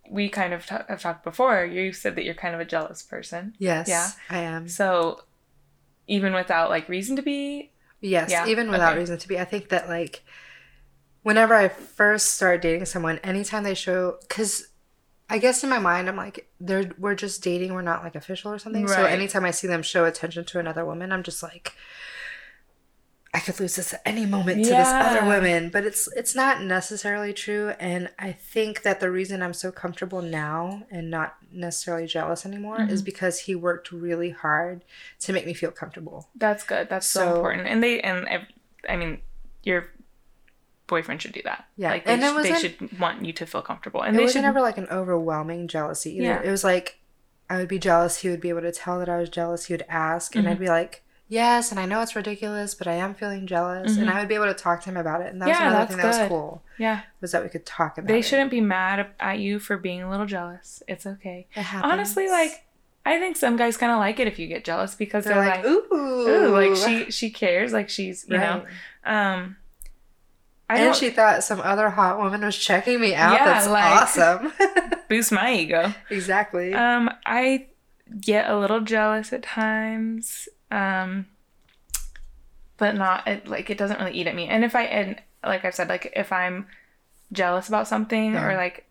We 0.09 0.29
kind 0.29 0.55
of 0.55 0.65
ta- 0.65 0.85
have 0.89 1.01
talked 1.01 1.25
before. 1.25 1.65
You 1.65 1.93
said 1.93 2.15
that 2.17 2.25
you're 2.25 2.35
kind 2.35 2.55
of 2.55 2.61
a 2.61 2.65
jealous 2.65 3.03
person. 3.03 3.55
Yes. 3.59 3.89
Yeah. 3.89 4.11
I 4.31 4.39
am. 4.39 4.69
So, 4.69 5.23
even 6.07 6.33
without 6.33 6.71
like 6.71 6.89
reason 6.89 7.17
to 7.17 7.23
be, 7.23 7.73
Yes. 8.01 8.31
Yeah, 8.31 8.47
Even 8.47 8.71
without 8.71 8.93
okay. 8.93 9.01
reason 9.01 9.19
to 9.19 9.27
be. 9.27 9.39
I 9.39 9.45
think 9.45 9.71
that, 9.71 9.89
like, 9.89 10.23
whenever 11.23 11.55
I 11.55 11.69
first 11.69 12.35
start 12.35 12.63
dating 12.63 12.85
someone, 12.87 13.19
anytime 13.19 13.65
they 13.65 13.75
show, 13.75 14.19
because 14.21 14.69
I 15.29 15.39
guess 15.39 15.65
in 15.65 15.71
my 15.71 15.79
mind, 15.81 16.09
I'm 16.09 16.17
like, 16.17 16.49
they're 16.61 16.93
we're 16.99 17.17
just 17.17 17.43
dating. 17.43 17.75
We're 17.75 17.83
not 17.83 18.05
like 18.05 18.15
official 18.15 18.53
or 18.53 18.59
something. 18.59 18.87
So 18.87 19.05
anytime 19.05 19.45
I 19.45 19.51
see 19.51 19.67
them 19.67 19.83
show 19.83 20.05
attention 20.05 20.45
to 20.45 20.59
another 20.61 20.85
woman, 20.85 21.11
I'm 21.11 21.23
just 21.25 21.43
like, 21.43 21.73
I 23.35 23.41
could 23.41 23.59
lose 23.61 23.77
this 23.77 23.93
at 23.93 24.01
any 24.07 24.25
moment 24.25 24.65
to 24.65 24.71
this 24.71 24.89
other 24.89 25.27
woman. 25.27 25.69
But 25.69 25.85
it's 25.85 26.09
it's 26.17 26.35
not 26.35 26.63
necessarily 26.63 27.33
true. 27.35 27.75
And 27.81 28.09
I 28.19 28.33
think 28.33 28.83
that 28.83 29.01
the 29.01 29.11
reason 29.11 29.43
I'm 29.43 29.53
so 29.53 29.71
comfortable 29.73 30.23
now 30.23 30.85
and 30.91 31.11
not 31.11 31.37
necessarily 31.53 32.07
jealous 32.07 32.47
anymore 32.47 32.81
is 32.83 33.01
Mm-hmm. 33.01 33.05
because 33.05 33.41
he 33.41 33.55
worked 33.55 33.91
really 33.93 34.31
hard 34.31 34.85
to 35.21 35.33
make 35.33 35.45
me 35.45 35.55
feel 35.55 35.71
comfortable. 35.73 36.29
that's 36.37 36.63
good. 36.65 36.89
That's 36.89 37.07
so, 37.07 37.21
So- 37.21 37.35
important. 37.35 37.67
And 37.67 37.83
they 37.83 38.01
and 38.01 38.27
I, 38.29 38.47
I 38.89 38.97
mean, 38.97 39.21
your 39.65 39.89
boyfriend 40.87 41.23
should 41.23 41.33
do 41.33 41.43
that. 41.45 41.67
Yeah, 41.77 41.91
like 41.91 42.05
they, 42.05 42.15
and 42.15 42.23
it 42.23 42.33
sh- 42.47 42.49
they 42.51 42.59
should 42.59 42.99
want 43.01 43.25
you 43.25 43.33
to 43.33 43.47
feel 43.47 43.63
comfortable, 43.63 44.03
and 44.03 44.15
it 44.15 44.19
they 44.19 44.25
was 44.25 44.33
should. 44.33 44.43
never 44.43 44.61
like 44.61 44.79
an 44.79 44.87
overwhelming 44.91 45.69
jealousy 45.69 46.13
either. 46.17 46.23
Yeah. 46.25 46.43
It 46.43 46.51
was 46.51 46.65
like 46.65 46.99
I 47.51 47.57
would 47.59 47.69
be 47.69 47.79
jealous. 47.79 48.19
He 48.19 48.29
would 48.29 48.41
be 48.41 48.49
able 48.49 48.63
to 48.63 48.73
tell 48.73 48.99
that 48.99 49.09
I 49.09 49.19
was 49.19 49.29
jealous. 49.29 49.67
He 49.67 49.73
would 49.75 49.85
ask, 49.89 50.35
and 50.35 50.45
Mm-hmm. 50.45 50.53
I'd 50.53 50.59
be 50.59 50.69
like, 50.69 51.03
"Yes," 51.29 51.71
and 51.71 51.79
I 51.81 51.87
know 51.87 52.01
it's 52.03 52.17
ridiculous, 52.17 52.75
but 52.75 52.87
I 52.87 52.95
am 52.95 53.15
feeling 53.15 53.47
jealous, 53.47 53.97
and 53.97 54.11
I 54.11 54.19
would 54.21 54.29
be 54.29 54.35
able 54.35 54.47
to 54.47 54.55
talk 54.55 54.83
to 54.83 54.91
him 54.91 54.97
about 54.97 55.21
it. 55.21 55.33
And 55.33 55.41
that 55.43 55.49
was 55.49 55.57
Mm-hmm. 55.57 55.63
Yeah, 55.65 55.69
another 55.71 55.85
that's 55.85 55.95
thing 55.95 56.11
that 56.11 56.21
was 56.23 56.29
cool 56.29 56.63
yeah, 56.79 57.01
was 57.21 57.33
that 57.33 57.43
we 57.43 57.49
could 57.49 57.65
talk 57.67 57.99
about. 57.99 58.09
they 58.09 58.19
it. 58.19 58.23
shouldn't 58.23 58.51
be 58.51 58.61
mad 58.61 59.07
at 59.21 59.39
you 59.39 59.59
for 59.59 59.77
being 59.77 60.03
a 60.03 60.11
little 60.11 60.27
jealous. 60.27 60.83
It's 60.89 61.07
okay. 61.07 61.47
It. 61.55 61.67
Honestly, 61.75 62.29
like 62.29 62.65
I 63.05 63.21
think 63.21 63.37
some 63.37 63.57
guys 63.57 63.77
kind 63.77 63.93
of 63.93 63.99
like 63.99 64.19
it 64.19 64.27
if 64.27 64.39
you 64.41 64.49
get 64.49 64.65
jealous 64.65 64.97
because 64.97 65.25
they're, 65.25 65.35
they're, 65.35 65.49
like, 65.49 65.65
like, 65.65 65.67
"Ooh, 65.67 65.87
ooh, 65.93 66.49
like 66.49 66.75
she 66.77 67.11
she 67.13 67.31
cares, 67.31 67.73
like 67.73 67.89
she's 67.89 68.27
you 68.29 68.37
Right. 68.37 68.65
know. 69.05 69.13
Um, 69.13 69.57
I 70.69 70.79
and 70.79 70.97
she 70.97 71.11
thought 71.11 71.45
some 71.45 71.61
other 71.61 71.91
hot 71.91 72.19
woman 72.19 72.41
was 72.45 72.57
checking 72.57 73.01
me 73.01 73.15
out. 73.15 73.35
Yeah, 73.35 73.45
That's 73.45 73.69
like- 73.69 73.85
awesome. 73.85 74.53
boost 75.09 75.31
my 75.31 75.55
ego. 75.55 75.95
exactly. 76.11 76.75
Um, 76.75 77.11
I 77.25 77.67
get 78.21 78.51
a 78.51 78.59
little 78.59 78.81
jealous 78.81 79.33
at 79.33 79.43
times. 79.45 80.49
Um, 80.71 81.27
but 82.79 82.95
not 82.97 83.27
it, 83.27 83.47
like 83.47 83.71
it 83.71 83.79
doesn't 83.79 83.99
really 84.01 84.13
eat 84.13 84.27
at 84.27 84.35
me. 84.35 84.49
And 84.49 84.65
if 84.65 84.75
I 84.75 84.83
and 84.85 85.21
like 85.45 85.65
I've 85.65 85.75
said, 85.75 85.89
like 85.89 86.13
if 86.17 86.33
I'm 86.33 86.67
jealous 87.33 87.69
about 87.69 87.89
something 87.89 88.33
Yeah. 88.35 88.47
or 88.47 88.57
like 88.57 88.87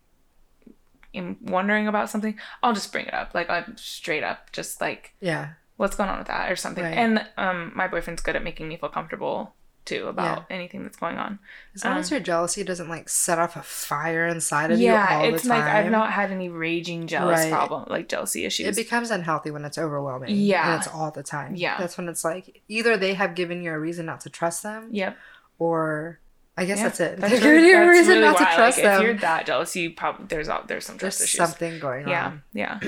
am 1.14 1.38
wondering 1.42 1.88
about 1.88 2.10
something, 2.10 2.38
I'll 2.64 2.74
just 2.74 2.92
bring 2.92 3.06
it 3.08 3.14
up. 3.14 3.34
Like 3.34 3.50
I'm 3.50 3.76
straight 3.78 4.24
up, 4.24 4.52
just 4.52 4.80
like 4.82 5.14
yeah. 5.20 5.50
what's 5.78 5.96
going 5.96 6.10
on 6.10 6.20
with 6.20 6.28
that 6.28 6.52
or 6.52 6.56
something. 6.56 6.84
Right. 6.84 6.98
And 6.98 7.26
um, 7.38 7.74
my 7.76 7.88
boyfriend's 7.88 8.22
good 8.22 8.36
at 8.36 8.44
making 8.44 8.68
me 8.68 8.78
feel 8.78 8.90
comfortable 8.90 9.54
too 9.86 10.08
about 10.08 10.46
anything 10.50 10.84
that's 10.84 10.98
going 10.98 11.18
on. 11.18 11.40
As 11.76 11.86
long 11.86 11.98
as 11.98 12.12
Um, 12.12 12.16
your 12.16 12.24
jealousy 12.24 12.64
doesn't 12.64 12.90
like 12.90 13.08
set 13.08 13.38
off 13.40 13.56
a 13.56 13.62
fire 13.62 14.26
inside 14.28 14.72
of 14.72 14.80
you 14.80 14.86
Yeah, 14.88 15.22
it's 15.24 15.44
the 15.44 15.50
like. 15.50 15.64
I've 15.64 15.92
not 15.92 16.12
had 16.12 16.32
any 16.32 16.50
raging 16.50 17.08
jealous 17.08 17.42
Right. 17.42 17.52
problem, 17.52 17.86
like 17.88 18.10
jealousy 18.10 18.46
issues. 18.46 18.68
It 18.68 18.76
becomes 18.76 19.12
unhealthy 19.12 19.52
when 19.52 19.64
it's 19.66 19.78
overwhelming. 19.78 20.36
Yeah. 20.36 20.74
And 20.74 20.82
it's 20.84 20.92
all 20.94 21.12
the 21.12 21.24
time. 21.24 21.56
Yeah. 21.56 21.78
That's 21.78 21.98
when 21.98 22.10
it's 22.10 22.26
like 22.26 22.62
either 22.68 22.98
they 22.98 23.14
have 23.14 23.36
given 23.36 23.62
you 23.64 23.72
a 23.72 23.80
reason 23.80 24.06
not 24.08 24.22
to 24.22 24.30
trust 24.30 24.64
them 24.64 24.90
yep. 24.92 25.18
or 25.60 26.20
I 26.58 26.66
guess 26.66 26.78
Yeah, 26.78 26.84
that's 26.84 27.00
it. 27.02 27.20
That's 27.20 27.34
They've 27.34 27.44
really- 27.44 27.68
given 27.68 27.70
you 27.70 27.84
a 27.84 27.90
reason 27.90 28.10
really 28.16 28.22
not 28.28 28.38
to 28.38 28.44
why, 28.46 28.56
trust 28.56 28.78
like, 28.84 28.96
If 28.98 29.02
you're 29.02 29.14
that 29.16 29.46
jealous, 29.46 29.76
you 29.76 29.92
probably 29.92 30.26
there's 30.28 30.50
there's 30.68 30.86
some 30.86 30.98
trust 30.98 31.20
There's 31.20 31.22
issues. 31.30 31.38
something 31.38 31.80
going 31.80 32.08
Yeah, 32.08 32.26
on. 32.28 32.42
yeah. 32.54 32.80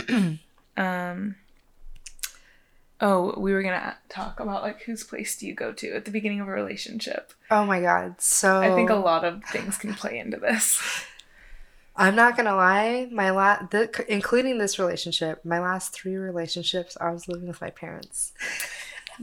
um. 0.78 1.36
Oh, 3.00 3.34
we 3.38 3.54
were 3.54 3.62
gonna 3.62 3.96
talk 4.10 4.40
about 4.40 4.64
like 4.64 4.82
whose 4.84 5.04
place 5.04 5.38
do 5.38 5.46
you 5.46 5.54
go 5.54 5.72
to 5.74 5.96
at 5.96 6.06
the 6.06 6.12
beginning 6.12 6.40
of 6.40 6.48
a 6.48 6.52
relationship. 6.52 7.34
Oh 7.52 7.66
my 7.66 7.80
god. 7.82 8.20
So 8.20 8.60
I 8.60 8.74
think 8.74 8.90
a 8.90 8.96
lot 8.96 9.24
of 9.24 9.44
things 9.46 9.78
can 9.78 9.94
play 9.94 10.18
into 10.18 10.38
this. 10.38 10.82
I'm 11.96 12.16
not 12.16 12.38
gonna 12.38 12.56
lie. 12.56 13.08
My 13.12 13.32
last, 13.32 13.74
including 14.08 14.58
this 14.58 14.78
relationship, 14.80 15.44
my 15.44 15.60
last 15.60 15.94
three 15.94 16.16
relationships, 16.16 16.96
I 17.02 17.12
was 17.12 17.28
living 17.28 17.48
with 17.48 17.62
my 17.62 17.72
parents. 17.72 18.34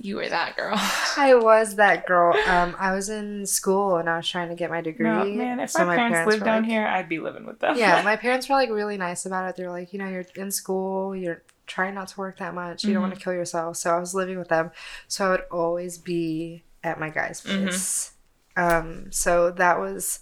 You 0.01 0.17
were 0.17 0.29
that 0.29 0.57
girl. 0.57 0.75
I 1.17 1.35
was 1.35 1.77
that 1.77 2.07
girl. 2.07 2.37
Um, 2.49 2.75
I 2.79 2.93
was 2.93 3.09
in 3.09 3.47
school 3.47 3.97
and 3.97 4.11
I 4.11 4.17
was 4.17 4.29
trying 4.29 4.49
to 4.49 4.57
get 4.57 4.71
my 4.71 4.81
degree. 4.81 5.07
No, 5.07 5.25
man, 5.25 5.61
if 5.61 5.71
so 5.71 5.85
my, 5.87 5.97
parents, 5.97 6.29
lived 6.29 6.45
down 6.45 6.63
like- 6.63 6.71
here, 6.71 6.85
I'd 6.85 7.09
be 7.09 7.21
living 7.21 7.47
with 7.47 7.61
them. 7.61 7.77
yeah, 7.79 8.03
my 8.05 8.17
parents 8.17 8.49
were 8.49 8.57
like 8.57 8.71
really 8.71 8.97
nice 8.97 9.25
about 9.25 9.49
it. 9.49 9.57
They're 9.57 9.71
like, 9.71 9.93
you 9.93 10.01
know, 10.01 10.09
you're 10.09 10.25
in 10.37 10.51
school, 10.51 11.15
you're 11.15 11.43
trying 11.67 11.95
not 11.95 12.09
to 12.09 12.19
work 12.19 12.39
that 12.39 12.55
much, 12.55 12.85
you 12.85 12.93
don't 12.95 13.03
want 13.03 13.15
to 13.15 13.21
kill 13.21 13.33
yourself. 13.33 13.77
So 13.77 13.95
I 13.95 13.99
was 13.99 14.15
living 14.15 14.39
with 14.39 14.49
them. 14.49 14.71
So 15.09 15.27
I 15.27 15.31
would 15.31 15.45
always 15.51 15.99
be 15.99 16.65
at 16.83 17.01
my 17.01 17.11
guy's 17.11 17.41
place. 17.41 18.13
Um, 18.57 19.11
so 19.11 19.51
that 19.53 19.79
was 19.79 20.21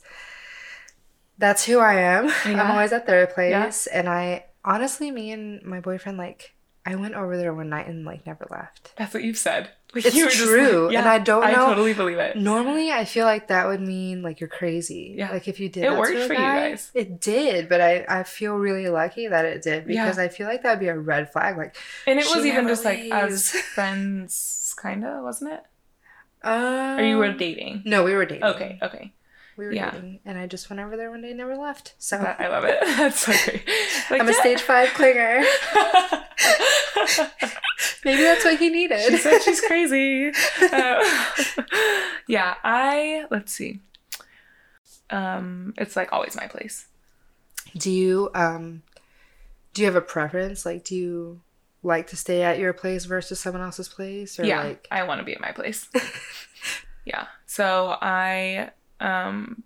that's 1.38 1.64
who 1.64 1.78
I 1.78 1.94
am. 1.94 2.30
I'm 2.44 2.70
always 2.70 2.92
at 2.92 3.06
their 3.06 3.26
place 3.26 3.86
and 3.88 4.08
I 4.08 4.46
honestly, 4.64 5.10
me 5.10 5.32
and 5.32 5.62
my 5.64 5.80
boyfriend 5.80 6.18
like 6.18 6.54
I 6.86 6.94
went 6.96 7.14
over 7.14 7.36
there 7.36 7.54
one 7.54 7.68
night 7.68 7.86
and 7.88 8.04
like 8.04 8.26
never 8.26 8.46
left. 8.50 8.92
That's 8.96 9.14
what 9.14 9.22
you've 9.22 9.38
said. 9.38 9.70
Like, 9.94 10.06
It's 10.06 10.16
you 10.16 10.24
were 10.24 10.30
just 10.30 10.42
true, 10.44 10.88
and 10.88 11.06
I 11.06 11.18
don't 11.18 11.42
know. 11.42 11.46
I 11.48 11.52
totally 11.68 11.92
believe 11.92 12.16
it. 12.16 12.34
Normally, 12.36 12.90
I 12.90 13.04
feel 13.04 13.26
like 13.26 13.48
that 13.48 13.66
would 13.66 13.80
mean 13.82 14.22
like 14.22 14.40
you're 14.40 14.48
crazy. 14.48 15.14
Yeah. 15.18 15.30
Like 15.30 15.48
if 15.48 15.60
you 15.60 15.68
did. 15.68 15.84
It 15.84 15.92
worked 15.98 16.12
for 16.26 16.32
you 16.32 16.38
guys. 16.38 16.90
It 16.94 17.20
did, 17.20 17.68
but 17.68 17.82
I 17.82 18.06
I 18.08 18.22
feel 18.22 18.54
really 18.56 18.88
lucky 18.88 19.28
that 19.28 19.44
it 19.44 19.60
did 19.62 19.84
Yeah. 19.86 20.04
because 20.04 20.18
I 20.18 20.28
feel 20.28 20.46
like 20.46 20.62
that'd 20.62 20.80
be 20.80 20.88
a 20.88 20.98
red 20.98 21.30
flag. 21.30 21.58
Like, 21.58 21.76
And 22.06 22.18
it 22.18 22.24
was 22.24 22.46
even 22.46 22.66
just 22.68 22.86
like 22.86 23.00
as 23.12 23.50
friends, 23.74 24.74
kind 24.78 25.04
of, 25.04 25.22
wasn't 25.24 25.52
it? 25.52 25.62
um, 26.42 26.98
Or 26.98 27.02
you 27.04 27.18
were 27.18 27.32
dating? 27.34 27.82
No, 27.84 28.02
we 28.02 28.14
were 28.14 28.24
dating. 28.24 28.44
Okay, 28.44 28.78
okay. 28.82 29.12
We 29.58 29.66
were 29.66 29.72
Yeah. 29.72 29.90
dating, 29.90 30.20
and 30.24 30.38
I 30.38 30.46
just 30.46 30.70
went 30.70 30.80
over 30.80 30.96
there 30.96 31.10
one 31.10 31.20
day, 31.20 31.28
and 31.28 31.36
never 31.38 31.54
left. 31.56 31.94
So 31.98 32.16
That- 32.16 32.40
I 32.40 32.48
love 32.48 32.64
it. 32.64 32.78
That's 32.96 33.20
so 33.26 33.32
great. 33.44 33.68
Like, 34.10 34.20
I'm 34.22 34.28
a 34.28 34.32
stage 34.32 34.62
five 34.62 34.88
clinger. 34.88 35.44
Maybe 38.04 38.22
that's 38.22 38.44
what 38.44 38.58
he 38.58 38.70
needed. 38.70 39.00
she 39.00 39.16
said 39.16 39.40
she's 39.40 39.60
crazy. 39.60 40.32
Uh, 40.60 41.04
yeah, 42.28 42.54
I 42.62 43.26
let's 43.30 43.52
see. 43.52 43.80
Um, 45.10 45.74
it's 45.76 45.96
like 45.96 46.12
always 46.12 46.36
my 46.36 46.46
place. 46.46 46.86
Do 47.76 47.90
you 47.90 48.30
um 48.34 48.82
do 49.74 49.82
you 49.82 49.86
have 49.86 49.96
a 49.96 50.00
preference? 50.00 50.66
Like 50.66 50.84
do 50.84 50.94
you 50.94 51.40
like 51.82 52.08
to 52.08 52.16
stay 52.16 52.42
at 52.42 52.58
your 52.58 52.72
place 52.72 53.04
versus 53.04 53.40
someone 53.40 53.62
else's 53.62 53.88
place? 53.88 54.38
Or 54.38 54.44
yeah, 54.44 54.62
like 54.62 54.88
I 54.90 55.02
want 55.04 55.20
to 55.20 55.24
be 55.24 55.34
at 55.34 55.40
my 55.40 55.52
place. 55.52 55.88
yeah, 57.04 57.26
so 57.46 57.96
I 58.00 58.70
um, 59.00 59.62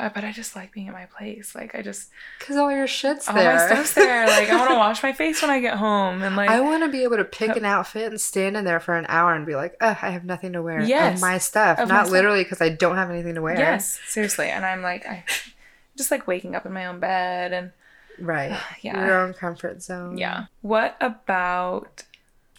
uh, 0.00 0.10
but 0.14 0.24
I 0.24 0.32
just 0.32 0.56
like 0.56 0.72
being 0.72 0.88
at 0.88 0.94
my 0.94 1.06
place. 1.06 1.54
Like 1.54 1.74
I 1.74 1.82
just 1.82 2.10
because 2.38 2.56
all 2.56 2.72
your 2.72 2.86
shit's 2.86 3.28
all 3.28 3.34
there. 3.34 3.54
my 3.56 3.66
stuff's 3.66 3.94
there. 3.94 4.26
Like 4.26 4.48
I 4.48 4.56
want 4.56 4.70
to 4.70 4.76
wash 4.76 5.02
my 5.02 5.12
face 5.12 5.42
when 5.42 5.50
I 5.50 5.60
get 5.60 5.76
home, 5.76 6.22
and 6.22 6.36
like 6.36 6.50
I 6.50 6.60
want 6.60 6.82
to 6.82 6.88
be 6.88 7.02
able 7.04 7.16
to 7.18 7.24
pick 7.24 7.56
an 7.56 7.64
outfit 7.64 8.10
and 8.10 8.20
stand 8.20 8.56
in 8.56 8.64
there 8.64 8.80
for 8.80 8.96
an 8.96 9.06
hour 9.08 9.34
and 9.34 9.46
be 9.46 9.54
like, 9.54 9.76
Ugh, 9.80 9.96
I 10.00 10.10
have 10.10 10.24
nothing 10.24 10.52
to 10.54 10.62
wear. 10.62 10.80
Yes. 10.82 11.16
Of 11.16 11.20
my 11.20 11.38
stuff. 11.38 11.78
Of 11.78 11.88
Not 11.88 12.06
stuff. 12.06 12.12
literally 12.12 12.42
because 12.42 12.60
I 12.60 12.70
don't 12.70 12.96
have 12.96 13.10
anything 13.10 13.34
to 13.36 13.42
wear. 13.42 13.56
yes, 13.58 14.00
seriously. 14.08 14.48
And 14.48 14.64
I'm 14.64 14.82
like 14.82 15.06
I 15.06 15.24
just 15.96 16.10
like 16.10 16.26
waking 16.26 16.54
up 16.54 16.66
in 16.66 16.72
my 16.72 16.86
own 16.86 17.00
bed 17.00 17.52
and 17.52 17.72
Right. 18.18 18.58
Yeah. 18.82 19.06
Your 19.06 19.20
own 19.20 19.34
comfort 19.34 19.82
zone. 19.82 20.18
Yeah. 20.18 20.46
What 20.62 20.96
about 21.00 22.04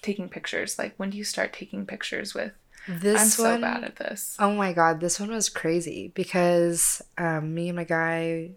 taking 0.01 0.29
pictures? 0.29 0.77
Like, 0.79 0.93
when 0.97 1.09
do 1.11 1.17
you 1.17 1.23
start 1.23 1.53
taking 1.53 1.85
pictures 1.85 2.33
with? 2.33 2.53
This 2.87 3.21
I'm 3.21 3.27
so 3.27 3.43
one, 3.43 3.61
bad 3.61 3.83
at 3.83 3.95
this. 3.97 4.35
Oh 4.39 4.53
my 4.53 4.73
god, 4.73 4.99
this 4.99 5.19
one 5.19 5.29
was 5.31 5.49
crazy 5.49 6.11
because 6.15 7.01
um, 7.17 7.53
me 7.53 7.69
and 7.69 7.75
my 7.75 7.83
guy, 7.83 8.51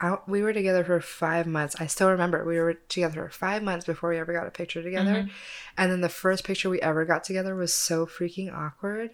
I, 0.00 0.18
we 0.26 0.42
were 0.42 0.52
together 0.52 0.84
for 0.84 1.00
five 1.00 1.46
months. 1.46 1.74
I 1.80 1.86
still 1.86 2.10
remember 2.10 2.44
we 2.44 2.58
were 2.58 2.74
together 2.74 3.24
for 3.24 3.30
five 3.30 3.62
months 3.62 3.84
before 3.86 4.10
we 4.10 4.18
ever 4.18 4.32
got 4.32 4.46
a 4.46 4.50
picture 4.50 4.82
together. 4.82 5.24
Mhm. 5.24 5.30
And 5.76 5.90
then 5.90 6.00
the 6.02 6.08
first 6.08 6.44
picture 6.44 6.68
we 6.70 6.80
ever 6.82 7.04
got 7.04 7.24
together 7.24 7.54
was 7.54 7.72
so 7.74 8.06
freaking 8.06 8.52
awkward 8.52 9.10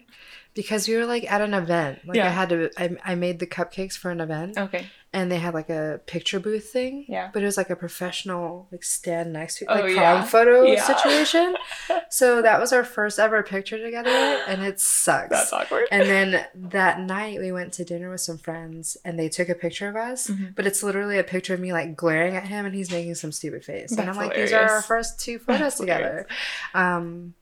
because 0.54 0.86
we 0.88 0.96
were 0.96 1.06
like 1.06 1.30
at 1.30 1.40
an 1.40 1.54
event. 1.54 2.06
Like 2.06 2.18
I 2.18 2.22
Yeah. 2.24 2.28
Oh. 2.28 2.32
had 2.32 2.48
to, 2.50 2.70
I, 2.76 2.96
I 3.12 3.14
made 3.14 3.38
the 3.38 3.46
cupcakes 3.46 3.96
for 3.96 4.10
an 4.10 4.20
event 4.20 4.58
Okay. 4.58 4.86
And 5.12 5.30
they 5.32 5.38
had 5.38 5.54
like 5.54 5.68
a 5.68 6.00
picture 6.06 6.38
booth 6.38 6.70
thing. 6.70 7.04
Yeah. 7.08 7.30
But 7.32 7.42
it 7.42 7.46
was 7.46 7.56
like 7.56 7.68
a 7.68 7.74
professional, 7.74 8.68
like 8.70 8.84
stand 8.84 9.32
next 9.32 9.58
to, 9.58 9.64
Oh, 9.66 9.74
like 9.80 9.94
prom 9.94 9.94
yeah. 9.96 10.22
photo 10.22 10.62
Yeah. 10.62 10.82
situation. 10.84 11.56
so 12.10 12.40
that 12.42 12.60
was 12.60 12.72
our 12.72 12.84
first 12.84 13.18
ever 13.18 13.42
picture 13.42 13.76
together 13.82 14.08
and 14.08 14.62
it 14.62 14.78
sucks. 14.78 15.30
That's 15.30 15.52
awkward. 15.52 15.86
And 15.90 16.08
then 16.08 16.46
that 16.54 17.00
night 17.00 17.40
we 17.40 17.50
went 17.50 17.72
to 17.72 17.84
dinner 17.84 18.08
with 18.08 18.20
some 18.20 18.38
friends 18.38 18.96
and 19.04 19.18
they 19.18 19.28
took 19.28 19.48
a 19.48 19.54
picture 19.56 19.88
of 19.88 19.96
us, 19.96 20.28
Mhm. 20.28 20.54
but 20.54 20.64
it's 20.64 20.82
literally 20.84 21.18
a 21.18 21.24
picture 21.24 21.54
of 21.54 21.60
me 21.60 21.72
like 21.72 21.96
glaring 21.96 22.36
at 22.36 22.44
him 22.46 22.64
and 22.64 22.72
he's 22.74 22.92
making 22.92 23.16
some 23.16 23.32
stupid 23.32 23.64
face. 23.64 23.90
and 23.90 24.08
I'm 24.08 24.14
like, 24.16 24.34
these 24.36 24.52
are 24.52 24.62
our 24.70 24.82
first 24.82 25.18
two 25.18 25.38
photos 25.44 25.58
That's 25.60 25.76
together. 25.78 26.28
Um, 26.72 27.34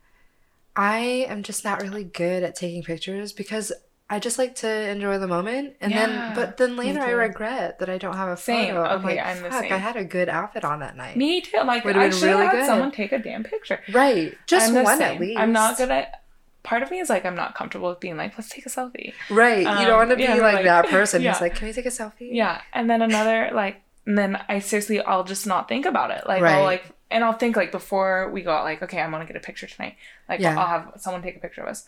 I 0.74 1.26
am 1.28 1.42
just 1.42 1.64
not 1.64 1.82
really 1.82 2.04
good 2.04 2.42
at 2.44 2.54
taking 2.54 2.82
pictures 2.82 3.32
because 3.32 3.72
I 4.10 4.18
just 4.18 4.38
like 4.38 4.54
to 4.56 4.68
enjoy 4.90 5.18
the 5.18 5.26
moment, 5.28 5.74
and 5.82 5.92
Yeah, 5.92 6.06
then 6.06 6.34
but 6.34 6.56
then 6.56 6.76
later 6.76 7.00
I 7.00 7.10
regret 7.10 7.78
that 7.80 7.90
I 7.90 7.98
don't 7.98 8.16
have 8.16 8.28
a 8.30 8.36
Same. 8.38 8.68
photo. 8.74 8.82
I'm 8.84 9.04
Okay, 9.04 9.16
like, 9.16 9.26
I'm 9.26 9.42
the 9.42 9.50
fuck, 9.50 9.60
same. 9.64 9.72
I 9.72 9.76
had 9.76 9.96
a 9.96 10.04
good 10.04 10.30
outfit 10.30 10.64
on 10.64 10.80
that 10.80 10.96
night. 10.96 11.16
Me 11.16 11.42
too. 11.42 11.58
Like, 11.64 11.84
Would've 11.84 12.00
I 12.00 12.08
should 12.10 12.28
have 12.30 12.38
really 12.38 12.46
had 12.46 12.52
good. 12.54 12.66
someone 12.66 12.90
take 12.90 13.12
a 13.12 13.18
damn 13.18 13.44
picture. 13.44 13.80
Right, 13.92 14.34
just 14.46 14.70
I'm 14.74 14.82
one 14.82 15.02
at 15.02 15.20
least. 15.20 15.38
I'm 15.38 15.52
not 15.52 15.76
good 15.76 15.90
at. 15.90 16.22
Part 16.62 16.82
of 16.82 16.90
me 16.90 17.00
is 17.00 17.08
like, 17.08 17.24
I'm 17.24 17.36
not 17.36 17.54
comfortable 17.54 17.88
with 17.90 18.00
being 18.00 18.16
like, 18.16 18.36
let's 18.36 18.48
take 18.50 18.64
a 18.66 18.68
selfie. 18.70 19.12
Right, 19.30 19.60
you 19.62 19.68
Um, 19.68 19.84
don't 19.84 19.96
want 19.98 20.10
to 20.10 20.16
be 20.16 20.22
yeah, 20.24 20.34
like, 20.36 20.54
like- 20.54 20.64
that 20.64 20.86
person 20.90 21.20
yeah. 21.22 21.32
who's 21.32 21.40
like, 21.40 21.54
"Can 21.54 21.66
we 21.68 21.72
take 21.74 21.86
a 21.86 21.90
selfie?" 21.90 22.28
Yeah. 22.32 22.60
And 22.72 22.88
then 22.90 23.00
another, 23.02 23.50
like, 23.52 23.80
and 24.06 24.16
then 24.18 24.38
I 24.48 24.58
seriously, 24.60 25.00
I'll 25.02 25.24
just 25.24 25.46
not 25.46 25.68
think 25.68 25.84
about 25.86 26.10
it. 26.10 26.26
Like, 26.26 26.42
Right. 26.42 26.54
I'll 26.54 26.64
like, 26.64 26.84
and 27.10 27.22
I'll 27.24 27.32
think 27.34 27.56
like 27.56 27.72
before 27.72 28.30
we 28.30 28.40
go 28.42 28.52
out, 28.52 28.64
like, 28.64 28.82
okay, 28.82 29.00
I'm 29.00 29.10
gonna 29.10 29.24
get 29.26 29.36
a 29.36 29.40
picture 29.40 29.66
tonight. 29.66 29.96
Like, 30.28 30.40
Yeah. 30.40 30.58
I'll 30.58 30.66
have 30.66 30.92
someone 30.96 31.22
take 31.22 31.36
a 31.36 31.40
picture 31.40 31.60
of 31.62 31.68
us, 31.68 31.84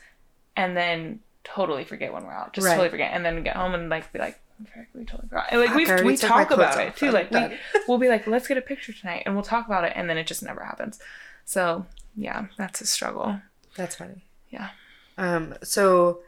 and 0.57 0.77
then 0.77 1.21
totally 1.45 1.85
forget 1.85 2.13
when 2.13 2.25
we're 2.25 2.33
out. 2.33 2.53
Just 2.53 2.67
Right. 2.67 2.73
totally 2.73 2.91
forget, 2.91 3.13
and 3.13 3.25
then 3.25 3.43
get 3.43 3.57
home 3.57 3.75
and 3.75 3.89
like 3.89 4.13
be 4.13 4.19
like, 4.19 4.39
"Frick, 4.73 4.89
we 4.95 5.05
totally 5.05 5.29
forgot. 5.29 5.47
And 5.51 5.61
like 5.61 5.75
we 5.75 6.03
we 6.05 6.17
talk 6.17 6.51
about 6.51 6.79
it 6.79 6.97
too. 6.97 7.11
Like 7.11 7.31
we 7.31 7.57
we'll 7.89 7.99
be 7.99 8.09
like, 8.09 8.27
let's 8.27 8.47
get 8.49 8.59
a 8.59 8.63
picture 8.63 8.93
tonight, 8.93 9.23
and 9.27 9.35
we'll 9.35 9.45
talk 9.45 9.67
about 9.67 9.85
it, 9.85 9.93
and 9.97 10.09
then 10.09 10.19
it 10.19 10.27
just 10.27 10.43
never 10.43 10.65
happens. 10.65 10.99
So 11.45 11.87
yeah, 12.17 12.47
that's 12.59 12.81
a 12.81 12.87
struggle. 12.87 13.41
That's 13.77 13.95
funny. 13.97 14.25
Yeah. 14.51 14.71
Um. 15.17 15.55
So, 15.63 16.21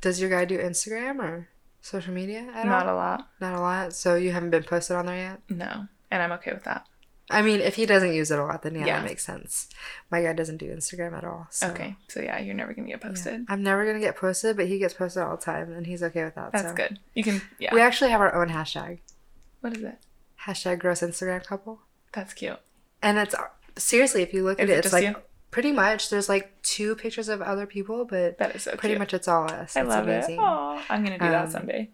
does 0.00 0.20
your 0.20 0.30
guy 0.30 0.44
do 0.44 0.58
Instagram 0.58 1.18
or 1.20 1.48
social 1.80 2.12
media 2.14 2.48
at 2.54 2.64
all? 2.64 2.70
Not 2.70 2.86
all? 2.86 2.94
a 2.94 2.96
lot. 2.96 3.28
Not 3.40 3.54
a 3.54 3.60
lot. 3.60 3.92
So 3.92 4.14
you 4.14 4.32
haven't 4.32 4.50
been 4.50 4.64
posted 4.64 4.96
on 4.96 5.06
there 5.06 5.16
yet. 5.16 5.40
No, 5.48 5.86
and 6.10 6.22
I'm 6.22 6.32
okay 6.32 6.52
with 6.52 6.64
that. 6.64 6.86
I 7.30 7.42
mean, 7.42 7.60
if 7.60 7.74
he 7.74 7.84
doesn't 7.84 8.14
use 8.14 8.30
it 8.30 8.38
a 8.38 8.44
lot, 8.44 8.62
then 8.62 8.74
yeah, 8.74 8.86
Yeah. 8.86 9.00
that 9.00 9.08
makes 9.08 9.24
sense. 9.24 9.68
My 10.10 10.22
guy 10.22 10.32
doesn't 10.32 10.56
do 10.56 10.74
Instagram 10.74 11.12
at 11.16 11.24
all. 11.24 11.46
So. 11.50 11.68
Okay, 11.68 11.96
so 12.08 12.20
yeah, 12.20 12.38
you're 12.38 12.54
never 12.54 12.72
gonna 12.72 12.88
get 12.88 13.00
yeah. 13.02 13.08
posted. 13.08 13.44
I'm 13.48 13.62
never 13.62 13.84
gonna 13.84 14.00
get 14.00 14.16
posted, 14.16 14.56
but 14.56 14.66
he 14.66 14.78
gets 14.78 14.94
posted 14.94 15.22
all 15.22 15.36
the 15.36 15.42
time, 15.42 15.72
and 15.72 15.86
he's 15.86 16.02
okay 16.02 16.24
with 16.24 16.34
that. 16.36 16.52
That's 16.52 16.68
so. 16.68 16.74
good. 16.74 16.98
You 17.14 17.22
can 17.24 17.42
yeah. 17.58 17.74
We 17.74 17.80
actually 17.82 18.10
have 18.12 18.20
our 18.20 18.34
own 18.34 18.48
hashtag. 18.48 19.00
What 19.60 19.76
is 19.76 19.82
it? 19.82 19.98
Hashtag 20.46 20.78
gross 20.78 21.00
Instagram 21.00 21.44
couple. 21.44 21.80
That's 22.12 22.32
cute. 22.32 22.58
And 23.02 23.18
it's 23.18 23.34
seriously, 23.76 24.22
if 24.22 24.32
you 24.32 24.42
look 24.44 24.58
at 24.60 24.68
it, 24.70 24.72
it 24.72 24.84
it's 24.86 24.92
like 24.92 25.04
you? 25.04 25.16
pretty 25.50 25.72
much 25.72 26.10
there's 26.10 26.28
like 26.28 26.60
two 26.62 26.94
pictures 26.96 27.28
of 27.28 27.42
other 27.42 27.66
people, 27.66 28.04
but 28.04 28.38
That 28.38 28.56
is 28.56 28.62
so 28.62 28.70
pretty 28.72 28.88
cute. 28.94 28.98
much 29.00 29.12
it's 29.14 29.28
all 29.28 29.44
us. 29.44 29.76
I 29.76 29.80
it's 29.80 29.88
love 29.88 30.04
amazing. 30.04 30.36
it. 30.36 30.40
Aw, 30.40 30.84
I'm 30.88 31.04
gonna 31.04 31.18
do 31.18 31.24
Um, 31.26 31.30
that 31.32 31.52
someday. 31.52 31.90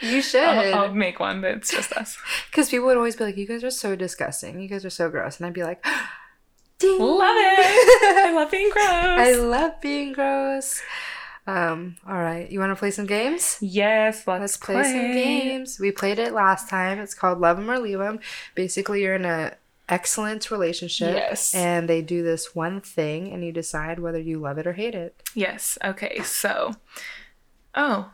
You 0.00 0.22
should. 0.22 0.42
I'll, 0.44 0.74
I'll 0.74 0.94
make 0.94 1.20
one 1.20 1.40
that's 1.40 1.70
just 1.70 1.92
us. 1.92 2.16
Because 2.50 2.68
people 2.70 2.86
would 2.86 2.96
always 2.96 3.16
be 3.16 3.24
like, 3.24 3.36
"You 3.36 3.46
guys 3.46 3.62
are 3.64 3.70
so 3.70 3.94
disgusting. 3.96 4.60
You 4.60 4.68
guys 4.68 4.84
are 4.84 4.90
so 4.90 5.08
gross," 5.10 5.38
and 5.38 5.46
I'd 5.46 5.52
be 5.52 5.62
like, 5.62 5.84
"Ding, 6.78 6.98
Love 6.98 7.36
it. 7.36 8.26
I 8.26 8.32
love 8.34 8.50
being 8.50 8.70
gross. 8.72 8.84
I 8.86 9.32
love 9.34 9.80
being 9.80 10.12
gross." 10.12 10.80
Um. 11.46 11.96
All 12.06 12.14
right, 12.18 12.50
you 12.50 12.58
want 12.60 12.70
to 12.70 12.76
play 12.76 12.90
some 12.90 13.06
games? 13.06 13.56
yes, 13.60 14.26
let's, 14.26 14.40
Let's 14.40 14.56
play, 14.56 14.82
some 14.82 15.12
games. 15.12 15.78
We 15.80 15.90
played 15.90 16.18
it 16.18 16.32
last 16.32 16.68
time. 16.68 16.98
It's 16.98 17.14
called 17.14 17.40
Love 17.40 17.58
'em 17.58 17.70
or 17.70 17.78
Leave 17.78 18.00
'em. 18.00 18.20
Basically, 18.54 19.02
you're 19.02 19.14
in 19.16 19.24
a 19.24 19.56
excellent 19.88 20.50
relationship, 20.52 21.14
Yes. 21.16 21.52
and 21.54 21.88
they 21.88 22.02
do 22.02 22.22
this 22.22 22.54
one 22.54 22.80
thing, 22.80 23.32
and 23.32 23.42
you 23.44 23.50
decide 23.52 23.98
whether 23.98 24.20
you 24.20 24.38
love 24.38 24.58
it 24.58 24.66
or 24.66 24.74
hate 24.74 24.94
it. 24.94 25.20
Yes. 25.34 25.76
Okay. 25.82 26.20
So, 26.22 26.76
oh, 27.74 28.10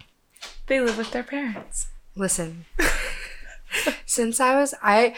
they 0.66 0.80
live 0.80 0.98
with 0.98 1.10
their 1.12 1.22
parents. 1.22 1.88
Listen, 2.14 2.64
since 4.06 4.40
I 4.40 4.56
was 4.56 4.74
I, 4.82 5.14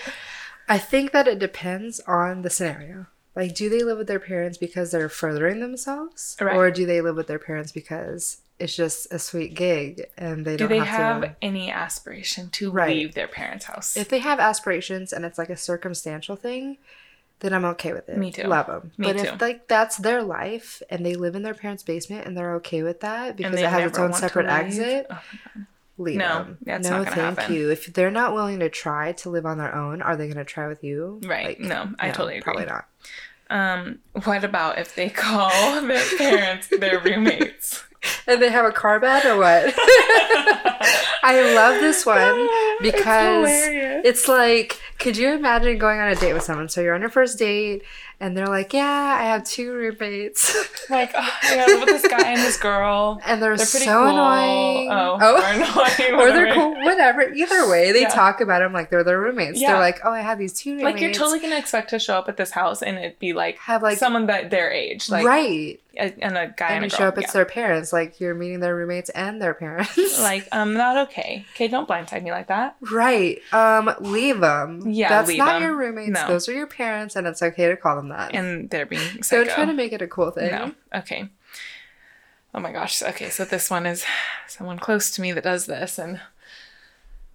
I 0.69 0.79
think 0.79 1.13
that 1.13 1.29
it 1.29 1.39
depends 1.39 2.01
on 2.01 2.43
the 2.43 2.51
scenario. 2.51 3.07
Like, 3.37 3.55
do 3.55 3.69
they 3.71 3.85
live 3.85 3.99
with 3.99 4.09
their 4.09 4.19
parents 4.19 4.59
because 4.59 4.91
they're 4.91 5.09
furthering 5.09 5.61
themselves, 5.61 6.37
Right. 6.41 6.57
or 6.57 6.71
do 6.73 6.85
they 6.87 7.01
live 7.01 7.15
with 7.15 7.29
their 7.29 7.39
parents 7.39 7.71
because 7.71 8.39
it's 8.59 8.75
just 8.75 9.13
a 9.13 9.19
sweet 9.21 9.55
gig 9.55 10.07
and 10.17 10.45
they 10.45 10.57
Do 10.57 10.67
don't 10.67 10.71
they 10.71 10.85
have, 10.85 11.23
have 11.23 11.37
any 11.41 11.71
aspiration 11.71 12.51
to 12.51 12.73
Right. 12.73 12.97
leave 12.97 13.15
their 13.15 13.29
parents' 13.29 13.67
house? 13.67 13.97
If 13.97 14.09
they 14.09 14.19
have 14.19 14.41
aspirations 14.41 15.13
and 15.13 15.25
it's 15.25 15.39
like 15.39 15.51
a 15.51 15.57
circumstantial 15.57 16.35
thing, 16.35 16.79
then 17.41 17.53
I'm 17.55 17.65
okay 17.67 17.93
with 17.93 18.09
it. 18.09 18.19
Me 18.19 18.33
too. 18.33 18.45
Love 18.45 18.67
them. 18.67 18.91
Me 18.99 19.07
but 19.13 19.17
too. 19.19 19.25
if 19.29 19.41
like 19.41 19.69
that's 19.69 19.97
their 19.97 20.23
life 20.23 20.83
and 20.91 21.05
they 21.07 21.15
live 21.15 21.35
in 21.37 21.43
their 21.43 21.55
parents' 21.55 21.83
basement 21.83 22.27
and 22.27 22.37
they're 22.37 22.55
okay 22.57 22.83
with 22.83 23.01
that 23.01 23.37
because 23.37 23.61
it 23.61 23.67
has 23.69 23.91
its 23.91 23.99
own 23.99 24.13
separate 24.13 24.47
exit, 24.47 25.07
Oh 25.11 25.21
leave 25.99 26.17
No, 26.17 26.29
them. 26.39 26.59
that's 26.63 26.89
no, 26.89 26.99
not 26.99 27.05
gonna 27.07 27.17
thank 27.17 27.39
happen. 27.39 27.55
you. 27.55 27.71
If 27.71 27.87
they're 27.93 28.11
not 28.11 28.33
willing 28.35 28.61
to 28.61 28.69
try 28.69 29.13
to 29.13 29.31
live 29.31 29.47
on 29.47 29.59
their 29.59 29.75
own, 29.75 30.01
are 30.03 30.17
they 30.17 30.27
going 30.27 30.37
to 30.39 30.45
try 30.45 30.69
with 30.69 30.85
you? 30.85 31.21
Right. 31.25 31.59
No, 31.61 31.91
I 31.99 32.11
totally 32.11 32.35
agree. 32.39 32.43
Probably 32.43 32.67
not. 32.67 32.87
Um, 33.51 33.99
what 34.25 34.45
about 34.45 34.79
if 34.79 34.95
they 34.95 35.09
call 35.25 35.81
their 35.83 36.05
parents 36.19 36.69
their 36.69 37.01
roommates? 37.01 37.83
And 38.29 38.43
they 38.43 38.51
have 38.51 38.67
a 38.67 38.73
car 38.73 39.01
bed 39.01 39.25
or 39.25 39.39
what? 39.39 39.73
I 41.23 41.53
love 41.55 41.81
this 41.81 42.05
one. 42.07 42.49
because 42.81 43.49
hilarious. 43.49 44.03
it's 44.05 44.29
like, 44.29 44.81
could 44.99 45.17
you 45.17 45.33
imagine 45.33 45.79
going 45.79 45.99
on 46.01 46.09
a 46.09 46.15
date 46.15 46.33
with 46.35 46.43
someone? 46.43 46.69
So 46.69 46.81
you're 46.81 46.95
on 46.95 47.01
your 47.01 47.11
first 47.11 47.39
date, 47.39 47.83
and 48.21 48.37
they're 48.37 48.47
like, 48.47 48.73
"Yeah, 48.73 49.17
I 49.21 49.25
have 49.25 49.45
two 49.45 49.73
roommates, 49.73 50.55
like 50.91 51.13
oh, 51.15 51.31
I 51.43 51.55
gotta 51.57 51.73
live 51.73 51.81
with 51.89 52.03
this 52.03 52.11
guy 52.11 52.33
and 52.33 52.41
this 52.41 52.59
girl. 52.59 53.21
and 53.25 53.41
they're, 53.43 53.57
They're 53.57 53.67
pretty 53.67 53.87
so 53.87 53.93
cool. 54.05 54.09
annoying." 54.11 54.89
Oh, 54.91 55.19
Oh. 55.21 55.37
or 55.37 55.47
annoying. 55.47 56.21
or 56.21 56.33
they're 56.33 56.55
cool, 56.55 56.75
whatever. 56.85 57.33
Either 57.33 57.69
way, 57.71 57.93
they 57.93 58.03
Yeah. 58.03 58.09
talk 58.09 58.41
about 58.41 58.59
them 58.61 58.73
like 58.73 58.91
they're 58.91 59.05
their 59.05 59.21
roommates. 59.21 59.61
Yeah. 59.61 59.73
They're 59.73 59.81
like, 59.81 60.01
"Oh, 60.05 60.13
I 60.13 60.21
have 60.21 60.39
these 60.39 60.53
two 60.53 60.71
roommates." 60.73 60.85
Like 60.85 61.01
you're 61.01 61.13
totally 61.13 61.41
gonna 61.41 61.59
expect 61.59 61.91
to 61.91 61.99
show 61.99 62.19
up 62.19 62.29
at 62.29 62.37
this 62.37 62.51
house 62.51 62.83
and 62.83 62.99
it 62.99 63.19
be 63.19 63.33
like 63.33 63.59
have 63.59 63.83
like 63.83 63.99
someone 63.99 64.27
that 64.27 64.51
their 64.51 64.71
age, 64.71 65.09
like 65.09 65.25
right, 65.25 65.81
a, 65.99 66.15
and 66.25 66.37
a 66.39 66.55
guy 66.57 66.69
and 66.69 66.77
and, 66.77 66.83
you 66.85 66.87
a 66.87 66.91
show 66.91 66.99
girl. 66.99 67.09
up, 67.09 67.19
it's 67.19 67.33
their 67.33 67.45
parents. 67.45 67.93
Like 67.93 68.21
you're 68.21 68.35
meeting 68.35 68.61
their 68.61 68.75
roommates 68.77 69.11
and 69.11 69.41
their 69.43 69.55
parents. 69.55 69.97
yeah. 69.97 70.05
like 70.23 70.49
um 70.53 70.75
not 70.75 70.97
okay. 71.09 71.45
Okay, 71.55 71.69
don't 71.69 71.89
blindside 71.89 72.23
me 72.23 72.31
like 72.31 72.49
that. 72.49 72.77
right, 72.93 73.39
um, 73.53 73.91
leave 74.01 74.41
them. 74.41 74.83
Yeah, 74.87 75.09
that's 75.09 75.37
not 75.37 75.57
'em. 75.57 75.63
your 75.63 75.77
roommates. 75.77 76.11
No. 76.11 76.29
Those 76.29 76.49
are 76.49 76.53
your 76.53 76.67
parents, 76.67 77.17
and 77.17 77.27
it's 77.27 77.43
okay 77.43 77.69
to 77.69 77.77
call 77.77 77.97
them 77.97 78.09
that. 78.09 78.35
And 78.35 78.71
they're 78.71 78.87
being 78.87 79.23
so 79.23 79.45
Don't 79.45 79.55
try 79.55 79.65
to 79.65 79.73
make 79.73 79.93
it 79.93 80.03
a 80.03 80.09
cool 80.09 80.31
thing. 80.31 80.51
No. 80.51 80.75
Okay. 80.95 81.29
Oh 82.55 82.61
my 82.61 82.73
gosh. 82.73 83.03
Okay, 83.03 83.29
so 83.29 83.45
this 83.45 83.71
one 83.71 83.87
is 83.87 84.05
someone 84.47 84.79
close 84.79 85.11
to 85.13 85.21
me 85.21 85.33
that 85.33 85.45
does 85.45 85.67
this 85.67 85.99
and 85.99 86.21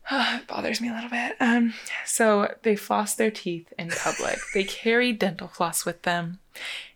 it 0.12 0.48
bothers 0.48 0.82
me 0.82 0.90
a 0.90 0.94
little 0.94 1.10
bit. 1.10 1.36
Um 1.40 1.74
so 2.06 2.54
they 2.64 2.76
floss 2.76 3.14
their 3.16 3.32
teeth 3.32 3.72
in 3.78 3.90
public. 3.90 4.40
they 4.54 4.64
carry 4.64 5.14
dental 5.14 5.48
floss 5.48 5.86
with 5.86 6.02
them 6.02 6.40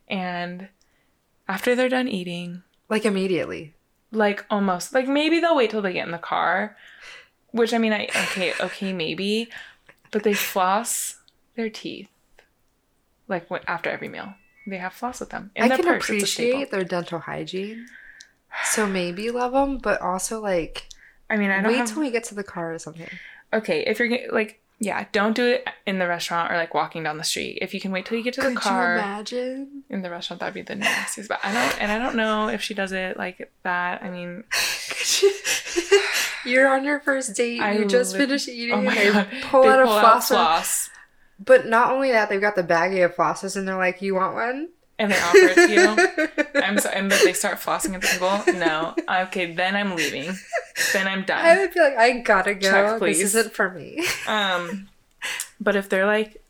and 0.08 0.70
after 1.48 1.76
they're 1.76 1.90
done 1.90 2.08
eating, 2.08 2.64
Like 2.90 3.06
immediately. 3.06 3.74
like 4.12 4.46
almost 4.50 4.94
like 4.94 5.08
maybe 5.08 5.40
they'll 5.40 5.56
wait 5.56 5.70
till 5.70 5.82
they 5.82 5.94
get 5.94 6.06
in 6.06 6.12
the 6.12 6.18
car, 6.18 6.76
which 7.52 7.74
I 7.74 7.78
mean 7.78 7.94
I 7.94 8.06
okay, 8.06 8.54
okay 8.60 8.94
maybe, 8.94 9.50
but 10.12 10.24
they 10.24 10.34
floss 10.34 11.20
their 11.56 11.70
teeth 11.70 12.10
like 13.28 13.50
when, 13.50 13.62
after 13.68 13.90
every 13.90 14.08
meal. 14.10 14.34
They 14.66 14.78
have 14.78 14.94
floss 14.94 15.20
with 15.22 15.30
them 15.30 15.52
in 15.56 15.64
I 15.72 15.76
can 15.76 15.86
purse. 15.86 16.10
It's 16.10 16.24
a 16.24 16.28
staple. 16.28 16.50
appreciate 16.62 16.72
their 16.72 16.84
dental 16.84 17.20
hygiene. 17.20 17.88
So 18.66 18.86
maybe 18.88 19.30
love 19.32 19.52
them, 19.54 19.78
but 19.78 20.02
also 20.02 20.42
like 20.42 20.88
I 21.30 21.36
mean, 21.38 21.50
I 21.52 21.62
don't 21.62 21.72
wait 21.72 21.78
have. 21.80 21.90
till 21.90 22.00
we 22.02 22.12
get 22.12 22.24
to 22.26 22.36
the 22.36 22.44
car 22.44 22.74
or 22.74 22.80
something. 22.80 23.10
okay, 23.54 23.84
if 23.86 24.00
you're 24.00 24.32
like, 24.32 24.62
yeah, 24.80 25.06
don't 25.12 25.36
do 25.36 25.46
it 25.46 25.68
in 25.86 25.98
the 26.00 26.08
restaurant 26.08 26.52
or 26.52 26.56
like 26.56 26.74
walking 26.74 27.04
down 27.04 27.18
the 27.18 27.24
street. 27.24 27.58
If 27.62 27.74
you 27.74 27.80
can 27.80 27.92
wait 27.92 28.06
till 28.06 28.18
you 28.18 28.24
get 28.24 28.36
to 28.36 28.42
the 28.42 28.50
Could 28.50 28.58
car 28.58 28.94
you 28.96 29.00
imagine? 29.02 29.84
in 29.90 30.02
the 30.04 30.10
restaurant, 30.10 30.40
that'd 30.40 30.54
be 30.54 30.62
the 30.62 30.76
nastiest. 30.76 31.28
But 31.30 31.40
I 31.44 31.52
don't, 31.54 31.82
and 31.82 31.92
I 31.92 31.98
don't 31.98 32.16
know 32.16 32.48
if 32.50 32.62
she 32.62 32.74
does 32.74 32.92
it 32.92 33.18
like 33.18 33.52
that. 33.64 34.04
I 34.04 34.10
mean, 34.10 34.44
You're 36.46 36.68
on 36.70 36.84
your 36.84 37.00
first 37.00 37.36
date. 37.36 37.60
I 37.62 37.74
you 37.74 37.86
just 37.86 38.14
lit- 38.14 38.22
finished 38.28 38.48
eating, 38.50 38.76
oh 38.76 38.82
my 38.82 38.96
and 38.96 39.16
they 39.32 39.42
pull 39.42 39.64
they 39.64 39.70
out 39.70 39.80
a 39.82 39.86
pull 39.86 40.00
flosser. 40.00 40.28
floss 40.30 40.90
But 41.44 41.68
not 41.68 41.92
only 41.92 42.12
that, 42.12 42.30
they've 42.30 42.40
got 42.42 42.56
the 42.56 42.64
baggie 42.64 43.04
of 43.04 43.16
flosses, 43.16 43.56
and 43.56 43.68
they're 43.68 43.78
like, 43.78 44.02
"You 44.02 44.16
want 44.16 44.36
one?" 44.36 44.70
and 45.00 45.12
they 45.12 45.20
offer 45.20 45.38
it 45.38 45.56
to 45.56 45.72
you. 45.72 46.44
I'm 46.62 46.80
so, 46.80 46.90
and 46.90 47.10
but 47.10 47.22
they 47.24 47.34
start 47.34 47.58
flossing 47.60 47.94
at 47.94 48.02
the 48.02 48.08
table. 48.08 48.60
No, 48.60 48.96
okay, 49.28 49.54
then 49.54 49.76
I'm 49.76 49.96
leaving. 49.96 50.36
Then 50.94 51.08
I'm 51.08 51.24
done. 51.24 51.44
I 51.44 51.58
would 51.58 51.74
be 51.74 51.80
like, 51.80 51.98
"I 51.98 52.20
gotta 52.20 52.54
go. 52.54 52.70
Check, 52.70 53.00
please. 53.00 53.20
this 53.20 53.36
isn't 53.36 53.54
for 53.54 53.72
me." 53.72 54.04
Um, 54.28 54.90
but 55.60 55.76
if 55.76 55.90
they're 55.90 56.06
like 56.06 56.44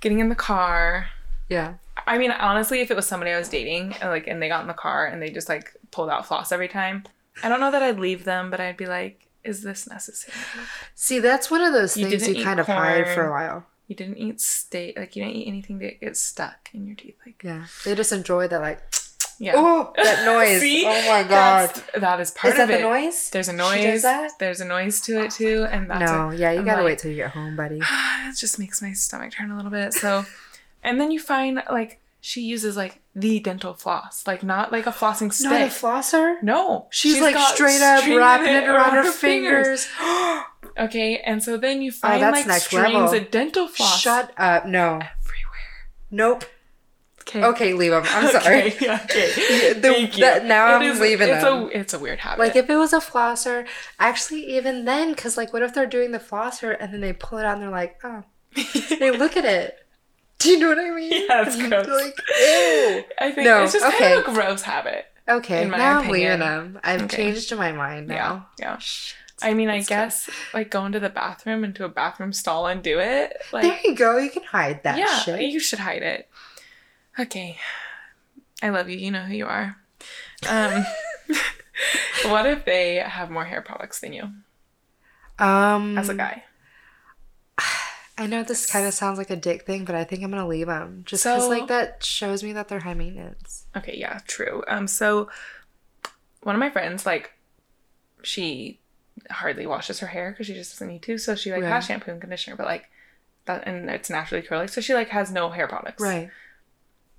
getting 0.00 0.18
in 0.20 0.28
the 0.28 0.34
car, 0.34 1.08
yeah. 1.48 1.74
I 2.06 2.18
mean, 2.18 2.30
honestly, 2.30 2.80
if 2.80 2.90
it 2.90 2.96
was 2.96 3.06
somebody 3.06 3.30
I 3.30 3.38
was 3.38 3.48
dating, 3.48 3.94
and, 4.00 4.10
like, 4.10 4.26
and 4.26 4.42
they 4.42 4.48
got 4.48 4.62
in 4.62 4.66
the 4.66 4.74
car 4.74 5.06
and 5.06 5.22
they 5.22 5.30
just 5.30 5.48
like 5.48 5.74
pulled 5.90 6.10
out 6.10 6.26
floss 6.26 6.52
every 6.52 6.68
time, 6.68 7.04
I 7.42 7.48
don't 7.48 7.60
know 7.60 7.70
that 7.70 7.82
I'd 7.82 7.98
leave 7.98 8.24
them, 8.24 8.50
but 8.50 8.60
I'd 8.60 8.76
be 8.76 8.86
like, 8.86 9.28
"Is 9.44 9.62
this 9.62 9.88
necessary? 9.88 10.36
See, 10.94 11.18
that's 11.20 11.50
one 11.50 11.60
of 11.60 11.72
those 11.72 11.96
You 11.96 12.08
things 12.08 12.26
you 12.28 12.42
kind 12.42 12.60
of 12.60 12.66
hide 12.66 13.08
for 13.08 13.26
a 13.26 13.30
while. 13.30 13.66
You 13.86 13.94
didn't 13.94 14.16
eat 14.16 14.40
steak, 14.40 14.98
like 14.98 15.14
you 15.14 15.22
didn't 15.22 15.36
eat 15.36 15.46
anything 15.48 15.78
that 15.80 16.00
gets 16.00 16.20
stuck 16.20 16.70
in 16.72 16.86
your 16.86 16.96
teeth, 16.96 17.16
like 17.26 17.42
Yeah, 17.44 17.66
they 17.84 17.94
just 17.94 18.12
enjoy 18.12 18.48
that, 18.48 18.60
like, 18.62 18.80
yeah." 19.38 19.52
oh, 19.56 19.92
that 19.96 20.24
noise. 20.26 20.60
See? 20.60 20.84
oh 20.86 21.08
my 21.08 21.22
god. 21.22 21.70
That's, 21.70 21.82
that 22.00 22.20
is 22.20 22.30
part 22.32 22.52
Is 22.52 22.58
that 22.58 22.62
of 22.64 22.68
the 22.68 22.78
it. 22.78 22.82
noise? 22.82 23.30
There's 23.30 23.48
a 23.48 23.52
noise. 23.52 24.04
There's 24.38 24.60
a 24.60 24.64
noise 24.64 25.00
to 25.02 25.22
it 25.24 25.30
too, 25.30 25.66
and 25.70 25.88
that's 25.90 26.10
no, 26.10 26.30
yeah, 26.30 26.52
you 26.52 26.60
I'm 26.60 26.64
gotta 26.64 26.82
like- 26.82 26.86
wait 26.86 26.98
till 26.98 27.10
you 27.10 27.16
get 27.18 27.30
home, 27.30 27.56
buddy. 27.56 27.80
it 28.28 28.36
just 28.36 28.58
makes 28.58 28.80
my 28.82 28.92
stomach 28.92 29.32
turn 29.32 29.50
a 29.50 29.56
little 29.56 29.70
bit. 29.70 29.92
So, 29.94 30.24
and 30.82 31.00
then 31.00 31.10
you 31.10 31.20
find 31.20 31.62
like 31.70 32.00
she 32.20 32.40
uses 32.40 32.76
like 32.76 33.00
the 33.14 33.38
dental 33.38 33.74
floss, 33.74 34.26
like 34.26 34.42
not 34.42 34.72
like 34.72 34.86
a 34.86 34.90
flossing 34.92 35.32
stick. 35.32 35.50
Not 35.50 35.60
a 35.60 35.66
flosser. 35.66 36.42
no, 36.42 36.86
She's, 36.90 37.14
she's 37.14 37.22
like 37.22 37.36
straight 37.54 37.82
up 37.82 38.04
wrapping 38.06 38.54
it 38.54 38.64
around 38.68 38.94
her 38.94 39.10
fingers. 39.12 39.86
okay, 40.78 41.18
and 41.18 41.42
so 41.42 41.56
then 41.56 41.82
you 41.82 41.90
oh, 41.90 41.94
find 42.08 42.22
that's 42.22 42.46
like 42.46 42.62
strings 42.62 42.94
level. 42.94 43.14
of 43.14 43.30
dental 43.30 43.68
floss 43.68 44.00
Shut 44.00 44.32
up. 44.36 44.66
No. 44.66 44.94
everywhere. 44.94 45.10
Nope. 46.10 46.44
Okay. 47.26 47.42
Okay, 47.44 47.72
leave 47.72 47.90
them. 47.92 48.04
I'm 48.06 48.28
sorry. 48.42 48.66
Okay. 48.74 48.76
yeah, 48.86 49.00
okay. 49.04 49.32
Yeah, 49.68 49.72
the- 49.74 49.80
Thank 49.80 50.18
you. 50.18 50.24
now 50.44 50.66
It 50.68 50.76
I'm 50.76 50.82
is- 50.82 51.00
leaving 51.00 51.28
it's 51.28 51.42
them. 51.42 51.62
a 51.64 51.66
it's 51.68 51.94
a 51.94 51.98
weird 51.98 52.18
habit. 52.20 52.38
Like 52.40 52.56
if 52.56 52.68
it 52.68 52.76
was 52.76 52.92
a 52.92 53.00
flosser, 53.00 53.66
actually 53.98 54.56
even 54.56 54.84
then, 54.84 55.14
because 55.14 55.36
like 55.36 55.52
what 55.52 55.62
if 55.62 55.72
they're 55.74 55.86
doing 55.86 56.12
the 56.12 56.18
flosser 56.18 56.76
and 56.78 56.92
then 56.92 57.00
they 57.00 57.12
pull 57.12 57.38
it 57.38 57.44
out 57.44 57.54
and 57.54 57.62
they're 57.62 57.70
like, 57.70 57.98
oh, 58.04 58.22
they 59.00 59.10
look 59.10 59.36
at 59.36 59.44
it. 59.44 59.78
Do 60.38 60.50
you 60.50 60.58
know 60.58 60.68
what 60.68 60.78
I 60.78 60.90
mean? 60.90 61.12
Yeah, 61.12 61.44
it's 61.46 61.56
And 61.56 61.68
gross. 61.70 61.86
Like, 61.86 62.14
ew. 62.38 63.04
I 63.18 63.30
think 63.32 63.46
No, 63.46 63.62
it's 63.64 63.72
just 63.72 63.86
okay. 63.86 63.98
kind 64.14 64.18
of 64.20 64.28
a 64.28 64.32
gross 64.34 64.62
habit. 64.62 65.06
Okay, 65.26 65.62
In 65.62 65.70
my 65.70 65.78
now 65.78 66.00
I'm 66.00 66.10
leaving 66.10 66.40
them. 66.40 66.78
I've 66.84 67.02
Okay. 67.04 67.16
changed 67.32 67.54
my 67.56 67.72
mind 67.72 68.08
now. 68.08 68.48
Yeah, 68.58 68.72
yeah. 68.74 68.80
I 69.42 69.54
mean, 69.54 69.68
I 69.70 69.80
guess 69.80 70.28
like 70.52 70.70
go 70.70 70.84
into 70.86 71.00
the 71.00 71.08
bathroom 71.08 71.64
into 71.64 71.84
a 71.84 71.88
bathroom 71.88 72.32
stall 72.32 72.66
and 72.66 72.82
do 72.82 72.98
it. 73.00 73.36
Like, 73.52 73.62
there 73.62 73.78
you 73.84 73.94
go. 73.94 74.18
You 74.18 74.30
can 74.30 74.42
hide 74.44 74.82
that 74.84 74.98
yeah, 74.98 75.18
shit. 75.20 75.40
you 75.40 75.58
should 75.60 75.78
hide 75.80 76.02
it. 76.02 76.28
Okay, 77.18 77.58
I 78.62 78.70
love 78.70 78.88
you. 78.88 78.96
You 78.98 79.10
know 79.10 79.22
who 79.22 79.34
you 79.34 79.46
are. 79.46 79.76
Um, 80.48 80.84
what 82.26 82.46
if 82.46 82.64
they 82.64 82.96
have 82.96 83.30
more 83.30 83.44
hair 83.44 83.62
products 83.62 84.00
than 84.00 84.12
you 84.12 84.28
um, 85.38 85.96
as 85.98 86.08
a 86.08 86.14
guy? 86.14 86.44
I 88.18 88.26
know 88.26 88.42
this 88.44 88.70
kind 88.70 88.86
of 88.86 88.94
sounds 88.94 89.18
like 89.18 89.30
a 89.30 89.36
dick 89.36 89.66
thing, 89.66 89.84
but 89.84 89.94
I 89.94 90.04
think 90.04 90.22
I'm 90.22 90.30
gonna 90.30 90.46
leave 90.46 90.66
them 90.68 91.02
just 91.06 91.24
because 91.24 91.42
So- 91.44 91.48
like 91.48 91.68
that 91.68 92.02
shows 92.04 92.42
me 92.44 92.52
that 92.52 92.68
they're 92.68 92.80
high 92.80 92.94
maintenance. 92.94 93.66
Okay, 93.76 93.96
yeah, 93.98 94.20
true. 94.26 94.62
Um, 94.68 94.86
so 94.86 95.28
one 96.42 96.54
of 96.54 96.60
my 96.60 96.70
friends, 96.70 97.06
like, 97.06 97.32
she 98.22 98.80
hardly 99.30 99.66
washes 99.66 100.00
her 100.00 100.06
hair 100.08 100.30
because 100.30 100.46
she 100.46 100.54
just 100.54 100.72
doesn't 100.72 100.88
need 100.88 101.02
to. 101.02 101.18
So 101.18 101.34
she 101.34 101.50
like 101.52 101.62
Right. 101.62 101.70
has 101.72 101.86
shampoo 101.86 102.10
and 102.12 102.20
conditioner, 102.20 102.56
but 102.56 102.66
like 102.66 102.88
that, 103.46 103.66
and 103.66 103.88
it's 103.90 104.10
naturally 104.10 104.42
curly. 104.46 104.66
So 104.68 104.80
she 104.80 104.94
like 104.94 105.08
has 105.08 105.30
no 105.32 105.50
hair 105.50 105.66
products. 105.68 106.02
Right. 106.02 106.30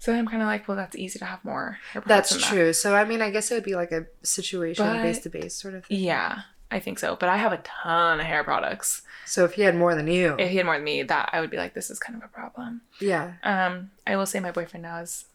So 0.06 0.14
I'm 0.14 0.28
kind 0.28 0.42
of 0.44 0.48
like, 0.48 0.68
well, 0.68 0.78
that's 0.78 0.96
easy 0.96 1.18
to 1.20 1.26
have 1.26 1.44
more 1.44 1.80
hair 1.92 2.02
products. 2.02 2.08
That's 2.08 2.30
than 2.30 2.42
that. 2.42 2.48
true. 2.64 2.74
So 2.74 2.96
I 2.96 3.06
mean, 3.06 3.22
I 3.24 3.32
guess 3.32 3.50
it 3.50 3.56
would 3.56 3.64
be 3.64 3.76
like 3.76 3.92
a 3.92 4.06
situation 4.22 4.86
base 5.02 5.20
to 5.20 5.30
base 5.30 5.56
sort 5.56 5.74
of 5.74 5.86
thing. 5.86 6.00
Yeah, 6.00 6.42
I 6.70 6.80
think 6.80 7.00
so. 7.00 7.16
But 7.16 7.30
I 7.30 7.38
have 7.38 7.52
a 7.54 7.58
ton 7.58 8.20
of 8.20 8.26
hair 8.28 8.44
products. 8.44 9.02
So 9.26 9.46
if 9.46 9.54
he 9.54 9.64
had 9.64 9.76
more 9.76 9.96
than 9.96 10.06
you, 10.08 10.36
If 10.38 10.52
he 10.52 10.58
had 10.58 10.66
more 10.68 10.76
than 10.76 10.84
me, 10.84 11.02
that 11.02 11.30
I 11.34 11.42
would 11.42 11.50
be 11.50 11.58
like, 11.58 11.74
this 11.74 11.90
is 11.90 11.98
kind 11.98 12.16
of 12.16 12.24
a 12.24 12.28
problem. 12.28 12.82
yeah, 13.02 13.34
Um, 13.44 13.90
I 14.06 14.16
will 14.16 14.28
say 14.28 14.40
my 14.40 14.52
boyfriend 14.52 14.84
now 14.84 15.00
is 15.00 15.26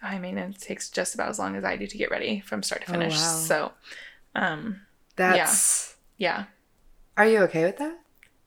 high 0.00 0.20
maintenance. 0.20 0.64
Takes 0.64 0.88
just 0.90 1.14
about 1.14 1.28
as 1.28 1.38
long 1.40 1.56
as 1.56 1.64
I 1.64 1.76
do 1.76 1.88
to 1.88 1.98
get 1.98 2.12
ready 2.12 2.38
from 2.38 2.62
start 2.62 2.82
to 2.86 2.90
Oh, 2.90 2.92
finish. 2.92 3.14
wow. 3.14 3.36
So, 3.48 3.72
um, 4.36 4.82
that's. 5.16 5.96
yeah, 6.18 6.44
Are 7.16 7.26
you 7.26 7.38
okay 7.40 7.64
with 7.64 7.78
that? 7.78 7.98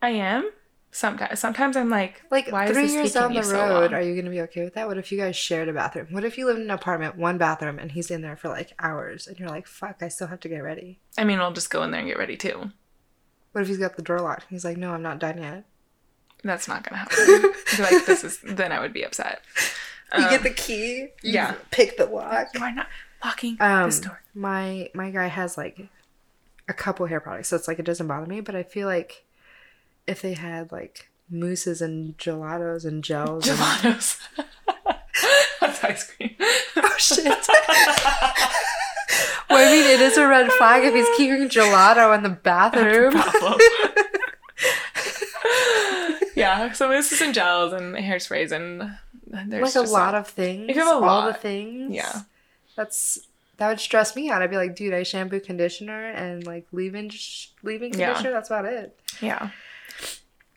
I 0.01 0.09
am. 0.11 0.49
Sometimes, 0.95 1.39
sometimes 1.39 1.75
I'm 1.75 1.89
like, 1.89 2.21
Like 2.29 2.51
why 2.51 2.67
three 2.71 2.83
is 2.85 2.91
this 2.93 2.95
years 2.95 3.13
down 3.13 3.33
the 3.33 3.41
so 3.43 3.55
road, 3.57 3.91
long? 3.91 3.93
are 3.95 4.01
you 4.01 4.15
gonna 4.15 4.29
be 4.29 4.41
okay 4.41 4.63
with 4.63 4.75
that? 4.75 4.87
What 4.87 4.99
if 4.99 5.11
you 5.11 5.17
guys 5.17 5.35
shared 5.35 5.67
a 5.67 5.73
bathroom? 5.73 6.07
What 6.11 6.23
if 6.23 6.37
you 6.37 6.45
live 6.45 6.57
in 6.57 6.61
an 6.63 6.69
apartment, 6.71 7.17
one 7.17 7.39
bathroom, 7.39 7.79
and 7.79 7.91
he's 7.91 8.11
in 8.11 8.21
there 8.21 8.35
for 8.35 8.47
like 8.49 8.73
hours, 8.77 9.25
and 9.27 9.39
you're 9.39 9.49
like, 9.49 9.65
"Fuck, 9.65 9.97
I 10.01 10.07
still 10.07 10.27
have 10.27 10.39
to 10.41 10.49
get 10.49 10.59
ready." 10.59 10.99
I 11.17 11.23
mean, 11.23 11.39
I'll 11.39 11.51
just 11.51 11.71
go 11.71 11.81
in 11.81 11.89
there 11.91 11.99
and 11.99 12.07
get 12.07 12.19
ready 12.19 12.37
too. 12.37 12.69
What 13.53 13.61
if 13.61 13.67
he's 13.67 13.77
got 13.79 13.95
the 13.95 14.01
door 14.03 14.19
locked? 14.19 14.45
He's 14.51 14.63
like, 14.63 14.77
"No, 14.77 14.93
I'm 14.93 15.01
not 15.01 15.17
done 15.19 15.41
yet." 15.41 15.65
That's 16.43 16.67
not 16.67 16.83
gonna 16.87 16.97
happen. 16.99 17.53
Like, 17.79 18.05
this 18.05 18.23
is. 18.23 18.39
Then 18.43 18.71
I 18.71 18.79
would 18.79 18.93
be 18.93 19.03
upset. 19.03 19.41
you 20.17 20.23
Um, 20.25 20.29
get 20.29 20.43
the 20.43 20.49
key. 20.51 20.97
You 21.23 21.33
yeah. 21.33 21.55
Pick 21.71 21.97
the 21.97 22.05
lock. 22.05 22.49
You 22.53 22.61
are 22.61 22.71
not 22.71 22.87
locking 23.23 23.57
Um, 23.59 23.85
this 23.89 23.99
door. 23.99 24.21
my 24.35 24.89
my 24.93 25.09
guy 25.09 25.25
has 25.27 25.57
like 25.57 25.87
a 26.67 26.73
couple 26.73 27.05
hair 27.07 27.19
products, 27.19 27.47
so 27.47 27.55
it's 27.55 27.67
like 27.67 27.79
it 27.79 27.85
doesn't 27.85 28.07
bother 28.07 28.25
me. 28.27 28.41
But 28.41 28.55
I 28.55 28.61
feel 28.63 28.87
like 28.87 29.25
if 30.07 30.21
they 30.21 30.33
had 30.33 30.71
like 30.71 31.09
mousses 31.29 31.81
and 31.81 32.17
gelatos 32.17 32.85
and 32.85 33.03
gels, 33.03 33.47
and, 33.47 33.57
Gelatos. 33.57 34.19
That's 35.61 35.83
ice 35.83 36.11
cream. 36.11 36.35
oh 36.77 36.95
shit. 36.97 37.25
well, 37.25 37.41
I 39.49 39.71
mean, 39.71 39.85
it 39.85 40.01
is 40.01 40.17
a 40.17 40.27
red 40.27 40.51
flag 40.53 40.83
if 40.83 40.93
he's 40.93 41.07
keeping 41.17 41.47
gelato 41.49 42.15
in 42.15 42.23
the 42.23 42.29
bathroom. 42.29 43.13
yeah, 46.35 46.71
so 46.73 46.87
mousses 46.89 47.21
and 47.21 47.33
gels 47.33 47.73
and 47.73 47.95
hairsprays 47.95 48.51
and 48.51 48.95
there's 49.49 49.75
like 49.75 49.87
a 49.87 49.89
lot 49.89 50.15
uh, 50.15 50.19
of 50.19 50.27
things. 50.27 50.65
If 50.69 50.75
you 50.75 50.83
have 50.83 51.01
a 51.01 51.05
all 51.05 51.21
the 51.21 51.27
lot, 51.29 51.41
things. 51.41 51.93
yeah. 51.93 52.21
That's 52.75 53.19
that 53.57 53.69
would 53.69 53.79
stress 53.79 54.15
me 54.15 54.29
out. 54.29 54.41
I'd 54.41 54.49
be 54.49 54.57
like, 54.57 54.75
dude, 54.75 54.93
I 54.93 55.03
shampoo, 55.03 55.39
conditioner, 55.39 56.09
and 56.09 56.45
like 56.45 56.65
leave-in 56.71 57.09
sh- 57.09 57.47
leave-in 57.63 57.93
Yeah. 57.93 58.07
conditioner. 58.07 58.31
That's 58.31 58.49
about 58.49 58.65
it. 58.65 58.99
Yeah. 59.21 59.49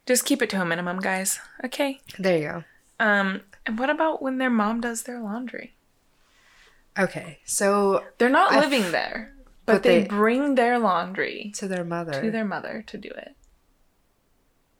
Just 0.06 0.24
keep 0.24 0.40
it 0.40 0.48
to 0.50 0.60
a 0.60 0.64
minimum, 0.64 1.00
guys. 1.00 1.40
Okay. 1.64 2.00
There 2.18 2.38
you 2.38 2.48
go. 2.48 2.64
Um, 3.00 3.42
and 3.66 3.78
what 3.78 3.90
about 3.90 4.22
when 4.22 4.38
their 4.38 4.50
mom 4.50 4.80
does 4.80 5.02
their 5.02 5.20
laundry? 5.20 5.74
Okay, 6.98 7.40
so 7.44 8.04
They're 8.18 8.30
not 8.30 8.52
I- 8.52 8.60
living 8.60 8.90
there, 8.92 9.34
but, 9.66 9.72
but 9.74 9.82
they, 9.82 10.00
they- 10.02 10.08
bring 10.08 10.54
their 10.54 10.78
laundry 10.78 11.52
to 11.56 11.68
their 11.68 11.84
mother 11.84 12.22
to 12.22 12.30
their 12.30 12.44
mother 12.44 12.82
to 12.86 12.96
do 12.96 13.10
it. 13.10 13.34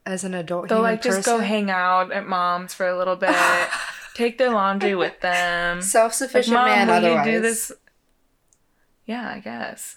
as 0.07 0.25
an 0.25 0.33
adult 0.33 0.69
They'll 0.71 0.81
like 0.81 1.03
just 1.03 1.27
go 1.27 1.41
hang 1.41 1.69
out 1.71 2.13
at 2.13 2.27
mom's 2.27 2.73
for 2.73 2.87
a 2.89 2.97
little 2.97 3.17
bit, 3.17 3.37
take 4.15 4.39
their 4.39 4.51
laundry 4.51 4.95
with 4.95 5.21
them. 5.21 5.83
Self-sufficient 5.83 6.55
mom, 6.55 6.67
man. 6.69 6.87
will 6.89 6.95
Otherwise, 6.95 7.27
you 7.27 7.33
do 7.33 7.41
this? 7.43 7.73
Yeah, 9.05 9.29
I 9.29 9.41
guess. 9.41 9.97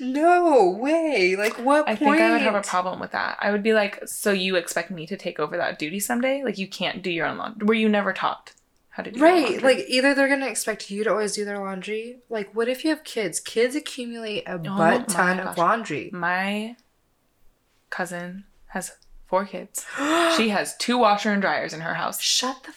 No 0.00 0.68
way. 0.70 1.36
Like 1.36 1.54
what 1.58 1.88
I 1.88 1.94
point? 1.94 2.18
think 2.18 2.22
I 2.22 2.32
would 2.32 2.40
have 2.42 2.54
a 2.54 2.62
problem 2.62 2.98
with 3.00 3.12
that. 3.12 3.38
I 3.40 3.50
would 3.50 3.62
be 3.62 3.72
like, 3.74 4.00
so 4.06 4.32
you 4.32 4.56
expect 4.56 4.90
me 4.90 5.06
to 5.06 5.16
take 5.16 5.38
over 5.38 5.56
that 5.56 5.78
duty 5.78 6.00
someday? 6.00 6.42
Like 6.42 6.58
you 6.58 6.66
can't 6.66 7.02
do 7.02 7.10
your 7.10 7.26
own 7.26 7.38
laundry. 7.38 7.66
Were 7.66 7.74
you 7.74 7.88
never 7.88 8.12
taught 8.12 8.52
how 8.90 9.02
to 9.02 9.10
do 9.10 9.20
Right, 9.20 9.62
like 9.62 9.84
either 9.88 10.14
they're 10.14 10.28
gonna 10.28 10.48
expect 10.48 10.90
you 10.90 11.04
to 11.04 11.10
always 11.10 11.34
do 11.34 11.44
their 11.44 11.58
laundry. 11.58 12.18
Like, 12.28 12.54
what 12.54 12.68
if 12.68 12.82
you 12.84 12.90
have 12.90 13.04
kids? 13.04 13.40
Kids 13.40 13.74
accumulate 13.76 14.44
a 14.46 14.54
Oh 14.54 14.58
butt 14.58 15.08
ton 15.08 15.38
of 15.40 15.56
laundry. 15.56 16.10
my 16.12 16.76
cousin 17.90 18.44
has 18.68 18.92
four 19.26 19.44
kids. 19.46 19.86
she 20.36 20.48
has 20.50 20.76
two 20.76 20.98
washer 20.98 21.30
and 21.32 21.40
dryers 21.40 21.72
in 21.72 21.80
her 21.80 21.94
house. 21.94 22.20
Shut 22.20 22.62
the 22.64 22.72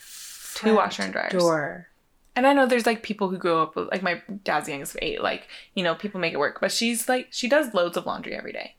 Two 0.56 0.76
washer 0.76 1.04
and 1.04 1.12
dryers. 1.12 1.34
door. 1.34 1.88
And 2.36 2.46
I 2.46 2.54
know 2.54 2.66
there's 2.66 2.86
like 2.86 3.02
people 3.04 3.30
who 3.30 3.38
grow 3.38 3.62
up 3.64 3.76
with 3.76 3.90
like 3.92 4.04
my 4.04 4.22
dad's 4.44 4.68
youngest 4.68 4.96
of 4.96 5.00
eight, 5.02 5.22
like, 5.22 5.48
you 5.74 5.84
know, 5.84 5.96
people 5.96 6.20
make 6.20 6.34
it 6.34 6.38
work. 6.40 6.60
But 6.60 6.72
she's 6.72 7.08
like 7.08 7.28
she 7.32 7.48
does 7.48 7.74
loads 7.74 7.96
of 7.98 8.06
laundry 8.06 8.36
every 8.36 8.52
day. 8.52 8.76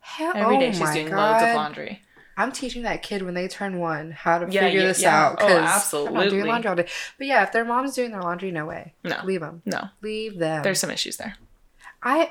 Hell, 0.00 0.32
Every 0.36 0.58
day 0.58 0.68
oh 0.68 0.72
she's 0.72 0.90
doing 0.92 1.08
God. 1.08 1.16
loads 1.32 1.42
of 1.42 1.54
laundry. 1.56 2.02
I'm 2.36 2.50
teaching 2.52 2.82
that 2.82 3.02
kid 3.02 3.22
when 3.22 3.34
they 3.34 3.46
turn 3.48 3.78
one 3.78 4.10
how 4.10 4.38
to 4.38 4.50
Yeah, 4.52 4.62
figure 4.62 4.80
yeah, 4.80 4.86
this 4.88 5.00
yeah. 5.02 5.24
out. 5.26 5.32
Oh, 5.40 5.46
'cause 5.46 5.50
I'm 5.56 5.62
not 5.64 5.76
absolutely. 5.76 6.30
doing 6.30 6.46
laundry 6.46 6.68
all 6.68 6.76
day. 6.76 6.88
But 7.16 7.26
yeah, 7.26 7.42
if 7.44 7.52
their 7.52 7.64
mom's 7.64 7.94
doing 7.94 8.10
their 8.10 8.20
laundry, 8.22 8.50
no 8.50 8.66
way. 8.66 8.94
No. 9.04 9.20
Leave 9.24 9.40
them. 9.40 9.62
No. 9.64 9.88
Leave 10.02 10.38
them. 10.38 10.62
There's 10.62 10.80
some 10.80 10.90
issues 10.90 11.16
there. 11.16 11.36
I 12.02 12.30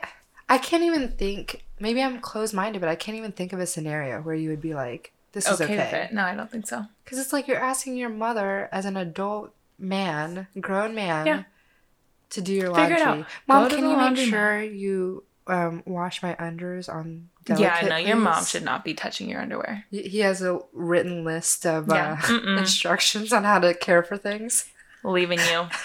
I 0.49 0.57
can't 0.57 0.84
even 0.84 1.09
think. 1.09 1.66
Maybe 1.80 2.01
I'm 2.03 2.20
closed 2.20 2.53
minded, 2.53 2.80
but 2.80 2.89
I 2.89 2.95
can't 2.95 3.18
even 3.18 3.32
think 3.32 3.53
of 3.53 3.59
a 3.59 3.66
scenario 3.66 4.22
where 4.22 4.36
you 4.36 4.49
would 4.49 4.61
be 4.61 4.74
like, 4.74 5.11
"This 5.32 5.47
is 5.49 5.59
Okay, 5.59 5.78
with 5.78 5.88
okay." 5.88 6.09
No, 6.11 6.24
I 6.24 6.36
don't 6.36 6.51
think 6.51 6.68
so. 6.68 6.84
Because 7.03 7.18
it's 7.18 7.34
like 7.34 7.47
you're 7.47 7.57
asking 7.57 7.97
your 7.97 8.09
mother 8.09 8.70
as 8.72 8.86
an 8.86 8.95
adult 8.97 9.53
man, 9.78 10.47
grown 10.59 10.93
man, 10.95 11.26
Yeah. 11.28 11.43
to 12.32 12.41
do 12.41 12.53
your 12.53 12.74
Figure 12.74 12.97
laundry. 12.97 13.21
it 13.21 13.26
out. 13.26 13.26
Mom, 13.47 13.69
can 13.69 13.80
you 13.80 13.89
make 13.89 13.97
laundry 13.97 14.26
sure 14.26 14.61
you 14.61 15.24
um, 15.47 15.84
wash 15.86 16.24
my 16.24 16.36
unders 16.36 16.88
on 16.93 17.30
yeah, 17.47 17.55
delicate, 17.55 17.89
no, 17.89 17.97
your 17.97 18.15
mom 18.15 18.45
should 18.45 18.63
not 18.63 18.86
be 18.86 18.93
touching 18.93 19.30
your 19.30 19.41
underwear. 19.41 19.84
He 19.91 20.03
he 20.03 20.19
has 20.19 20.41
a 20.41 20.61
written 20.71 21.26
list 21.26 21.65
of 21.65 21.88
Yeah. 21.89 22.21
uh, 22.30 22.34
instructions 22.57 23.34
on 23.34 23.43
how 23.43 23.59
to 23.59 23.74
care 23.74 24.03
for 24.03 24.15
things. 24.17 24.65
Leaving 25.03 25.39
you. 25.39 25.67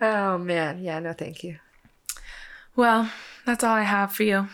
Oh 0.00 0.36
man, 0.36 0.82
yeah, 0.82 0.98
no, 0.98 1.12
thank 1.12 1.44
you. 1.44 1.58
well, 2.74 3.08
that's 3.46 3.62
all 3.62 3.74
I 3.74 3.82
have 3.82 4.12
for 4.12 4.24
you. 4.24 4.48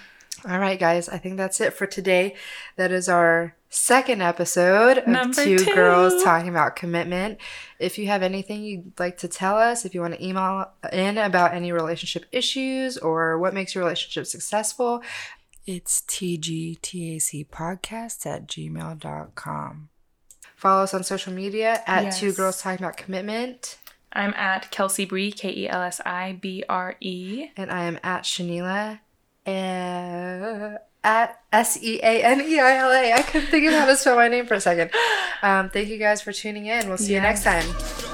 All 0.46 0.58
right, 0.58 0.78
guys, 0.78 1.08
I 1.08 1.18
think 1.18 1.36
that's 1.36 1.60
it 1.60 1.72
for 1.72 1.86
today. 1.86 2.36
That 2.76 2.92
is 2.92 3.08
our 3.08 3.56
second 3.70 4.22
episode 4.22 4.98
of 4.98 5.34
two, 5.34 5.58
two. 5.58 5.74
girls 5.74 6.22
talking 6.22 6.48
about 6.48 6.76
commitment. 6.76 7.38
If 7.78 7.98
you 7.98 8.06
have 8.06 8.22
anything 8.22 8.62
you'd 8.62 8.98
like 8.98 9.18
to 9.18 9.28
tell 9.28 9.58
us, 9.58 9.84
if 9.84 9.94
you 9.94 10.00
want 10.00 10.14
to 10.14 10.24
email 10.24 10.70
in 10.92 11.18
about 11.18 11.54
any 11.54 11.72
relationship 11.72 12.24
issues 12.30 12.96
or 12.98 13.38
what 13.38 13.52
makes 13.52 13.74
your 13.74 13.82
relationship 13.82 14.26
successful, 14.26 15.02
it's 15.66 16.02
tgtacpodcast 16.02 18.26
at 18.26 18.46
gmail.com. 18.46 19.88
Follow 20.56 20.82
us 20.82 20.94
on 20.94 21.04
social 21.04 21.32
media 21.32 21.82
at 21.86 22.10
two 22.10 22.32
girls 22.32 22.62
talking 22.62 22.84
about 22.84 22.96
commitment. 22.96 23.78
I'm 24.12 24.32
at 24.34 24.72
Kelsi 24.72 25.08
Bre, 25.08 25.30
K 25.36 25.54
E 25.54 25.68
L 25.68 25.82
S 25.82 26.00
I 26.04 26.38
B 26.40 26.64
R 26.68 26.96
E. 27.00 27.48
And 27.56 27.70
I 27.70 27.84
am 27.84 27.98
at 28.02 28.22
Shanila. 28.22 29.00
Uh, 29.48 30.78
at 31.04 31.40
S 31.52 31.82
E 31.82 32.00
A 32.02 32.22
N 32.22 32.40
E 32.40 32.58
I 32.58 32.76
L 32.76 32.90
A. 32.90 33.12
I 33.12 33.22
couldn't 33.22 33.48
think 33.48 33.66
of 33.66 33.72
how 33.72 33.86
to 33.86 33.96
spell 33.96 34.16
my 34.16 34.28
name 34.28 34.46
for 34.46 34.54
a 34.54 34.60
second. 34.60 34.90
Um, 35.42 35.70
thank 35.70 35.88
you 35.88 35.98
guys 35.98 36.20
for 36.20 36.32
tuning 36.32 36.66
in. 36.66 36.88
We'll 36.88 36.98
see 36.98 37.14
you 37.14 37.20
next 37.20 37.44
time. 37.44 38.07